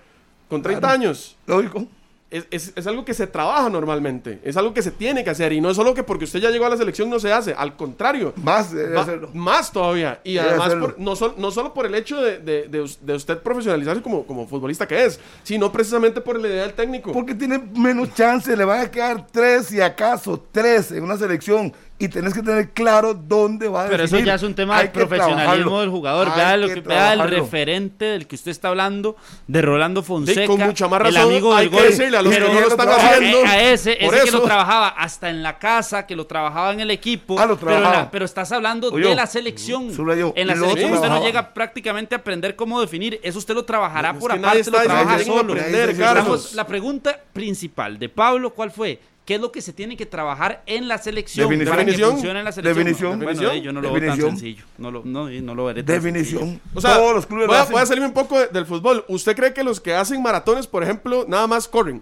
Con 0.49 0.63
30 0.63 0.81
Claro. 0.81 0.95
años. 0.95 1.37
Lógico. 1.47 1.87
Es, 2.31 2.47
es- 2.51 2.73
es 2.77 2.87
algo 2.87 3.05
que 3.07 3.15
se 3.15 3.27
trabaja 3.27 3.71
normalmente. 3.71 4.39
Es 4.43 4.57
algo 4.59 4.75
que 4.75 4.83
se 4.83 4.91
tiene 4.91 5.25
que 5.25 5.31
hacer. 5.31 5.53
Y 5.55 5.61
no 5.63 5.71
es 5.71 5.77
solo 5.77 5.95
que 5.95 6.03
porque 6.03 6.25
usted 6.27 6.41
ya 6.41 6.51
llegó 6.51 6.67
a 6.67 6.69
la 6.69 6.77
selección 6.77 7.09
no 7.09 7.19
se 7.19 7.33
hace. 7.33 7.55
Al 7.55 7.75
contrario. 7.77 8.35
Más 8.37 8.71
debe 8.73 8.95
Va- 8.95 9.01
hacerlo. 9.03 9.31
más 9.33 9.73
todavía. 9.73 10.21
Y 10.25 10.35
Debe 10.35 10.49
además, 10.51 10.75
por- 10.75 10.99
no, 10.99 11.15
no 11.39 11.51
solo 11.51 11.73
por 11.73 11.87
el 11.87 11.95
hecho 11.95 12.21
de, 12.21 12.39
de- 12.39 12.69
de 13.01 13.15
usted 13.15 13.39
profesionalizarse 13.39 14.03
como, 14.03 14.27
como 14.27 14.47
futbolista 14.47 14.87
que 14.87 15.07
es, 15.07 15.19
sino 15.43 15.73
precisamente 15.73 16.21
por 16.21 16.39
la 16.39 16.49
idea 16.49 16.63
del 16.65 16.75
técnico. 16.75 17.13
Porque 17.13 17.35
tiene 17.35 17.59
menos 17.75 18.13
chance, 18.15 18.55
le 18.55 18.65
van 18.65 18.81
a 18.81 18.91
quedar 18.91 19.27
tres 19.33 19.73
y 19.73 19.81
acaso 19.81 20.45
tres 20.53 20.93
en 20.93 21.03
una 21.05 21.17
selección. 21.17 21.73
Y 22.01 22.07
tenés 22.09 22.33
que 22.33 22.43
tener 22.43 22.71
claro 22.71 23.13
dónde 23.13 23.67
va 23.69 23.87
a 23.87 23.89
Pero 23.89 24.05
eso 24.05 24.21
ya 24.21 24.35
es 24.35 24.45
un 24.45 24.55
tema 24.55 24.81
de 24.81 24.93
que 24.93 25.01
profesionalismo 25.01 25.81
del 25.81 25.91
jugador. 25.91 26.33
Vea, 26.37 26.57
lo 26.57 26.69
que 26.69 26.75
que, 26.75 26.81
vea 26.83 27.13
el 27.15 27.29
referente 27.29 28.05
del 28.05 28.29
que 28.29 28.37
usted 28.37 28.53
está 28.53 28.69
hablando, 28.69 29.17
de 29.49 29.63
Rolando 29.63 30.05
Fonseca. 30.05 30.47
con 30.47 30.61
mucha 30.61 30.87
más 30.87 31.01
el 31.01 31.15
razón 31.15 31.31
amigo 31.33 31.53
hay 31.53 31.69
del 31.69 31.71
que 31.99 32.07
gol. 32.07 32.15
a 32.15 32.23
los 32.23 32.33
que 32.35 32.41
no 32.41 32.61
lo 32.61 32.69
están 32.69 32.89
haciendo. 32.89 33.39
A, 33.45 33.61
ese, 33.61 33.97
Por 34.01 34.15
ese 34.15 34.23
que 34.23 34.29
eso. 34.29 34.39
lo 34.39 34.45
trabajaba 34.45 34.89
hasta 34.91 35.29
en 35.29 35.43
la 35.43 35.59
casa, 35.59 36.07
que 36.07 36.15
lo 36.15 36.25
trabajaba 36.29 36.73
en 36.73 36.79
el 36.81 36.93
equipo. 36.93 37.37
Ah, 37.37 37.47
lo 37.47 37.57
pero, 37.59 37.73
la- 37.73 37.79
trabajaba. 37.81 38.11
pero 38.13 38.25
estás 38.27 38.53
hablando 38.53 38.91
Oye, 38.93 39.09
de 39.09 39.15
la 39.17 39.27
selección. 39.27 39.93
solo 39.93 40.15
yo, 40.15 40.33
En 40.37 40.47
la 40.47 40.55
selección 40.55 40.93
usted 40.93 41.09
no 41.09 41.21
llega 41.25 41.53
prácticamente 41.53 42.15
a 42.15 42.19
aprender 42.19 42.55
cómo 42.55 42.81
definir. 42.81 43.19
Eso 43.25 43.39
usted 43.39 43.55
lo 43.55 43.65
trabajará 43.65 44.13
No, 44.13 44.21
por 44.21 44.31
que 44.31 44.39
aparte, 44.39 44.57
lo 44.59 44.61
está 44.61 44.71
diciendo 44.83 44.95
trabaja 44.95 45.17
que 45.19 45.25
tengo 45.25 45.35
que 45.35 45.41
solo. 45.41 45.53
aprender, 45.55 45.97
sí, 45.97 46.55
la 46.55 46.67
pregunta 46.67 47.21
principal 47.33 47.99
de 47.99 48.09
Pablo, 48.09 48.51
¿cuál 48.55 48.71
fue? 48.71 49.01
¿Qué 49.29 49.35
es 49.35 49.41
lo 49.43 49.53
que 49.53 49.61
se 49.61 49.75
tiene 49.75 49.95
que 49.95 50.07
trabajar 50.07 50.63
en 50.65 50.89
la 50.89 50.97
selección 50.97 51.47
Definición. 51.51 51.71
para 51.71 51.85
que 51.85 51.91
Definición. 51.91 52.13
funcione 52.13 52.39
en 52.39 52.45
la 52.47 52.53
selección? 52.53 52.79
Definición. 52.87 53.11
Bueno, 53.19 53.29
Definición. 53.29 53.57
eh, 53.57 53.61
yo 53.61 53.73
no 53.75 53.81
lo 53.83 53.93
veo 53.93 54.01
tan 54.01 54.01
Definición. 54.07 54.31
sencillo. 54.39 54.65
No 54.79 54.91
lo, 54.91 55.03
no, 55.05 55.29
no 55.29 55.55
lo 55.55 55.65
veré 55.67 55.83
tan 55.83 56.01
sencillo. 56.03 56.39
Definición. 56.39 56.61
O 56.75 56.81
sea, 56.81 56.95
Todos 56.97 57.15
los 57.15 57.27
clubes 57.27 57.47
voy, 57.47 57.57
lo 57.59 57.63
a, 57.63 57.67
voy 57.67 57.83
a 57.83 57.85
salirme 57.85 58.07
un 58.09 58.15
poco 58.15 58.39
de- 58.39 58.47
del 58.47 58.65
fútbol. 58.65 59.05
¿Usted 59.07 59.37
cree 59.37 59.53
que 59.53 59.63
los 59.63 59.83
que 59.83 59.93
hacen 59.95 60.23
maratones, 60.23 60.67
por 60.67 60.83
ejemplo, 60.83 61.27
nada 61.29 61.47
más 61.47 61.69
corren? 61.69 62.01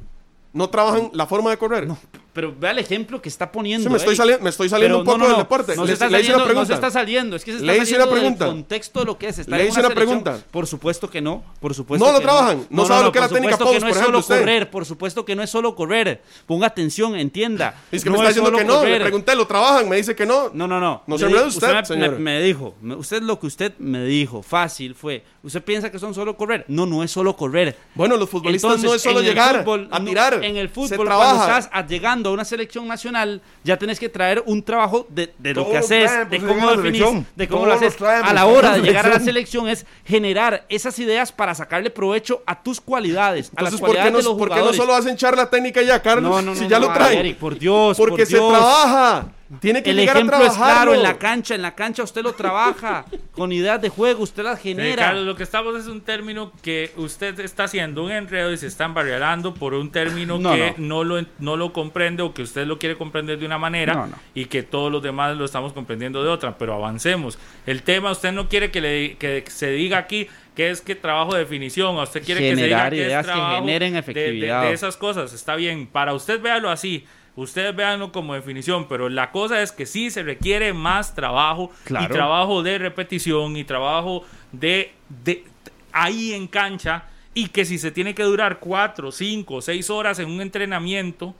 ¿No 0.53 0.70
trabajan 0.70 1.11
la 1.14 1.27
forma 1.27 1.51
de 1.51 1.59
correr? 1.59 1.89
Pero 2.37 2.55
vea 2.57 2.70
el 2.70 2.78
ejemplo 2.78 3.20
que 3.20 3.28
está 3.30 3.51
poniendo. 3.51 3.89
Sí, 3.89 3.91
me, 3.91 3.97
estoy 3.97 4.14
Eric. 4.14 4.18
sali- 4.34 4.43
me 4.45 4.51
estoy 4.51 4.68
saliendo 4.68 4.99
Pero 4.99 5.01
un 5.01 5.05
poco 5.07 5.18
no, 5.18 5.24
no, 5.24 5.30
del 5.30 5.39
deporte. 5.39 5.74
No 5.74 5.82
Le- 5.82 5.87
se, 5.89 5.93
está 5.95 6.07
le 6.07 6.18
saliendo, 6.18 6.39
no 6.39 6.45
se 6.45 6.49
pregunta. 6.51 6.74
está 6.74 6.91
saliendo, 6.91 7.37
es 7.37 7.45
que 7.45 7.51
se 7.53 7.57
está 7.57 7.66
Le 7.72 7.78
saliendo 7.78 8.07
del 8.07 8.14
pregunta. 8.14 8.47
contexto 8.47 9.01
de 9.01 9.07
lo 9.07 9.18
que 9.18 9.28
es. 9.28 9.39
Está 9.39 9.57
Le 9.57 9.66
hice 9.66 9.80
una 9.80 9.87
una 9.89 9.95
pregunta. 9.97 10.39
Por 10.51 10.66
supuesto 10.66 11.09
que 11.11 11.20
no, 11.22 11.43
por 11.61 11.74
supuesto 11.74 12.05
No 12.07 12.12
lo 12.12 12.18
que 12.18 12.24
trabajan, 12.24 12.66
no 12.70 12.84
sabe 12.84 13.05
lo 13.05 13.11
que 13.12 13.18
es 13.18 13.22
la 13.22 13.28
técnica 13.30 13.57
supuesto 13.57 13.64
que 13.72 13.80
post, 13.80 13.84
no 13.84 14.01
es 14.01 14.07
solo 14.07 14.18
usted. 14.18 14.39
correr, 14.41 14.70
por 14.70 14.84
supuesto 14.84 15.24
que 15.24 15.34
no 15.34 15.43
es 15.43 15.51
solo 15.51 15.74
correr. 15.74 16.22
Ponga 16.47 16.66
atención, 16.66 17.16
entienda. 17.16 17.74
Es 17.91 18.05
que 18.05 18.11
no 18.11 18.16
me 18.16 18.18
está 18.18 18.28
diciendo 18.28 18.51
solo 18.51 18.59
que 18.59 18.64
no. 18.64 18.74
Le 18.74 18.78
correr. 18.80 19.03
pregunté, 19.03 19.34
¿lo 19.34 19.47
trabajan? 19.47 19.89
Me 19.89 19.97
dice 19.97 20.14
que 20.14 20.26
no. 20.26 20.51
No, 20.53 20.68
no, 20.68 20.78
no. 20.78 21.03
No 21.07 21.16
Le 21.16 21.28
se 21.28 21.45
usted, 21.47 21.72
me, 21.74 21.84
señor. 21.87 22.11
me- 22.12 22.18
me 22.37 22.43
dijo, 22.43 22.74
usted 22.99 23.22
lo 23.22 23.41
que 23.41 23.47
usted 23.47 23.72
me 23.78 24.05
dijo, 24.05 24.43
fácil 24.43 24.95
fue, 24.95 25.24
¿usted 25.43 25.62
piensa 25.64 25.91
que 25.91 25.99
son 25.99 26.12
solo 26.14 26.37
correr? 26.37 26.66
No, 26.68 26.84
no 26.84 27.03
es 27.03 27.11
solo 27.11 27.34
correr. 27.34 27.76
Bueno, 27.95 28.16
los 28.18 28.28
futbolistas 28.28 28.82
no 28.82 28.93
es 28.95 29.01
solo 29.03 29.22
llegar 29.22 29.64
a 29.91 30.05
tirar. 30.05 30.45
en 30.45 30.57
el 30.59 30.68
fútbol, 30.68 31.07
cuando 31.07 31.41
estás 31.41 31.70
a- 31.72 31.82
llegando 32.27 32.31
a 32.31 32.33
una 32.33 32.45
selección 32.45 32.87
nacional, 32.89 33.41
ya 33.64 33.77
tenés 33.79 33.99
que 34.01 34.09
traer 34.09 34.43
un 34.47 34.62
trabajo 34.62 35.07
de, 35.09 35.33
de 35.39 35.55
lo 35.55 35.70
que 35.70 35.79
haces, 35.79 36.11
traen, 36.11 36.29
de 36.31 36.39
pues, 36.41 36.53
cómo 36.53 36.68
a 36.68 36.77
la 36.77 36.83
definís, 36.83 37.27
de 37.37 37.49
cómo 37.49 37.62
Todos 37.64 37.68
lo 37.68 37.74
haces. 37.87 37.97
traen, 37.97 38.24
A 38.24 38.33
la 38.33 38.45
pues, 38.45 38.57
hora 38.59 38.72
a 38.72 38.77
de 38.77 38.83
llegar 38.83 39.07
a 39.07 39.11
la 39.11 39.20
selección. 39.20 39.68
es 39.68 39.87
generar 40.05 40.64
esas 40.68 40.99
ideas 40.99 41.33
para 41.33 41.55
sacarle 41.55 41.91
provecho 41.91 42.43
a 42.47 42.62
tus 42.62 42.81
cualidades, 42.81 43.51
a 43.57 43.62
las 43.62 43.72
Entonces, 43.74 43.81
¿por 43.81 43.89
qué, 43.91 43.95
cualidades 43.97 44.12
no, 44.12 44.18
de 44.18 44.24
los 44.24 44.33
por 44.39 44.49
qué 44.49 44.55
no 44.55 44.61
jugadores. 44.61 44.77
solo 44.77 44.95
hacen 44.95 45.16
charla 45.16 45.49
técnica 45.51 45.83
ya, 45.83 46.03
Carlos? 46.03 46.31
No, 46.31 46.43
no, 46.43 46.55
si 46.55 46.66
ya 46.68 46.79
lo 46.79 46.93
traen. 46.93 47.18
Eric, 47.18 47.37
por 47.39 47.59
Dios, 47.59 47.97
Porque 47.97 48.22
por 48.22 48.27
se 48.27 48.37
Dios. 48.37 48.49
trabaja. 48.51 49.27
Tiene 49.61 49.81
que 49.83 49.91
El 49.91 49.97
llegar 49.99 50.17
a 50.17 50.19
ejemplo 50.19 50.45
es 50.45 50.55
claro 50.55 50.93
en 50.93 51.03
la 51.05 51.19
cancha, 51.19 51.55
en 51.55 51.63
la 51.63 51.75
cancha 51.77 52.03
usted 52.03 52.23
lo 52.23 52.33
trabaja 52.33 53.05
con 53.33 53.53
ideas 53.53 53.81
de 53.81 53.89
juego, 53.89 54.25
usted 54.25 54.43
las 54.43 54.61
Sí, 54.61 54.71
genera. 54.71 55.05
Carlos, 55.07 55.25
lo 55.25 55.37
que 55.37 55.45
estamos 55.45 55.77
es 55.79 55.87
un 55.87 56.01
término 56.01 56.51
que 56.63 56.91
usted 56.97 57.39
está 57.41 57.65
haciendo 57.65 58.03
un 58.05 58.11
enredo 58.11 58.53
y 58.53 58.57
se 58.57 58.67
está 58.67 58.87
embarrialando 58.87 59.55
por 59.55 59.75
un 59.75 59.93
término 59.93 60.39
No, 60.39 60.53
que 60.53 60.75
no. 60.79 61.05
lo, 61.05 61.25
no 61.39 61.57
lo 61.57 61.73
comprende 61.73 62.23
o 62.25 62.35
que 62.35 62.43
usted 62.43 62.67
lo 62.67 62.79
quiere 62.79 62.97
comprender 62.97 63.39
de 63.39 63.47
una 63.47 63.59
manera 63.59 63.95
No, 63.95 64.07
no. 64.09 64.17
y 64.35 64.47
que 64.47 64.65
todos 64.65 64.91
los 64.91 65.01
demás 65.03 65.37
lo 65.37 65.45
estamos 65.45 65.73
comprendiendo 65.73 66.25
de 66.25 66.29
otra. 66.29 66.59
Pero 66.59 66.75
avancemos. 66.75 67.39
El 67.67 67.83
tema, 67.83 68.11
usted 68.11 68.33
no 68.33 68.49
quiere 68.49 68.71
que, 68.73 68.81
le, 68.81 69.17
que 69.17 69.45
se 69.47 69.71
diga 69.71 69.99
aquí 69.99 70.27
que 70.57 70.71
es 70.71 70.81
que 70.81 70.95
trabajo 70.97 71.35
de 71.35 71.41
definición, 71.41 71.97
o 71.97 72.03
usted 72.03 72.25
quiere 72.25 72.41
que 72.41 72.57
se 72.57 72.65
diga 72.65 72.89
que 72.91 72.97
ideas 72.97 73.27
es 73.27 73.31
que 73.31 73.33
trabajo 73.33 73.57
generen 73.61 73.93
de- 73.93 73.95
de- 73.95 73.99
efectividad. 74.01 74.63
de 74.63 74.73
esas 74.73 74.97
cosas. 74.97 75.33
Está 75.35 75.55
bien, 75.55 75.87
para 75.87 76.15
usted 76.15 76.41
véalo 76.41 76.71
así. 76.71 77.05
Ustedes 77.37 77.76
véanlo 77.76 78.12
como 78.12 78.32
definición, 78.34 78.89
pero 78.89 79.09
la 79.11 79.30
cosa 79.30 79.61
es 79.62 79.70
que 79.70 79.84
sí 79.87 80.11
se 80.11 80.22
requiere 80.22 80.72
más 80.72 81.14
trabajo 81.14 81.70
y 81.84 81.89
Claro. 81.89 82.14
trabajo 82.14 82.62
de 82.62 82.78
repetición 82.78 83.57
y 83.59 83.64
trabajo 83.64 84.24
de, 84.53 84.93
de 85.24 85.45
ahí 85.93 86.32
en 86.32 86.47
cancha 86.47 87.05
y 87.34 87.49
que 87.49 87.66
si 87.66 87.76
se 87.78 87.91
tiene 87.91 88.14
que 88.14 88.22
durar 88.22 88.59
cuatro, 88.59 89.12
cinco, 89.12 89.61
seis 89.61 89.91
horas 89.91 90.18
en 90.18 90.30
un 90.30 90.41
entrenamiento, 90.41 91.34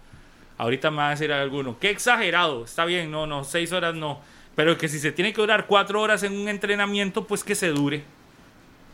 ahorita 0.59 0.91
me 0.91 0.99
va 0.99 1.07
a 1.09 1.11
decir 1.11 1.33
alguno, 1.33 1.79
qué 1.81 1.89
exagerado, 1.89 2.65
está 2.65 2.85
bien, 2.85 3.11
no, 3.11 3.27
no, 3.27 3.45
seis 3.45 3.73
horas 3.73 3.95
no, 3.95 4.21
pero 4.55 4.77
que 4.77 4.89
si 4.89 4.99
se 4.99 5.13
tiene 5.13 5.33
que 5.33 5.41
durar 5.41 5.67
cuatro 5.67 6.03
horas 6.03 6.23
en 6.23 6.39
un 6.39 6.49
entrenamiento, 6.51 7.27
pues 7.27 7.43
que 7.43 7.55
se 7.55 7.69
dure 7.69 8.05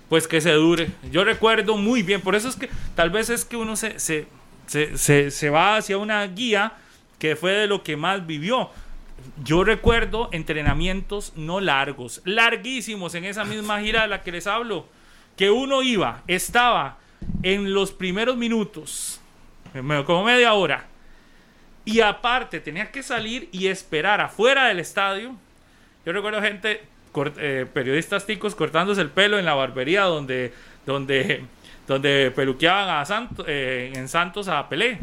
pues 0.08 0.28
que 0.28 0.42
se 0.42 0.52
dure. 0.52 0.90
Yo 1.10 1.24
recuerdo 1.24 1.78
muy 1.78 2.02
bien, 2.02 2.20
por 2.20 2.34
eso 2.34 2.46
es 2.48 2.56
que 2.56 2.68
tal 2.94 3.08
vez 3.08 3.30
es 3.30 3.46
que 3.46 3.56
uno 3.56 3.76
se, 3.76 3.98
se, 3.98 4.26
se- 4.66 5.30
se 5.30 5.48
va 5.50 5.76
hacia 5.78 5.96
una 5.96 6.22
guía 6.26 6.74
que 7.22 7.36
fue 7.36 7.52
de 7.52 7.66
lo 7.68 7.84
que 7.84 7.96
más 7.96 8.26
vivió. 8.26 8.68
Yo 9.44 9.62
recuerdo 9.62 10.28
entrenamientos 10.32 11.32
no 11.36 11.60
largos, 11.60 12.20
larguísimos 12.24 13.14
en 13.14 13.24
esa 13.24 13.44
misma 13.44 13.80
gira 13.80 14.02
de 14.02 14.08
la 14.08 14.24
que 14.24 14.32
les 14.32 14.48
hablo, 14.48 14.88
que 15.36 15.48
uno 15.48 15.84
iba, 15.84 16.24
estaba 16.26 16.98
en 17.44 17.74
los 17.74 17.92
primeros 17.92 18.36
minutos, 18.36 19.20
como 20.04 20.24
media 20.24 20.52
hora, 20.54 20.86
y 21.84 22.00
aparte 22.00 22.58
tenía 22.58 22.90
que 22.90 23.04
salir 23.04 23.48
y 23.52 23.68
esperar 23.68 24.20
afuera 24.20 24.66
del 24.66 24.80
estadio 24.80 25.36
yo 26.04 26.12
recuerdo 26.12 26.42
gente, 26.42 26.82
eh, 27.36 27.66
periodistas 27.72 28.26
ticos 28.26 28.56
cortándose 28.56 29.00
el 29.00 29.10
pelo 29.10 29.38
en 29.38 29.44
la 29.44 29.54
barbería 29.54 30.02
donde, 30.02 30.52
donde, 30.84 31.44
donde 31.86 32.32
peluqueaban 32.34 32.88
a 32.88 33.04
Santos, 33.04 33.46
eh, 33.48 33.92
en 33.94 34.08
Santos 34.08 34.48
a 34.48 34.68
Pelé. 34.68 34.98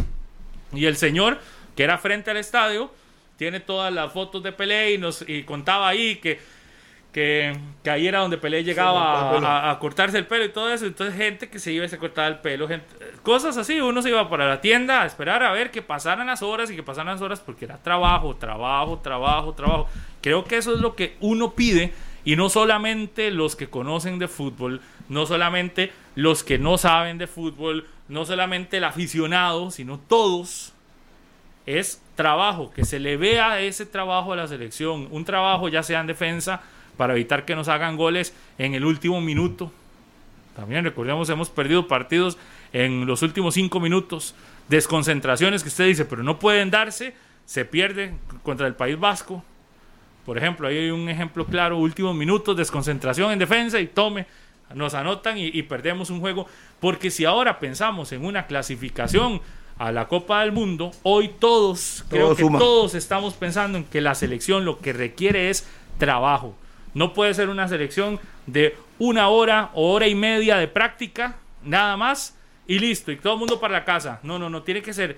Y 0.74 0.86
el 0.86 0.98
señor, 0.98 1.40
que 1.76 1.84
era 1.84 1.98
frente 1.98 2.32
al 2.32 2.38
estadio, 2.38 2.92
tiene 3.38 3.60
todas 3.60 3.94
las 3.94 4.12
fotos 4.12 4.44
de 4.44 4.52
Pelé 4.52 4.94
y, 4.94 4.98
nos, 4.98 5.24
y 5.28 5.44
contaba 5.44 5.88
ahí 5.88 6.18
que, 6.18 6.40
que, 7.14 7.58
que 7.84 7.90
ahí 7.90 8.06
era 8.08 8.20
donde 8.20 8.38
Pelé 8.38 8.64
llegaba 8.64 9.72
a 9.72 9.80
cortarse 9.80 10.18
el 10.18 10.28
pelo 10.28 10.44
y 10.46 10.50
todo 10.50 10.72
eso. 10.72 10.86
Entonces 10.86 11.16
gente 11.16 11.50
que 11.50 11.58
se 11.58 11.72
iba 11.72 11.86
y 11.86 11.90
se 11.90 11.98
cortaba 11.98 12.28
el 12.28 12.40
pelo, 12.40 12.68
gente- 12.68 12.86
cosas 13.24 13.56
así. 13.58 13.80
Uno 13.80 14.02
se 14.02 14.10
iba 14.10 14.30
para 14.30 14.48
la 14.48 14.62
tienda 14.62 15.02
a 15.02 15.06
esperar 15.06 15.42
a 15.44 15.52
ver 15.52 15.72
que 15.72 15.82
pasaran 15.82 16.28
las 16.28 16.42
horas 16.44 16.70
y 16.70 16.76
que 16.76 16.84
pasaran 16.84 17.14
las 17.14 17.22
horas 17.22 17.40
porque 17.40 17.66
era 17.66 17.78
trabajo, 17.78 18.36
trabajo, 18.36 19.00
trabajo, 19.00 19.54
trabajo. 19.54 19.88
Creo 20.22 20.44
que 20.44 20.58
eso 20.58 20.74
es 20.76 20.82
lo 20.82 20.96
que 20.96 21.16
uno 21.22 21.54
pide 21.54 21.94
y 22.26 22.36
no 22.36 22.50
solamente 22.50 23.32
los 23.32 23.56
que 23.56 23.70
conocen 23.70 24.20
de 24.20 24.28
fútbol, 24.28 24.82
no 25.08 25.26
solamente 25.26 25.94
los 26.16 26.44
que 26.44 26.60
no 26.60 26.78
saben 26.78 27.18
de 27.18 27.28
fútbol, 27.28 27.88
no 28.10 28.26
solamente 28.26 28.78
el 28.78 28.84
aficionado, 28.84 29.72
sino 29.72 29.98
todos 29.98 30.74
es 31.78 32.02
trabajo, 32.16 32.72
que 32.72 32.84
se 32.84 33.00
le 33.00 33.16
vea 33.16 33.60
ese 33.62 33.86
trabajo 33.86 34.34
a 34.34 34.36
la 34.36 34.48
selección, 34.48 35.08
un 35.12 35.24
trabajo 35.24 35.70
ya 35.70 35.84
sea 35.84 36.00
en 36.00 36.08
defensa 36.08 36.62
para 36.98 37.14
evitar 37.14 37.46
que 37.46 37.56
nos 37.56 37.68
hagan 37.68 37.96
goles 37.96 38.34
en 38.58 38.74
el 38.74 38.84
último 38.86 39.22
minuto. 39.22 39.72
También 40.56 40.84
recordemos, 40.84 41.30
hemos 41.30 41.52
perdido 41.52 41.88
partidos 41.88 42.40
en 42.74 43.06
los 43.06 43.22
últimos 43.22 43.54
cinco 43.54 43.80
minutos, 43.80 44.34
desconcentraciones 44.68 45.62
que 45.62 45.70
usted 45.70 45.86
dice, 45.86 46.06
pero 46.06 46.24
no 46.24 46.40
pueden 46.40 46.72
darse, 46.72 47.14
se 47.46 47.66
pierde 47.66 48.16
contra 48.42 48.66
el 48.66 48.74
País 48.74 49.00
Vasco. 49.00 49.44
Por 50.26 50.40
ejemplo, 50.40 50.68
ahí 50.68 50.78
hay 50.78 50.90
un 50.90 51.08
ejemplo 51.08 51.46
claro, 51.46 51.78
últimos 51.78 52.16
minutos, 52.16 52.58
desconcentración 52.58 53.32
en 53.32 53.40
defensa 53.40 53.80
y 53.80 53.88
tome, 53.88 54.26
nos 54.74 54.96
anotan 54.96 55.38
y, 55.38 55.48
y 55.48 55.64
perdemos 55.64 56.10
un 56.10 56.20
juego. 56.20 56.48
Porque 56.80 57.12
si 57.12 57.26
ahora 57.26 57.60
pensamos 57.60 58.12
en 58.12 58.26
una 58.26 58.48
clasificación 58.48 59.42
a 59.80 59.94
la 59.94 60.08
Copa 60.10 60.42
del 60.42 60.52
Mundo, 60.52 60.92
hoy 61.04 61.30
todos, 61.40 62.06
creo 62.10 62.36
que 62.36 62.44
suma. 62.44 62.60
todos 62.60 62.96
estamos 62.96 63.34
pensando 63.34 63.78
en 63.78 63.86
que 63.86 64.02
la 64.02 64.14
selección 64.14 64.66
lo 64.66 64.80
que 64.80 64.92
requiere 64.92 65.50
es 65.50 65.66
trabajo. 65.98 66.54
No 66.94 67.14
puede 67.14 67.34
ser 67.34 67.48
una 67.48 67.68
selección 67.70 68.20
de 68.46 68.76
una 69.00 69.30
hora 69.30 69.72
o 69.74 69.94
hora 69.94 70.08
y 70.08 70.16
media 70.16 70.58
de 70.58 70.68
práctica, 70.68 71.38
nada 71.64 71.96
más, 71.96 72.36
y 72.68 72.78
listo, 72.78 73.12
y 73.12 73.16
todo 73.16 73.34
el 73.34 73.40
mundo 73.40 73.62
para 73.62 73.74
la 73.74 73.86
casa. 73.86 74.20
No, 74.22 74.38
no, 74.38 74.50
no, 74.50 74.64
tiene 74.64 74.82
que 74.82 74.94
ser 74.94 75.18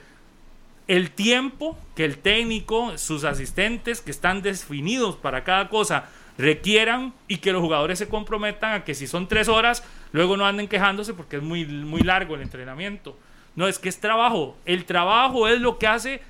el 0.88 1.10
tiempo 1.10 1.76
que 1.96 2.06
el 2.06 2.20
técnico, 2.20 2.98
sus 3.00 3.24
asistentes 3.24 4.00
que 4.00 4.12
están 4.12 4.44
definidos 4.44 5.16
para 5.16 5.44
cada 5.44 5.70
cosa 5.70 6.06
requieran 6.38 7.14
y 7.28 7.38
que 7.38 7.52
los 7.52 7.62
jugadores 7.62 7.98
se 7.98 8.08
comprometan 8.08 8.74
a 8.74 8.84
que 8.84 8.94
si 8.94 9.08
son 9.08 9.28
tres 9.28 9.48
horas, 9.48 9.84
luego 10.12 10.38
no 10.38 10.46
anden 10.46 10.68
quejándose 10.68 11.16
porque 11.16 11.38
es 11.38 11.44
muy, 11.44 11.66
muy 11.66 12.02
largo 12.02 12.36
el 12.36 12.42
entrenamiento. 12.42 13.18
No, 13.56 13.68
es 13.68 13.80
que 13.80 13.90
es 13.90 14.00
trabajo. 14.00 14.56
El 14.66 14.86
trabajo 14.86 15.48
es 15.48 15.60
lo 15.60 15.78
que 15.78 15.88
hace 15.88 16.22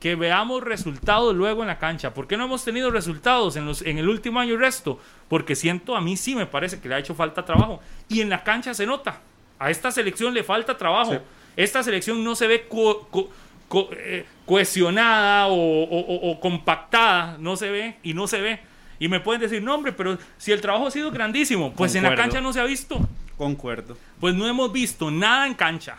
que 0.00 0.14
veamos 0.14 0.62
resultados 0.62 1.34
luego 1.34 1.62
en 1.62 1.68
la 1.68 1.78
cancha. 1.78 2.12
¿Por 2.12 2.26
qué 2.26 2.36
no 2.36 2.44
hemos 2.44 2.64
tenido 2.64 2.90
resultados 2.90 3.56
en, 3.56 3.64
los, 3.64 3.80
en 3.82 3.96
el 3.98 4.08
último 4.08 4.38
año 4.40 4.52
y 4.54 4.56
resto? 4.58 5.00
Porque 5.28 5.54
siento, 5.56 5.96
a 5.96 6.00
mí 6.02 6.16
sí 6.18 6.34
me 6.34 6.44
parece 6.46 6.78
que 6.80 6.88
le 6.88 6.94
ha 6.96 6.98
hecho 6.98 7.14
falta 7.14 7.44
trabajo. 7.44 7.80
Y 8.08 8.20
en 8.20 8.28
la 8.28 8.44
cancha 8.44 8.74
se 8.74 8.84
nota. 8.86 9.20
A 9.58 9.70
esta 9.70 9.90
selección 9.90 10.34
le 10.34 10.44
falta 10.44 10.76
trabajo. 10.76 11.12
Esta 11.56 11.82
selección 11.82 12.22
no 12.22 12.34
se 12.34 12.46
ve 12.46 12.66
co- 12.68 13.08
co- 13.10 13.30
co- 13.68 13.88
eh, 13.92 14.26
cohesionada 14.44 15.46
o, 15.46 15.54
o- 15.54 16.00
o- 16.00 16.30
o 16.30 16.40
compactada. 16.40 17.36
No 17.38 17.56
se 17.56 17.70
ve 17.70 17.96
y 18.02 18.12
no 18.12 18.26
se 18.26 18.40
ve. 18.42 18.60
Y 18.98 19.08
me 19.08 19.20
pueden 19.20 19.40
decir, 19.40 19.62
no 19.62 19.74
hombre, 19.74 19.92
pero 19.92 20.18
si 20.36 20.52
el 20.52 20.60
trabajo 20.60 20.86
ha 20.86 20.90
sido 20.90 21.10
grandísimo, 21.10 21.72
pues 21.72 21.94
en 21.94 22.02
la 22.02 22.10
cancha 22.24 22.40
no 22.42 22.52
se 22.52 22.60
ha 22.60 22.64
visto. 22.64 22.98
Concuerdo. 23.38 23.96
Pues 24.20 24.34
no 24.34 24.46
hemos 24.46 24.72
visto 24.72 25.10
nada 25.10 25.46
en 25.46 25.54
cancha. 25.54 25.98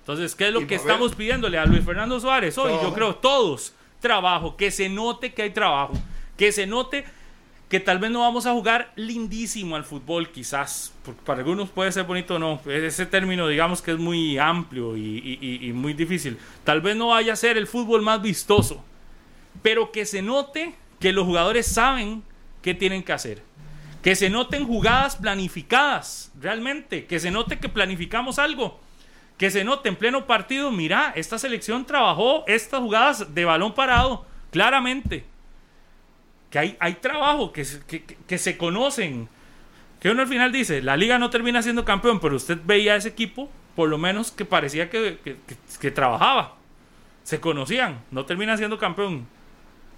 Entonces, 0.00 0.34
¿qué 0.34 0.48
es 0.48 0.52
lo 0.52 0.62
Y 0.62 0.66
que 0.66 0.74
estamos 0.76 1.14
pidiéndole 1.14 1.58
a 1.58 1.64
Luis 1.66 1.84
Fernando 1.84 2.18
Suárez 2.18 2.56
hoy? 2.58 2.70
Yo 2.72 2.78
Trabajo. 2.78 2.94
creo 2.94 3.14
todos, 3.16 3.74
trabajo, 4.00 4.56
que 4.56 4.70
se 4.70 4.88
note 4.88 5.32
que 5.32 5.42
hay 5.42 5.50
trabajo, 5.50 5.92
que 6.36 6.50
se 6.52 6.66
note 6.66 7.04
que 7.68 7.78
tal 7.78 8.00
vez 8.00 8.10
no 8.10 8.20
vamos 8.20 8.46
a 8.46 8.52
jugar 8.52 8.92
lindísimo 8.96 9.76
al 9.76 9.84
fútbol, 9.84 10.30
quizás, 10.30 10.92
porque 11.04 11.20
para 11.24 11.38
algunos 11.40 11.68
puede 11.70 11.92
ser 11.92 12.02
bonito 12.02 12.34
o 12.34 12.38
no, 12.40 12.60
ese 12.66 13.06
término 13.06 13.46
digamos 13.46 13.80
que 13.80 13.92
es 13.92 13.98
muy 13.98 14.38
amplio 14.38 14.96
y, 14.96 15.00
y- 15.18 15.38
y- 15.40 15.68
y 15.68 15.72
muy 15.72 15.92
difícil. 15.92 16.36
Tal 16.64 16.80
vez 16.80 16.96
no 16.96 17.08
vaya 17.08 17.34
a 17.34 17.36
ser 17.36 17.56
el 17.56 17.68
fútbol 17.68 18.02
más 18.02 18.20
vistoso, 18.22 18.82
pero 19.62 19.92
que 19.92 20.04
se 20.04 20.20
note 20.22 20.74
que 20.98 21.12
los 21.12 21.24
jugadores 21.26 21.66
saben 21.66 22.24
qué 22.62 22.74
tienen 22.74 23.04
que 23.04 23.12
hacer. 23.12 23.42
Que 24.02 24.16
se 24.16 24.30
noten 24.30 24.66
jugadas 24.66 25.16
planificadas, 25.16 26.32
realmente. 26.40 27.04
Que 27.06 27.20
se 27.20 27.30
note 27.30 27.58
que 27.58 27.68
planificamos 27.68 28.38
algo. 28.38 28.80
Que 29.40 29.50
se 29.50 29.64
note 29.64 29.88
en 29.88 29.96
pleno 29.96 30.26
partido, 30.26 30.70
mira, 30.70 31.14
esta 31.16 31.38
selección 31.38 31.86
trabajó 31.86 32.44
estas 32.46 32.78
jugadas 32.80 33.34
de 33.34 33.46
balón 33.46 33.74
parado, 33.74 34.26
claramente. 34.50 35.24
Que 36.50 36.58
hay, 36.58 36.76
hay 36.78 36.92
trabajo, 36.96 37.50
que, 37.50 37.64
que, 37.86 38.04
que- 38.04 38.36
se 38.36 38.58
conocen. 38.58 39.30
Que 39.98 40.10
uno 40.10 40.20
al 40.20 40.28
final 40.28 40.52
dice, 40.52 40.82
la 40.82 40.94
liga 40.94 41.18
no 41.18 41.30
termina 41.30 41.62
siendo 41.62 41.86
campeón, 41.86 42.20
pero 42.20 42.36
usted 42.36 42.58
veía 42.66 42.92
a 42.92 42.96
ese 42.96 43.08
equipo, 43.08 43.48
por 43.74 43.88
lo 43.88 43.96
menos 43.96 44.30
que 44.30 44.44
parecía 44.44 44.90
que, 44.90 45.18
que- 45.80 45.90
trabajaba. 45.90 46.56
Se 47.22 47.40
conocían, 47.40 48.02
no 48.10 48.26
terminan 48.26 48.58
siendo 48.58 48.76
campeón, 48.76 49.26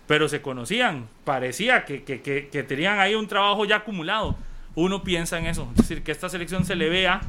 pero 0.07 0.29
se 0.29 0.41
conocían. 0.41 1.09
Parecía 1.25 1.85
que, 1.85 2.05
que 2.05 2.63
tenían 2.63 3.01
ahí 3.01 3.17
un 3.17 3.27
trabajo 3.27 3.65
ya 3.65 3.75
acumulado. 3.79 4.37
Uno 4.77 5.03
piensa 5.03 5.37
en 5.37 5.47
eso, 5.47 5.69
es 5.73 5.79
decir, 5.89 6.05
que 6.05 6.13
esta 6.13 6.29
selección 6.29 6.65
se 6.65 6.77
le 6.77 6.89
vea 6.89 7.23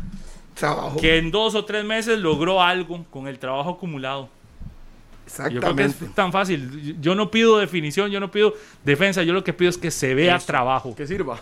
Que 0.99 1.17
en 1.17 1.31
dos 1.31 1.55
o 1.55 1.65
tres 1.65 1.83
meses 1.83 2.19
logró 2.19 2.61
algo 2.61 3.05
con 3.09 3.27
el 3.27 3.39
trabajo 3.39 3.71
acumulado. 3.71 4.29
Yo 5.25 5.61
creo 5.61 5.75
que 5.75 5.83
Exactamente. 5.83 6.05
es 6.05 6.13
tan 6.15 6.31
fácil. 6.31 6.97
Yo 6.99 7.15
no 7.15 7.31
pido 7.31 7.57
definición, 7.57 8.11
yo 8.11 8.19
no 8.19 8.29
pido 8.29 8.53
defensa, 8.83 9.23
yo 9.23 9.33
lo 9.33 9.43
que 9.43 9.53
pido 9.53 9.69
es 9.69 9.77
que 9.77 9.89
se 9.89 10.13
vea 10.13 10.35
Eso. 10.35 10.45
trabajo. 10.47 10.93
Que 10.95 11.07
sirva. 11.07 11.39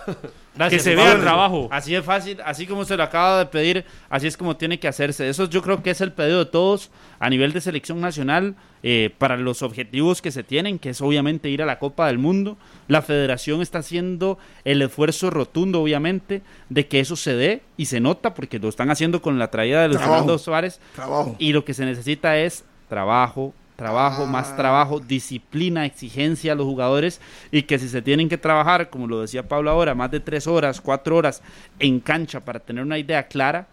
Gracias, 0.55 0.83
que 0.83 0.89
se 0.89 0.95
vea 0.95 1.13
el 1.13 1.21
trabajo. 1.21 1.67
Así 1.71 1.93
de 1.93 2.01
fácil, 2.01 2.37
así 2.45 2.67
como 2.67 2.85
se 2.85 2.95
lo 2.95 3.03
acaba 3.03 3.39
de 3.39 3.45
pedir, 3.47 3.85
así 4.09 4.27
es 4.27 4.37
como 4.37 4.55
tiene 4.57 4.79
que 4.79 4.87
hacerse. 4.87 5.27
Eso 5.27 5.49
yo 5.49 5.61
creo 5.61 5.81
que 5.81 5.89
es 5.91 6.01
el 6.01 6.11
pedido 6.11 6.39
de 6.39 6.45
todos 6.45 6.91
a 7.19 7.29
nivel 7.29 7.53
de 7.53 7.61
selección 7.61 8.01
nacional 8.01 8.55
eh, 8.83 9.13
para 9.17 9.37
los 9.37 9.61
objetivos 9.61 10.21
que 10.21 10.31
se 10.31 10.43
tienen, 10.43 10.77
que 10.77 10.89
es 10.89 11.01
obviamente 11.01 11.49
ir 11.49 11.61
a 11.61 11.65
la 11.65 11.79
Copa 11.79 12.07
del 12.07 12.17
Mundo. 12.17 12.57
La 12.87 13.01
federación 13.01 13.61
está 13.61 13.79
haciendo 13.79 14.37
el 14.65 14.81
esfuerzo 14.81 15.29
rotundo, 15.29 15.81
obviamente, 15.81 16.41
de 16.69 16.87
que 16.87 16.99
eso 16.99 17.15
se 17.15 17.33
dé 17.35 17.61
y 17.77 17.85
se 17.85 17.99
nota 17.99 18.33
porque 18.33 18.59
lo 18.59 18.69
están 18.69 18.91
haciendo 18.91 19.21
con 19.21 19.39
la 19.39 19.49
traída 19.49 19.81
de 19.81 19.87
los. 19.87 19.97
Fernando 19.97 20.37
Suárez. 20.37 20.79
Trabajo. 20.95 21.35
Y 21.39 21.53
lo 21.53 21.63
que 21.65 21.73
se 21.73 21.85
necesita 21.85 22.37
es 22.37 22.65
trabajo, 22.89 23.53
trabajo, 23.81 24.23
Ah. 24.23 24.27
más 24.27 24.55
trabajo, 24.55 24.99
disciplina, 24.99 25.87
exigencia 25.87 26.51
a 26.51 26.55
los 26.55 26.67
jugadores 26.67 27.19
y 27.51 27.63
que 27.63 27.79
si 27.79 27.89
se 27.89 28.03
tienen 28.03 28.29
que 28.29 28.37
trabajar, 28.37 28.91
como 28.91 29.07
lo 29.07 29.21
decía 29.21 29.47
Pablo 29.47 29.71
ahora, 29.71 29.95
más 29.95 30.11
de 30.11 30.19
tres 30.19 30.45
horas, 30.45 30.79
cuatro 30.79 31.17
horas 31.17 31.41
en 31.79 31.99
cancha 31.99 32.39
para 32.41 32.59
tener 32.59 32.83
una 32.83 32.99
idea 32.99 33.23
clara, 33.27 33.65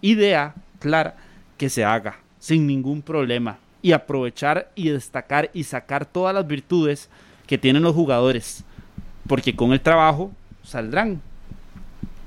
idea 0.00 0.54
clara, 0.80 1.14
que 1.56 1.68
se 1.70 1.84
haga 1.84 2.16
sin 2.40 2.66
ningún 2.66 3.02
problema 3.02 3.58
y 3.82 3.92
aprovechar 3.92 4.68
y 4.74 4.88
destacar 4.88 5.48
y 5.54 5.62
sacar 5.62 6.06
todas 6.06 6.34
las 6.34 6.44
virtudes 6.44 7.08
que 7.46 7.56
tienen 7.56 7.84
los 7.84 7.94
jugadores, 7.94 8.64
porque 9.28 9.54
con 9.54 9.72
el 9.72 9.80
trabajo 9.80 10.32
saldrán. 10.64 11.20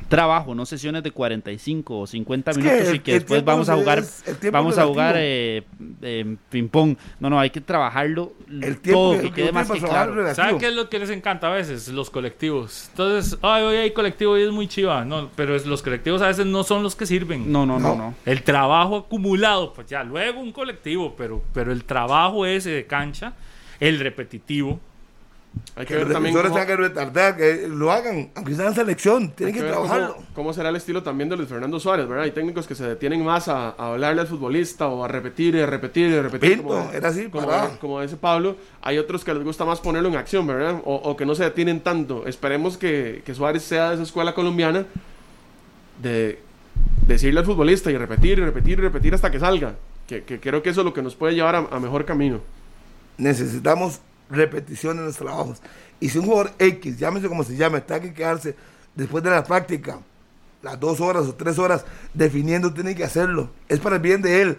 Trabajo, 0.09 0.53
no 0.53 0.65
sesiones 0.67 1.01
de 1.03 1.09
45 1.11 1.99
o 2.01 2.05
50 2.07 2.51
Es 2.51 2.57
que 2.57 2.63
minutos 2.63 2.87
el- 2.89 2.95
y 2.95 2.99
que 2.99 3.13
después 3.13 3.43
vamos 3.43 3.69
a 3.69 3.75
jugar 3.75 4.03
vamos 4.51 4.77
a 4.77 4.85
jugar 4.85 5.15
eh, 5.17 5.63
eh, 6.01 6.35
ping-pong. 6.49 6.95
No, 7.19 7.29
no, 7.29 7.39
hay 7.39 7.49
que 7.49 7.59
trabajarlo 7.61 8.33
El 8.49 8.77
tiempo 8.79 8.99
todo, 8.99 9.11
que- 9.13 9.21
que 9.21 9.29
que 9.29 9.33
quede 9.41 9.51
más 9.51 9.69
que 9.69 9.79
claro. 9.79 10.35
¿Saben 10.35 10.59
qué 10.59 10.67
es 10.67 10.75
lo 10.75 10.89
que 10.89 10.99
les 10.99 11.09
encanta 11.09 11.47
a 11.47 11.55
veces? 11.55 11.87
Los 11.87 12.09
colectivos. 12.11 12.87
Entonces, 12.91 13.37
ay, 13.41 13.63
hoy 13.63 13.75
hay 13.77 13.91
colectivo 13.91 14.37
y 14.37 14.43
es 14.43 14.51
muy 14.51 14.67
chiva. 14.67 15.03
No, 15.05 15.29
pero 15.35 15.55
es- 15.55 15.65
los 15.65 15.81
colectivos 15.81 16.21
a 16.21 16.27
veces 16.27 16.45
no 16.45 16.63
son 16.63 16.83
los 16.83 16.95
que 16.95 17.05
sirven. 17.07 17.51
No, 17.51 17.65
no, 17.65 17.79
no, 17.79 17.89
No. 17.89 17.95
no. 17.95 18.13
El 18.25 18.43
trabajo 18.43 18.97
acumulado, 18.97 19.73
pues 19.73 19.87
ya 19.87 20.03
luego 20.03 20.39
un 20.39 20.51
colectivo, 20.51 21.15
pero, 21.17 21.41
pero 21.53 21.71
el 21.71 21.83
trabajo 21.83 22.45
ese 22.45 22.69
de 22.69 22.85
cancha, 22.85 23.33
el 23.79 23.99
repetitivo. 23.99 24.79
Hay 25.77 25.85
que 25.85 25.93
Que 25.93 25.99
los 25.99 26.07
ver 26.07 26.13
también 26.13 26.35
defensores 26.35 26.65
cómo, 26.65 26.77
que 26.77 26.87
retardar, 26.87 27.35
que 27.35 27.67
lo 27.67 27.91
hagan, 27.91 28.29
aunque 28.35 28.55
sea 28.55 28.67
en 28.67 28.75
selección, 28.75 29.23
hay 29.23 29.29
tienen 29.29 29.53
que 29.55 29.59
que 29.59 29.65
ver 29.65 29.73
cómo- 29.75 29.85
trabajarlo. 29.87 30.23
cómo 30.33 30.53
será 30.53 30.69
el 30.69 30.75
estilo 30.77 31.03
también 31.03 31.27
de 31.29 31.35
Luis 31.35 31.49
Fernando 31.49 31.79
Suárez, 31.79 32.07
¿verdad? 32.07 32.23
Hay 32.23 32.31
técnicos 32.31 32.65
que 32.65 32.75
se 32.75 32.85
detienen 32.85 33.23
más 33.25 33.47
a, 33.49 33.69
a 33.69 33.91
hablarle 33.93 34.21
al 34.21 34.27
futbolista 34.27 34.87
o 34.87 35.03
a 35.03 35.07
repetir 35.09 35.55
y 35.55 35.59
a 35.61 35.65
repetir 35.65 36.11
y 36.11 36.15
a 36.15 36.21
repetir. 36.21 36.59
Pinto, 36.59 36.89
era 36.93 37.09
así, 37.09 37.25
como, 37.29 37.47
como 37.81 38.01
dice 38.01 38.15
Pablo. 38.15 38.55
Hay 38.81 38.97
otros 38.97 39.23
que 39.25 39.33
les 39.33 39.43
gusta 39.43 39.65
más 39.65 39.81
ponerlo 39.81 40.07
en 40.09 40.15
acción, 40.15 40.47
¿verdad? 40.47 40.81
O, 40.85 40.95
o 40.95 41.17
que 41.17 41.25
no 41.25 41.35
se 41.35 41.43
detienen 41.43 41.81
tanto. 41.81 42.25
Esperemos 42.25 42.77
que, 42.77 43.21
que 43.25 43.35
Suárez 43.35 43.63
sea 43.63 43.89
de 43.89 43.95
esa 43.95 44.03
escuela 44.03 44.33
colombiana 44.33 44.85
de 46.01 46.39
decirle 47.07 47.39
al 47.41 47.45
futbolista 47.45 47.91
y 47.91 47.97
repetir 47.97 48.39
y 48.39 48.41
repetir 48.43 48.79
y 48.79 48.81
repetir 48.81 49.13
hasta 49.13 49.29
que 49.31 49.39
salga. 49.39 49.75
Que, 50.07 50.23
que 50.23 50.39
creo 50.39 50.61
que 50.63 50.69
eso 50.69 50.81
es 50.81 50.85
lo 50.85 50.93
que 50.93 51.01
nos 51.01 51.15
puede 51.15 51.33
llevar 51.33 51.55
a, 51.55 51.59
a 51.71 51.79
mejor 51.79 52.05
camino. 52.05 52.39
necesitamos 53.17 53.99
repetición 54.29 54.97
en 54.99 55.05
los 55.05 55.17
trabajos. 55.17 55.61
Y 55.99 56.09
si 56.09 56.17
un 56.17 56.25
jugador 56.25 56.51
X, 56.59 56.97
llámese 56.97 57.27
como 57.27 57.43
se 57.43 57.55
llame, 57.55 57.79
está 57.79 57.99
que 57.99 58.13
quedarse 58.13 58.55
después 58.95 59.23
de 59.23 59.29
la 59.29 59.43
práctica, 59.43 59.99
las 60.61 60.79
dos 60.79 60.99
horas 60.99 61.25
o 61.27 61.35
tres 61.35 61.59
horas, 61.59 61.85
definiendo, 62.13 62.73
tiene 62.73 62.95
que 62.95 63.03
hacerlo. 63.03 63.49
Es 63.69 63.79
para 63.79 63.97
el 63.97 64.01
bien 64.01 64.21
de 64.21 64.41
él 64.41 64.57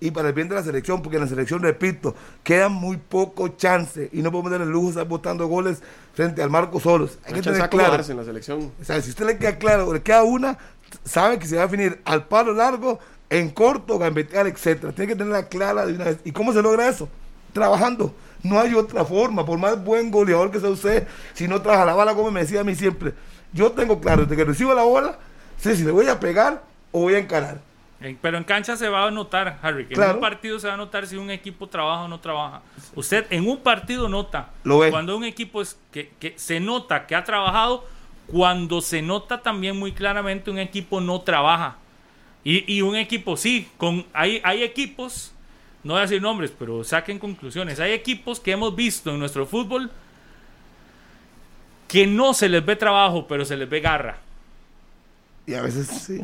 y 0.00 0.10
para 0.10 0.28
el 0.28 0.34
bien 0.34 0.48
de 0.48 0.54
la 0.54 0.62
selección, 0.62 1.02
porque 1.02 1.16
en 1.16 1.22
la 1.22 1.28
selección, 1.28 1.62
repito, 1.62 2.14
queda 2.42 2.68
muy 2.68 2.96
poco 2.96 3.48
chance 3.48 4.10
y 4.12 4.22
no 4.22 4.30
podemos 4.30 4.52
dar 4.52 4.60
el 4.60 4.68
lujo 4.68 4.86
de 4.86 4.90
estar 4.90 5.08
botando 5.08 5.46
goles 5.46 5.82
frente 6.14 6.42
al 6.42 6.50
Marco 6.50 6.78
solos. 6.78 7.18
Hay 7.24 7.34
que 7.34 7.42
tener 7.42 7.68
claro. 7.68 8.02
en 8.06 8.16
la 8.16 8.24
selección. 8.24 8.72
O 8.80 8.84
sea, 8.84 9.00
si 9.00 9.10
usted 9.10 9.26
le 9.26 9.38
queda 9.38 9.58
claro, 9.58 9.92
le 9.92 10.02
queda 10.02 10.22
una, 10.22 10.58
sabe 11.04 11.38
que 11.38 11.46
se 11.46 11.56
va 11.56 11.62
a 11.62 11.66
definir 11.66 12.00
al 12.04 12.26
palo 12.26 12.52
largo, 12.52 12.98
en 13.30 13.50
corto, 13.50 13.98
gambetear, 13.98 14.46
etcétera. 14.46 14.92
Tiene 14.92 15.12
que 15.12 15.16
tenerla 15.16 15.48
clara 15.48 15.86
de 15.86 15.94
una 15.94 16.04
vez. 16.04 16.18
¿Y 16.24 16.32
cómo 16.32 16.52
se 16.52 16.62
logra 16.62 16.88
eso? 16.88 17.08
Trabajando. 17.52 18.14
No 18.42 18.60
hay 18.60 18.74
otra 18.74 19.04
forma. 19.04 19.44
Por 19.44 19.58
más 19.58 19.82
buen 19.82 20.10
goleador 20.10 20.50
que 20.50 20.60
sea 20.60 20.70
usted, 20.70 21.06
si 21.34 21.48
no 21.48 21.60
trabaja 21.60 21.84
la 21.84 21.94
bala, 21.94 22.14
como 22.14 22.30
me 22.30 22.40
decía 22.40 22.60
a 22.60 22.64
mí 22.64 22.74
siempre, 22.74 23.14
yo 23.52 23.72
tengo 23.72 24.00
claro, 24.00 24.22
desde 24.22 24.36
que 24.36 24.44
recibo 24.44 24.74
la 24.74 24.82
bola, 24.82 25.18
sé 25.58 25.74
si 25.76 25.84
le 25.84 25.90
voy 25.90 26.06
a 26.08 26.20
pegar 26.20 26.62
o 26.92 27.00
voy 27.00 27.14
a 27.14 27.18
encarar. 27.18 27.60
Eh, 28.00 28.16
Pero 28.22 28.38
en 28.38 28.44
cancha 28.44 28.76
se 28.76 28.88
va 28.88 29.06
a 29.06 29.10
notar, 29.10 29.58
Harry, 29.60 29.86
que 29.86 29.94
en 29.94 30.02
un 30.02 30.20
partido 30.20 30.60
se 30.60 30.68
va 30.68 30.74
a 30.74 30.76
notar 30.76 31.06
si 31.06 31.16
un 31.16 31.30
equipo 31.32 31.66
trabaja 31.66 32.02
o 32.04 32.08
no 32.08 32.20
trabaja. 32.20 32.62
Usted 32.94 33.26
en 33.30 33.48
un 33.48 33.58
partido 33.58 34.08
nota 34.08 34.50
Lo 34.62 34.78
ve. 34.78 34.90
cuando 34.90 35.16
un 35.16 35.24
equipo 35.24 35.60
es 35.60 35.76
que, 35.90 36.12
que 36.20 36.34
se 36.36 36.60
nota 36.60 37.06
que 37.06 37.16
ha 37.16 37.24
trabajado, 37.24 37.84
cuando 38.28 38.80
se 38.82 39.02
nota 39.02 39.42
también 39.42 39.76
muy 39.76 39.92
claramente 39.92 40.48
un 40.50 40.58
equipo 40.60 41.00
no 41.00 41.22
trabaja. 41.22 41.76
Y, 42.44 42.72
y 42.72 42.82
un 42.82 42.94
equipo 42.94 43.36
sí, 43.36 43.68
con 43.78 44.06
hay, 44.12 44.40
hay 44.44 44.62
equipos, 44.62 45.32
no 45.88 45.94
voy 45.94 46.00
a 46.00 46.02
decir 46.02 46.20
nombres, 46.20 46.52
pero 46.56 46.84
saquen 46.84 47.18
conclusiones. 47.18 47.80
Hay 47.80 47.92
equipos 47.92 48.40
que 48.40 48.52
hemos 48.52 48.76
visto 48.76 49.10
en 49.10 49.18
nuestro 49.18 49.46
fútbol 49.46 49.90
que 51.88 52.06
no 52.06 52.34
se 52.34 52.50
les 52.50 52.62
ve 52.62 52.76
trabajo, 52.76 53.26
pero 53.26 53.42
se 53.46 53.56
les 53.56 53.66
ve 53.66 53.80
garra. 53.80 54.18
Y 55.46 55.54
a 55.54 55.62
veces 55.62 55.86
sí. 55.86 56.20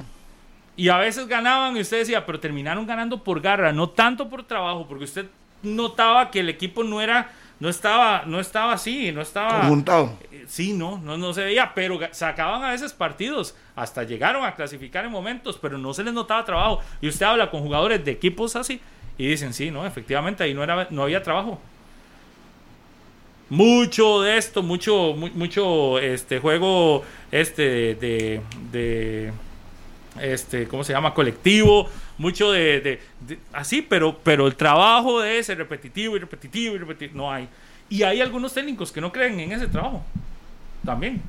Y 0.77 0.91
a 0.91 0.99
veces 0.99 1.27
ganaban 1.29 1.79
y 1.79 1.81
usted 1.81 2.01
decía, 2.01 2.27
pero 2.27 2.39
terminaron 2.41 2.87
ganando 2.87 3.25
por 3.25 3.41
garra, 3.41 3.73
no 3.73 3.89
tanto 3.89 4.29
por 4.29 4.45
trabajo, 4.45 4.87
porque 4.87 5.05
usted 5.05 5.27
notaba 5.63 6.31
que 6.31 6.41
el 6.41 6.51
equipo 6.51 6.85
no 6.85 7.01
era, 7.01 7.33
no 7.59 7.71
estaba, 7.71 8.25
no 8.27 8.41
estaba 8.41 8.75
así, 8.75 9.13
no 9.13 9.23
estaba. 9.23 9.61
Conjuntado. 9.61 10.19
Eh, 10.31 10.45
Sí, 10.47 10.75
no, 10.75 10.99
no, 10.99 11.17
no 11.17 11.33
se 11.33 11.43
veía, 11.43 11.73
pero 11.75 11.99
sacaban 12.11 12.65
a 12.65 12.73
veces 12.73 12.93
partidos, 12.93 13.57
hasta 13.75 14.03
llegaron 14.03 14.45
a 14.45 14.55
clasificar 14.55 15.07
en 15.07 15.11
momentos, 15.11 15.57
pero 15.57 15.79
no 15.79 15.95
se 15.95 16.05
les 16.05 16.13
notaba 16.13 16.45
trabajo. 16.45 16.81
Y 17.01 17.09
usted 17.09 17.25
habla 17.25 17.51
con 17.51 17.63
jugadores 17.63 18.05
de 18.05 18.11
equipos 18.11 18.57
así 18.57 18.79
y 19.19 19.27
dicen, 19.29 19.53
sí, 19.55 19.71
no, 19.71 19.87
efectivamente 19.87 20.43
ahí 20.45 20.55
no, 20.55 20.63
era, 20.63 20.89
no 20.91 21.03
había 21.05 21.23
trabajo. 21.23 21.61
Mucho 23.51 24.23
de 24.23 24.39
esto, 24.39 24.63
mucho, 24.63 25.15
mu- 25.15 25.31
mucho 25.35 25.99
este 25.99 26.39
juego 26.41 27.05
este 27.31 27.95
de, 27.95 28.41
de 28.73 29.33
este, 30.21 30.67
¿cómo 30.67 30.83
se 30.83 30.93
llama? 30.95 31.13
Colectivo, 31.13 31.89
mucho 32.17 32.51
de, 32.53 32.81
de- 32.81 33.39
así, 33.53 33.83
pero, 33.83 34.19
pero 34.25 34.47
el 34.47 34.55
trabajo 34.57 35.21
de 35.21 35.39
ese 35.39 35.55
repetitivo 35.55 36.17
y 36.17 36.21
repetitivo 36.21 36.75
y 36.75 36.79
repetitivo, 36.79 37.19
no 37.19 37.31
hay. 37.33 37.47
Y 37.91 38.03
hay 38.03 38.21
algunos 38.23 38.55
técnicos 38.55 38.91
que 38.91 39.01
no 39.03 39.13
creen 39.13 39.39
en 39.39 39.53
ese 39.53 39.67
trabajo, 39.67 40.03
también. 40.85 41.21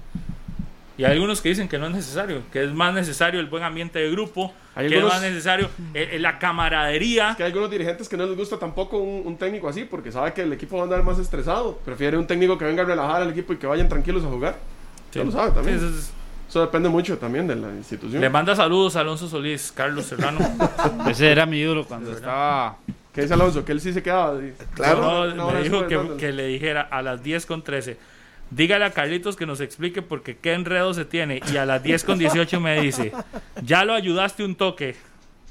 Y 0.98 1.04
hay 1.04 1.12
algunos 1.14 1.42
que 1.42 1.50
dicen 1.50 1.68
que 1.68 1.78
no 1.78 1.88
es 1.88 1.94
necesario, 1.94 2.42
que 2.54 2.64
es 2.64 2.72
más 2.74 2.94
necesario 2.94 3.40
el 3.42 3.48
buen 3.48 3.64
ambiente 3.64 4.00
de 4.00 4.10
grupo, 4.12 4.54
Hay 4.76 4.88
que 4.88 4.96
algunos- 4.96 5.16
es 5.16 5.22
más 5.22 5.30
necesario 5.30 5.70
eh, 5.94 6.10
eh, 6.14 6.20
la 6.20 6.40
camaradería. 6.40 7.32
Es 7.32 7.36
que 7.38 7.44
hay 7.44 7.48
algunos 7.50 7.70
dirigentes 7.70 8.08
que 8.08 8.16
no 8.18 8.26
les 8.26 8.38
gusta 8.38 8.58
tampoco 8.58 8.98
un, 8.98 9.28
un 9.28 9.38
técnico 9.38 9.68
así, 9.68 9.84
porque 9.84 10.12
sabe 10.12 10.34
que 10.34 10.44
el 10.44 10.54
equipo 10.54 10.76
va 10.78 10.84
a 10.84 10.86
andar 10.86 11.04
más 11.04 11.20
estresado. 11.20 11.78
Prefiere 11.84 12.18
un 12.18 12.26
técnico 12.28 12.58
que 12.58 12.66
venga 12.66 12.84
a 12.84 12.86
relajar 12.86 13.22
al 13.22 13.30
equipo 13.32 13.52
y 13.54 13.58
que 13.58 13.68
vayan 13.68 13.90
tranquilos 13.90 14.24
a 14.24 14.28
jugar. 14.28 14.56
Sí. 15.12 15.20
Ya 15.20 15.26
lo 15.26 15.32
sabe 15.32 15.52
también. 15.52 15.80
Sí, 15.80 15.86
eso 15.86 15.94
es- 15.98 16.12
Eso 16.48 16.62
depende 16.62 16.88
mucho 16.90 17.18
también 17.18 17.48
de 17.48 17.56
la 17.56 17.70
institución. 17.74 18.22
Le 18.22 18.30
manda 18.30 18.56
saludos 18.56 18.96
a 18.96 19.00
Alonso 19.02 19.28
Solís, 19.28 19.72
Carlos 19.76 20.06
Serrano. 20.06 20.40
Ese 21.10 21.32
era 21.32 21.46
mi 21.48 21.58
ídolo 21.58 21.86
cuando 21.86 22.12
estaba. 22.12 22.78
¿Qué 23.12 23.22
dice 23.22 23.34
Alonso? 23.34 23.66
Que 23.66 23.72
él 23.72 23.82
sí 23.82 23.92
se 23.92 24.04
quedaba. 24.04 24.40
Claro. 24.76 25.34
No, 25.34 25.48
hora 25.48 25.58
me 25.60 25.64
dijo 25.64 25.88
que, 25.88 26.00
que 26.18 26.32
le 26.32 26.46
dijera 26.48 26.82
a 26.82 27.02
las 27.02 27.24
10 27.24 27.46
con 27.48 27.64
13. 27.64 27.98
Dígale 28.52 28.86
a 28.86 28.92
Carlitos 28.92 29.36
que 29.36 29.46
nos 29.46 29.60
explique 29.60 30.02
porque 30.02 30.38
qué 30.38 30.54
enredo 30.54 30.94
se 30.94 31.04
tiene. 31.06 31.42
Y 31.52 31.58
a 31.58 31.66
las 31.66 31.82
10 31.84 32.04
con 32.04 32.18
18 32.20 32.60
me 32.62 32.80
dice, 32.82 33.12
ya 33.64 33.84
lo 33.86 33.94
ayudaste 33.94 34.44
un 34.46 34.56
toque. 34.56 34.96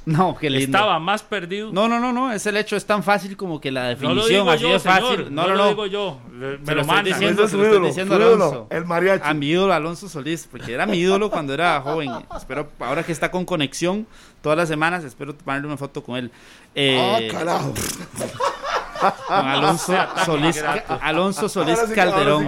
No, 0.07 0.37
qué 0.37 0.51
lindo. 0.51 0.67
Estaba 0.67 0.99
más 0.99 1.23
perdido. 1.23 1.73
No, 1.73 1.89
no, 1.89 1.99
no, 1.99 2.13
no. 2.13 2.31
Es 2.31 2.45
el 2.47 2.59
hecho, 2.59 2.77
es 2.77 2.85
tan 2.85 3.03
fácil 3.03 3.39
como 3.39 3.59
que 3.59 3.71
la 3.73 3.95
No 3.95 4.15
lo 4.15 4.27
definición, 4.27 4.29
digo 4.29 4.51
así 4.51 4.63
yo, 4.65 4.73
de 4.75 4.81
fácil. 4.81 5.09
señor. 5.17 5.31
no, 5.33 5.43
No, 5.43 5.49
no, 5.49 5.55
lo 5.55 5.63
no. 5.65 5.69
digo 5.71 5.87
yo. 5.87 6.21
Me 6.31 6.31
Se 6.31 6.41
lo 6.41 6.47
lo 6.51 6.57
estoy 6.59 6.85
mandan. 6.85 7.05
diciendo. 7.05 7.45
Es 7.45 7.51
se 7.51 7.57
su 7.57 7.57
lo 7.57 7.63
estoy 7.65 7.73
ídolo, 7.77 7.87
diciendo 7.89 8.17
ídolo, 8.17 8.35
Alonso. 8.35 8.67
el 8.71 8.85
mariachi. 8.85 9.23
A 9.27 9.33
mi 9.35 9.47
ídolo 9.49 9.73
Alonso 9.73 10.09
Solís, 10.11 10.47
porque 10.51 10.75
era 10.75 10.85
mi 10.85 10.99
ídolo 10.99 11.31
cuando 11.31 11.55
era 11.55 11.81
joven. 11.81 12.11
Espero, 12.37 12.69
ahora 12.81 13.03
que 13.03 13.13
está 13.13 13.31
con 13.31 13.47
conexión 13.47 14.07
todas 14.43 14.59
las 14.59 14.69
semanas, 14.69 15.05
espero 15.05 15.35
tomarle 15.35 15.67
una 15.67 15.79
foto 15.79 16.03
con 16.05 16.17
él. 16.17 16.31
Ah, 16.35 16.71
Eh, 16.75 17.29
carajo. 17.33 17.73
Con 19.27 19.47
Alonso 19.49 19.95
Solís. 20.25 20.65
Alonso 21.01 21.49
Solís 21.49 21.79
sí 21.89 21.95
Calderón. 21.95 22.47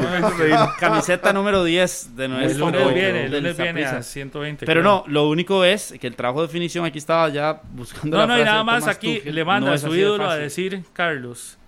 Camiseta 0.79 1.33
número 1.33 1.65
10 1.65 2.17
de 2.17 2.25
El 2.27 2.31
nuestro 2.31 2.67
lunes 2.71 2.95
viene, 2.95 3.25
el 3.25 3.31
del 3.31 3.43
lunes 3.43 3.57
viene 3.57 3.85
a 3.85 3.89
Saprissa. 3.91 4.13
120. 4.13 4.67
Pero 4.67 4.81
creo. 4.81 4.93
no, 4.93 5.05
lo 5.07 5.29
único 5.29 5.65
es 5.65 5.95
que 6.01 6.07
el 6.07 6.17
trabajo 6.17 6.41
de 6.43 6.47
definición 6.47 6.85
aquí 6.85 6.99
estaba 6.99 7.29
ya 7.29 7.61
buscando 7.73 8.17
No, 8.17 8.27
la 8.27 8.35
no, 8.37 8.41
y 8.41 8.45
nada 8.45 8.65
más 8.65 8.87
aquí 8.87 9.19
Tuchel. 9.19 9.35
le 9.35 9.45
manda 9.45 9.69
No 9.71 9.75
a 9.75 9.79
su 9.79 9.95
ídolo 9.95 10.29
a 10.29 10.37
decir, 10.37 10.85
Carlos, 10.93 11.59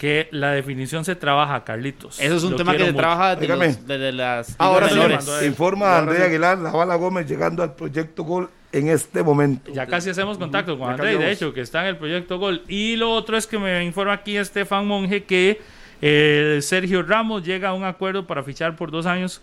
que 0.00 0.28
la 0.30 0.52
definición 0.52 1.04
se 1.04 1.14
trabaja, 1.14 1.62
Carlitos. 1.62 2.18
Eso 2.20 2.36
es 2.36 2.42
un 2.42 2.52
Lo 2.52 2.56
tema 2.56 2.72
que 2.72 2.78
se 2.78 2.84
mucho. 2.86 2.96
trabaja 2.96 3.36
desde, 3.36 3.52
Óigame. 3.52 3.66
los- 3.66 3.86
desde 3.86 4.12
las 4.12 4.54
Ahora 4.56 4.86
menores. 4.86 5.18
mandó 5.18 5.38
él. 5.40 5.46
Informa 5.46 5.86
a 5.88 5.98
Ahora 5.98 6.10
Andrea. 6.12 6.26
Aguilar, 6.26 6.56
la 6.58 6.70
bala 6.70 6.94
Gómez 6.94 7.28
llegando 7.28 7.62
al 7.62 7.74
proyecto 7.74 8.22
Gol 8.24 8.48
en 8.72 8.88
este 8.88 9.22
momento. 9.22 9.70
Ya 9.74 9.86
casi 9.86 10.08
hacemos 10.08 10.38
contacto 10.38 10.78
con 10.78 10.88
André, 10.90 11.18
de 11.18 11.30
hecho, 11.30 11.52
que 11.52 11.60
está 11.60 11.82
en 11.82 11.88
el 11.88 11.96
proyecto 11.98 12.38
Gol. 12.38 12.62
Y 12.66 12.96
lo 12.96 13.10
otro 13.12 13.36
es 13.36 13.46
que 13.46 13.58
me 13.58 13.84
informa 13.84 14.14
aquí 14.14 14.38
Estefan 14.38 14.86
Monge 14.86 15.24
que 15.24 15.60
eh, 16.00 16.60
Sergio 16.62 17.02
Ramos 17.02 17.44
llega 17.44 17.68
a 17.68 17.74
un 17.74 17.84
acuerdo 17.84 18.26
para 18.26 18.42
fichar 18.42 18.76
por 18.76 18.90
dos 18.90 19.04
años 19.04 19.42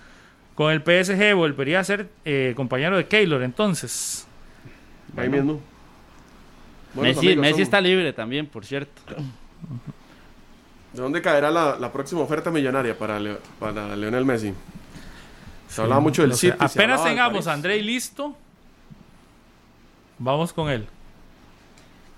con 0.55 0.71
el 0.73 0.81
PSG. 0.81 1.35
Volvería 1.35 1.81
a 1.81 1.83
ser 1.83 2.07
eh, 2.25 2.53
compañero 2.55 2.97
de 2.97 3.05
Keylor 3.05 3.43
entonces. 3.43 4.25
Ahí 5.15 5.29
mismo. 5.29 5.61
Buenos 6.95 7.15
Messi, 7.17 7.27
amigos 7.27 7.41
Messi 7.43 7.61
está 7.61 7.79
libre 7.79 8.11
también, 8.11 8.47
por 8.47 8.65
cierto. 8.65 8.99
¿De 10.97 11.03
dónde 11.03 11.21
caerá 11.21 11.51
la, 11.51 11.77
la 11.77 11.91
próxima 11.93 12.21
oferta 12.21 12.49
millonaria 12.49 12.97
para, 12.97 13.19
Leo- 13.19 13.37
para 13.59 13.95
Leonel 13.95 14.25
Messi? 14.25 14.51
Se 15.67 15.79
hablaba 15.83 16.01
mucho 16.01 16.23
del 16.23 16.33
City. 16.33 16.55
apenas 16.57 17.03
tengamos 17.03 17.45
a 17.45 17.53
André 17.53 17.79
listo, 17.83 18.35
vamos 20.17 20.53
con 20.53 20.69
él. 20.71 20.87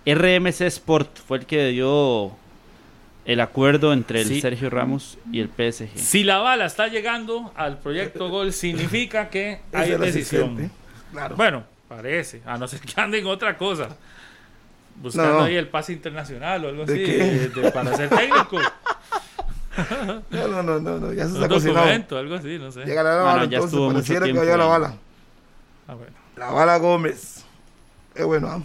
RMC 0.06 0.62
Sport 0.62 1.20
fue 1.28 1.40
el 1.40 1.46
que 1.46 1.68
dio 1.68 2.32
el 3.26 3.42
acuerdo 3.42 3.92
entre 3.92 4.22
el 4.22 4.28
Sí. 4.30 4.40
Sergio 4.40 4.70
Ramos 4.70 5.18
y 5.30 5.42
el 5.42 5.50
PSG. 5.50 5.90
Si 5.98 6.24
la 6.24 6.38
bala 6.38 6.66
está 6.66 6.88
llegando 6.88 7.52
al 7.58 7.80
proyecto 7.80 8.30
Gol, 8.30 8.54
significa 8.54 9.30
que 9.30 9.60
hay 9.74 9.92
decisión. 9.98 10.72
Claro. 11.12 11.36
Bueno, 11.36 11.64
parece, 11.90 12.42
a 12.46 12.58
no 12.58 12.66
ser 12.66 12.80
que 12.80 12.94
anden 13.02 13.26
otra 13.28 13.58
cosa. 13.58 13.90
Buscando 15.02 15.40
No. 15.40 15.44
ahí 15.46 15.56
el 15.56 15.68
pase 15.70 15.94
internacional 15.94 16.66
o 16.66 16.70
algo 16.70 16.86
¿De 16.86 16.94
así 16.94 17.04
qué? 17.06 17.18
de- 17.18 17.50
de- 17.50 17.72
para 17.72 17.96
ser 17.96 18.10
técnico. 18.10 18.58
No, 20.30 20.48
no, 20.50 20.62
no, 20.62 20.80
no, 20.80 21.00
no, 21.00 21.14
ya 21.14 21.26
se 21.26 21.36
está 21.36 21.48
cocinado. 21.48 21.80
documento, 21.86 22.18
algo 22.18 22.36
así, 22.36 22.58
no 22.60 22.70
sé. 22.70 22.84
Llega 22.84 23.02
la 23.02 23.16
bala, 23.16 23.34
no, 23.34 23.38
ya 23.38 23.44
entonces 23.46 23.66
estuvo 23.66 23.84
mucho 23.86 23.94
pareciera 23.94 24.20
que 24.22 24.26
tiempo 24.26 24.42
vaya 24.42 24.58
la 24.58 24.66
bala. 24.66 24.94
Ah, 25.88 25.94
bueno. 25.94 26.12
La 26.36 26.52
bala 26.52 26.78
Gómez. 26.80 27.46
Qué 28.14 28.24
bueno, 28.26 28.48
¿ah? 28.50 28.62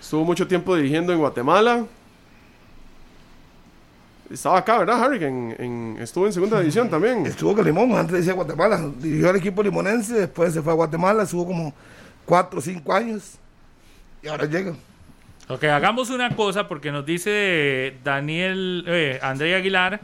Estuvo 0.00 0.24
mucho 0.24 0.48
tiempo 0.48 0.74
dirigiendo 0.74 1.12
en 1.12 1.20
Guatemala. 1.20 1.84
Estaba 4.30 4.58
acá, 4.58 4.78
¿verdad, 4.78 5.02
Harry? 5.04 5.22
En, 5.24 5.54
en- 5.58 5.96
estuvo 6.00 6.26
en 6.26 6.32
segunda 6.32 6.58
división 6.58 6.88
también. 6.90 7.24
Estuvo 7.26 7.54
con 7.54 7.64
Limón, 7.64 7.92
antes 7.92 8.16
decía 8.16 8.32
Guatemala. 8.32 8.80
Dirigió 8.98 9.30
al 9.30 9.36
equipo 9.36 9.62
limonense, 9.62 10.14
después 10.14 10.52
se 10.54 10.62
fue 10.62 10.72
a 10.72 10.76
Guatemala, 10.76 11.22
estuvo 11.24 11.46
como 11.46 11.72
4 12.24 12.58
o 12.58 12.62
5 12.62 12.92
años. 12.92 13.34
Y 14.22 14.28
ahora 14.28 14.46
llega. 14.46 14.72
Ok, 15.52 15.64
hagamos 15.64 16.08
una 16.08 16.34
cosa 16.34 16.66
porque 16.66 16.90
nos 16.90 17.04
dice 17.04 17.98
Daniel, 18.02 18.84
eh, 18.86 19.18
André 19.20 19.54
Aguilar 19.54 20.00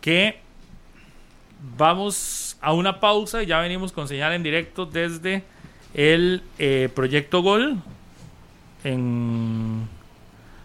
que 0.00 0.38
vamos 1.76 2.56
a 2.60 2.72
una 2.72 3.00
pausa 3.00 3.42
y 3.42 3.46
ya 3.46 3.58
venimos 3.58 3.90
con 3.90 4.06
señal 4.06 4.32
en 4.34 4.44
directo 4.44 4.86
desde 4.86 5.42
el 5.94 6.44
eh, 6.60 6.88
Proyecto 6.94 7.42
Gol 7.42 7.82
en 8.84 9.88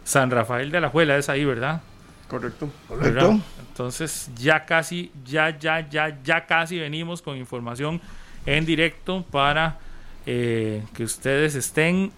San 0.03 0.29
Rafael 0.29 0.69
de 0.69 0.79
la 0.79 0.89
Juela, 0.89 1.17
es 1.17 1.27
ahí, 1.27 1.43
¿verdad? 1.43 1.81
Correcto. 2.27 2.69
Correcto. 2.87 3.13
¿verdad? 3.15 3.39
Entonces 3.67 4.29
ya 4.35 4.63
casi, 4.63 5.11
ya, 5.25 5.57
ya, 5.57 5.89
ya, 5.89 6.21
ya 6.23 6.45
casi 6.45 6.77
venimos 6.77 7.23
con 7.23 7.35
información 7.35 7.99
en 8.45 8.63
directo 8.63 9.25
para 9.31 9.79
eh, 10.27 10.83
que 10.93 11.03
ustedes 11.03 11.55
estén 11.55 12.11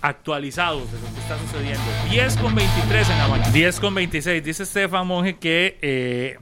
actualizados 0.00 0.90
de 0.92 1.00
lo 1.00 1.14
que 1.14 1.20
está 1.20 1.38
sucediendo. 1.38 1.82
10 2.10 2.36
con 2.36 2.54
23 2.54 3.10
en 3.10 3.18
la 3.18 3.28
mañana. 3.28 3.50
10 3.50 3.80
con 3.80 3.94
26. 3.94 4.44
Dice 4.44 4.62
Estefan 4.62 5.06
Monge 5.06 5.36
que 5.38 5.78
eh, 5.82 6.38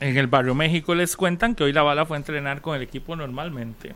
en 0.00 0.16
el 0.16 0.26
Barrio 0.26 0.54
México 0.54 0.94
les 0.94 1.16
cuentan 1.16 1.54
que 1.54 1.64
hoy 1.64 1.72
la 1.72 1.82
bala 1.82 2.06
fue 2.06 2.16
a 2.16 2.18
entrenar 2.18 2.60
con 2.60 2.76
el 2.76 2.82
equipo 2.82 3.16
normalmente. 3.16 3.94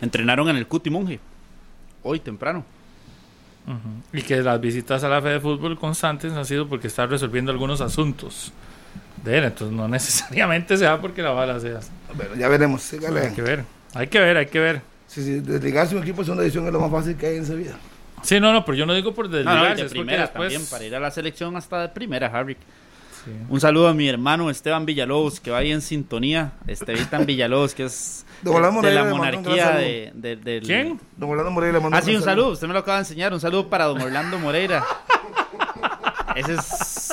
Entrenaron 0.00 0.48
en 0.48 0.56
el 0.56 0.66
Cuti 0.66 0.90
Monje. 0.90 1.20
Hoy 2.02 2.20
temprano. 2.20 2.64
Ujú. 3.66 4.18
Y 4.18 4.22
que 4.22 4.42
las 4.42 4.60
visitas 4.60 5.04
a 5.04 5.08
la 5.08 5.22
Fede 5.22 5.40
Fútbol 5.40 5.78
constantes 5.78 6.32
han 6.32 6.44
sido 6.44 6.68
porque 6.68 6.88
está 6.88 7.06
resolviendo 7.06 7.52
algunos 7.52 7.80
asuntos 7.80 8.52
de 9.24 9.38
él. 9.38 9.44
Entonces 9.44 9.76
no 9.76 9.86
necesariamente 9.88 10.76
sea 10.76 11.00
porque 11.00 11.22
la 11.22 11.30
bala 11.30 11.60
sea. 11.60 11.80
Bueno, 12.14 12.34
ya 12.34 12.48
veremos. 12.48 12.82
sígale. 12.82 13.20
Hay 13.20 13.34
que 13.34 13.42
ver. 13.42 13.64
Hay 13.94 14.06
que 14.08 14.18
ver, 14.18 14.36
hay 14.36 14.46
que 14.46 14.58
ver. 14.58 14.91
Sí, 15.12 15.22
sí, 15.22 15.40
desligarse 15.40 15.94
un 15.94 16.02
equipo 16.02 16.18
de 16.20 16.24
segunda 16.24 16.42
división 16.42 16.66
es 16.66 16.72
lo 16.72 16.80
más 16.80 16.90
fácil 16.90 17.16
que 17.16 17.26
hay 17.26 17.36
en 17.36 17.42
esa 17.42 17.54
vida. 17.54 17.72
Sí, 18.22 18.40
no, 18.40 18.52
no, 18.52 18.64
pero 18.64 18.76
yo 18.78 18.86
no 18.86 18.94
digo 18.94 19.12
por 19.12 19.28
No, 19.28 19.32
no, 19.32 19.36
desligarse. 19.52 19.82
de 19.84 19.90
primera 19.90 20.22
después- 20.22 20.48
también, 20.52 20.70
para 20.70 20.84
ir 20.84 20.94
a 20.96 21.00
la 21.00 21.10
selección 21.10 21.54
hasta 21.56 21.82
de 21.82 21.88
primera, 21.90 22.28
Harry. 22.28 22.54
Sí. 23.24 23.30
Un 23.48 23.60
saludo 23.60 23.88
a 23.88 23.94
mi 23.94 24.08
hermano 24.08 24.48
Esteban 24.50 24.86
Villalobos, 24.86 25.38
que 25.38 25.50
va 25.50 25.58
ahí 25.58 25.70
en 25.70 25.80
sintonía. 25.82 26.52
Esteban 26.66 27.26
Villalobos, 27.26 27.74
que 27.74 27.84
es 27.84 28.24
Don 28.42 28.54
Orlando 28.56 28.80
de, 28.80 28.88
de 28.88 28.94
la 28.94 29.04
monarquía 29.04 29.70
de, 29.72 30.10
de- 30.14 30.36
del- 30.36 30.62
¿Quién? 30.64 30.98
Don 31.16 31.30
Orlando 31.30 31.50
Moreira 31.52 31.78
le 31.78 31.84
Ah, 31.92 32.00
sí, 32.02 32.16
un 32.16 32.22
saludo. 32.22 32.50
Usted 32.52 32.66
me 32.66 32.72
lo 32.72 32.80
acaba 32.80 32.96
de 32.96 33.02
enseñar. 33.02 33.32
Un 33.34 33.40
saludo 33.40 33.68
para 33.68 33.84
don 33.84 34.00
Orlando 34.00 34.38
Moreira. 34.38 34.82
Ese 36.36 36.54
es 36.54 37.12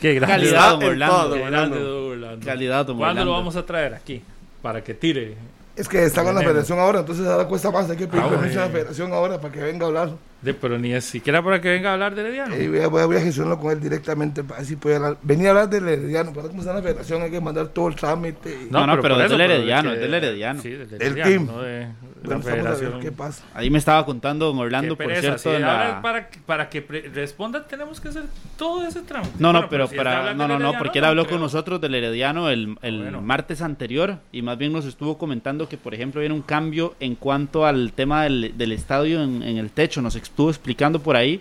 Qué 0.00 0.14
grande. 0.14 0.34
calidad, 0.34 0.70
don 0.72 0.82
Orlando. 0.84 1.16
todo, 1.16 1.28
don 1.30 1.40
Orlando. 1.42 1.78
don 1.78 2.12
Orlando. 2.12 2.46
Calidad, 2.46 2.84
don 2.86 2.98
¿Cuándo 2.98 3.24
lo 3.24 3.30
Orlando. 3.30 3.32
vamos 3.32 3.56
a 3.56 3.64
traer 3.64 3.94
aquí? 3.94 4.22
Para 4.60 4.82
que 4.82 4.94
tire. 4.94 5.36
Es 5.80 5.88
que 5.88 6.04
está 6.04 6.22
con 6.22 6.34
la 6.34 6.42
federación 6.42 6.78
ahora, 6.78 7.00
entonces 7.00 7.26
ahora 7.26 7.46
cuesta 7.48 7.70
más. 7.70 7.88
Hay 7.88 7.96
que 7.96 8.06
pedir 8.06 8.22
Ah, 8.22 8.28
permiso 8.28 8.60
a 8.60 8.66
la 8.66 8.70
federación 8.70 9.12
ahora 9.14 9.40
para 9.40 9.50
que 9.54 9.60
venga 9.62 9.86
a 9.86 9.88
hablar. 9.88 10.10
De, 10.42 10.54
pero 10.54 10.78
ni 10.78 10.98
siquiera 11.02 11.42
para 11.42 11.60
que 11.60 11.68
venga 11.68 11.90
a 11.90 11.92
hablar 11.94 12.14
de 12.14 12.22
Herediano. 12.22 12.56
Y 12.56 12.68
voy, 12.68 12.80
a, 12.80 12.86
voy 12.88 13.02
a- 13.02 13.06
voy 13.06 13.16
a 13.16 13.20
gestionarlo 13.20 13.58
con 13.60 13.72
él 13.72 13.80
directamente 13.80 14.42
para 14.42 14.60
ver 14.60 14.66
si 14.66 14.76
puede 14.76 14.96
hablar. 14.96 15.18
Venir 15.22 15.48
a 15.48 15.50
hablar 15.50 15.68
del 15.68 15.86
Herediano, 15.86 16.32
para 16.32 16.48
cómo 16.48 16.60
está 16.62 16.72
la 16.72 16.80
federación, 16.82 17.20
hay 17.22 17.30
que 17.30 17.40
mandar 17.42 17.68
todo 17.68 17.88
el 17.88 17.94
trámite. 17.94 18.50
y- 18.66 18.70
No, 18.72 18.86
no, 18.86 19.00
pero 19.02 19.16
por 19.16 19.24
es 19.24 19.30
del 19.30 19.38
pero 19.38 19.52
Herediano, 19.54 19.92
es 19.92 20.00
del 20.00 20.14
Herediano. 20.14 20.62
Sí, 20.62 20.70
del 20.70 20.88
Herediano, 20.94 21.30
team. 21.30 21.46
no 21.46 21.60
de, 21.62 21.78
Bueno, 21.80 21.94
la 22.22 22.28
vamos 22.30 22.46
a 22.46 22.50
ver 22.50 22.58
federación. 22.62 23.00
qué 23.00 23.12
pasa. 23.12 23.44
Ahí 23.54 23.68
me 23.70 23.78
estaba 23.78 24.04
contando 24.06 24.46
don 24.46 24.58
Orlando, 24.58 24.96
por 24.96 25.14
cierto, 25.14 25.38
sí, 25.54 25.58
la... 25.60 26.00
para, 26.02 26.30
para 26.46 26.68
que 26.70 26.80
responda 27.14 27.66
tenemos 27.66 28.00
que 28.00 28.08
hacer 28.08 28.22
todo 28.56 28.86
ese 28.86 29.02
tramo. 29.02 29.26
No, 29.38 29.52
no, 29.52 29.58
Bueno, 29.60 29.68
pero 29.70 29.86
si 29.88 29.96
para, 29.96 30.32
no, 30.34 30.48
no, 30.48 30.58
no, 30.58 30.72
porque 30.78 30.98
él 31.00 31.02
no 31.02 31.08
habló 31.08 31.24
creo. 31.24 31.34
con 31.36 31.42
nosotros 31.42 31.80
del 31.82 31.94
Herediano 31.94 32.48
el, 32.48 32.76
el 32.82 32.98
Bueno. 33.02 33.20
martes 33.20 33.60
anterior 33.62 34.18
y 34.32 34.40
más 34.42 34.56
bien 34.56 34.72
nos 34.72 34.86
estuvo 34.86 35.18
comentando 35.18 35.68
que, 35.68 35.76
por 35.76 35.92
ejemplo, 35.94 36.20
viene 36.20 36.34
un 36.34 36.42
cambio 36.42 36.94
en 37.00 37.14
cuanto 37.14 37.66
al 37.66 37.92
tema 37.92 38.24
del, 38.24 38.54
del 38.56 38.72
estadio 38.72 39.22
en, 39.22 39.42
en 39.42 39.56
el 39.58 39.70
techo. 39.70 40.00
Nos 40.02 40.16
estuvo 40.30 40.48
explicando 40.50 41.00
por 41.00 41.16
ahí 41.16 41.40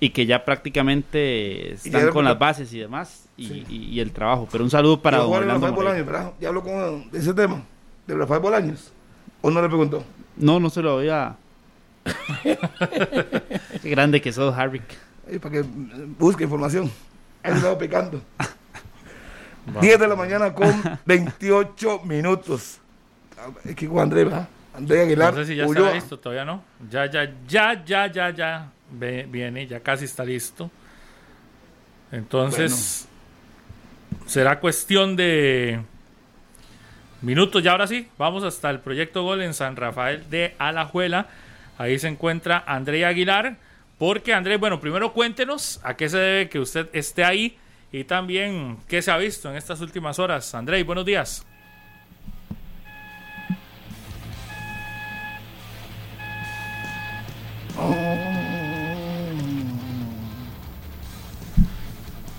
y 0.00 0.10
que 0.10 0.26
ya 0.26 0.44
prácticamente 0.44 1.72
están 1.74 2.06
ya- 2.06 2.10
con 2.10 2.24
las 2.24 2.38
bases 2.38 2.72
y 2.72 2.78
demás 2.78 3.24
y, 3.36 3.64
y- 3.68 3.88
y 3.92 4.00
el 4.00 4.12
trabajo. 4.12 4.48
Pero 4.50 4.64
un 4.64 4.70
saludo 4.70 5.00
para 5.02 5.18
don 5.18 5.32
Orlando 5.32 5.54
Rafael. 5.66 5.74
Bolaños, 5.74 6.06
¿verdad? 6.06 6.32
Ya 6.40 6.48
habló 6.48 6.62
con 6.62 7.08
ese 7.12 7.34
tema, 7.34 7.62
de 8.06 8.14
Rafael 8.14 8.40
Bolaños. 8.40 8.92
¿O 9.42 9.50
no 9.50 9.60
le 9.62 9.68
preguntó? 9.68 10.02
No, 10.36 10.58
no 10.60 10.70
se 10.70 10.82
lo 10.82 10.98
había... 10.98 11.36
Qué 13.82 13.90
grande 13.90 14.20
que 14.20 14.32
sos, 14.32 14.56
Harry. 14.56 14.80
Ahí 15.28 15.38
para 15.38 15.52
que 15.52 15.58
eh, 15.60 15.64
busque 16.18 16.44
información. 16.44 16.90
Ahí 17.42 17.52
estaba 17.54 17.76
picando. 17.78 18.20
10 19.80 20.00
de 20.00 20.08
la 20.08 20.16
mañana 20.16 20.54
con 20.54 20.72
28 21.04 22.00
minutos. 22.04 22.78
Aquí 23.70 23.86
con 23.86 23.98
André, 24.00 24.24
¿verdad? 24.24 24.48
André 24.78 25.02
Aguilar. 25.02 25.34
No 25.34 25.40
sé 25.40 25.46
si 25.46 25.56
ya 25.56 25.66
Ulloa. 25.66 25.88
está 25.88 25.94
listo, 25.96 26.18
todavía 26.18 26.44
no. 26.44 26.62
Ya, 26.90 27.06
ya, 27.06 27.30
ya, 27.46 27.84
ya, 27.84 28.06
ya, 28.06 28.30
ya. 28.30 28.70
Ve- 28.90 29.26
viene, 29.28 29.66
ya 29.66 29.80
casi 29.80 30.06
está 30.06 30.24
listo. 30.24 30.70
Entonces, 32.10 33.06
será 34.26 34.60
cuestión 34.60 35.14
de 35.16 35.80
minutos. 37.20 37.62
Y 37.62 37.68
ahora 37.68 37.86
sí, 37.86 38.08
vamos 38.16 38.44
hasta 38.44 38.70
el 38.70 38.80
proyecto 38.80 39.22
Gol 39.22 39.42
en 39.42 39.52
San 39.52 39.76
Rafael 39.76 40.28
de 40.30 40.54
Alajuela. 40.58 41.26
Ahí 41.76 41.98
se 41.98 42.08
encuentra 42.08 42.64
André 42.66 43.04
Aguilar. 43.04 43.56
Porque, 43.98 44.32
André, 44.32 44.56
bueno, 44.58 44.80
primero 44.80 45.12
cuéntenos 45.12 45.80
a 45.82 45.96
qué 45.96 46.08
se 46.08 46.18
debe 46.18 46.48
que 46.48 46.60
usted 46.60 46.88
esté 46.92 47.24
ahí 47.24 47.58
y 47.90 48.04
también 48.04 48.78
qué 48.86 49.02
se 49.02 49.10
ha 49.10 49.16
visto 49.16 49.50
en 49.50 49.56
estas 49.56 49.80
últimas 49.80 50.20
horas. 50.20 50.54
André, 50.54 50.82
buenos 50.84 51.04
días. 51.04 51.44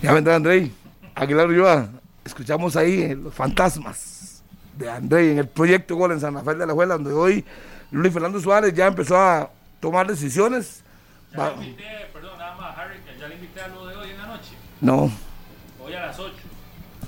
Ya 0.02 0.14
vendrá 0.14 0.36
André. 0.36 0.72
Aguilar 1.16 1.48
Ulloa. 1.48 1.90
Escuchamos 2.24 2.76
ahí 2.76 3.02
eh, 3.02 3.16
los 3.16 3.34
fantasmas 3.34 4.44
de 4.78 4.90
André 4.90 5.32
en 5.34 5.40
el 5.40 5.48
proyecto 5.48 5.96
Gol 5.96 6.12
en 6.14 6.20
San 6.20 6.34
Rafael 6.34 6.58
de 6.60 6.66
la 6.68 6.74
Juela, 6.74 6.94
donde 6.96 7.12
hoy 7.12 7.44
Luis 7.92 8.14
Fernando 8.14 8.40
Suárez 8.40 8.74
ya 8.74 8.88
empezó 8.88 9.18
a 9.18 9.50
tomar 9.80 10.08
decisiones. 10.08 10.84
Va- 11.38 11.54
perdón, 12.14 12.38
nada 12.38 12.56
más, 12.56 12.78
Harry, 12.78 12.96
ya 13.20 13.66
a 13.66 13.68
lo 13.68 13.88
de 13.88 13.96
hoy 13.96 14.10
en 14.12 14.18
la 14.18 14.28
noche? 14.28 14.52
No. 14.80 15.12
Hoy 15.84 15.94
a 15.94 16.06
las 16.06 16.20
8. 16.20 16.34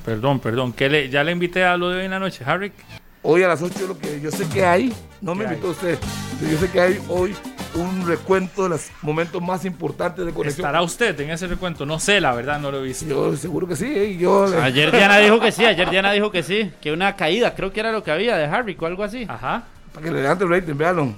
Perdón, 0.03 0.39
perdón. 0.39 0.73
¿qué 0.73 0.89
le, 0.89 1.09
¿Ya 1.09 1.23
le 1.23 1.31
invité 1.31 1.63
a 1.63 1.77
lo 1.77 1.89
de 1.89 1.99
hoy 1.99 2.05
en 2.05 2.11
la 2.11 2.19
noche, 2.19 2.43
Harry? 2.45 2.73
Hoy 3.23 3.43
a 3.43 3.47
las 3.47 3.61
8 3.61 3.87
lo 3.87 3.97
que 3.97 4.19
yo 4.19 4.31
sé 4.31 4.47
que 4.49 4.65
hay, 4.65 4.91
no 5.21 5.35
me 5.35 5.45
¿Qué 5.45 5.51
invitó 5.51 5.69
usted, 5.69 5.97
pero 6.39 6.51
yo 6.51 6.57
sé 6.57 6.71
que 6.71 6.81
hay 6.81 6.99
hoy 7.07 7.35
un 7.75 8.05
recuento 8.05 8.63
de 8.63 8.69
los 8.69 8.89
momentos 9.01 9.41
más 9.41 9.65
importantes 9.65 10.25
de 10.25 10.33
conexión. 10.33 10.65
¿Estará 10.65 10.81
usted 10.81 11.19
en 11.19 11.31
ese 11.31 11.47
recuento? 11.47 11.85
No 11.85 11.99
sé, 11.99 12.19
la 12.19 12.33
verdad, 12.33 12.59
no 12.59 12.71
lo 12.71 12.79
he 12.79 12.83
visto. 12.83 13.05
Yo 13.05 13.35
seguro 13.37 13.67
que 13.67 13.75
sí, 13.75 13.85
¿eh? 13.85 14.17
yo 14.17 14.45
Ayer 14.61 14.91
Diana 14.91 15.17
dijo 15.19 15.39
que 15.39 15.51
sí, 15.51 15.65
ayer 15.65 15.89
Diana 15.89 16.11
dijo 16.11 16.31
que 16.31 16.43
sí, 16.43 16.71
que 16.81 16.91
una 16.91 17.15
caída, 17.15 17.55
creo 17.55 17.71
que 17.71 17.79
era 17.79 17.91
lo 17.91 18.03
que 18.03 18.11
había 18.11 18.37
de 18.37 18.45
Harry 18.45 18.77
o 18.79 18.85
algo 18.85 19.03
así. 19.03 19.25
Ajá. 19.27 19.63
para 19.93 20.05
que 20.05 20.11
le 20.11 20.21
levante 20.21 20.43
el 20.43 20.49
rating, 20.49 20.75
véanlo. 20.75 21.13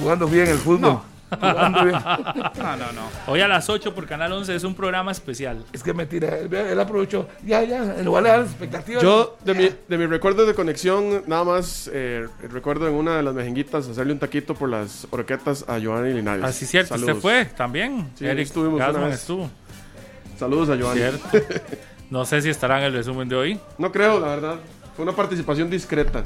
Jugando 0.00 0.26
bien 0.26 0.48
el 0.48 0.58
fútbol. 0.58 1.00
No, 1.30 2.76
no, 2.76 2.92
no. 2.92 3.08
Hoy 3.26 3.40
a 3.40 3.48
las 3.48 3.68
8 3.68 3.94
por 3.94 4.06
Canal 4.06 4.32
11 4.32 4.54
es 4.54 4.64
un 4.64 4.74
programa 4.74 5.12
especial. 5.12 5.64
Es 5.72 5.82
que 5.82 5.92
mentira, 5.92 6.38
él, 6.38 6.52
él 6.52 6.80
aprovechó. 6.80 7.28
Ya, 7.44 7.62
ya, 7.62 7.96
en 7.98 8.04
lugar 8.04 8.24
de 8.24 8.30
dar 8.30 8.40
expectativas. 8.42 9.02
Yo, 9.02 9.36
de 9.44 9.54
mi, 9.54 9.70
de 9.88 9.98
mi 9.98 10.06
recuerdo 10.06 10.46
de 10.46 10.54
conexión, 10.54 11.22
nada 11.26 11.44
más 11.44 11.90
eh, 11.92 12.26
recuerdo 12.50 12.88
en 12.88 12.94
una 12.94 13.16
de 13.16 13.22
las 13.22 13.34
mejenguitas 13.34 13.88
hacerle 13.88 14.12
un 14.12 14.18
taquito 14.18 14.54
por 14.54 14.68
las 14.68 15.06
horquetas 15.10 15.64
a 15.68 15.78
Giovanni 15.78 16.12
Linares. 16.14 16.44
Así 16.44 16.64
es 16.64 16.70
cierto, 16.70 16.94
Saludos. 16.94 17.16
usted 17.16 17.22
fue 17.22 17.44
también. 17.56 18.10
Sí, 18.14 18.26
estuvimos 18.26 18.80
una 18.80 19.06
vez. 19.06 19.14
estuvo. 19.20 19.50
Saludos 20.38 20.68
a 20.70 20.76
Giovanni. 20.76 21.00
Cierto. 21.00 21.28
No 22.10 22.24
sé 22.24 22.42
si 22.42 22.50
estará 22.50 22.78
en 22.78 22.84
el 22.84 22.92
resumen 22.92 23.28
de 23.28 23.34
hoy. 23.34 23.60
No 23.78 23.90
creo, 23.90 24.20
la 24.20 24.28
verdad. 24.28 24.56
Fue 24.96 25.02
una 25.04 25.12
participación 25.12 25.68
discreta. 25.70 26.22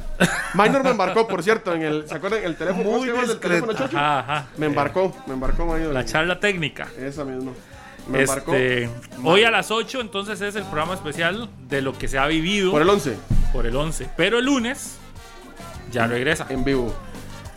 Minor 0.54 0.84
me 0.84 0.90
embarcó, 0.90 1.26
por 1.26 1.42
cierto, 1.42 1.72
en 1.74 1.82
el, 1.82 2.08
¿se 2.08 2.14
acuerdan? 2.14 2.44
El 2.44 2.56
teléfono. 2.56 2.84
¿cómo 2.84 2.98
Muy 2.98 3.06
se 3.06 3.12
llama 3.12 3.22
el 3.24 3.28
discreta. 3.30 3.54
teléfono, 3.66 3.78
Chocho? 3.78 3.96
Ajá, 3.98 4.18
ajá. 4.20 4.46
Me 4.58 4.66
embarcó, 4.66 5.16
me 5.26 5.34
embarcó 5.34 5.64
Minor. 5.66 5.94
La 5.94 6.04
charla 6.04 6.38
técnica. 6.38 6.88
Esa 6.98 7.24
misma. 7.24 7.52
Me 8.08 8.20
embarcó. 8.22 8.54
Este, 8.54 8.90
hoy 9.24 9.44
a 9.44 9.50
las 9.50 9.70
8 9.70 10.00
entonces 10.00 10.40
es 10.42 10.54
el 10.56 10.62
programa 10.64 10.94
especial 10.94 11.48
de 11.68 11.80
lo 11.82 11.96
que 11.96 12.08
se 12.08 12.18
ha 12.18 12.26
vivido 12.26 12.70
Por 12.70 12.82
el 12.82 12.88
11, 12.90 13.16
por 13.52 13.66
el 13.66 13.74
11. 13.76 14.08
Pero 14.16 14.38
el 14.38 14.44
lunes 14.44 14.96
ya 15.90 16.06
regresa. 16.06 16.46
en 16.50 16.64
vivo. 16.64 16.94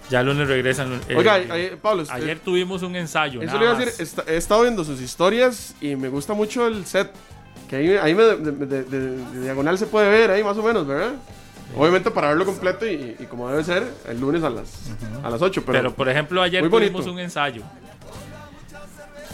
Ya 0.09 0.21
el 0.21 0.25
lunes 0.27 0.47
regresan. 0.49 0.99
eh, 1.07 1.15
Oiga, 1.15 1.39
eh, 1.39 1.77
Pablo, 1.81 2.03
usted- 2.03 2.15
ayer 2.15 2.39
tuvimos 2.39 2.83
un 2.83 2.95
ensayo. 2.97 3.41
Eso 3.41 3.57
le 3.57 3.63
iba 3.65 3.73
a 3.75 3.79
decir, 3.79 4.07
he 4.27 4.35
estado 4.35 4.61
viendo 4.63 4.83
sus 4.83 4.99
historias 5.01 5.73
y 5.79 5.95
me 5.95 6.09
gusta 6.09 6.33
mucho 6.33 6.67
el 6.67 6.85
set. 6.85 7.11
Que 7.71 7.77
ahí, 7.77 7.89
ahí 7.97 8.13
me- 8.13 8.23
de, 8.23 8.35
de- 8.51 8.83
de- 8.83 9.15
de 9.15 9.41
diagonal 9.41 9.77
se 9.79 9.87
puede 9.87 10.09
ver 10.09 10.29
ahí 10.29 10.43
más 10.43 10.57
o 10.57 10.61
menos, 10.63 10.85
¿verdad? 10.85 11.13
Obviamente 11.75 12.11
para 12.11 12.27
verlo 12.27 12.45
completo 12.45 12.85
y, 12.85 13.15
y 13.17 13.25
como 13.29 13.49
debe 13.49 13.63
ser, 13.63 13.87
el 14.09 14.19
lunes 14.19 14.43
a 14.43 14.49
las, 14.49 14.91
a 15.23 15.29
las 15.29 15.41
8. 15.41 15.63
Pero, 15.65 15.77
Pero, 15.79 15.93
por 15.95 16.09
ejemplo, 16.09 16.41
ayer 16.41 16.69
tuvimos 16.69 17.07
un 17.07 17.17
ensayo. 17.19 17.63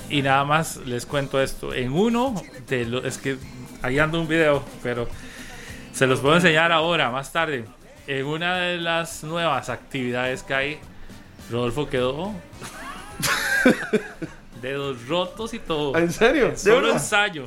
Y 0.10 0.22
nada 0.22 0.46
más 0.46 0.78
les 0.86 1.06
cuento 1.06 1.42
esto. 1.42 1.74
En 1.74 1.92
uno 1.92 2.36
de 2.70 2.86
los. 2.86 3.04
Es 3.04 3.18
que 3.18 3.38
ahí 3.82 4.00
ando 4.00 4.22
un 4.22 4.28
video, 4.28 4.64
pero 4.84 5.08
se 5.92 6.06
los 6.08 6.20
puedo 6.22 6.36
enseñar 6.36 6.72
ahora, 6.72 7.10
más 7.10 7.34
tarde. 7.34 7.66
En 8.06 8.26
una 8.26 8.56
de 8.58 8.78
las 8.78 9.24
nuevas 9.26 9.68
actividades 9.70 10.44
que 10.44 10.54
hay, 10.54 10.80
Rodolfo 11.52 11.90
quedó. 11.90 12.32
dedos 14.62 15.08
rotos 15.08 15.54
y 15.54 15.60
todo. 15.60 15.98
¿En 15.98 16.12
serio? 16.12 16.54
Solo 16.56 16.76
verdad? 16.82 16.94
ensayo. 16.94 17.44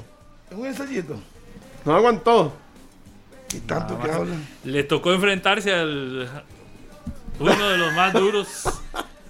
Es 0.51 0.57
un 0.57 0.67
ensayito. 0.67 1.21
No 1.85 1.95
aguantó. 1.95 2.57
Y 3.55 3.61
tanto 3.61 3.95
Nada 3.95 4.03
que 4.05 4.09
más. 4.09 4.21
hablan. 4.21 4.47
Le 4.65 4.85
tocó 4.85 5.13
enfrentarse 5.13 5.73
al. 5.75 6.29
Uno 7.39 7.69
de 7.69 7.79
los 7.79 7.93
más 7.95 8.13
duros 8.13 8.65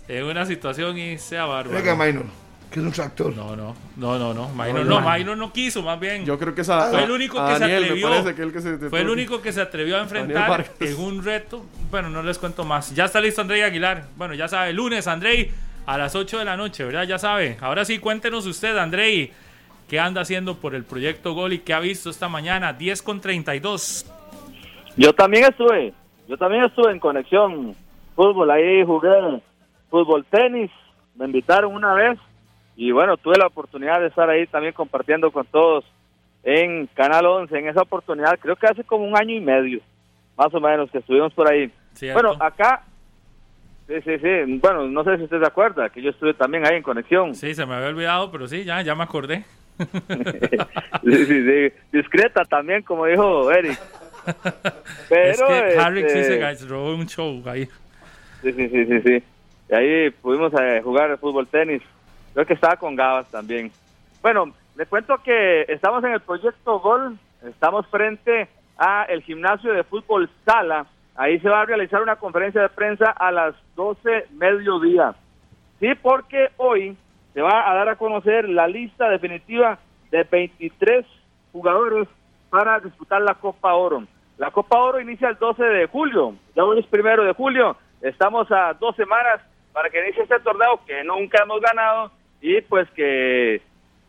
en 0.09 0.25
una 0.25 0.45
situación 0.45 0.99
y 0.99 1.17
sea 1.19 1.45
bárbaro. 1.45 1.77
Venga, 1.79 1.95
Minor, 1.95 2.25
que 2.71 2.81
es 2.81 2.87
un 2.87 2.91
tractor. 2.93 3.35
No, 3.37 3.55
no, 3.55 3.77
no, 3.97 4.19
no, 4.19 4.35
no. 4.35 4.49
Minor 4.49 4.85
No, 4.85 4.85
no, 4.85 5.01
no. 5.01 5.11
Minor 5.11 5.37
no 5.37 5.53
quiso, 5.53 5.81
más 5.83 6.01
bien. 6.01 6.25
Yo 6.27 6.37
creo 6.39 6.55
que 6.55 6.63
esa, 6.63 6.91
Fue 6.91 7.05
el 7.05 7.11
único 7.13 7.39
que 7.47 7.57
se 7.57 7.65
atrevió. 7.65 8.09
Me 8.09 8.17
parece 8.17 8.35
que 8.35 8.43
el 8.43 8.53
que 8.53 8.61
se, 8.61 8.77
Fue 8.91 9.01
el 9.01 9.09
único 9.09 9.41
que 9.41 9.53
se 9.53 9.61
atrevió 9.61 9.97
a 9.97 10.03
enfrentar 10.03 10.73
en 10.81 10.97
un 11.01 11.25
reto. 11.25 11.65
Bueno, 11.91 12.11
no 12.11 12.23
les 12.23 12.37
cuento 12.39 12.65
más. 12.65 12.93
Ya 12.95 13.05
está 13.05 13.21
listo 13.21 13.41
Andrei 13.43 13.63
Aguilar. 13.63 14.07
Bueno, 14.17 14.35
ya 14.35 14.49
sabe, 14.49 14.73
lunes, 14.73 15.07
Andrei, 15.07 15.53
a 15.87 15.97
las 15.97 16.15
8 16.17 16.41
de 16.41 16.45
la 16.45 16.57
noche, 16.57 16.85
¿verdad? 16.85 17.05
Ya 17.05 17.19
sabe. 17.19 17.57
Ahora 17.61 17.85
sí, 17.85 17.99
cuéntenos 17.99 18.45
usted, 18.47 18.77
Andrei, 18.77 19.33
qué 19.91 19.99
anda 19.99 20.21
haciendo 20.21 20.55
por 20.55 20.77
el 20.77 20.85
proyecto 20.85 21.35
Gol 21.35 21.53
y 21.53 21.59
qué 21.59 21.75
ha 21.75 21.81
visto 21.81 22.11
esta 22.11 22.29
mañana, 22.29 22.73
10 22.73 23.03
con 23.03 23.21
32. 23.21 24.07
Yo 24.97 25.13
también 25.13 25.47
estuve, 25.47 25.93
yo 26.29 26.37
también 26.37 26.63
estuve 26.63 26.93
en 26.93 27.01
conexión 27.01 27.75
fútbol, 28.15 28.53
ahí 28.53 28.85
jugué 28.85 29.43
fútbol 29.91 30.25
tenis, 30.31 30.71
me 31.17 31.25
invitaron 31.25 31.75
una 31.75 31.93
vez 31.93 32.21
y 32.77 32.93
bueno, 32.93 33.17
tuve 33.17 33.37
la 33.37 33.49
oportunidad 33.49 33.99
de 33.99 34.07
estar 34.07 34.31
ahí 34.31 34.47
también 34.47 34.75
compartiendo 34.75 35.33
con 35.33 35.45
todos 35.47 35.85
en 36.45 36.87
Canal 36.95 37.27
11, 37.27 37.59
en 37.59 37.69
esa 37.69 37.83
oportunidad, 37.83 38.39
creo 38.39 38.55
que 38.55 38.69
hace 38.69 38.85
como 38.85 39.05
un 39.05 39.19
año 39.19 39.35
y 39.35 39.41
medio, 39.41 39.81
más 40.37 40.55
o 40.55 40.61
menos, 40.61 40.89
que 40.93 40.99
estuvimos 40.99 41.35
por 41.35 41.51
ahí. 41.51 41.69
¿cierto? 41.95 42.23
Bueno, 42.23 42.45
acá, 42.45 42.85
sí, 43.89 43.95
sí, 44.05 44.19
sí, 44.19 44.59
bueno, 44.63 44.87
no 44.87 45.03
sé 45.03 45.17
si 45.17 45.25
usted 45.25 45.41
se 45.41 45.49
acuerda, 45.49 45.89
que 45.89 46.01
yo 46.01 46.11
estuve 46.11 46.33
también 46.35 46.65
ahí 46.65 46.77
en 46.77 46.85
conexión. 46.85 47.35
Sí, 47.35 47.55
se 47.55 47.67
me 47.67 47.75
había 47.75 47.89
olvidado, 47.89 48.31
pero 48.31 48.47
sí, 48.47 48.63
ya, 48.63 48.83
ya 48.83 48.95
me 48.95 49.03
acordé. 49.03 49.45
Sí, 51.05 51.25
sí, 51.25 51.45
sí, 51.45 51.73
discreta 51.93 52.45
también, 52.45 52.83
como 52.83 53.07
dijo 53.07 53.51
Eric. 53.51 53.79
Pero, 55.09 55.49
es 55.49 55.75
que 55.75 55.79
Harry 55.79 56.01
sí 56.09 56.19
este, 56.19 56.55
se 56.57 56.67
robó 56.67 56.95
un 56.95 57.07
show 57.07 57.43
ahí. 57.49 57.67
Sí, 58.43 58.53
sí, 58.53 58.69
sí, 58.69 58.87
sí, 58.87 59.01
sí. 59.01 59.23
Y 59.71 59.75
ahí 59.75 60.11
pudimos 60.11 60.53
eh, 60.61 60.81
jugar 60.83 61.17
fútbol 61.19 61.47
tenis. 61.47 61.83
Creo 62.35 62.47
que 62.47 62.55
estaba 62.55 62.77
con 62.77 62.97
Gabas 62.97 63.31
también. 63.31 63.71
Bueno, 64.23 64.53
le 64.77 64.87
cuento 64.87 65.19
que 65.23 65.63
estamos 65.69 66.03
en 66.05 66.13
el 66.13 66.21
proyecto 66.21 66.81
Gol. 66.81 67.19
Estamos 67.45 67.87
frente 67.87 68.49
a 68.77 69.05
el 69.05 69.23
gimnasio 69.23 69.73
de 69.73 69.85
fútbol 69.85 70.29
Sala. 70.45 70.87
Ahí 71.17 71.39
se 71.41 71.49
va 71.49 71.63
a 71.63 71.67
realizar 71.67 72.03
una 72.03 72.17
conferencia 72.17 72.63
de 72.63 72.69
prensa 72.69 73.11
a 73.11 73.31
las 73.31 73.55
12 73.77 74.27
mediodía. 74.33 75.15
Sí, 75.79 75.89
porque 76.01 76.51
hoy 76.57 76.97
se 77.35 77.43
va 77.43 77.71
a 77.71 77.75
dar 77.75 77.89
a 77.89 77.97
conocer 77.97 78.49
la 78.49 78.67
lista 78.67 79.09
definitiva 79.09 79.79
de 80.11 80.25
23 80.25 81.07
jugadores 81.53 82.09
para 82.51 82.81
disputar 82.81 83.23
la 83.23 83.35
Copa 83.35 83.75
Oro. 83.75 84.05
La 84.39 84.51
Copa 84.51 84.79
Oro 84.79 85.01
inicia 85.01 85.29
el 85.29 85.37
12 85.37 85.63
de 85.63 85.87
julio, 85.87 86.35
ya 86.57 86.65
hoy 86.65 86.81
es 86.81 86.87
primero 86.87 87.25
de 87.25 87.35
julio, 87.35 87.77
estamos 88.01 88.51
a 88.51 88.75
dos 88.75 88.97
semanas 88.97 89.41
para 89.73 89.91
que 89.91 90.03
inicie 90.03 90.23
este 90.23 90.41
torneo 90.41 90.81
que 90.87 91.05
nunca 91.05 91.43
hemos 91.43 91.61
ganado 91.61 92.11
y 92.41 92.61
pues 92.63 92.91
que 92.91 93.61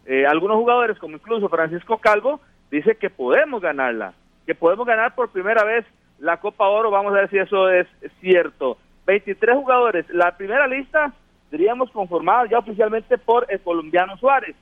eh, 0.06 0.26
algunos 0.26 0.58
jugadores, 0.58 0.98
como 0.98 1.16
incluso 1.16 1.50
Francisco 1.50 1.98
Calvo, 1.98 2.40
dice 2.72 2.96
que 2.96 3.10
podemos 3.10 3.62
ganarla, 3.62 4.14
que 4.46 4.56
podemos 4.56 4.88
ganar 4.88 5.14
por 5.14 5.30
primera 5.30 5.64
vez 5.64 5.86
la 6.18 6.38
Copa 6.38 6.68
Oro, 6.68 6.90
vamos 6.90 7.14
a 7.14 7.18
ver 7.18 7.30
si 7.30 7.38
eso 7.38 7.70
es 7.70 7.88
cierto. 8.22 8.78
23 9.06 9.56
jugadores, 9.56 10.10
la 10.10 10.38
primera 10.38 10.68
lista 10.68 11.14
diríamos 11.52 11.92
conformada 11.92 12.46
ya 12.50 12.60
oficialmente 12.60 13.18
por 13.18 13.46
el 13.50 13.60
colombiano 13.60 14.18
Suárez. 14.18 14.56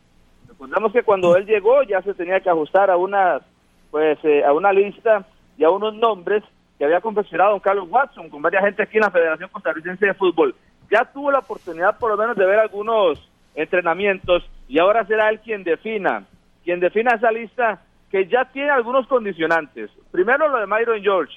Recordemos 0.47 0.91
que 0.91 1.03
cuando 1.03 1.35
él 1.37 1.45
llegó 1.45 1.83
ya 1.83 2.01
se 2.01 2.13
tenía 2.15 2.39
que 2.39 2.49
ajustar 2.49 2.89
a 2.89 2.97
una 2.97 3.39
pues 3.91 4.17
eh, 4.23 4.43
a 4.43 4.51
una 4.53 4.73
lista 4.73 5.25
y 5.57 5.63
a 5.63 5.69
unos 5.69 5.95
nombres 5.95 6.43
que 6.77 6.85
había 6.85 7.01
confeccionado 7.01 7.51
don 7.51 7.59
Carlos 7.59 7.87
Watson 7.89 8.29
con 8.29 8.41
varias 8.41 8.63
gente 8.63 8.83
aquí 8.83 8.97
en 8.97 9.03
la 9.03 9.11
Federación 9.11 9.49
Costarricense 9.51 10.05
de 10.05 10.13
Fútbol. 10.13 10.55
Ya 10.91 11.05
tuvo 11.05 11.31
la 11.31 11.39
oportunidad 11.39 11.97
por 11.97 12.11
lo 12.11 12.17
menos 12.17 12.35
de 12.35 12.45
ver 12.45 12.59
algunos 12.59 13.19
entrenamientos 13.55 14.43
y 14.67 14.79
ahora 14.79 15.05
será 15.05 15.29
él 15.29 15.39
quien 15.39 15.63
defina, 15.63 16.25
quien 16.63 16.79
defina 16.79 17.15
esa 17.15 17.31
lista 17.31 17.81
que 18.09 18.27
ya 18.27 18.45
tiene 18.45 18.71
algunos 18.71 19.07
condicionantes. 19.07 19.91
Primero 20.11 20.47
lo 20.47 20.59
de 20.59 20.65
Myron 20.65 21.01
George, 21.01 21.33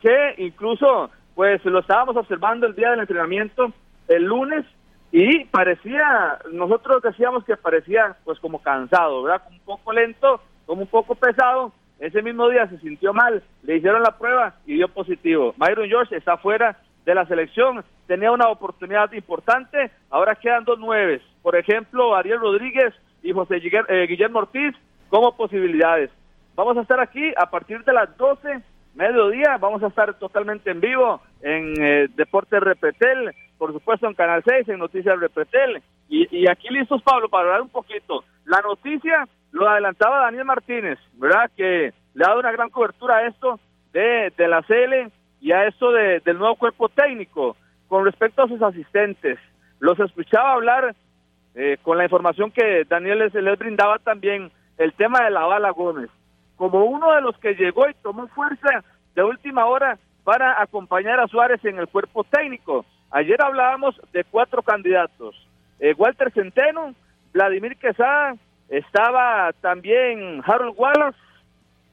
que 0.00 0.34
incluso 0.38 1.10
pues 1.34 1.64
lo 1.64 1.80
estábamos 1.80 2.16
observando 2.16 2.66
el 2.66 2.74
día 2.74 2.90
del 2.90 3.00
entrenamiento 3.00 3.72
el 4.08 4.24
lunes 4.24 4.64
y 5.12 5.44
parecía, 5.44 6.38
nosotros 6.52 7.02
decíamos 7.02 7.44
que 7.44 7.56
parecía 7.56 8.16
pues 8.24 8.40
como 8.40 8.62
cansado, 8.62 9.22
¿verdad? 9.22 9.42
Un 9.50 9.60
poco 9.60 9.92
lento, 9.92 10.40
como 10.66 10.82
un 10.82 10.88
poco 10.88 11.14
pesado. 11.14 11.72
Ese 12.00 12.22
mismo 12.22 12.48
día 12.48 12.66
se 12.66 12.78
sintió 12.78 13.12
mal, 13.12 13.42
le 13.62 13.76
hicieron 13.76 14.02
la 14.02 14.18
prueba 14.18 14.54
y 14.66 14.74
dio 14.74 14.88
positivo. 14.88 15.54
Myron 15.58 15.88
George 15.88 16.16
está 16.16 16.36
fuera 16.38 16.76
de 17.04 17.14
la 17.14 17.26
selección, 17.26 17.84
tenía 18.06 18.32
una 18.32 18.48
oportunidad 18.48 19.12
importante, 19.12 19.90
ahora 20.10 20.34
quedan 20.34 20.64
dos 20.64 20.78
nueves. 20.78 21.20
Por 21.42 21.56
ejemplo, 21.56 22.16
Ariel 22.16 22.40
Rodríguez 22.40 22.94
y 23.22 23.32
José 23.32 23.56
Guiller- 23.60 23.86
eh, 23.88 24.06
Guillermo 24.08 24.40
Ortiz 24.40 24.74
como 25.10 25.36
posibilidades. 25.36 26.10
Vamos 26.56 26.76
a 26.76 26.80
estar 26.82 27.00
aquí 27.00 27.32
a 27.36 27.50
partir 27.50 27.84
de 27.84 27.92
las 27.92 28.16
12, 28.16 28.62
mediodía, 28.94 29.56
vamos 29.58 29.82
a 29.82 29.88
estar 29.88 30.14
totalmente 30.14 30.70
en 30.70 30.80
vivo 30.80 31.20
en 31.40 31.74
eh, 31.82 32.08
Deportes 32.14 32.60
Repetel, 32.60 33.32
por 33.58 33.72
supuesto 33.72 34.06
en 34.06 34.14
Canal 34.14 34.42
6, 34.46 34.68
en 34.68 34.78
Noticias 34.78 35.18
Repetel. 35.18 35.82
Y, 36.08 36.26
y 36.36 36.48
aquí 36.50 36.68
listos, 36.68 37.02
Pablo, 37.02 37.28
para 37.28 37.44
hablar 37.44 37.62
un 37.62 37.68
poquito. 37.70 38.24
La 38.44 38.60
noticia 38.60 39.26
lo 39.52 39.68
adelantaba 39.68 40.20
Daniel 40.20 40.44
Martínez, 40.44 40.98
¿verdad? 41.14 41.50
Que 41.56 41.92
le 42.14 42.24
ha 42.24 42.28
dado 42.28 42.40
una 42.40 42.52
gran 42.52 42.70
cobertura 42.70 43.16
a 43.18 43.26
esto 43.26 43.58
de, 43.92 44.32
de 44.36 44.48
la 44.48 44.62
CL 44.62 45.10
y 45.40 45.52
a 45.52 45.66
esto 45.66 45.90
de- 45.92 46.20
del 46.20 46.38
nuevo 46.38 46.56
cuerpo 46.56 46.88
técnico 46.88 47.56
con 47.88 48.04
respecto 48.04 48.42
a 48.42 48.48
sus 48.48 48.60
asistentes. 48.62 49.38
Los 49.80 49.98
escuchaba 50.00 50.52
hablar 50.52 50.94
eh, 51.54 51.76
con 51.82 51.98
la 51.98 52.04
información 52.04 52.50
que 52.50 52.84
Daniel 52.88 53.18
les, 53.20 53.34
les 53.34 53.58
brindaba 53.58 53.98
también, 53.98 54.50
el 54.78 54.92
tema 54.94 55.22
de 55.24 55.30
la 55.30 55.44
bala 55.44 55.70
Gómez, 55.70 56.08
como 56.62 56.84
uno 56.84 57.12
de 57.12 57.22
los 57.22 57.36
que 57.38 57.56
llegó 57.56 57.88
y 57.88 57.94
tomó 58.04 58.28
fuerza 58.28 58.84
de 59.16 59.24
última 59.24 59.66
hora 59.66 59.98
para 60.22 60.62
acompañar 60.62 61.18
a 61.18 61.26
Suárez 61.26 61.58
en 61.64 61.76
el 61.80 61.88
cuerpo 61.88 62.22
técnico. 62.22 62.86
Ayer 63.10 63.42
hablábamos 63.42 64.00
de 64.12 64.22
cuatro 64.22 64.62
candidatos. 64.62 65.34
Eh, 65.80 65.92
Walter 65.98 66.30
Centeno, 66.30 66.94
Vladimir 67.32 67.76
Quesada, 67.78 68.36
estaba 68.68 69.52
también 69.60 70.40
Harold 70.46 70.74
Wallace 70.76 71.18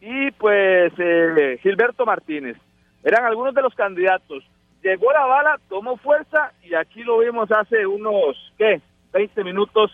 y 0.01 0.29
pues 0.33 0.93
eh, 0.99 1.57
Gilberto 1.63 2.05
Martínez. 2.05 2.55
Eran 3.03 3.25
algunos 3.25 3.55
de 3.55 3.63
los 3.63 3.73
candidatos. 3.73 4.43
Llegó 4.83 5.11
la 5.11 5.25
bala, 5.25 5.59
tomó 5.67 5.97
fuerza 5.97 6.51
y 6.61 6.75
aquí 6.75 7.01
lo 7.01 7.17
vimos 7.17 7.51
hace 7.51 7.87
unos, 7.87 8.53
¿qué? 8.55 8.83
20 9.13 9.43
minutos 9.43 9.91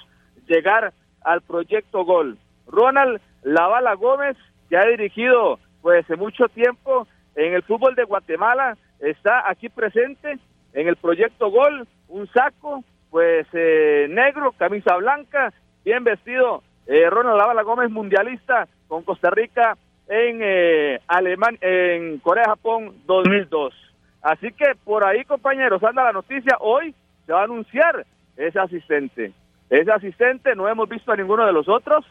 llegar 0.50 0.92
al 1.22 1.40
proyecto 1.44 2.04
Gol. 2.04 2.38
Ronald 2.68 3.22
La 3.42 3.68
Bala 3.68 3.94
Gómez, 3.94 4.36
que 4.70 4.78
ha 4.78 4.86
dirigido 4.86 5.60
pues 5.82 6.06
mucho 6.18 6.48
tiempo 6.50 7.08
en 7.36 7.54
el 7.54 7.64
fútbol 7.64 7.96
de 7.96 8.06
Guatemala, 8.06 8.78
está 9.00 9.50
aquí 9.50 9.70
presente 9.70 10.40
en 10.74 10.88
el 10.88 10.96
proyecto 10.96 11.50
Gol, 11.50 11.88
un 12.08 12.28
saco 12.28 12.84
pues 13.10 13.48
eh, 13.54 14.08
negro, 14.10 14.52
camisa 14.58 14.96
blanca, 14.98 15.54
bien 15.84 16.04
vestido. 16.04 16.64
Eh, 16.88 17.10
Ronald 17.10 17.38
La 17.38 17.48
Bala 17.48 17.64
Gómez, 17.64 17.90
mundialista 17.90 18.68
con 18.88 19.04
Costa 19.04 19.30
Rica 19.30 19.78
en 20.08 20.40
eh, 20.42 21.00
Alemania, 21.08 21.60
en 21.62 22.20
Corea-Japón 22.20 22.96
2002. 23.06 23.74
Así 24.22 24.52
que 24.52 24.76
por 24.84 25.06
ahí, 25.06 25.24
compañeros, 25.24 25.84
anda 25.84 26.04
la 26.04 26.12
noticia. 26.12 26.58
Hoy 26.60 26.94
se 27.26 27.34
va 27.34 27.42
a 27.42 27.46
anunciar 27.46 28.06
ese 28.36 28.60
asistente. 28.60 29.32
Ese 29.70 29.92
asistente 29.92 30.56
no 30.56 30.68
hemos 30.68 30.90
visto 30.90 31.12
a 31.12 31.16
ninguno 31.16 31.46
de 31.46 31.54
los 31.54 31.68
otros. 31.70 32.06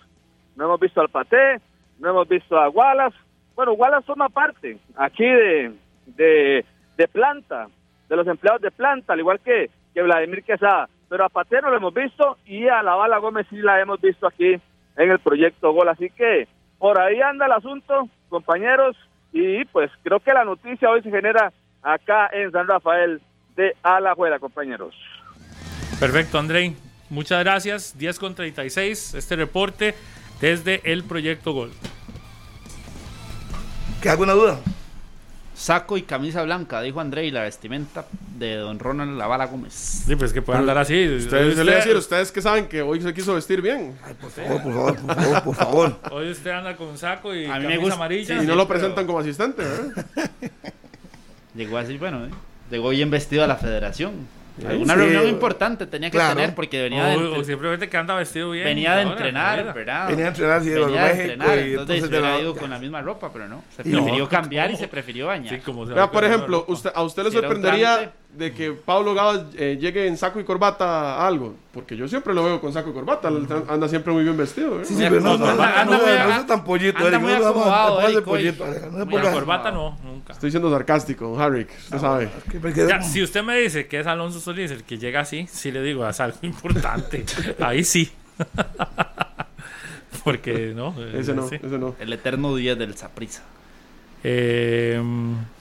No 0.56 0.64
hemos 0.64 0.80
visto 0.80 1.00
al 1.00 1.08
Paté, 1.08 1.60
no 1.98 2.10
hemos 2.10 2.28
visto 2.28 2.58
a 2.58 2.68
Wallace. 2.68 3.16
Bueno, 3.54 3.72
Wallace 3.72 4.06
forma 4.06 4.28
parte 4.28 4.78
aquí 4.96 5.24
de, 5.24 5.72
de, 6.06 6.64
de 6.96 7.08
planta, 7.08 7.68
de 8.08 8.16
los 8.16 8.26
empleados 8.26 8.62
de 8.62 8.70
planta, 8.70 9.12
al 9.12 9.20
igual 9.20 9.40
que, 9.40 9.70
que 9.92 10.02
Vladimir 10.02 10.42
Quesada. 10.42 10.88
Pero 11.08 11.24
a 11.24 11.28
Paté 11.28 11.60
no 11.60 11.70
lo 11.70 11.76
hemos 11.76 11.94
visto 11.94 12.38
y 12.46 12.66
a 12.68 12.82
la 12.82 12.94
Bala 12.94 13.18
Gómez 13.18 13.46
sí 13.50 13.56
la 13.56 13.80
hemos 13.80 14.00
visto 14.00 14.26
aquí 14.26 14.54
en 14.96 15.10
el 15.10 15.18
proyecto 15.18 15.72
Gol. 15.72 15.88
Así 15.88 16.10
que 16.10 16.48
por 16.78 17.00
ahí 17.00 17.20
anda 17.20 17.46
el 17.46 17.52
asunto, 17.52 18.08
compañeros, 18.28 18.96
y 19.32 19.64
pues 19.66 19.90
creo 20.02 20.20
que 20.20 20.32
la 20.32 20.44
noticia 20.44 20.90
hoy 20.90 21.02
se 21.02 21.10
genera 21.10 21.52
acá 21.82 22.28
en 22.32 22.50
San 22.52 22.66
Rafael 22.66 23.20
de 23.56 23.74
Alajuela, 23.82 24.38
compañeros. 24.38 24.94
Perfecto, 26.00 26.38
Andrei. 26.38 26.76
Muchas 27.10 27.44
gracias. 27.44 27.96
10 27.98 28.18
con 28.18 28.34
36, 28.34 29.14
este 29.14 29.36
reporte 29.36 29.94
desde 30.44 30.82
el 30.92 31.04
Proyecto 31.04 31.52
Gol. 31.54 31.70
¿Qué 34.02 34.10
alguna 34.10 34.34
duda? 34.34 34.60
Saco 35.54 35.96
y 35.96 36.02
camisa 36.02 36.42
blanca, 36.42 36.82
dijo 36.82 37.00
André, 37.00 37.24
y 37.24 37.30
la 37.30 37.40
vestimenta 37.44 38.04
de 38.36 38.56
don 38.56 38.78
Ronald 38.78 39.16
Lavala 39.16 39.46
Gómez. 39.46 39.72
Sí, 39.72 40.16
pues 40.16 40.34
que 40.34 40.42
puede 40.42 40.58
andar 40.58 40.76
así. 40.76 41.08
Ustedes, 41.08 41.56
yo 41.56 41.64
le 41.64 41.70
voy 41.70 41.72
a 41.72 41.76
decir, 41.84 41.96
ustedes 41.96 42.30
que 42.30 42.42
saben 42.42 42.66
que 42.68 42.82
hoy 42.82 43.00
se 43.00 43.14
quiso 43.14 43.34
vestir 43.34 43.62
bien. 43.62 43.96
Ay, 44.04 44.12
por 44.20 44.30
favor, 44.30 44.62
por 44.62 44.72
favor, 44.74 44.96
por 44.96 45.14
favor, 45.16 45.42
por 45.44 45.54
favor. 45.54 45.96
Hoy 46.10 46.30
usted 46.30 46.50
anda 46.50 46.76
con 46.76 46.98
saco 46.98 47.34
y 47.34 47.46
A 47.46 47.54
mí 47.54 47.60
me 47.60 47.64
camisa 47.64 47.80
gusta- 47.80 47.94
amarilla. 47.94 48.42
Y 48.42 48.46
no 48.46 48.54
lo 48.54 48.68
presentan 48.68 49.06
como 49.06 49.20
asistente, 49.20 49.62
¿verdad? 49.62 50.04
Llegó 51.54 51.78
así, 51.78 51.96
bueno, 51.96 52.26
¿eh? 52.26 52.30
llegó 52.70 52.90
bien 52.90 53.08
vestido 53.10 53.44
a 53.44 53.46
la 53.46 53.56
federación. 53.56 54.12
Una 54.56 54.94
Sí. 54.94 55.00
reunión 55.00 55.26
importante 55.28 55.86
tenía 55.86 56.10
que 56.10 56.16
Claro. 56.16 56.36
tener 56.36 56.54
porque 56.54 56.80
venía 56.82 57.06
de, 57.06 57.16
O, 57.16 57.40
o 57.40 57.44
simplemente 57.44 57.88
que 57.88 57.96
anda 57.96 58.14
vestido 58.14 58.52
bien. 58.52 58.64
venía 58.64 58.94
de 58.94 59.02
ahora, 59.02 59.10
entrenar, 59.12 59.58
mira. 59.60 59.72
¿verdad? 59.72 60.08
Venía 60.08 60.24
a 60.26 60.28
entrenar, 60.28 60.62
sí, 60.62 60.68
de 60.68 60.74
Venía 60.84 61.02
de 61.02 61.08
México, 61.14 61.32
entrenar, 61.32 61.58
y 61.58 61.70
entonces 61.72 62.00
se 62.02 62.08
de 62.08 62.20
la- 62.20 62.26
hubiera 62.28 62.40
ido 62.42 62.56
con 62.56 62.70
la 62.70 62.78
misma 62.78 63.02
ropa, 63.02 63.30
pero 63.32 63.48
no. 63.48 63.64
Se 63.74 63.82
Y 63.88 63.90
no, 63.92 64.02
prefirió 64.02 64.28
cambiar 64.28 64.68
y 64.70 64.74
¿cómo? 64.74 64.80
se 64.84 64.88
prefirió 64.88 65.26
bañar. 65.26 65.54
Sí, 65.54 65.60
como 65.60 65.86
se 65.86 65.92
va 65.92 66.08
por 66.08 66.24
ejemplo, 66.24 66.64
usted, 66.68 66.90
¿a 66.94 67.02
usted 67.02 67.22
le 67.24 67.28
un 67.30 67.34
sorprendería. 67.34 68.12
De 68.36 68.52
que 68.52 68.72
Pablo 68.72 69.14
Gavas 69.14 69.42
eh, 69.56 69.78
llegue 69.80 70.06
en 70.06 70.16
saco 70.16 70.40
y 70.40 70.44
corbata 70.44 71.16
a 71.16 71.26
algo? 71.26 71.54
Porque 71.72 71.96
yo 71.96 72.06
siempre 72.08 72.34
lo 72.34 72.44
veo 72.44 72.60
con 72.60 72.72
saco 72.72 72.90
y 72.90 72.92
corbata, 72.92 73.28
anda 73.68 73.88
siempre 73.88 74.12
muy 74.12 74.22
bien 74.24 74.36
vestido. 74.36 74.80
¿eh? 74.80 74.84
Sí, 74.84 74.94
sí, 74.94 75.00
pero 75.08 75.20
no, 75.20 75.36
no, 75.38 75.46
no, 75.54 75.62
Anda- 75.62 75.84
no, 75.84 75.90
no, 75.98 76.36
no, 76.38 76.46
tan 76.46 76.64
pollito, 76.64 76.98
anda 76.98 77.08
Eric, 77.10 77.20
muy 77.22 77.32
no, 77.32 77.38
no, 77.38 77.46
acomodado, 77.48 77.88
no, 77.94 78.00
no, 78.00 78.00
Eric, 78.06 78.16
de 78.16 78.22
pollito, 78.22 78.66
no 78.92 79.32
corbata 79.32 79.70
no, 79.70 79.98
nunca. 80.04 80.32
Estoy 80.32 80.50
siendo 80.50 80.70
sarcástico, 80.70 81.38
Harrick, 81.40 81.70
usted 81.78 81.98
sabe. 81.98 82.28
Ya, 82.74 82.98
como- 82.98 83.08
si 83.10 83.22
usted 83.22 83.42
me 83.42 83.56
dice 83.58 83.86
que 83.86 84.00
es 84.00 84.06
Alonso 84.06 84.40
Solís 84.40 84.70
el 84.70 84.84
que 84.84 84.98
llega 84.98 85.20
así, 85.20 85.46
sí 85.50 85.72
le 85.72 85.82
digo, 85.82 86.08
es 86.08 86.20
algo 86.20 86.38
importante. 86.42 87.24
Ahí 87.60 87.82
sí. 87.84 88.10
Porque 90.24 90.72
no. 90.74 90.94
Ese 91.12 91.34
no, 91.34 91.48
sí. 91.48 91.56
ese 91.56 91.78
no. 91.78 91.94
El 91.98 92.12
eterno 92.12 92.54
día 92.56 92.74
del 92.74 92.96
Saprisa. 92.96 93.42
Eh, 94.26 95.00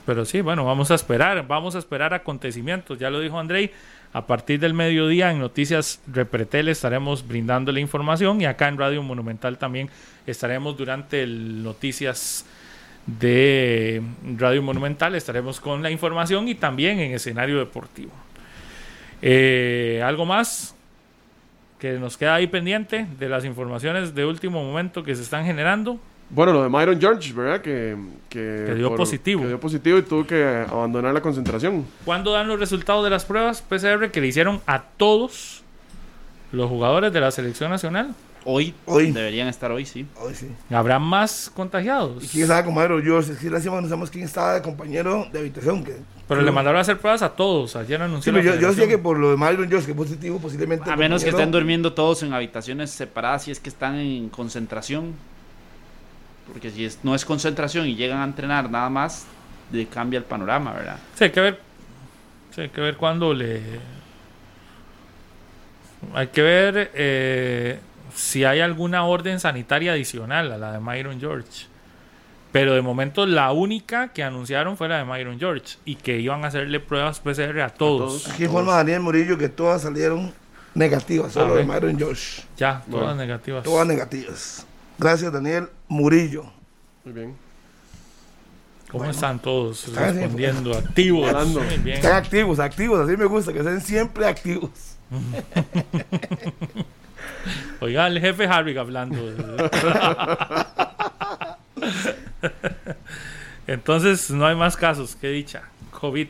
pero 0.06 0.24
sí, 0.24 0.40
bueno, 0.40 0.64
vamos 0.64 0.90
a 0.90 0.94
esperar, 0.94 1.46
vamos 1.46 1.76
a 1.76 1.78
esperar 1.78 2.14
acontecimientos. 2.14 2.98
Ya 2.98 3.10
lo 3.10 3.20
dijo 3.20 3.38
Andrei, 3.38 3.70
a 4.14 4.26
partir 4.26 4.58
del 4.58 4.74
mediodía 4.74 5.30
en 5.30 5.38
Noticias 5.38 6.00
Repretel 6.06 6.68
estaremos 6.68 7.26
brindando 7.26 7.72
la 7.72 7.80
información 7.80 8.40
y 8.40 8.46
acá 8.46 8.68
en 8.68 8.78
Radio 8.78 9.02
Monumental 9.02 9.58
también 9.58 9.90
estaremos 10.26 10.76
durante 10.76 11.22
el 11.22 11.62
Noticias 11.62 12.46
de 13.06 14.02
Radio 14.38 14.62
Monumental, 14.62 15.14
estaremos 15.14 15.60
con 15.60 15.82
la 15.82 15.90
información 15.90 16.48
y 16.48 16.54
también 16.54 17.00
en 17.00 17.12
escenario 17.12 17.58
deportivo. 17.58 18.12
Eh, 19.20 20.02
¿Algo 20.04 20.24
más 20.24 20.74
que 21.78 21.92
nos 21.94 22.16
queda 22.16 22.36
ahí 22.36 22.46
pendiente 22.46 23.06
de 23.18 23.28
las 23.28 23.44
informaciones 23.44 24.14
de 24.14 24.24
último 24.24 24.64
momento 24.64 25.02
que 25.02 25.14
se 25.14 25.22
están 25.22 25.44
generando? 25.44 25.98
Bueno, 26.30 26.52
lo 26.52 26.62
de 26.62 26.68
Myron 26.68 27.00
George, 27.00 27.32
¿verdad? 27.32 27.60
Que, 27.60 27.96
que, 28.28 28.64
Que 28.66 28.74
dio 28.74 28.94
positivo. 28.96 29.42
Que 29.42 29.48
dio 29.48 29.60
positivo 29.60 29.98
y 29.98 30.02
tuvo 30.02 30.26
que 30.26 30.64
abandonar 30.68 31.14
la 31.14 31.20
concentración. 31.20 31.86
¿Cuándo 32.04 32.32
dan 32.32 32.48
los 32.48 32.58
resultados 32.58 33.04
de 33.04 33.10
las 33.10 33.24
pruebas 33.24 33.62
PCR 33.62 34.10
que 34.10 34.20
le 34.20 34.28
hicieron 34.28 34.60
a 34.66 34.82
todos 34.82 35.62
los 36.52 36.68
jugadores 36.68 37.12
de 37.12 37.20
la 37.20 37.30
selección 37.30 37.70
nacional? 37.70 38.14
Hoy, 38.46 38.74
Hoy. 38.84 39.10
deberían 39.10 39.48
estar 39.48 39.72
hoy, 39.72 39.86
sí. 39.86 40.06
Ay, 40.20 40.34
sí. 40.34 40.48
¿Habrá 40.70 40.98
más 40.98 41.50
contagiados? 41.54 42.22
¿Y 42.22 42.28
quién 42.28 42.42
estaba 42.42 42.62
con 42.62 42.74
Madero 42.74 43.00
George? 43.02 43.34
Que 43.40 43.48
la 43.48 43.58
semana 43.60 43.82
no 43.82 43.88
sabemos 43.88 44.10
quién 44.10 44.24
estaba 44.24 44.54
de 44.54 44.62
compañero 44.62 45.26
de 45.32 45.38
habitación. 45.38 45.82
Que, 45.82 45.96
Pero 46.28 46.42
le 46.42 46.50
mandaron 46.52 46.78
a 46.78 46.82
hacer 46.82 46.98
pruebas 46.98 47.22
a 47.22 47.30
todos. 47.30 47.74
Ayer 47.74 48.00
Sí, 48.20 48.30
pero 48.30 48.38
la 48.38 48.42
yo, 48.42 48.60
yo 48.60 48.72
sé 48.74 48.86
que 48.86 48.98
por 48.98 49.18
lo 49.18 49.30
de 49.30 49.36
Myron 49.38 49.68
George, 49.68 49.86
que 49.86 49.92
es 49.92 49.96
positivo, 49.96 50.38
posiblemente. 50.38 50.90
A 50.90 50.96
menos 50.96 51.24
que 51.24 51.30
estén 51.30 51.50
durmiendo 51.50 51.94
todos 51.94 52.22
en 52.22 52.34
habitaciones 52.34 52.90
separadas 52.90 53.44
si 53.44 53.50
es 53.50 53.60
que 53.60 53.70
están 53.70 53.96
en 53.96 54.28
concentración. 54.28 55.14
Porque 56.46 56.70
si 56.70 56.84
es- 56.84 56.98
no 57.02 57.14
es 57.14 57.24
concentración 57.24 57.86
y 57.86 57.94
llegan 57.96 58.18
a 58.20 58.24
entrenar 58.24 58.70
nada 58.70 58.90
más, 58.90 59.26
le 59.72 59.86
cambia 59.86 60.18
el 60.18 60.24
panorama, 60.24 60.72
¿verdad? 60.72 60.98
Sí, 61.14 61.24
hay 61.24 61.30
que 61.30 61.40
ver. 61.40 61.60
Sí, 62.54 62.60
hay 62.62 62.68
que 62.68 62.80
ver 62.80 62.96
cuándo 62.96 63.32
le. 63.34 63.60
Hay 66.14 66.26
que 66.28 66.42
ver 66.42 66.90
eh, 66.94 67.78
si 68.14 68.44
hay 68.44 68.60
alguna 68.60 69.04
orden 69.04 69.40
sanitaria 69.40 69.92
adicional 69.92 70.52
a 70.52 70.58
la 70.58 70.72
de 70.72 70.80
Myron 70.80 71.18
George. 71.18 71.66
Pero 72.52 72.74
de 72.74 72.82
momento 72.82 73.26
la 73.26 73.50
única 73.52 74.08
que 74.12 74.22
anunciaron 74.22 74.76
fue 74.76 74.88
la 74.88 74.98
de 74.98 75.04
Myron 75.04 75.38
George 75.40 75.76
y 75.84 75.96
que 75.96 76.18
iban 76.20 76.44
a 76.44 76.48
hacerle 76.48 76.78
pruebas 76.78 77.18
PCR 77.20 77.62
a 77.62 77.70
todos. 77.70 78.28
Aquí 78.28 78.44
informa 78.44 78.74
Daniel 78.76 79.00
Murillo 79.00 79.36
que 79.38 79.48
todas 79.48 79.82
salieron 79.82 80.32
negativas, 80.74 81.32
solo 81.32 81.56
de. 81.56 81.64
Myron 81.64 81.98
George. 81.98 82.42
Ya, 82.56 82.82
Bueno. 82.86 83.06
todas 83.06 83.16
negativas. 83.18 83.64
Todas 83.64 83.86
negativas. 83.88 84.66
Gracias, 84.98 85.32
Daniel 85.32 85.68
Murillo. 85.88 86.44
Muy 87.04 87.14
bien. 87.14 87.34
¿Cómo 88.90 89.06
están 89.06 89.40
todos 89.40 89.88
Están 89.88 90.04
así, 90.10 90.18
respondiendo? 90.20 90.76
Activos. 90.78 91.28
Hablando. 91.28 91.60
Muy 91.62 91.78
bien. 91.78 91.96
Están 91.96 92.12
activos, 92.12 92.60
activos, 92.60 93.00
así 93.00 93.16
me 93.16 93.24
gusta, 93.24 93.52
que 93.52 93.58
estén 93.58 93.80
siempre 93.80 94.24
activos. 94.26 94.70
Oiga, 97.80 98.06
el 98.06 98.20
jefe 98.20 98.46
Harvick 98.46 98.76
hablando. 98.78 99.16
Entonces, 103.66 104.30
no 104.30 104.46
hay 104.46 104.56
más 104.56 104.76
casos, 104.76 105.16
qué 105.20 105.28
dicha. 105.28 105.62
COVID-19. 105.92 106.28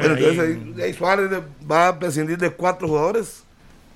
Pero 0.00 0.14
ahí 0.14 0.24
entonces 0.24 0.56
en- 0.56 0.80
ahí, 0.80 0.94
Suárez 0.94 1.30
va 1.70 1.88
a 1.88 1.98
prescindir 1.98 2.38
de 2.38 2.50
cuatro 2.50 2.88
jugadores, 2.88 3.42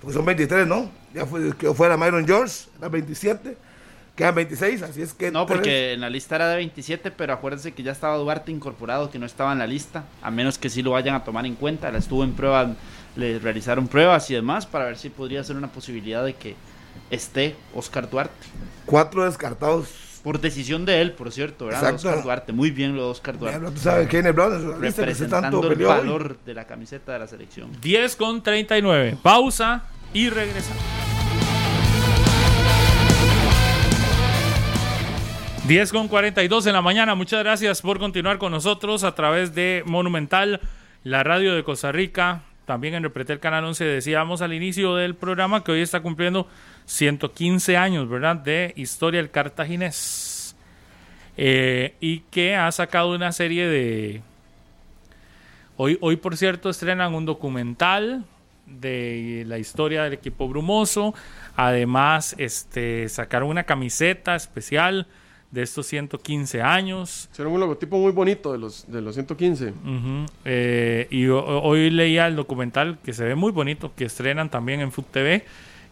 porque 0.00 0.14
son 0.14 0.24
23, 0.24 0.66
¿no? 0.66 0.90
Ya 1.14 1.24
fue, 1.24 1.54
quedó 1.56 1.74
fuera 1.74 1.96
Myron 1.96 2.26
George, 2.26 2.66
eran 2.78 2.90
27, 2.92 3.56
quedan 4.18 4.34
26, 4.34 4.82
así 4.82 5.00
es 5.00 5.14
que... 5.14 5.30
No, 5.30 5.46
tres- 5.46 5.56
porque 5.58 5.92
en 5.94 6.00
la 6.00 6.10
lista 6.10 6.34
era 6.36 6.48
de 6.50 6.56
27, 6.56 7.12
pero 7.12 7.32
acuérdense 7.32 7.72
que 7.72 7.82
ya 7.84 7.92
estaba 7.92 8.16
Duarte 8.16 8.50
incorporado, 8.50 9.10
que 9.10 9.18
no 9.20 9.24
estaba 9.26 9.52
en 9.52 9.60
la 9.60 9.66
lista, 9.68 10.04
a 10.22 10.30
menos 10.32 10.58
que 10.58 10.68
sí 10.68 10.82
lo 10.82 10.90
vayan 10.90 11.14
a 11.14 11.22
tomar 11.24 11.46
en 11.46 11.54
cuenta. 11.54 11.90
La 11.92 11.98
estuvo 11.98 12.24
en 12.24 12.32
prueba, 12.32 12.74
le 13.16 13.38
realizaron 13.38 13.86
pruebas 13.86 14.28
y 14.30 14.34
demás 14.34 14.66
para 14.66 14.86
ver 14.86 14.98
si 14.98 15.08
podría 15.08 15.42
ser 15.44 15.56
una 15.56 15.68
posibilidad 15.68 16.24
de 16.24 16.34
que 16.34 16.56
esté 17.10 17.54
Oscar 17.74 18.10
Duarte. 18.10 18.46
Cuatro 18.86 19.24
descartados. 19.24 19.88
Por 20.24 20.40
decisión 20.40 20.84
de 20.84 21.00
él, 21.00 21.12
por 21.12 21.30
cierto, 21.30 21.66
¿verdad? 21.66 21.80
Exacto. 21.90 22.08
Oscar 22.08 22.24
Duarte, 22.24 22.52
muy 22.52 22.72
bien 22.72 22.96
lo 22.96 23.04
de 23.04 23.10
Oscar 23.12 23.38
Duarte. 23.38 23.70
Tú 23.70 23.78
sabes, 23.78 24.08
Brown 24.34 24.84
es 24.84 24.94
se 24.96 25.02
Representando 25.02 25.60
tanto 25.60 25.72
el 25.72 25.78
hoy. 25.80 25.84
valor 25.86 26.38
de 26.44 26.54
la 26.54 26.66
camiseta 26.66 27.12
de 27.12 27.20
la 27.20 27.28
selección. 27.28 27.70
10 27.80 28.16
con 28.16 28.42
39. 28.42 29.16
Pausa 29.22 29.84
y 30.12 30.28
regresamos. 30.28 30.82
10 35.68 35.92
con 35.92 36.08
42 36.08 36.66
en 36.66 36.72
la 36.72 36.80
mañana. 36.80 37.14
Muchas 37.14 37.40
gracias 37.40 37.82
por 37.82 37.98
continuar 37.98 38.38
con 38.38 38.52
nosotros 38.52 39.04
a 39.04 39.14
través 39.14 39.54
de 39.54 39.82
Monumental, 39.84 40.62
la 41.04 41.22
radio 41.22 41.54
de 41.54 41.62
Costa 41.62 41.92
Rica. 41.92 42.40
También 42.64 42.94
en 42.94 43.02
Repretel 43.02 43.38
Canal 43.38 43.66
11 43.66 43.84
decíamos 43.84 44.40
al 44.40 44.54
inicio 44.54 44.94
del 44.94 45.14
programa 45.14 45.62
que 45.62 45.72
hoy 45.72 45.82
está 45.82 46.00
cumpliendo 46.00 46.48
115 46.86 47.76
años, 47.76 48.08
¿verdad? 48.08 48.36
De 48.36 48.72
historia 48.76 49.20
del 49.20 49.30
cartaginés. 49.30 50.56
Eh, 51.36 51.92
y 52.00 52.20
que 52.30 52.56
ha 52.56 52.72
sacado 52.72 53.14
una 53.14 53.32
serie 53.32 53.66
de... 53.66 54.22
Hoy, 55.76 55.98
hoy, 56.00 56.16
por 56.16 56.38
cierto, 56.38 56.70
estrenan 56.70 57.14
un 57.14 57.26
documental 57.26 58.24
de 58.64 59.44
la 59.46 59.58
historia 59.58 60.04
del 60.04 60.14
equipo 60.14 60.48
brumoso. 60.48 61.14
Además, 61.56 62.34
este, 62.38 63.06
sacaron 63.10 63.50
una 63.50 63.64
camiseta 63.64 64.34
especial 64.34 65.06
de 65.50 65.62
estos 65.62 65.86
115 65.86 66.60
años. 66.62 67.28
Hicieron 67.32 67.54
un 67.54 67.60
logotipo 67.60 67.98
muy 67.98 68.12
bonito 68.12 68.52
de 68.52 68.58
los, 68.58 68.84
de 68.90 69.00
los 69.00 69.14
115. 69.14 69.68
Ujú, 69.70 70.26
eh, 70.44 71.06
y 71.10 71.26
ho- 71.28 71.42
hoy 71.62 71.88
leía 71.90 72.26
el 72.26 72.36
documental 72.36 72.98
que 73.02 73.12
se 73.14 73.24
ve 73.24 73.34
muy 73.34 73.50
bonito, 73.52 73.92
que 73.96 74.04
estrenan 74.04 74.50
también 74.50 74.80
en 74.80 74.92
Food 74.92 75.06
TV. 75.10 75.44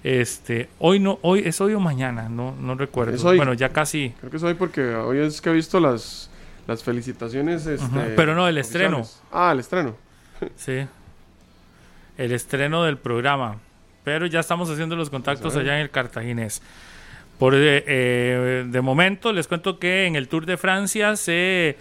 Este, 0.04 0.68
hoy 0.78 1.00
no, 1.00 1.18
hoy 1.22 1.42
es 1.44 1.60
hoy 1.60 1.72
o 1.72 1.80
mañana, 1.80 2.28
no, 2.28 2.54
no 2.60 2.74
recuerdo. 2.74 3.14
Es 3.14 3.24
hoy. 3.24 3.38
Bueno, 3.38 3.54
ya 3.54 3.70
casi. 3.70 4.12
Creo 4.20 4.30
que 4.30 4.36
es 4.36 4.42
hoy 4.42 4.54
porque 4.54 4.94
hoy 4.94 5.18
es 5.18 5.40
que 5.40 5.48
he 5.50 5.52
visto 5.54 5.80
las, 5.80 6.30
las 6.66 6.84
felicitaciones. 6.84 7.66
Este, 7.66 8.12
pero 8.14 8.34
no, 8.34 8.46
el 8.46 8.58
estreno. 8.58 9.02
Ah, 9.32 9.50
el 9.52 9.60
estreno. 9.60 9.96
Sí. 10.56 10.86
El 12.18 12.32
estreno 12.32 12.84
del 12.84 12.98
programa. 12.98 13.56
Pero 14.04 14.26
ya 14.26 14.40
estamos 14.40 14.70
haciendo 14.70 14.96
los 14.96 15.10
contactos 15.10 15.54
ver. 15.54 15.64
allá 15.64 15.74
en 15.76 15.80
el 15.82 15.90
Cartaginés. 15.90 16.62
Por, 17.38 17.54
eh, 17.54 17.84
eh, 17.86 18.64
de 18.66 18.80
momento 18.80 19.32
les 19.32 19.46
cuento 19.48 19.78
que 19.78 20.06
en 20.06 20.16
el 20.16 20.28
Tour 20.28 20.46
de 20.46 20.56
Francia 20.56 21.16
se 21.16 21.76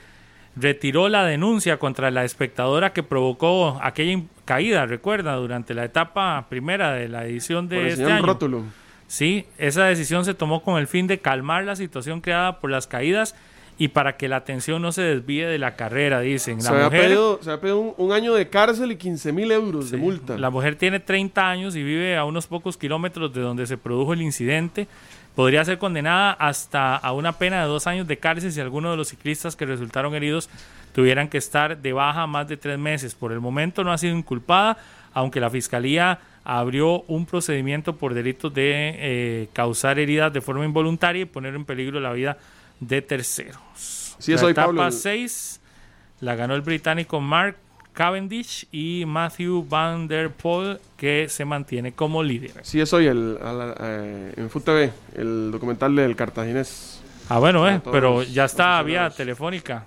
retiró 0.55 1.09
la 1.09 1.25
denuncia 1.25 1.77
contra 1.77 2.11
la 2.11 2.23
espectadora 2.23 2.93
que 2.93 3.03
provocó 3.03 3.79
aquella 3.81 4.21
caída, 4.45 4.85
recuerda, 4.85 5.35
durante 5.35 5.73
la 5.73 5.85
etapa 5.85 6.45
primera 6.49 6.93
de 6.93 7.09
la 7.09 7.25
edición 7.25 7.67
Por 7.67 7.77
de 7.77 7.87
este 7.87 7.91
enseñar 8.01 8.11
un 8.11 8.17
año. 8.17 8.25
rótulo. 8.25 8.63
Sí, 9.07 9.45
esa 9.57 9.85
decisión 9.85 10.25
se 10.25 10.33
tomó 10.33 10.63
con 10.63 10.77
el 10.79 10.87
fin 10.87 11.07
de 11.07 11.19
calmar 11.19 11.63
la 11.63 11.75
situación 11.75 12.21
creada 12.21 12.59
por 12.59 12.71
las 12.71 12.87
caídas 12.87 13.35
y 13.77 13.89
para 13.89 14.15
que 14.15 14.29
la 14.29 14.37
atención 14.37 14.81
no 14.81 14.93
se 14.93 15.01
desvíe 15.01 15.45
de 15.45 15.59
la 15.59 15.75
carrera, 15.75 16.21
dicen. 16.21 16.61
Se 16.61 16.69
La 16.69 16.75
había 16.75 16.85
mujer, 16.85 17.01
pedido, 17.01 17.39
se 17.41 17.49
había 17.49 17.61
pedido 17.61 17.79
un, 17.79 17.93
un 17.97 18.11
año 18.13 18.33
de 18.33 18.47
cárcel 18.49 18.93
y 18.93 18.95
15 18.95 19.33
mil 19.33 19.51
euros 19.51 19.91
de 19.91 19.97
multa. 19.97 20.37
La 20.37 20.49
mujer 20.49 20.75
tiene 20.77 21.01
30 21.01 21.49
años 21.49 21.75
y 21.75 21.83
vive 21.83 22.15
a 22.17 22.23
unos 22.23 22.47
pocos 22.47 22.77
kilómetros 22.77 23.33
de 23.33 23.41
donde 23.41 23.67
se 23.67 23.77
produjo 23.77 24.13
el 24.13 24.21
incidente. 24.21 24.87
Podría 25.35 25.65
ser 25.65 25.77
condenada 25.77 26.31
hasta 26.31 26.95
a 26.95 27.11
una 27.11 27.33
pena 27.33 27.61
de 27.61 27.67
dos 27.67 27.87
años 27.87 28.07
de 28.07 28.17
cárcel 28.17 28.51
si 28.51 28.61
alguno 28.61 28.91
de 28.91 28.97
los 28.97 29.09
ciclistas 29.09 29.55
que 29.55 29.65
resultaron 29.65 30.15
heridos 30.15 30.49
tuvieran 30.93 31.27
que 31.27 31.37
estar 31.37 31.77
de 31.77 31.93
baja 31.93 32.25
más 32.25 32.47
de 32.47 32.55
tres 32.55 32.79
meses. 32.79 33.15
Por 33.15 33.33
el 33.33 33.41
momento 33.41 33.83
no 33.83 33.91
ha 33.91 33.97
sido 33.97 34.15
inculpada, 34.15 34.77
aunque 35.13 35.41
la 35.41 35.49
fiscalía 35.49 36.19
abrió 36.45 37.01
un 37.07 37.25
procedimiento 37.25 37.97
por 37.97 38.13
delitos 38.13 38.53
de 38.53 38.95
eh, 38.97 39.49
causar 39.51 39.99
heridas 39.99 40.31
de 40.31 40.39
forma 40.39 40.63
involuntaria 40.63 41.23
y 41.23 41.25
poner 41.25 41.53
en 41.55 41.65
peligro 41.65 41.99
la 41.99 42.13
vida 42.13 42.37
de 42.79 43.01
terceros. 43.01 44.15
Sí, 44.19 44.33
la 44.33 44.49
etapa 44.49 44.67
Pablo. 44.67 44.89
6 44.89 45.61
la 46.21 46.35
ganó 46.35 46.55
el 46.55 46.61
británico 46.61 47.19
Mark 47.19 47.57
Cavendish 47.95 48.67
y 48.71 49.03
Matthew 49.07 49.65
Van 49.67 50.07
Der 50.07 50.29
Poel, 50.29 50.79
que 50.97 51.27
se 51.29 51.45
mantiene 51.45 51.93
como 51.93 52.21
líder. 52.21 52.51
Sí, 52.61 52.79
es 52.79 52.93
hoy 52.93 53.07
el, 53.07 53.35
la- 53.35 53.75
eh, 53.79 54.33
en 54.37 54.49
Food 54.51 54.63
TV, 54.63 54.91
el 55.15 55.49
documental 55.51 55.95
del 55.95 56.15
cartaginés. 56.15 57.01
Ah, 57.29 57.39
bueno, 57.39 57.67
eh, 57.67 57.81
pero 57.91 58.21
ya 58.21 58.45
está 58.45 58.83
vía 58.83 59.09
telefónica. 59.09 59.85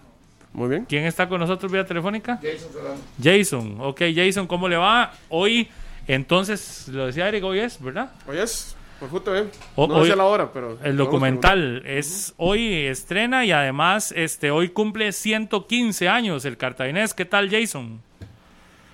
Muy 0.53 0.69
bien. 0.71 0.87
¿Quién 0.89 1.05
está 1.05 1.29
con 1.29 1.39
nosotros 1.41 1.71
vía 1.71 1.87
telefónica? 1.87 2.41
Jason 2.43 2.73
Solano. 2.73 3.01
Jason. 3.23 3.77
Ok, 3.81 4.03
Jason, 4.17 4.47
¿cómo 4.47 4.69
le 4.69 4.77
va? 4.77 5.13
Hoy, 5.29 5.69
entonces, 6.09 6.89
lo 6.89 7.07
decía 7.07 7.29
Eric, 7.29 7.45
hoy 7.45 7.61
es, 7.61 7.81
¿verdad? 7.81 8.11
Hoy 8.27 8.39
es, 8.39 8.75
por 8.99 9.09
Food 9.11 9.23
TV. 9.23 9.47
O- 9.77 9.87
no 9.87 9.95
hoy- 9.97 10.09
sé 10.09 10.17
la 10.17 10.25
hora, 10.25 10.51
pero... 10.53 10.79
El 10.83 10.97
documental 10.97 11.83
es 11.87 12.35
hoy 12.37 12.87
estrena 12.87 13.45
y 13.45 13.53
además 13.53 14.13
este 14.17 14.51
hoy 14.51 14.69
cumple 14.71 15.13
115 15.13 16.09
años 16.09 16.45
el 16.45 16.57
cartaginés. 16.57 17.15
¿Qué 17.15 17.25
tal, 17.25 17.49
Jason? 17.51 18.01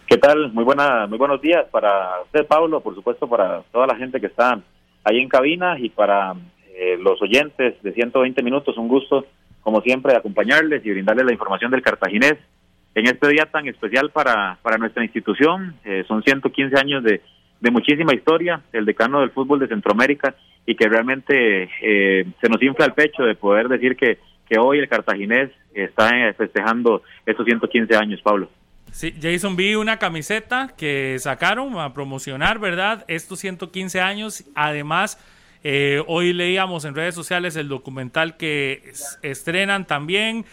¿Qué 0.07 0.19
tal? 0.19 0.53
Muy 0.53 0.65
buena, 0.65 1.07
muy 1.07 1.17
buenos 1.19 1.41
días 1.41 1.65
para 1.71 2.21
usted, 2.23 2.47
Pablo, 2.47 2.81
por 2.81 2.95
supuesto 2.95 3.27
para 3.29 3.63
toda 3.73 3.87
la 3.87 3.97
gente 3.97 4.21
que 4.21 4.27
está 4.27 4.61
ahí 5.03 5.19
en 5.19 5.29
cabina 5.29 5.79
y 5.79 5.89
para 5.89 6.35
eh, 6.77 6.99
los 7.01 7.21
oyentes 7.23 7.83
de 7.83 7.93
120 7.93 8.43
minutos. 8.43 8.77
Un 8.77 8.89
gusto, 8.89 9.25
como 9.63 9.81
siempre, 9.81 10.15
acompañarles 10.15 10.85
y 10.85 10.91
brindarles 10.91 11.25
la 11.25 11.33
información 11.33 11.71
del 11.71 11.83
Cartaginés 11.83 12.35
en 12.95 13.07
este 13.07 13.29
día 13.29 13.47
tan 13.47 13.67
especial 13.67 14.11
para, 14.11 14.59
para 14.63 14.77
nuestra 14.77 15.03
institución. 15.03 15.75
Eh, 15.85 16.05
son 16.07 16.23
115 16.23 16.79
años 16.79 17.03
de, 17.03 17.23
de 17.65 17.71
muchísima 17.71 18.15
historia, 18.15 18.61
el 18.75 18.85
decano 18.85 19.21
del 19.21 19.31
fútbol 19.31 19.59
de 19.59 19.69
Centroamérica 19.69 20.35
y 20.67 20.75
que 20.77 20.87
realmente 20.87 21.69
eh, 21.83 22.27
se 22.41 22.49
nos 22.51 22.63
infla 22.63 22.85
el 22.85 22.93
pecho 22.93 23.23
de 23.23 23.35
poder 23.35 23.69
decir 23.69 23.97
que, 23.97 24.19
que 24.49 24.59
hoy 24.59 24.79
el 24.81 24.89
Cartaginés 24.89 25.51
está 25.75 26.11
eh, 26.11 26.35
festejando 26.35 27.03
estos 27.25 27.47
115 27.47 27.97
años, 27.97 28.21
Pablo. 28.23 28.51
Sí, 28.93 29.15
Jason, 29.21 29.57
vi 29.57 29.75
una 29.77 29.99
camiseta 29.99 30.75
que 30.77 31.17
sacaron 31.19 31.79
a 31.79 31.95
promocionar, 31.95 32.59
¿verdad? 32.59 33.05
Estos 33.09 33.41
115 33.41 34.01
años. 34.01 34.45
Además, 34.55 35.19
eh, 35.65 36.03
hoy 36.07 36.35
leíamos 36.35 36.85
en 36.85 36.95
redes 36.95 37.15
sociales 37.15 37.57
el 37.57 37.69
documental 37.69 38.37
que 38.37 38.83
es- 38.91 39.19
estrenan 39.23 39.87
también. 39.87 40.45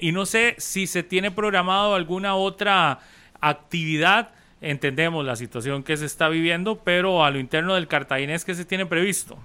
y 0.00 0.12
no 0.12 0.26
sé 0.26 0.54
si 0.58 0.86
se 0.86 1.02
tiene 1.02 1.32
programado 1.32 1.96
alguna 1.96 2.36
otra 2.36 3.00
actividad. 3.40 4.30
Entendemos 4.66 5.24
la 5.24 5.36
situación 5.36 5.84
que 5.84 5.96
se 5.96 6.06
está 6.06 6.28
viviendo, 6.28 6.80
pero 6.82 7.24
a 7.24 7.30
lo 7.30 7.38
interno 7.38 7.76
del 7.76 7.86
cartaginés, 7.86 8.44
¿qué 8.44 8.52
se 8.52 8.64
tiene 8.64 8.84
previsto? 8.84 9.38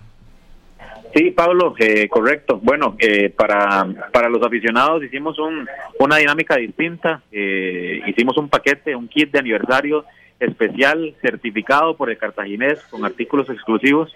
Sí, 1.13 1.29
Pablo, 1.29 1.75
eh, 1.77 2.07
correcto. 2.09 2.59
Bueno, 2.63 2.95
eh, 2.97 3.29
para, 3.29 3.85
para 4.11 4.29
los 4.29 4.41
aficionados 4.41 5.03
hicimos 5.03 5.37
un, 5.37 5.67
una 5.99 6.17
dinámica 6.17 6.55
distinta. 6.55 7.21
Eh, 7.31 8.01
hicimos 8.07 8.35
un 8.37 8.49
paquete, 8.49 8.95
un 8.95 9.07
kit 9.07 9.31
de 9.31 9.37
aniversario 9.37 10.05
especial 10.39 11.13
certificado 11.21 11.95
por 11.95 12.09
el 12.09 12.17
cartaginés 12.17 12.81
con 12.89 13.05
artículos 13.05 13.47
exclusivos 13.49 14.11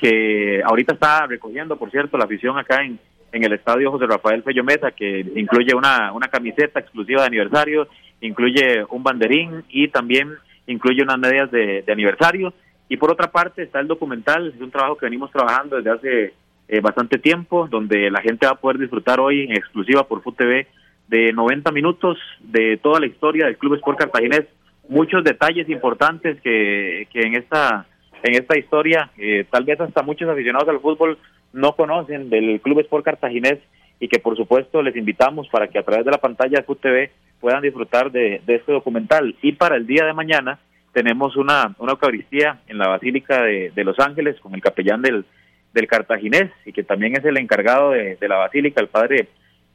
que 0.00 0.60
ahorita 0.64 0.94
está 0.94 1.26
recogiendo, 1.28 1.76
por 1.76 1.92
cierto, 1.92 2.18
la 2.18 2.24
afición 2.24 2.58
acá 2.58 2.82
en, 2.82 2.98
en 3.30 3.44
el 3.44 3.52
estadio 3.52 3.92
José 3.92 4.06
Rafael 4.06 4.42
Fello 4.42 4.64
Mesa, 4.64 4.90
que 4.90 5.20
incluye 5.36 5.72
una, 5.72 6.12
una 6.12 6.26
camiseta 6.26 6.80
exclusiva 6.80 7.20
de 7.20 7.28
aniversario, 7.28 7.86
incluye 8.20 8.84
un 8.90 9.04
banderín 9.04 9.62
y 9.68 9.86
también 9.86 10.34
incluye 10.68 11.02
unas 11.02 11.18
medias 11.18 11.50
de, 11.50 11.82
de 11.82 11.92
aniversario. 11.92 12.54
Y 12.88 12.96
por 12.96 13.10
otra 13.10 13.30
parte 13.30 13.62
está 13.62 13.80
el 13.80 13.88
documental, 13.88 14.52
es 14.54 14.60
un 14.60 14.70
trabajo 14.70 14.96
que 14.96 15.06
venimos 15.06 15.30
trabajando 15.30 15.76
desde 15.76 15.90
hace 15.90 16.34
eh, 16.68 16.80
bastante 16.80 17.18
tiempo, 17.18 17.66
donde 17.68 18.10
la 18.10 18.20
gente 18.20 18.46
va 18.46 18.52
a 18.52 18.60
poder 18.60 18.78
disfrutar 18.78 19.20
hoy 19.20 19.42
en 19.42 19.52
exclusiva 19.52 20.06
por 20.06 20.22
FUT 20.22 20.36
TV 20.36 20.66
de 21.08 21.32
90 21.32 21.72
minutos 21.72 22.18
de 22.40 22.76
toda 22.76 23.00
la 23.00 23.06
historia 23.06 23.46
del 23.46 23.56
Club 23.56 23.74
Sport 23.74 23.98
Cartaginés, 23.98 24.44
muchos 24.88 25.24
detalles 25.24 25.68
importantes 25.68 26.40
que, 26.42 27.08
que 27.12 27.20
en 27.20 27.34
esta 27.36 27.86
en 28.22 28.34
esta 28.34 28.58
historia 28.58 29.10
eh, 29.16 29.46
tal 29.48 29.64
vez 29.64 29.80
hasta 29.80 30.02
muchos 30.02 30.28
aficionados 30.28 30.68
al 30.68 30.80
fútbol 30.80 31.18
no 31.52 31.72
conocen 31.76 32.28
del 32.28 32.60
Club 32.60 32.80
Sport 32.80 33.04
Cartaginés 33.04 33.58
y 34.00 34.08
que 34.08 34.18
por 34.18 34.36
supuesto 34.36 34.82
les 34.82 34.96
invitamos 34.96 35.48
para 35.48 35.68
que 35.68 35.78
a 35.78 35.82
través 35.82 36.04
de 36.04 36.10
la 36.10 36.18
pantalla 36.18 36.58
de 36.58 36.64
FUT 36.64 36.80
TV 36.80 37.10
puedan 37.40 37.62
disfrutar 37.62 38.10
de, 38.10 38.42
este 38.46 38.72
documental. 38.72 39.36
Y 39.42 39.52
para 39.52 39.76
el 39.76 39.86
día 39.86 40.04
de 40.04 40.12
mañana 40.12 40.58
tenemos 40.92 41.36
una, 41.36 41.74
una 41.78 41.92
Eucaristía 41.92 42.60
en 42.66 42.78
la 42.78 42.88
Basílica 42.88 43.42
de, 43.42 43.72
de 43.74 43.84
Los 43.84 43.98
Ángeles 43.98 44.38
con 44.40 44.54
el 44.54 44.60
capellán 44.60 45.02
del, 45.02 45.24
del 45.72 45.86
Cartaginés 45.86 46.50
y 46.64 46.72
que 46.72 46.82
también 46.82 47.16
es 47.16 47.24
el 47.24 47.36
encargado 47.36 47.90
de, 47.90 48.16
de 48.16 48.28
la 48.28 48.36
Basílica, 48.36 48.80
el 48.80 48.88
padre 48.88 49.28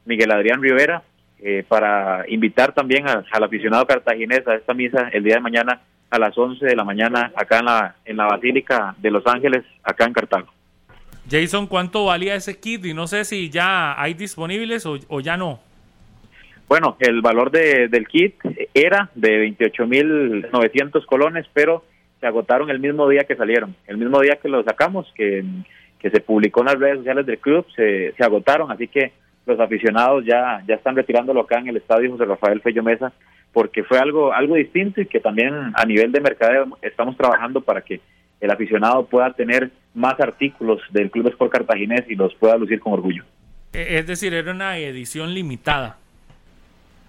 Miguel 0.04 0.32
Adrián 0.32 0.62
Rivera, 0.62 1.02
eh, 1.40 1.64
para 1.66 2.24
invitar 2.28 2.72
también 2.72 3.06
al 3.08 3.44
aficionado 3.44 3.86
cartaginés 3.86 4.46
a 4.46 4.54
esta 4.54 4.72
misa 4.72 5.08
el 5.12 5.24
día 5.24 5.34
de 5.34 5.40
mañana 5.40 5.80
a 6.10 6.18
las 6.18 6.36
11 6.38 6.64
de 6.64 6.76
la 6.76 6.84
mañana 6.84 7.32
acá 7.34 7.58
en 7.58 7.64
la, 7.66 7.96
en 8.04 8.16
la 8.16 8.26
Basílica 8.26 8.94
de 8.98 9.10
Los 9.10 9.26
Ángeles, 9.26 9.64
acá 9.82 10.04
en 10.04 10.12
Cartago. 10.12 10.48
Jason, 11.30 11.66
¿cuánto 11.66 12.04
valía 12.04 12.34
ese 12.34 12.58
kit? 12.58 12.84
Y 12.84 12.94
no 12.94 13.06
sé 13.06 13.24
si 13.24 13.50
ya 13.50 14.00
hay 14.00 14.14
disponibles 14.14 14.86
o, 14.86 15.20
ya 15.20 15.36
no. 15.36 15.60
Bueno, 16.68 16.96
el 17.00 17.20
valor 17.20 17.50
de, 17.50 17.88
del 17.88 18.06
kit 18.08 18.36
era 18.72 19.10
de 19.14 19.54
28.900 19.58 21.04
colones, 21.06 21.46
pero 21.52 21.84
se 22.20 22.26
agotaron 22.26 22.70
el 22.70 22.80
mismo 22.80 23.08
día 23.08 23.24
que 23.24 23.36
salieron. 23.36 23.74
El 23.86 23.98
mismo 23.98 24.20
día 24.20 24.38
que 24.40 24.48
lo 24.48 24.62
sacamos, 24.64 25.10
que, 25.14 25.44
que 25.98 26.10
se 26.10 26.20
publicó 26.20 26.60
en 26.60 26.66
las 26.66 26.78
redes 26.78 26.98
sociales 26.98 27.26
del 27.26 27.38
club, 27.38 27.66
se, 27.74 28.12
se 28.12 28.24
agotaron. 28.24 28.70
Así 28.70 28.88
que 28.88 29.12
los 29.46 29.60
aficionados 29.60 30.24
ya, 30.24 30.62
ya 30.66 30.74
están 30.74 30.96
retirándolo 30.96 31.40
acá 31.40 31.58
en 31.58 31.68
el 31.68 31.76
estadio 31.76 32.10
José 32.10 32.24
Rafael 32.24 32.60
Fello 32.60 32.82
Mesa, 32.82 33.12
porque 33.52 33.84
fue 33.84 33.98
algo, 33.98 34.32
algo 34.32 34.56
distinto 34.56 35.00
y 35.00 35.06
que 35.06 35.20
también 35.20 35.54
a 35.74 35.84
nivel 35.84 36.12
de 36.12 36.20
mercadeo 36.20 36.66
estamos 36.82 37.16
trabajando 37.16 37.60
para 37.60 37.82
que 37.82 38.00
el 38.44 38.50
aficionado 38.50 39.06
pueda 39.06 39.32
tener 39.32 39.70
más 39.94 40.18
artículos 40.20 40.80
del 40.90 41.10
Club 41.10 41.28
Sport 41.28 41.50
Cartaginés 41.52 42.04
y 42.08 42.14
los 42.14 42.34
pueda 42.34 42.56
lucir 42.56 42.78
con 42.80 42.92
orgullo. 42.92 43.24
E- 43.72 43.98
Es 43.98 44.06
decir, 44.06 44.34
era 44.34 44.52
una 44.52 44.76
edición 44.78 45.32
limitada. 45.32 45.96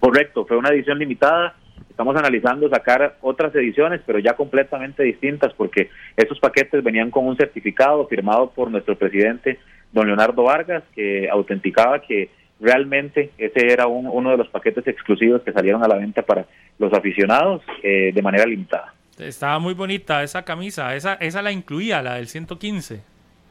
Correcto, 0.00 0.44
fue 0.46 0.56
una 0.56 0.70
edición 0.70 0.98
limitada. 0.98 1.54
Estamos 1.90 2.16
analizando 2.16 2.68
sacar 2.68 3.16
otras 3.22 3.54
ediciones, 3.54 4.00
pero 4.06 4.18
ya 4.18 4.34
completamente 4.34 5.02
distintas, 5.02 5.52
porque 5.54 5.90
estos 6.16 6.38
paquetes 6.38 6.82
venían 6.84 7.10
con 7.10 7.26
un 7.26 7.36
certificado 7.36 8.06
firmado 8.06 8.50
por 8.50 8.70
nuestro 8.70 8.96
presidente, 8.96 9.58
don 9.92 10.06
Leonardo 10.06 10.42
Vargas, 10.42 10.84
que 10.94 11.28
autenticaba 11.30 12.00
que 12.02 12.28
realmente 12.60 13.30
ese 13.38 13.72
era 13.72 13.86
un- 13.86 14.06
uno 14.06 14.30
de 14.30 14.36
los 14.38 14.48
paquetes 14.48 14.86
exclusivos 14.86 15.42
que 15.42 15.52
salieron 15.52 15.82
a 15.84 15.88
la 15.88 15.96
venta 15.96 16.22
para 16.22 16.46
los 16.78 16.92
aficionados 16.92 17.62
eh, 17.82 18.12
de 18.14 18.22
manera 18.22 18.46
limitada. 18.46 18.94
Estaba 19.18 19.58
muy 19.58 19.74
bonita 19.74 20.22
esa 20.22 20.44
camisa. 20.44 20.94
Esa, 20.94 21.14
esa 21.14 21.42
la 21.42 21.52
incluía, 21.52 22.02
la 22.02 22.14
del 22.16 22.26
115. 22.28 23.00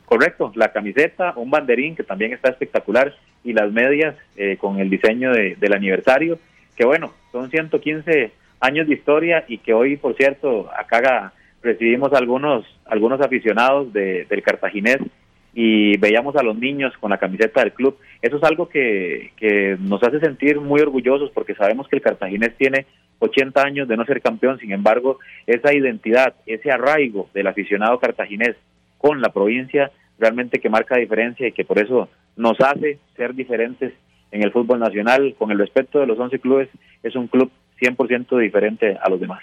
Correcto, 0.05 0.51
la 0.55 0.71
camiseta, 0.71 1.33
un 1.35 1.49
banderín 1.49 1.95
que 1.95 2.03
también 2.03 2.31
está 2.33 2.49
espectacular 2.49 3.15
y 3.43 3.53
las 3.53 3.71
medias 3.71 4.15
eh, 4.37 4.57
con 4.57 4.79
el 4.79 4.89
diseño 4.89 5.31
de- 5.31 5.55
del 5.55 5.73
aniversario, 5.73 6.37
que 6.75 6.85
bueno, 6.85 7.13
son 7.31 7.49
115 7.49 8.31
años 8.59 8.87
de 8.87 8.93
historia 8.93 9.45
y 9.47 9.57
que 9.57 9.73
hoy, 9.73 9.97
por 9.97 10.15
cierto, 10.15 10.69
acá 10.77 11.33
recibimos 11.63 12.13
algunos 12.13 12.65
algunos 12.85 13.19
aficionados 13.21 13.91
de- 13.93 14.25
del 14.25 14.43
cartaginés 14.43 14.97
y 15.55 15.97
veíamos 15.97 16.35
a 16.35 16.43
los 16.43 16.55
niños 16.57 16.93
con 16.99 17.09
la 17.09 17.17
camiseta 17.17 17.61
del 17.61 17.73
club. 17.73 17.97
Eso 18.21 18.37
es 18.37 18.43
algo 18.43 18.69
que, 18.69 19.31
que 19.37 19.75
nos 19.79 20.03
hace 20.03 20.19
sentir 20.19 20.59
muy 20.59 20.81
orgullosos 20.81 21.31
porque 21.31 21.55
sabemos 21.55 21.87
que 21.87 21.95
el 21.95 22.01
cartaginés 22.03 22.55
tiene 22.57 22.85
80 23.19 23.61
años 23.61 23.87
de 23.87 23.97
no 23.97 24.05
ser 24.05 24.21
campeón, 24.21 24.59
sin 24.59 24.71
embargo, 24.71 25.19
esa 25.47 25.73
identidad, 25.73 26.35
ese 26.45 26.71
arraigo 26.71 27.29
del 27.33 27.47
aficionado 27.47 27.99
cartaginés 27.99 28.55
con 28.97 29.21
la 29.21 29.29
provincia 29.29 29.91
realmente 30.17 30.59
que 30.59 30.69
marca 30.69 30.97
diferencia 30.97 31.47
y 31.47 31.51
que 31.51 31.65
por 31.65 31.79
eso 31.79 32.09
nos 32.35 32.59
hace 32.59 32.99
ser 33.15 33.33
diferentes 33.33 33.93
en 34.31 34.43
el 34.43 34.51
fútbol 34.51 34.79
nacional. 34.79 35.35
Con 35.37 35.51
el 35.51 35.59
respeto 35.59 35.99
de 35.99 36.07
los 36.07 36.19
11 36.19 36.39
clubes, 36.39 36.69
es 37.03 37.15
un 37.15 37.27
club 37.27 37.51
100% 37.79 38.39
diferente 38.39 38.97
a 39.01 39.09
los 39.09 39.19
demás. 39.19 39.41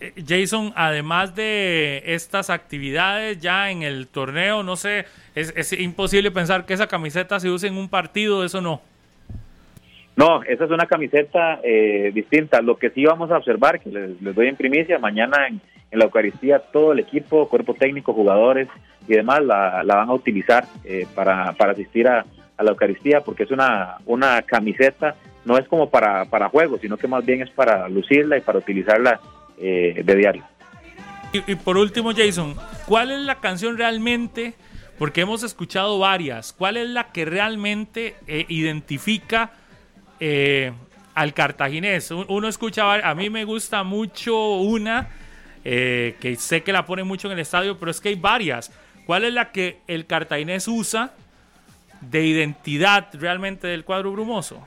Eh, 0.00 0.12
Jason, 0.26 0.72
además 0.76 1.34
de 1.34 2.02
estas 2.06 2.50
actividades 2.50 3.40
ya 3.40 3.70
en 3.70 3.82
el 3.82 4.06
torneo, 4.06 4.62
no 4.62 4.76
sé, 4.76 5.06
es, 5.34 5.52
es 5.56 5.72
imposible 5.72 6.30
pensar 6.30 6.66
que 6.66 6.74
esa 6.74 6.86
camiseta 6.86 7.40
se 7.40 7.50
use 7.50 7.66
en 7.66 7.76
un 7.76 7.88
partido, 7.88 8.44
eso 8.44 8.60
no. 8.60 8.80
No, 10.16 10.42
esa 10.42 10.64
es 10.64 10.70
una 10.70 10.86
camiseta 10.86 11.60
eh, 11.62 12.10
distinta. 12.14 12.60
Lo 12.60 12.76
que 12.76 12.90
sí 12.90 13.04
vamos 13.04 13.30
a 13.30 13.38
observar, 13.38 13.80
que 13.80 13.90
les, 13.90 14.34
doy 14.34 14.48
en 14.48 14.56
primicia, 14.56 14.98
mañana 14.98 15.46
en, 15.46 15.60
la 15.90 16.04
Eucaristía 16.04 16.58
todo 16.58 16.92
el 16.92 17.00
equipo, 17.00 17.48
cuerpo 17.48 17.74
técnico, 17.74 18.14
jugadores 18.14 18.66
y 19.06 19.12
demás 19.12 19.44
la, 19.44 19.82
van 19.84 20.08
a 20.08 20.14
utilizar 20.14 20.64
eh, 20.84 21.06
para, 21.14 21.52
para 21.52 21.72
asistir 21.72 22.08
a, 22.08 22.24
a 22.56 22.62
la 22.62 22.70
Eucaristía 22.70 23.20
porque 23.20 23.42
es 23.42 23.50
una, 23.50 23.98
una 24.06 24.40
camiseta, 24.40 25.16
no 25.44 25.58
es 25.58 25.68
como 25.68 25.90
para, 25.90 26.24
para 26.26 26.48
juego, 26.48 26.78
sino 26.78 26.96
que 26.96 27.08
más 27.08 27.26
bien 27.26 27.42
es 27.42 27.50
para 27.50 27.88
lucirla 27.90 28.38
y 28.38 28.40
para 28.40 28.58
utilizarla 28.58 29.20
eh, 29.58 30.00
de 30.02 30.16
diario. 30.16 30.44
Y, 31.32 31.52
y 31.52 31.56
por 31.56 31.76
último, 31.76 32.12
Jason, 32.14 32.54
¿cuál 32.86 33.10
es 33.10 33.20
la 33.20 33.40
canción 33.40 33.76
realmente? 33.76 34.54
Porque 34.98 35.22
hemos 35.22 35.42
escuchado 35.42 35.98
varias. 35.98 36.52
¿Cuál 36.52 36.76
es 36.76 36.88
la 36.88 37.12
que 37.12 37.24
realmente 37.24 38.14
eh, 38.26 38.46
identifica 38.48 39.52
eh, 40.24 40.70
al 41.16 41.34
cartaginés? 41.34 42.12
Un- 42.12 42.26
Uno 42.28 42.46
escucha, 42.46 42.94
a 42.94 43.14
mí 43.16 43.28
me 43.28 43.44
gusta 43.44 43.82
mucho 43.82 44.52
una 44.58 45.08
eh, 45.64 46.14
que 46.20 46.36
sé 46.36 46.62
que 46.62 46.72
la 46.72 46.86
ponen 46.86 47.08
mucho 47.08 47.26
en 47.26 47.32
el 47.32 47.40
estadio, 47.40 47.76
pero 47.76 47.90
es 47.90 48.00
que 48.00 48.10
hay 48.10 48.14
varias. 48.14 48.70
¿Cuál 49.04 49.24
es 49.24 49.32
la 49.32 49.50
que 49.50 49.78
el 49.88 50.06
cartaginés 50.06 50.68
usa 50.68 51.10
de 52.00 52.24
identidad 52.24 53.08
realmente 53.14 53.66
del 53.66 53.84
cuadro 53.84 54.12
brumoso? 54.12 54.64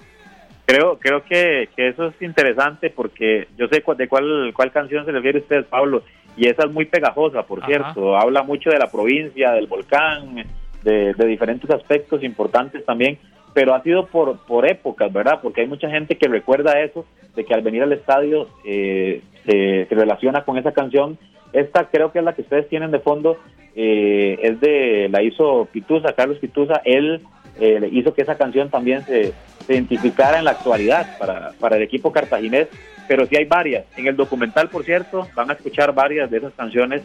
Creo, 0.66 0.98
creo 1.00 1.24
que, 1.24 1.70
que 1.76 1.88
eso 1.88 2.08
es 2.08 2.22
interesante 2.22 2.90
porque 2.90 3.48
yo 3.58 3.68
sé 3.70 3.82
de 3.98 4.08
cuál, 4.10 4.52
cuál 4.54 4.72
canción 4.74 5.06
se 5.06 5.12
refiere 5.14 5.40
usted, 5.40 5.66
Pablo, 5.68 6.04
y 6.36 6.48
esa 6.50 6.66
es 6.66 6.72
muy 6.72 6.84
pegajosa, 6.86 7.44
por 7.44 7.60
Ajá. 7.60 7.68
cierto. 7.68 8.18
Habla 8.18 8.44
mucho 8.44 8.72
de 8.72 8.80
la 8.80 8.92
provincia, 8.92 9.52
del 9.52 9.68
volcán, 9.68 10.44
de, 10.84 11.14
de 11.14 11.26
diferentes 11.28 11.70
aspectos 11.70 12.24
importantes 12.24 12.84
también, 12.84 13.18
pero 13.56 13.74
ha 13.74 13.82
sido 13.82 14.06
por, 14.06 14.38
por 14.46 14.70
épocas, 14.70 15.12
¿verdad? 15.12 15.40
Porque 15.42 15.62
hay 15.62 15.68
mucha 15.68 15.90
gente 15.90 16.18
que 16.18 16.28
recuerda 16.28 16.80
eso, 16.82 17.06
de 17.36 17.44
que 17.44 17.54
al 17.56 17.62
venir 17.64 17.82
al 17.82 17.94
estadio 17.94 18.48
eh, 18.64 19.22
se, 19.46 19.88
se 19.90 19.96
relaciona 19.96 20.44
con 20.44 20.58
esa 20.60 20.72
canción. 20.74 21.18
Esta 21.54 21.86
creo 21.90 22.12
que 22.12 22.20
es 22.20 22.26
la 22.26 22.36
que 22.36 22.42
ustedes 22.44 22.68
tienen 22.70 22.92
de 22.92 23.00
fondo, 23.00 23.38
eh, 23.76 24.38
es 24.44 24.60
de, 24.60 25.08
la 25.10 25.24
hizo 25.24 25.68
Pituza, 25.72 26.14
Carlos 26.14 26.38
Pituza, 26.38 26.82
él 26.86 27.22
eh, 27.60 27.90
hizo 27.92 28.14
que 28.14 28.22
esa 28.24 28.38
canción 28.38 28.70
también 28.70 29.04
se, 29.06 29.34
se 29.66 29.74
identificara 29.74 30.38
en 30.38 30.44
la 30.46 30.52
actualidad 30.52 31.18
para, 31.18 31.52
para 31.60 31.78
el 31.78 31.84
equipo 31.84 32.12
cartaginés, 32.12 32.68
pero 33.08 33.26
sí 33.26 33.38
hay 33.38 33.46
varias. 33.46 33.86
En 33.96 34.08
el 34.08 34.18
documental, 34.18 34.68
por 34.70 34.84
cierto, 34.84 35.28
van 35.34 35.50
a 35.50 35.54
escuchar 35.54 35.94
varias 35.94 36.30
de 36.30 36.38
esas 36.40 36.54
canciones 36.54 37.04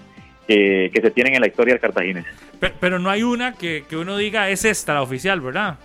que, 0.49 0.91
que 0.93 1.01
se 1.01 1.11
tienen 1.13 1.35
en 1.35 1.43
la 1.43 1.47
historia 1.47 1.75
del 1.75 1.81
cartaginés. 1.81 2.25
Pe- 2.59 2.73
Pero 2.81 2.99
no 2.99 3.09
hay 3.09 3.23
una 3.23 3.53
que, 3.53 3.85
que 3.89 3.97
uno 3.97 4.17
diga 4.17 4.51
es 4.51 4.65
esta 4.65 4.95
la 4.95 5.03
oficial, 5.03 5.41
¿verdad? 5.41 5.79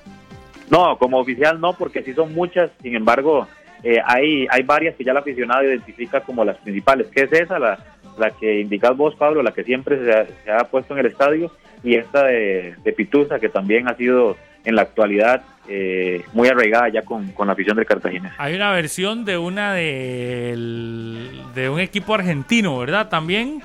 No, 0.69 0.97
como 0.97 1.19
oficial 1.19 1.59
no, 1.61 1.73
porque 1.73 2.01
sí 2.03 2.13
son 2.13 2.33
muchas, 2.33 2.71
sin 2.81 2.95
embargo, 2.95 3.47
eh, 3.83 3.99
hay, 4.03 4.47
hay 4.49 4.63
varias 4.63 4.95
que 4.95 5.03
ya 5.03 5.11
el 5.11 5.17
aficionado 5.17 5.63
identifica 5.63 6.21
como 6.21 6.43
las 6.43 6.57
principales, 6.57 7.07
que 7.07 7.21
es 7.23 7.31
esa, 7.33 7.59
la, 7.59 7.77
la 8.17 8.31
que 8.31 8.61
indicas 8.61 8.95
vos, 8.97 9.15
Pablo, 9.15 9.43
la 9.43 9.51
que 9.51 9.63
siempre 9.63 10.03
se 10.03 10.11
ha, 10.11 10.25
se 10.43 10.51
ha 10.51 10.63
puesto 10.65 10.93
en 10.93 11.01
el 11.01 11.05
estadio, 11.07 11.51
y 11.83 11.95
esta 11.95 12.23
de, 12.25 12.75
de 12.83 12.91
Pituza, 12.93 13.39
que 13.39 13.49
también 13.49 13.87
ha 13.87 13.95
sido 13.95 14.37
en 14.63 14.75
la 14.75 14.81
actualidad 14.81 15.43
eh, 15.67 16.23
muy 16.33 16.47
arraigada 16.47 16.89
ya 16.89 17.01
con, 17.03 17.27
con 17.33 17.45
la 17.47 17.53
afición 17.53 17.75
del 17.77 17.85
cartaginés. 17.85 18.31
Hay 18.39 18.55
una 18.55 18.71
versión 18.71 19.23
de 19.25 19.37
una 19.37 19.73
del- 19.73 21.29
de 21.53 21.69
un 21.69 21.79
equipo 21.79 22.13
argentino, 22.15 22.77
¿verdad? 22.79 23.09
También 23.09 23.61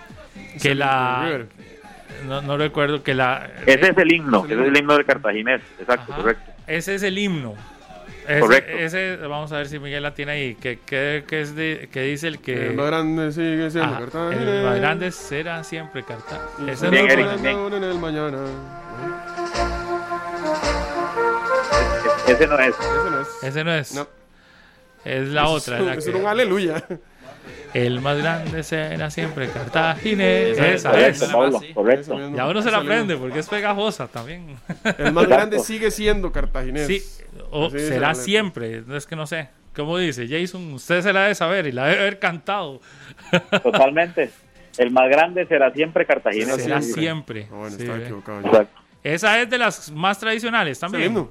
que 0.60 0.74
la 0.74 1.40
no, 2.26 2.42
no 2.42 2.56
recuerdo 2.58 3.02
que 3.02 3.14
la 3.14 3.48
Ese 3.66 3.90
es 3.90 3.98
el 3.98 4.12
himno, 4.12 4.44
ese 4.44 4.54
es 4.54 4.68
el 4.68 4.76
himno 4.76 4.94
del 4.96 5.06
cartaginés, 5.06 5.62
exacto, 5.78 6.12
Ajá. 6.12 6.22
correcto. 6.22 6.49
Ese 6.76 6.94
es 6.94 7.02
el 7.02 7.18
himno. 7.18 7.54
Ese, 8.28 8.40
Correcto. 8.40 8.72
ese- 8.72 9.16
vamos 9.16 9.50
a 9.52 9.56
ver 9.58 9.68
si 9.68 9.78
Miguel 9.78 10.02
la 10.02 10.14
tiene 10.14 10.32
ahí. 10.32 10.54
Que, 10.54 10.78
que, 10.78 11.24
que 11.26 11.40
es 11.40 11.54
de, 11.56 11.88
que 11.92 12.02
dice 12.02 12.28
el 12.28 12.38
que 12.40 12.68
El 12.68 12.74
más 12.74 12.86
grande 12.86 13.32
sigue 13.32 13.70
siendo 13.70 13.90
Ajá, 13.90 14.00
Cartagena. 14.00 14.50
el 14.58 14.64
más 14.64 14.76
grande 14.76 15.10
será 15.10 15.64
siempre 15.64 16.04
Cartagena. 16.04 16.72
Ese 16.72 16.84
es 16.86 16.90
Bien, 16.90 17.06
bien. 17.06 17.56
aún 17.56 17.72
en 17.74 17.84
el 17.84 17.98
mañana. 17.98 18.38
Ese 22.28 22.46
no 22.46 22.58
es. 22.58 22.74
Ese 22.76 23.10
no 23.10 23.20
es. 23.20 23.28
Ese 23.42 23.64
no 23.64 23.72
es. 23.74 23.94
No. 23.94 24.08
Es 25.04 25.28
la 25.28 25.48
otra. 25.48 25.78
Es, 25.80 25.84
la 25.86 25.94
es 25.94 26.04
que- 26.04 26.10
un 26.12 26.26
aleluya. 26.26 26.84
El 27.74 28.00
más 28.00 28.18
grande 28.18 28.62
será 28.62 29.10
siempre 29.10 29.48
Cartaginés. 29.48 30.58
Esa 30.58 30.68
Esa 30.72 31.00
es. 31.08 31.22
es. 31.22 31.28
Correcto, 31.30 31.38
Pablo, 31.38 31.60
sí. 31.60 31.74
correcto. 31.74 32.00
Eso 32.02 32.16
mismo. 32.16 32.36
Ya 32.36 32.46
uno 32.48 32.62
se 32.62 32.70
la 32.70 32.78
aprende 32.78 33.16
porque 33.16 33.38
es 33.38 33.48
pegajosa 33.48 34.08
también. 34.08 34.56
El 34.98 35.12
más 35.12 35.26
grande 35.26 35.58
sigue 35.60 35.90
siendo 35.90 36.32
cartaginés. 36.32 36.86
Sí, 36.86 37.02
o 37.50 37.70
será 37.70 38.14
siempre, 38.14 38.82
no 38.86 38.96
es 38.96 39.06
que 39.06 39.16
no 39.16 39.26
sé. 39.26 39.48
¿Cómo 39.74 39.98
dice 39.98 40.26
Jason? 40.28 40.72
Usted 40.74 41.00
se 41.00 41.12
la 41.12 41.22
debe 41.22 41.34
saber 41.36 41.66
y 41.66 41.72
la 41.72 41.86
debe 41.86 42.00
haber 42.00 42.18
cantado. 42.18 42.80
Totalmente. 43.62 44.30
El 44.78 44.90
más 44.90 45.08
grande 45.08 45.46
será 45.46 45.72
siempre 45.72 46.06
cartaginés. 46.06 46.56
Será 46.62 46.80
siempre. 46.80 47.02
siempre. 47.02 47.48
Ah, 47.50 47.54
bueno, 47.56 47.76
Sí, 47.76 47.82
estaba 47.82 47.98
equivocado. 47.98 48.42
yo. 48.52 48.66
Esa 49.02 49.40
es 49.40 49.48
de 49.50 49.58
las 49.58 49.90
más 49.92 50.18
tradicionales 50.18 50.78
también. 50.78 51.04
himno. 51.06 51.30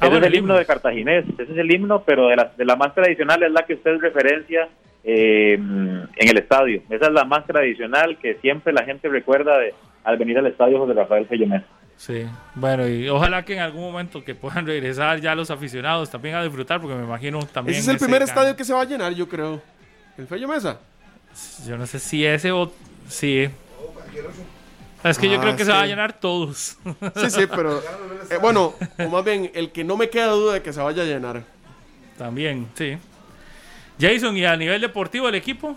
Ah, 0.00 0.06
Ese 0.06 0.08
bueno, 0.10 0.26
es 0.26 0.32
el 0.32 0.38
himno 0.38 0.56
de 0.56 0.66
Cartaginés, 0.66 1.24
ese 1.38 1.52
es 1.52 1.56
el 1.58 1.70
himno, 1.72 2.02
pero 2.04 2.26
de 2.28 2.36
la, 2.36 2.52
de 2.56 2.64
la 2.64 2.74
más 2.76 2.94
tradicional 2.94 3.42
es 3.44 3.52
la 3.52 3.62
que 3.64 3.74
usted 3.74 3.96
referencia 4.00 4.68
eh, 5.04 5.54
en 5.54 6.08
el 6.16 6.38
estadio. 6.38 6.82
Esa 6.90 7.06
es 7.06 7.12
la 7.12 7.24
más 7.24 7.46
tradicional 7.46 8.18
que 8.18 8.34
siempre 8.36 8.72
la 8.72 8.84
gente 8.84 9.08
recuerda 9.08 9.58
de, 9.58 9.74
al 10.04 10.16
venir 10.16 10.38
al 10.38 10.46
estadio 10.46 10.78
José 10.78 10.94
Rafael 10.94 11.26
Fellomés. 11.26 11.62
Sí, 11.96 12.26
bueno, 12.56 12.88
y 12.88 13.08
ojalá 13.08 13.44
que 13.44 13.54
en 13.54 13.60
algún 13.60 13.82
momento 13.82 14.24
que 14.24 14.34
puedan 14.34 14.66
regresar 14.66 15.20
ya 15.20 15.34
los 15.34 15.50
aficionados 15.50 16.10
también 16.10 16.34
a 16.34 16.42
disfrutar, 16.42 16.80
porque 16.80 16.96
me 16.96 17.04
imagino 17.04 17.38
también. 17.46 17.74
Ese 17.78 17.82
es 17.82 17.88
el 17.88 17.96
ese 17.96 18.04
primer 18.04 18.20
can- 18.20 18.28
estadio 18.28 18.56
que 18.56 18.64
se 18.64 18.72
va 18.72 18.80
a 18.82 18.84
llenar, 18.84 19.12
yo 19.14 19.28
creo. 19.28 19.60
El 20.18 20.26
Fello 20.26 20.48
Mesa. 20.48 20.80
Yo 21.66 21.76
no 21.76 21.86
sé 21.86 21.98
si 21.98 22.24
ese 22.24 22.50
o. 22.52 22.72
Sí. 23.08 23.48
Es 25.02 25.18
que 25.18 25.28
yo 25.28 25.36
Ah, 25.38 25.40
creo 25.42 25.56
que 25.56 25.64
se 25.64 25.70
va 25.70 25.82
a 25.82 25.86
llenar 25.86 26.18
todos. 26.18 26.78
Sí, 27.16 27.30
sí, 27.30 27.42
pero. 27.54 27.78
eh, 28.30 28.38
bueno, 28.40 28.72
o 28.98 29.08
más 29.08 29.24
bien, 29.24 29.50
el 29.54 29.70
que 29.70 29.84
no 29.84 29.96
me 29.96 30.08
queda 30.08 30.28
duda 30.28 30.54
de 30.54 30.62
que 30.62 30.72
se 30.72 30.80
vaya 30.80 31.02
a 31.02 31.06
llenar. 31.06 31.42
también, 32.16 32.68
sí. 32.74 32.96
Jason, 33.98 34.36
¿y 34.36 34.44
a 34.44 34.56
nivel 34.56 34.80
deportivo 34.80 35.28
el 35.28 35.34
equipo? 35.34 35.76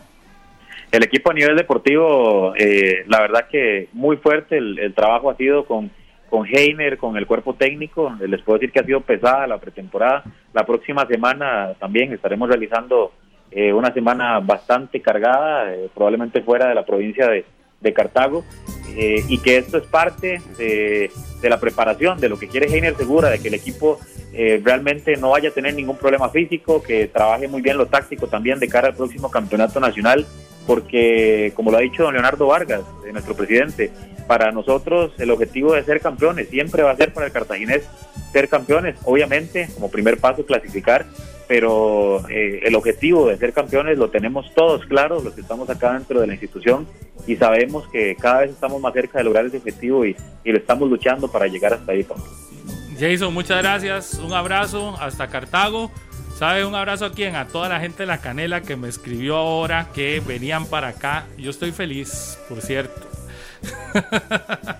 El 0.91 1.03
equipo 1.03 1.31
a 1.31 1.33
nivel 1.33 1.55
deportivo, 1.55 2.53
eh, 2.55 3.03
la 3.07 3.19
verdad 3.19 3.47
que 3.49 3.89
muy 3.93 4.17
fuerte, 4.17 4.57
el, 4.57 4.93
trabajo 4.95 5.29
ha 5.29 5.35
sido 5.35 5.65
con, 5.65 5.91
con 6.29 6.47
Heiner, 6.47 6.97
con 6.97 7.17
el 7.17 7.27
cuerpo 7.27 7.55
técnico, 7.55 8.15
les 8.25 8.41
puedo 8.41 8.57
decir 8.57 8.71
que 8.71 8.79
ha 8.79 8.85
sido 8.85 9.01
pesada 9.01 9.47
la 9.47 9.57
pretemporada. 9.57 10.23
La 10.53 10.65
próxima 10.65 11.05
semana 11.05 11.73
también 11.79 12.13
estaremos 12.13 12.47
realizando 12.47 13.11
eh, 13.51 13.73
una 13.73 13.93
semana 13.93 14.39
bastante 14.39 15.01
cargada, 15.01 15.73
eh, 15.73 15.89
probablemente 15.93 16.41
fuera 16.41 16.69
de 16.69 16.75
la 16.75 16.85
provincia 16.85 17.27
de, 17.27 17.45
de 17.81 17.93
Cartago. 17.93 18.43
eh, 18.95 19.23
y 19.27 19.37
que 19.39 19.57
esto 19.57 19.77
es 19.77 19.85
parte 19.85 20.41
de, 20.57 21.11
de 21.41 21.49
la 21.49 21.59
preparación, 21.59 22.19
de 22.19 22.29
lo 22.29 22.39
que 22.39 22.47
quiere 22.47 22.67
Heiner 22.67 22.95
Segura, 22.95 23.29
de 23.29 23.39
que 23.39 23.47
el 23.47 23.53
equipo 23.53 23.99
eh, 24.33 24.61
realmente 24.63 25.15
no 25.17 25.31
vaya 25.31 25.49
a 25.49 25.53
tener 25.53 25.75
ningún 25.75 25.97
problema 25.97 26.29
físico, 26.29 26.81
que 26.81 27.07
trabaje 27.07 27.47
muy 27.47 27.61
bien 27.61 27.77
lo 27.77 27.87
táctico 27.87 28.27
también 28.27 28.59
de 28.59 28.67
cara 28.67 28.89
al 28.89 28.95
próximo 28.95 29.29
campeonato 29.29 29.79
nacional, 29.79 30.25
porque 30.65 31.53
como 31.55 31.71
lo 31.71 31.77
ha 31.77 31.81
dicho 31.81 32.03
don 32.03 32.13
Leonardo 32.13 32.47
Vargas, 32.47 32.81
eh, 33.07 33.11
nuestro 33.11 33.35
presidente, 33.35 33.91
para 34.27 34.51
nosotros 34.51 35.13
el 35.17 35.31
objetivo 35.31 35.73
de 35.73 35.83
ser 35.83 36.01
campeones 36.01 36.49
siempre 36.49 36.83
va 36.83 36.91
a 36.91 36.97
ser 36.97 37.13
para 37.13 37.27
el 37.27 37.31
cartaginés 37.31 37.83
ser 38.31 38.49
campeones, 38.49 38.95
obviamente 39.05 39.69
como 39.73 39.89
primer 39.89 40.17
paso 40.17 40.45
clasificar, 40.45 41.05
pero 41.47 42.27
eh, 42.29 42.59
el 42.63 42.75
objetivo 42.75 43.29
de 43.29 43.37
ser 43.37 43.53
campeones 43.53 43.97
lo 43.97 44.09
tenemos 44.09 44.53
todos 44.53 44.85
claros, 44.85 45.23
los 45.23 45.33
que 45.33 45.41
estamos 45.41 45.69
acá 45.69 45.93
dentro 45.93 46.19
de 46.19 46.27
la 46.27 46.33
institución 46.33 46.85
y 47.25 47.37
sabemos 47.37 47.87
que 47.87 48.15
cada 48.15 48.41
vez 48.41 48.51
estamos 48.51 48.81
más 48.81 48.93
cerca 48.93 49.17
de 49.19 49.23
lograr 49.23 49.45
ese 49.45 49.57
objetivo 49.57 50.05
y, 50.05 50.15
y 50.47 50.51
lo 50.53 50.57
estamos 50.57 50.89
luchando 50.89 51.27
para 51.29 51.47
llegar 51.47 51.73
hasta 51.73 51.91
ahí. 51.91 52.03
Pablo. 52.03 52.23
Jason, 52.99 53.33
muchas 53.33 53.61
gracias. 53.61 54.13
Un 54.15 54.33
abrazo 54.33 54.95
hasta 54.99 55.27
Cartago. 55.27 55.91
¿Sabe? 56.35 56.63
Un 56.65 56.75
abrazo 56.75 57.05
a 57.05 57.11
quién? 57.11 57.35
A 57.35 57.47
toda 57.47 57.67
la 57.67 57.79
gente 57.79 58.03
de 58.03 58.07
la 58.07 58.19
canela 58.19 58.61
que 58.61 58.75
me 58.75 58.87
escribió 58.87 59.35
ahora 59.37 59.87
que 59.93 60.21
venían 60.25 60.67
para 60.67 60.89
acá. 60.89 61.25
Yo 61.37 61.49
estoy 61.49 61.71
feliz, 61.71 62.37
por 62.47 62.61
cierto. 62.61 63.01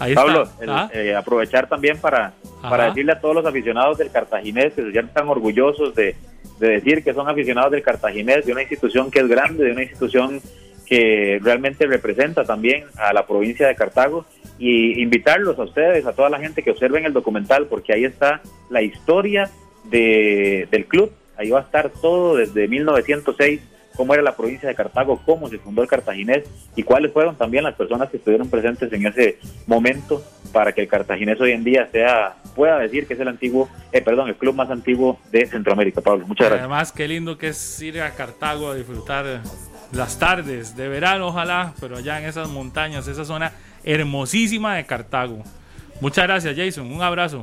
Ahí 0.00 0.14
Pablo, 0.14 0.48
el- 0.60 0.70
¿Ah? 0.70 0.90
eh, 0.92 1.14
aprovechar 1.14 1.68
también 1.68 1.98
para, 1.98 2.32
para 2.62 2.86
decirle 2.86 3.12
a 3.12 3.20
todos 3.20 3.34
los 3.34 3.46
aficionados 3.46 3.98
del 3.98 4.10
Cartaginés 4.10 4.72
que 4.74 4.82
se 4.82 4.92
sientan 4.92 5.28
orgullosos 5.28 5.94
de, 5.94 6.14
de 6.60 6.68
decir 6.68 7.02
que 7.02 7.12
son 7.14 7.28
aficionados 7.28 7.72
del 7.72 7.82
Cartaginés, 7.82 8.46
de 8.46 8.52
una 8.52 8.62
institución 8.62 9.10
que 9.10 9.20
es 9.20 9.28
grande, 9.28 9.64
de 9.64 9.72
una 9.72 9.82
institución 9.82 10.40
que 10.88 11.38
realmente 11.42 11.86
representa 11.86 12.44
también 12.44 12.84
a 12.96 13.12
la 13.12 13.26
provincia 13.26 13.68
de 13.68 13.74
Cartago 13.74 14.24
y 14.58 15.00
invitarlos 15.02 15.58
a 15.58 15.64
ustedes, 15.64 16.06
a 16.06 16.12
toda 16.12 16.30
la 16.30 16.38
gente 16.38 16.62
que 16.62 16.70
observen 16.70 17.04
el 17.04 17.12
documental, 17.12 17.66
porque 17.66 17.92
ahí 17.92 18.04
está 18.04 18.40
la 18.70 18.82
historia 18.82 19.50
de, 19.84 20.66
del 20.70 20.86
club, 20.86 21.12
ahí 21.36 21.50
va 21.50 21.60
a 21.60 21.62
estar 21.62 21.90
todo 21.90 22.36
desde 22.36 22.66
1906, 22.68 23.60
cómo 23.96 24.14
era 24.14 24.22
la 24.22 24.36
provincia 24.36 24.68
de 24.68 24.74
Cartago, 24.74 25.20
cómo 25.26 25.48
se 25.48 25.58
fundó 25.58 25.82
el 25.82 25.88
Cartaginés 25.88 26.44
y 26.74 26.82
cuáles 26.82 27.12
fueron 27.12 27.36
también 27.36 27.64
las 27.64 27.74
personas 27.74 28.08
que 28.08 28.16
estuvieron 28.16 28.48
presentes 28.48 28.92
en 28.92 29.06
ese 29.06 29.38
momento 29.66 30.22
para 30.52 30.72
que 30.72 30.82
el 30.82 30.88
Cartaginés 30.88 31.40
hoy 31.40 31.52
en 31.52 31.64
día 31.64 31.88
sea 31.92 32.36
pueda 32.54 32.78
decir 32.78 33.06
que 33.06 33.14
es 33.14 33.20
el 33.20 33.28
antiguo, 33.28 33.68
eh, 33.92 34.00
perdón, 34.00 34.28
el 34.28 34.36
club 34.36 34.54
más 34.54 34.70
antiguo 34.70 35.18
de 35.30 35.46
Centroamérica, 35.46 36.00
Pablo. 36.00 36.26
Muchas 36.26 36.48
gracias. 36.48 36.60
Además, 36.60 36.92
qué 36.92 37.06
lindo 37.06 37.38
que 37.38 37.48
es 37.48 37.82
ir 37.82 38.00
a 38.00 38.10
Cartago 38.12 38.70
a 38.70 38.74
disfrutar 38.74 39.42
las 39.92 40.18
tardes 40.18 40.76
de 40.76 40.88
verano, 40.88 41.28
ojalá, 41.28 41.72
pero 41.80 41.96
allá 41.96 42.18
en 42.18 42.26
esas 42.26 42.48
montañas, 42.48 43.06
esa 43.08 43.24
zona 43.24 43.52
hermosísima 43.84 44.76
de 44.76 44.84
Cartago. 44.84 45.42
Muchas 46.00 46.26
gracias, 46.26 46.56
Jason. 46.56 46.90
Un 46.90 47.02
abrazo. 47.02 47.42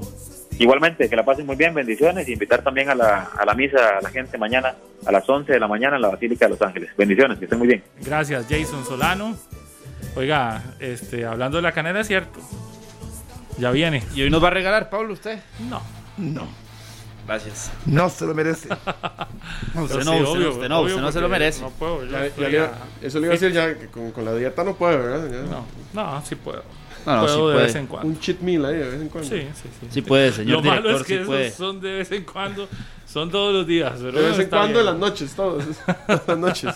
Igualmente, 0.57 1.09
que 1.09 1.15
la 1.15 1.25
pasen 1.25 1.45
muy 1.45 1.55
bien, 1.57 1.73
bendiciones 1.73 2.27
y 2.29 2.33
invitar 2.33 2.61
también 2.61 2.89
a 2.89 2.95
la, 2.95 3.29
a 3.37 3.45
la 3.45 3.53
misa 3.53 3.97
a 3.97 4.01
la 4.01 4.09
gente 4.09 4.37
mañana 4.37 4.75
a 5.05 5.11
las 5.11 5.27
11 5.27 5.51
de 5.51 5.59
la 5.59 5.67
mañana 5.67 5.97
en 5.97 6.01
la 6.01 6.09
Basílica 6.09 6.45
de 6.45 6.51
Los 6.51 6.61
Ángeles. 6.61 6.89
Bendiciones, 6.97 7.37
que 7.37 7.45
estén 7.45 7.59
muy 7.59 7.67
bien. 7.67 7.83
Gracias, 8.01 8.45
Jason 8.49 8.85
Solano. 8.85 9.35
Oiga, 10.15 10.63
este, 10.79 11.25
hablando 11.25 11.57
de 11.57 11.63
la 11.63 11.73
canela, 11.73 11.99
es 11.99 12.07
cierto. 12.07 12.39
Ya 13.57 13.71
viene. 13.71 14.03
¿Y 14.13 14.21
hoy 14.21 14.29
nos 14.29 14.43
va 14.43 14.47
a 14.47 14.51
regalar, 14.51 14.89
Pablo, 14.89 15.13
usted? 15.13 15.39
No. 15.69 15.81
No, 16.17 16.47
Gracias. 17.27 17.71
no 17.85 18.09
se 18.09 18.25
lo 18.25 18.33
merece. 18.35 18.69
No, 19.73 19.83
usted 19.83 19.99
Pero 19.99 20.05
no, 20.05 20.11
sí, 20.17 20.23
usted, 20.23 20.39
no, 20.39 20.49
usted 20.51 20.69
no, 20.69 20.79
obvio, 20.79 20.89
usted 20.95 21.01
no 21.01 21.11
se 21.11 21.21
lo 21.21 21.29
merece. 21.29 21.61
No 21.61 21.69
puedo. 21.71 22.03
Ya- 22.05 22.27
ya 22.49 22.71
eso 23.01 23.19
le 23.19 23.25
iba 23.27 23.33
a 23.35 23.37
decir 23.37 23.51
ya 23.51 23.77
que 23.77 23.87
con, 23.87 24.11
con 24.11 24.25
la 24.25 24.33
dieta 24.33 24.63
no 24.63 24.75
puede, 24.75 24.97
¿verdad? 24.97 25.29
Ya. 25.29 25.41
No, 25.49 25.65
no, 25.93 26.25
sí 26.25 26.35
puedo. 26.35 26.63
No, 27.05 27.15
no, 27.17 27.21
puedo 27.21 27.35
sí 27.35 27.41
de 27.47 27.53
puede. 27.53 27.65
vez 27.65 27.75
en 27.75 27.87
cuando. 27.87 28.07
Un 28.09 28.19
cheat 28.19 28.39
meal 28.39 28.65
ahí 28.65 28.75
de 28.77 28.89
vez 28.89 29.01
en 29.01 29.09
cuando. 29.09 29.29
Sí, 29.29 29.41
sí, 29.53 29.69
sí. 29.81 29.87
Sí 29.91 30.01
puede, 30.01 30.31
señor 30.31 30.63
Lo 30.63 30.69
malo 30.71 30.89
es 30.97 31.03
que 31.03 31.07
sí 31.07 31.13
esos 31.15 31.27
puede. 31.27 31.51
son 31.51 31.79
de 31.81 31.91
vez 31.93 32.11
en 32.11 32.23
cuando, 32.23 32.67
son 33.05 33.29
todos 33.29 33.53
los 33.53 33.67
días. 33.67 33.93
pero 34.01 34.19
De 34.19 34.29
vez 34.29 34.39
en 34.39 34.49
cuando 34.49 34.79
en 34.79 34.85
las 34.85 34.95
noches, 34.97 35.33
todos. 35.35 35.63
Todas 36.07 36.27
las 36.27 36.37
noches. 36.37 36.75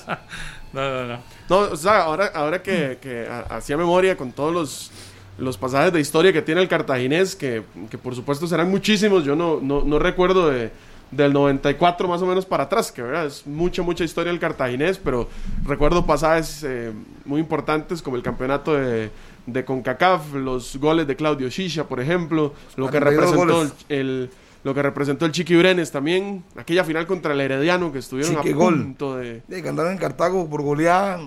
No, 0.74 0.82
no, 0.82 1.06
no. 1.08 1.20
No, 1.50 1.58
o 1.72 1.76
sea, 1.78 2.04
ahora, 2.04 2.28
ahora 2.36 2.62
que, 2.62 3.00
que 3.02 3.28
ha- 3.28 3.56
hacía 3.58 3.76
memoria 3.78 4.16
con 4.16 4.32
todos 4.32 4.54
los, 4.54 4.92
los 5.40 5.58
pasajes 5.58 5.92
de 5.94 6.00
historia 6.00 6.32
que 6.34 6.42
tiene 6.42 6.62
el 6.62 6.68
cartaginés, 6.68 7.36
que, 7.36 7.64
que 7.90 7.98
por 7.98 8.16
supuesto 8.16 8.48
serán 8.48 8.70
muchísimos, 8.70 9.24
yo 9.24 9.36
no, 9.36 9.60
no, 9.62 9.84
no 9.84 10.00
recuerdo 10.00 10.50
de, 10.50 10.72
del 11.12 11.34
94 11.34 12.08
más 12.08 12.22
o 12.22 12.26
menos 12.26 12.46
para 12.46 12.64
atrás, 12.66 12.92
que 12.92 13.02
verdad 13.02 13.26
es 13.26 13.46
mucha, 13.48 13.82
mucha 13.82 14.04
historia 14.04 14.32
del 14.32 14.40
cartaginés, 14.40 14.98
pero 14.98 15.28
recuerdo 15.66 16.06
pasajes 16.06 16.64
eh, 16.64 16.92
muy 17.26 17.40
importantes 17.40 18.02
como 18.02 18.16
el 18.18 18.24
campeonato 18.24 18.74
de, 18.76 19.10
de 19.46 19.66
CONCACAF, 19.66 20.34
los 20.36 20.76
goles 20.78 21.08
de 21.08 21.16
Claudio 21.16 21.50
Shisha, 21.50 21.86
por 21.86 22.00
ejemplo, 22.00 22.54
lo 22.76 22.86
que 22.90 23.00
42 23.00 23.32
representó 23.32 23.62
el, 23.90 24.00
el- 24.00 24.30
lo 24.62 24.74
que 24.74 24.82
representó 24.84 25.26
el 25.26 25.32
Chiqui 25.32 25.56
Brenes 25.56 25.90
también, 25.90 26.44
aquella 26.58 26.84
final 26.84 27.08
contra 27.08 27.32
el 27.34 27.40
Herediano 27.40 27.94
que 27.94 28.00
estuvieron 28.00 28.36
Chiqui 28.36 28.50
a 28.50 28.56
gol. 28.56 28.74
punto 28.76 29.16
de... 29.16 29.42
De 29.48 29.64
que 29.64 29.70
andaron 29.70 29.94
en 29.94 29.98
Cartago 29.98 30.50
por 30.50 30.62
goleada. 30.64 31.18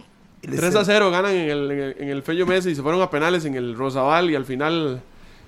Y 0.42 0.48
les- 0.48 0.60
3 0.60 0.74
a 0.76 0.84
0 0.84 1.10
ganan 1.10 1.34
en 1.34 1.50
el, 1.50 1.70
en 1.70 1.78
el, 1.80 1.96
en 1.98 2.08
el 2.08 2.22
Fello 2.22 2.46
Mesa 2.46 2.68
y 2.70 2.74
se 2.74 2.82
fueron 2.82 3.00
a 3.00 3.10
penales 3.10 3.44
en 3.44 3.54
el 3.54 3.74
Rosabal 3.76 4.30
y 4.30 4.34
al 4.34 4.44
final 4.44 5.00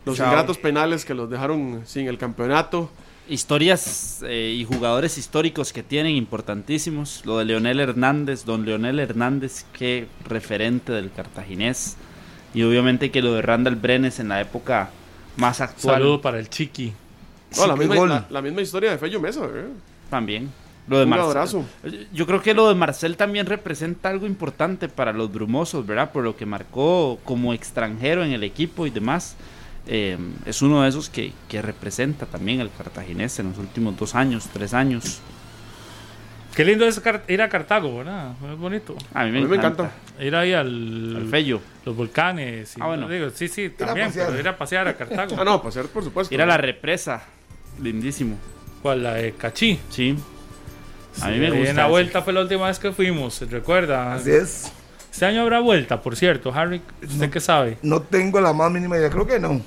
los 0.04 0.16
Chao. 0.16 0.26
ingratos 0.28 0.58
penales 0.58 1.04
que 1.04 1.14
los 1.14 1.28
dejaron 1.30 1.82
sin 1.84 2.06
el 2.08 2.18
campeonato. 2.18 2.90
Historias 3.28 4.20
eh, 4.26 4.54
y 4.56 4.64
jugadores 4.64 5.16
históricos 5.16 5.72
que 5.72 5.82
tienen 5.82 6.14
importantísimos. 6.14 7.22
Lo 7.24 7.38
de 7.38 7.46
Leonel 7.46 7.80
Hernández, 7.80 8.44
don 8.44 8.64
Leonel 8.66 8.98
Hernández, 9.00 9.64
qué 9.72 10.06
referente 10.28 10.92
del 10.92 11.10
cartaginés. 11.10 11.96
Y 12.52 12.62
obviamente 12.62 13.10
que 13.10 13.22
lo 13.22 13.32
de 13.34 13.42
Randall 13.42 13.76
Brenes 13.76 14.20
en 14.20 14.28
la 14.28 14.40
época 14.40 14.90
más 15.36 15.60
actual 15.60 15.96
Saludo 15.96 16.20
para 16.20 16.38
el 16.38 16.48
Chiqui. 16.50 16.92
No, 17.56 17.66
la, 17.66 17.76
misma, 17.76 18.26
la 18.30 18.42
misma 18.42 18.60
historia 18.60 18.90
de 18.90 18.98
Fello 18.98 19.20
Mesa. 19.20 19.44
¿eh? 19.46 19.66
también. 20.10 20.50
Lo 20.86 20.98
de 20.98 21.04
Un 21.04 21.10
Marcel. 21.10 21.28
abrazo. 21.30 21.64
Yo 22.12 22.26
creo 22.26 22.42
que 22.42 22.52
lo 22.52 22.68
de 22.68 22.74
Marcel 22.74 23.16
también 23.16 23.46
representa 23.46 24.10
algo 24.10 24.26
importante 24.26 24.88
para 24.88 25.12
los 25.14 25.32
brumosos, 25.32 25.86
¿verdad? 25.86 26.12
Por 26.12 26.24
lo 26.24 26.36
que 26.36 26.44
marcó 26.46 27.18
como 27.24 27.54
extranjero 27.54 28.22
en 28.24 28.32
el 28.32 28.42
equipo 28.44 28.86
y 28.86 28.90
demás. 28.90 29.36
Eh, 29.86 30.18
es 30.46 30.60
uno 30.62 30.82
de 30.82 30.88
esos 30.90 31.08
que, 31.08 31.32
que 31.48 31.60
representa 31.62 32.26
también 32.26 32.60
el 32.60 32.70
cartaginés 32.70 33.38
en 33.38 33.48
los 33.50 33.58
últimos 33.58 33.96
dos 33.96 34.14
años, 34.14 34.48
tres 34.52 34.74
años. 34.74 35.20
Qué 36.54 36.64
lindo 36.64 36.86
es 36.86 37.00
ir 37.28 37.42
a 37.42 37.48
Cartago, 37.48 37.96
¿verdad? 37.98 38.32
Es 38.52 38.56
bonito. 38.58 38.94
A 39.12 39.24
mí 39.24 39.32
me, 39.32 39.38
A 39.38 39.40
mí 39.42 39.48
me 39.48 39.56
encanta. 39.56 39.84
encanta. 39.84 40.24
Ir 40.24 40.36
ahí 40.36 40.52
al, 40.52 41.16
Al 41.16 41.26
Fello. 41.28 41.60
los 41.84 41.96
volcanes. 41.96 42.76
y- 42.76 42.80
Ah, 42.80 42.86
bueno. 42.86 43.08
digo, 43.08 43.28
sí, 43.30 43.48
sí, 43.48 43.70
también, 43.70 44.06
pasear. 44.08 44.28
pero 44.28 44.38
ir 44.40 44.48
a 44.48 44.56
pasear 44.56 44.86
a 44.88 44.94
Cartago. 44.96 45.34
Ah, 45.40 45.44
no, 45.44 45.60
pasear 45.60 45.86
por 45.86 46.04
supuesto. 46.04 46.32
Ir 46.32 46.40
a 46.42 46.46
la 46.46 46.56
represa. 46.56 47.24
Lindísimo. 47.82 48.36
¿Cuál? 48.82 49.02
La 49.02 49.14
de 49.14 49.32
Cachí. 49.32 49.80
Sí. 49.90 50.16
A 51.22 51.28
mí 51.28 51.34
Sí, 51.34 51.40
me 51.40 51.50
gusta. 51.50 51.70
En 51.70 51.76
la 51.76 51.86
vuelta 51.86 52.22
fue 52.22 52.32
la 52.32 52.40
última 52.40 52.66
vez 52.66 52.78
que 52.78 52.92
fuimos, 52.92 53.34
¿se 53.34 53.46
¿recuerda? 53.46 54.14
Así 54.14 54.30
es. 54.30 54.72
Este 55.12 55.24
año 55.26 55.42
habrá 55.42 55.60
vuelta, 55.60 56.00
por 56.02 56.16
cierto, 56.16 56.52
Harry. 56.52 56.82
¿Usted 57.02 57.30
qué 57.30 57.40
sabe? 57.40 57.78
No 57.82 58.02
tengo 58.02 58.40
la 58.40 58.52
más 58.52 58.70
mínima 58.70 58.96
idea. 58.96 59.10
Creo 59.10 59.26
que 59.26 59.38
no. 59.38 59.60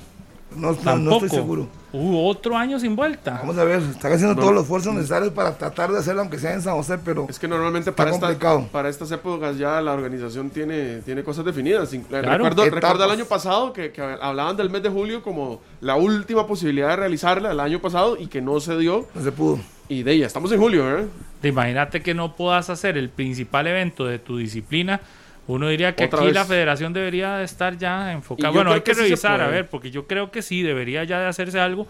No, 0.54 0.72
no, 0.72 0.76
Tampoco. 0.76 0.96
no 0.98 1.12
estoy 1.16 1.28
seguro. 1.30 1.68
Hubo 1.92 2.26
otro 2.26 2.56
año 2.56 2.78
sin 2.78 2.96
vuelta. 2.96 3.32
Vamos 3.40 3.56
a 3.58 3.64
ver. 3.64 3.80
Están 3.80 4.12
haciendo 4.12 4.34
todos 4.38 4.52
los 4.52 4.62
esfuerzos 4.64 4.94
necesarios 4.94 5.32
para 5.32 5.56
tratar 5.56 5.90
de 5.90 5.98
hacerlo, 5.98 6.20
aunque 6.22 6.38
sea 6.38 6.52
en 6.54 6.60
San 6.62 6.74
José, 6.74 6.98
pero 7.02 7.26
Es 7.30 7.38
que 7.38 7.48
normalmente 7.48 7.92
para, 7.92 8.10
esta, 8.10 8.60
para 8.70 8.88
estas 8.90 9.10
épocas 9.10 9.56
ya 9.58 9.80
la 9.80 9.92
organización 9.92 10.50
tiene, 10.50 10.98
tiene 11.00 11.22
cosas 11.22 11.44
definidas. 11.46 11.92
Inc- 11.94 12.06
Claro. 12.06 12.44
recuerdo 12.44 13.04
el 13.04 13.10
año 13.10 13.24
pasado 13.26 13.72
que, 13.72 13.90
que 13.92 14.00
hablaban 14.02 14.56
del 14.56 14.68
mes 14.70 14.82
de 14.82 14.88
julio 14.90 15.22
como 15.22 15.60
la 15.80 15.96
última 15.96 16.46
posibilidad 16.46 16.88
de 16.90 16.96
realizarla 16.96 17.52
el 17.52 17.60
año 17.60 17.80
pasado 17.80 18.16
y 18.18 18.26
que 18.26 18.40
no 18.42 18.60
se 18.60 18.76
dio. 18.76 19.06
no 19.14 19.22
se 19.22 19.32
pudo. 19.32 19.58
Y 19.88 20.02
de 20.02 20.12
ella, 20.12 20.26
estamos 20.26 20.52
en 20.52 20.60
julio, 20.60 20.98
¿eh? 20.98 21.06
Te 21.40 21.48
Imagínate 21.48 22.02
que 22.02 22.14
no 22.14 22.36
puedas 22.36 22.68
hacer 22.70 22.98
el 22.98 23.08
principal 23.08 23.66
evento 23.66 24.04
de 24.06 24.18
tu 24.18 24.36
disciplina. 24.36 25.00
Uno 25.46 25.68
diría 25.68 25.94
que 25.94 26.04
Otra 26.04 26.18
aquí 26.18 26.26
vez. 26.26 26.34
la 26.34 26.44
federación 26.44 26.92
debería 26.92 27.36
de 27.36 27.44
estar 27.44 27.78
ya 27.78 28.12
enfocada. 28.12 28.50
Bueno, 28.50 28.72
hay 28.72 28.80
que, 28.80 28.90
que 28.90 28.94
sí 28.94 29.00
se 29.00 29.04
revisar, 29.06 29.40
a 29.40 29.48
ver, 29.48 29.68
porque 29.68 29.90
yo 29.90 30.06
creo 30.06 30.30
que 30.30 30.42
sí, 30.42 30.62
debería 30.62 31.04
ya 31.04 31.20
de 31.20 31.26
hacerse 31.26 31.58
algo, 31.58 31.86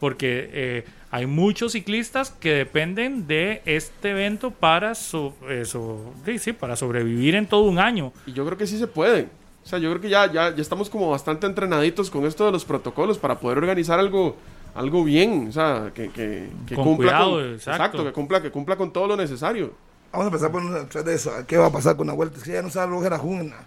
porque 0.00 0.48
eh, 0.52 0.84
hay 1.10 1.26
muchos 1.26 1.72
ciclistas 1.72 2.30
que 2.30 2.52
dependen 2.54 3.26
de 3.26 3.60
este 3.66 4.10
evento 4.12 4.50
para, 4.50 4.94
so- 4.94 5.34
eh, 5.48 5.66
so- 5.66 6.14
sí, 6.24 6.38
sí, 6.38 6.52
para 6.54 6.74
sobrevivir 6.74 7.34
en 7.34 7.46
todo 7.46 7.64
un 7.64 7.78
año. 7.78 8.14
Y 8.24 8.32
yo 8.32 8.46
creo 8.46 8.56
que 8.56 8.66
sí 8.66 8.78
se 8.78 8.86
puede. 8.86 9.28
O 9.62 9.66
sea, 9.68 9.78
yo 9.78 9.90
creo 9.90 10.00
que 10.00 10.08
ya, 10.08 10.32
ya, 10.32 10.54
ya 10.54 10.62
estamos 10.62 10.88
como 10.88 11.10
bastante 11.10 11.46
entrenaditos 11.46 12.10
con 12.10 12.24
esto 12.24 12.46
de 12.46 12.52
los 12.52 12.64
protocolos 12.64 13.18
para 13.18 13.38
poder 13.38 13.58
organizar 13.58 13.98
algo, 13.98 14.36
algo 14.74 15.04
bien. 15.04 15.46
O 15.48 15.52
sea, 15.52 15.90
que, 15.94 16.08
que, 16.10 16.48
que 16.66 16.74
Con 16.74 16.84
cumpla 16.84 17.12
cuidado, 17.12 17.30
con, 17.32 17.52
exacto. 17.54 18.04
que 18.04 18.12
cumpla, 18.12 18.42
que 18.42 18.50
cumpla 18.50 18.76
con 18.76 18.92
todo 18.92 19.06
lo 19.08 19.16
necesario. 19.16 19.72
Vamos 20.12 20.26
a 20.26 20.28
empezar 20.28 20.50
por 20.52 21.04
de 21.04 21.14
eso. 21.14 21.32
¿Qué 21.46 21.56
va 21.56 21.66
a 21.66 21.72
pasar 21.72 21.96
con 21.96 22.06
la 22.06 22.12
vuelta? 22.12 22.36
Es 22.38 22.44
que 22.44 22.52
ya 22.52 22.62
no 22.62 22.70
sabe 22.70 22.92
Roger 22.92 23.14
Ajun 23.14 23.40
en 23.40 23.50
la, 23.50 23.64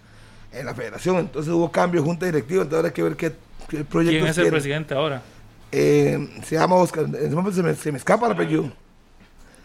en 0.60 0.65
la 0.65 0.76
federación. 0.76 1.18
Entonces 1.18 1.52
hubo 1.52 1.72
cambio, 1.72 2.03
junta 2.03 2.26
directiva. 2.27 2.61
Entonces 2.64 2.77
ahora 2.77 2.88
hay 2.90 2.94
que 2.94 3.03
ver 3.03 3.15
qué, 3.15 3.32
qué 3.68 3.84
proyectos 3.84 4.19
¿Quién 4.22 4.27
es 4.27 4.38
el 4.38 4.49
presidente 4.49 4.94
ahora? 4.94 5.22
Eh, 5.72 6.30
se 6.44 6.56
llama 6.56 6.76
Oscar. 6.76 7.06
En 7.06 7.15
ese 7.15 7.30
momento 7.36 7.52
se 7.53 7.64
me, 7.64 7.73
se 7.76 7.91
me 7.91 7.98
escapa 7.98 8.27
el 8.27 8.34
apellido. 8.34 8.72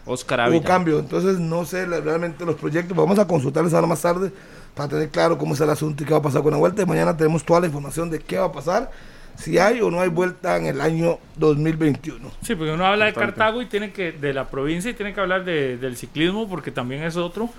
Oscar 0.05 0.39
Hubo 0.39 0.47
Ávila. 0.47 0.65
cambio. 0.65 0.99
Entonces 0.99 1.39
no 1.39 1.65
sé 1.65 1.85
la- 1.87 1.99
realmente 2.01 2.43
los 2.45 2.55
proyectos. 2.55 2.97
Vamos 2.97 3.19
a 3.19 3.27
consultarles 3.27 3.73
ahora 3.73 3.87
más 3.87 4.01
tarde 4.01 4.31
para 4.75 4.89
tener 4.89 5.09
claro 5.09 5.37
cómo 5.37 5.53
está 5.53 5.65
el 5.65 5.69
asunto 5.69 6.01
y 6.03 6.05
qué 6.07 6.13
va 6.13 6.19
a 6.19 6.23
pasar 6.23 6.41
con 6.41 6.51
la 6.51 6.57
vuelta. 6.57 6.81
Y 6.81 6.85
mañana 6.85 7.15
tenemos 7.15 7.43
toda 7.45 7.59
la 7.59 7.67
información 7.67 8.09
de 8.09 8.19
qué 8.19 8.39
va 8.39 8.45
a 8.47 8.51
pasar, 8.51 8.89
si 9.35 9.57
hay 9.57 9.81
o 9.81 9.89
no 9.91 9.99
hay 10.01 10.09
vuelta 10.09 10.57
en 10.57 10.65
el 10.67 10.81
año 10.81 11.17
2021. 11.37 12.31
Sí, 12.41 12.55
porque 12.55 12.71
uno 12.73 12.85
habla 12.85 13.05
de. 13.05 13.13
Cartago 13.13 13.61
y 13.61 13.65
tiene 13.65 13.91
que, 13.91 14.11
de 14.11 14.33
la 14.33 14.49
provincia 14.49 14.91
y 14.91 14.93
tiene 14.93 15.13
que 15.13 15.19
hablar 15.19 15.43
de- 15.45 15.77
del 15.77 15.95
ciclismo 15.97 16.47
porque 16.49 16.71
también 16.71 17.03
es 17.03 17.17
otro 17.17 17.49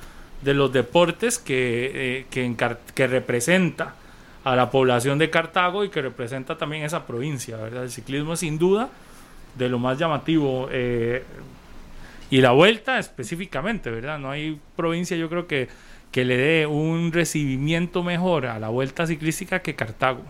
de 0.42 0.54
los 0.54 0.72
deportes 0.72 1.38
que, 1.38 1.90
eh, 1.94 2.26
que, 2.30 2.44
en 2.44 2.54
Car- 2.54 2.80
que 2.94 3.06
representa 3.06 3.94
a 4.44 4.56
la 4.56 4.70
población 4.70 5.18
de 5.18 5.30
Cartago 5.30 5.84
y 5.84 5.88
que 5.88 6.02
representa 6.02 6.58
también 6.58 6.82
esa 6.82 7.06
provincia, 7.06 7.56
¿verdad? 7.56 7.84
El 7.84 7.90
ciclismo 7.90 8.32
es 8.32 8.40
sin 8.40 8.58
duda 8.58 8.88
de 9.56 9.68
lo 9.68 9.78
más 9.78 9.98
llamativo 9.98 10.68
eh, 10.72 11.22
y 12.30 12.40
la 12.40 12.50
vuelta 12.52 12.98
específicamente, 12.98 13.90
¿verdad? 13.90 14.18
No 14.18 14.30
hay 14.30 14.58
provincia 14.74 15.16
yo 15.16 15.28
creo 15.28 15.46
que, 15.46 15.68
que 16.10 16.24
le 16.24 16.36
dé 16.36 16.66
un 16.66 17.12
recibimiento 17.12 18.02
mejor 18.02 18.46
a 18.46 18.58
la 18.58 18.68
vuelta 18.68 19.06
ciclística 19.06 19.60
que 19.60 19.74
Cartago. 19.76 20.22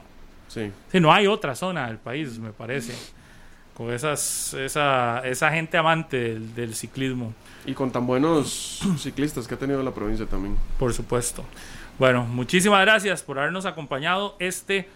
Sí. 0.52 0.70
Sí, 0.90 1.00
no 1.00 1.12
hay 1.12 1.26
otra 1.26 1.54
zona 1.54 1.86
del 1.86 1.98
país, 1.98 2.38
me 2.38 2.52
parece, 2.52 2.94
con 3.74 3.90
esas, 3.92 4.52
esa, 4.54 5.20
esa 5.24 5.50
gente 5.50 5.76
amante 5.78 6.18
del, 6.18 6.54
del 6.54 6.74
ciclismo, 6.74 7.32
Y 7.64 7.72
con 7.74 7.90
tan 7.90 8.06
buenos 8.06 8.80
ciclistas 8.98 9.48
que 9.48 9.54
ha 9.54 9.58
tenido 9.58 9.82
la 9.82 9.92
provincia 9.92 10.26
también. 10.26 10.56
por 10.78 10.92
supuesto. 10.92 11.44
Bueno, 11.98 12.24
muchísimas 12.24 12.80
gracias 12.82 13.22
por 13.22 13.38
habernos 13.38 13.64
acompañado 13.64 14.36
este, 14.40 14.88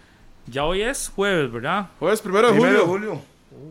ya 0.45 0.63
hoy 0.65 0.81
es 0.81 1.09
jueves, 1.15 1.51
¿verdad? 1.51 1.87
Jueves 1.99 2.21
primero 2.21 2.47
de 2.47 2.53
Primero 2.53 2.85
julio. 2.85 3.09
de 3.11 3.17
julio. 3.17 3.21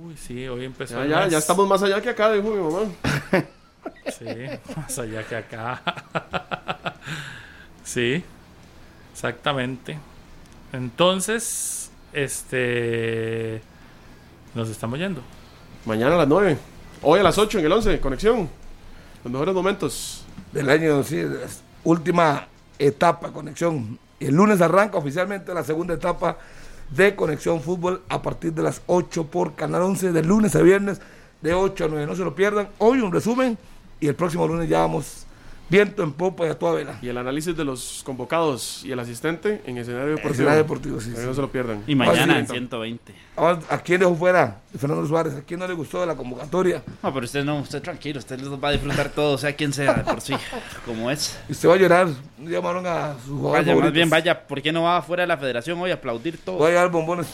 Uy, 0.09 0.17
sí, 0.17 0.49
hoy 0.49 0.65
empezó 0.65 1.05
Ya, 1.05 1.25
ya, 1.25 1.29
ya 1.29 1.39
estamos 1.39 1.69
más 1.69 1.83
allá 1.83 2.01
que 2.01 2.09
acá, 2.11 2.33
dijo 2.33 2.49
mi 2.51 2.61
mamá. 2.63 2.91
Sí, 4.09 4.25
más 4.77 4.99
allá 4.99 5.23
que 5.25 5.37
acá. 5.37 5.83
sí, 7.85 8.25
exactamente. 9.13 9.99
Entonces, 10.77 11.91
este, 12.13 13.63
nos 14.55 14.69
estamos 14.69 14.99
yendo. 14.99 15.23
Mañana 15.87 16.15
a 16.15 16.19
las 16.19 16.29
9. 16.29 16.59
Hoy 17.03 17.21
a 17.21 17.23
las 17.23 17.39
8 17.39 17.61
en 17.61 17.65
el 17.65 17.73
11, 17.73 18.01
conexión. 18.01 18.51
Los 19.25 19.33
mejores 19.33 19.55
momentos. 19.55 20.25
del 20.53 20.69
año, 20.69 21.03
sí, 21.03 21.23
última 21.83 22.47
etapa, 22.79 23.33
conexión. 23.33 23.99
El 24.21 24.35
lunes 24.35 24.61
arranca 24.61 24.99
oficialmente 24.99 25.55
la 25.55 25.65
segunda 25.65 25.95
etapa 25.95 26.39
de 26.91 27.17
Conexión 27.17 27.61
Fútbol 27.61 28.03
a 28.09 28.23
partir 28.23 28.53
de 28.53 28.63
las 28.63 28.83
8 28.87 29.27
por 29.27 29.55
Canal 29.55 29.83
11, 29.83 30.13
de 30.13 30.23
lunes 30.23 30.55
a 30.57 30.63
viernes, 30.63 31.01
de 31.41 31.55
8 31.55 31.87
a 31.87 31.89
9. 31.89 32.07
No 32.07 32.17
se 32.17 32.25
lo 32.25 32.35
pierdan. 32.35 32.69
Hoy 32.79 33.01
un 33.01 33.13
resumen 33.13 33.59
y 33.99 34.09
el 34.09 34.15
próximo 34.15 34.47
lunes 34.47 34.69
ya 34.69 34.81
vamos 34.81 35.26
viento 35.69 36.03
en 36.03 36.13
popa 36.13 36.47
y 36.47 36.51
a 36.51 36.59
toda 36.59 36.75
vela. 36.75 36.99
Y 37.03 37.09
el 37.09 37.19
análisis 37.19 37.57
de 37.57 37.65
los 37.65 38.03
convocados 38.05 38.85
y 38.85 38.93
el 38.93 38.99
asistente 38.99 39.63
en 39.67 39.79
escenario 39.79 40.11
deportivo. 40.11 40.33
Escenario 40.33 40.59
deportivo, 40.59 41.01
sí, 41.01 41.13
sí. 41.15 41.23
No 41.25 41.35
se 41.35 41.41
lo 41.41 41.51
pierdan. 41.51 41.83
Y 41.87 41.95
mañana 41.95 42.35
sí. 42.35 42.41
en 42.41 42.47
120. 42.47 43.15
Ahora, 43.37 43.61
¿A 43.69 43.79
quién 43.79 44.01
dejó 44.01 44.15
fuera? 44.15 44.61
Fernando 44.79 45.07
Suárez. 45.07 45.35
¿A 45.35 45.43
quién 45.43 45.61
no 45.61 45.69
le 45.69 45.75
gustó 45.75 46.01
de 46.01 46.07
la 46.07 46.15
convocatoria? 46.15 46.83
No, 47.03 47.13
pero 47.13 47.25
usted 47.25 47.45
no, 47.45 47.59
usted 47.59 47.83
tranquilo, 47.83 48.19
usted 48.19 48.41
los 48.41 48.63
va 48.63 48.69
a 48.69 48.73
disfrutar 48.73 49.11
todo, 49.11 49.37
sea 49.39 49.55
quien 49.55 49.73
sea, 49.73 49.95
de 49.95 50.05
por 50.05 50.21
sí, 50.21 50.35
como 50.85 51.11
es. 51.11 51.39
Y 51.49 51.53
usted 51.53 51.69
va 51.69 51.75
a 51.75 51.79
llorar. 51.79 52.09
Llamaron 52.39 52.87
a 52.87 53.15
su 53.25 53.37
jugador 53.37 53.65
Vaya, 53.65 53.81
más 53.81 53.93
bien, 53.93 54.11
vaya, 54.11 54.47
¿por 54.47 54.63
qué 54.63 54.73
no 54.73 54.83
va 54.85 54.99
afuera 54.99 55.23
de 55.23 55.27
la 55.27 55.37
federación 55.37 55.81
hoy 55.81 55.91
a 55.91 55.95
aplaudir 55.95 56.39
todo? 56.39 56.59
Voy 56.59 56.69
a 56.69 56.71
llevar 56.71 56.91
bombones. 56.91 57.27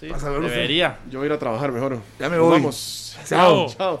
Sí, 0.00 0.06
debería. 0.06 0.98
Yo 1.10 1.18
voy 1.18 1.26
a 1.26 1.30
ir 1.30 1.32
a 1.34 1.38
trabajar 1.38 1.72
mejor. 1.72 1.98
Ya 2.18 2.30
me 2.30 2.36
Nos 2.36 2.46
voy. 2.46 2.58
Vamos. 2.58 3.18
Chao. 3.26 3.68
Chao. 3.68 4.00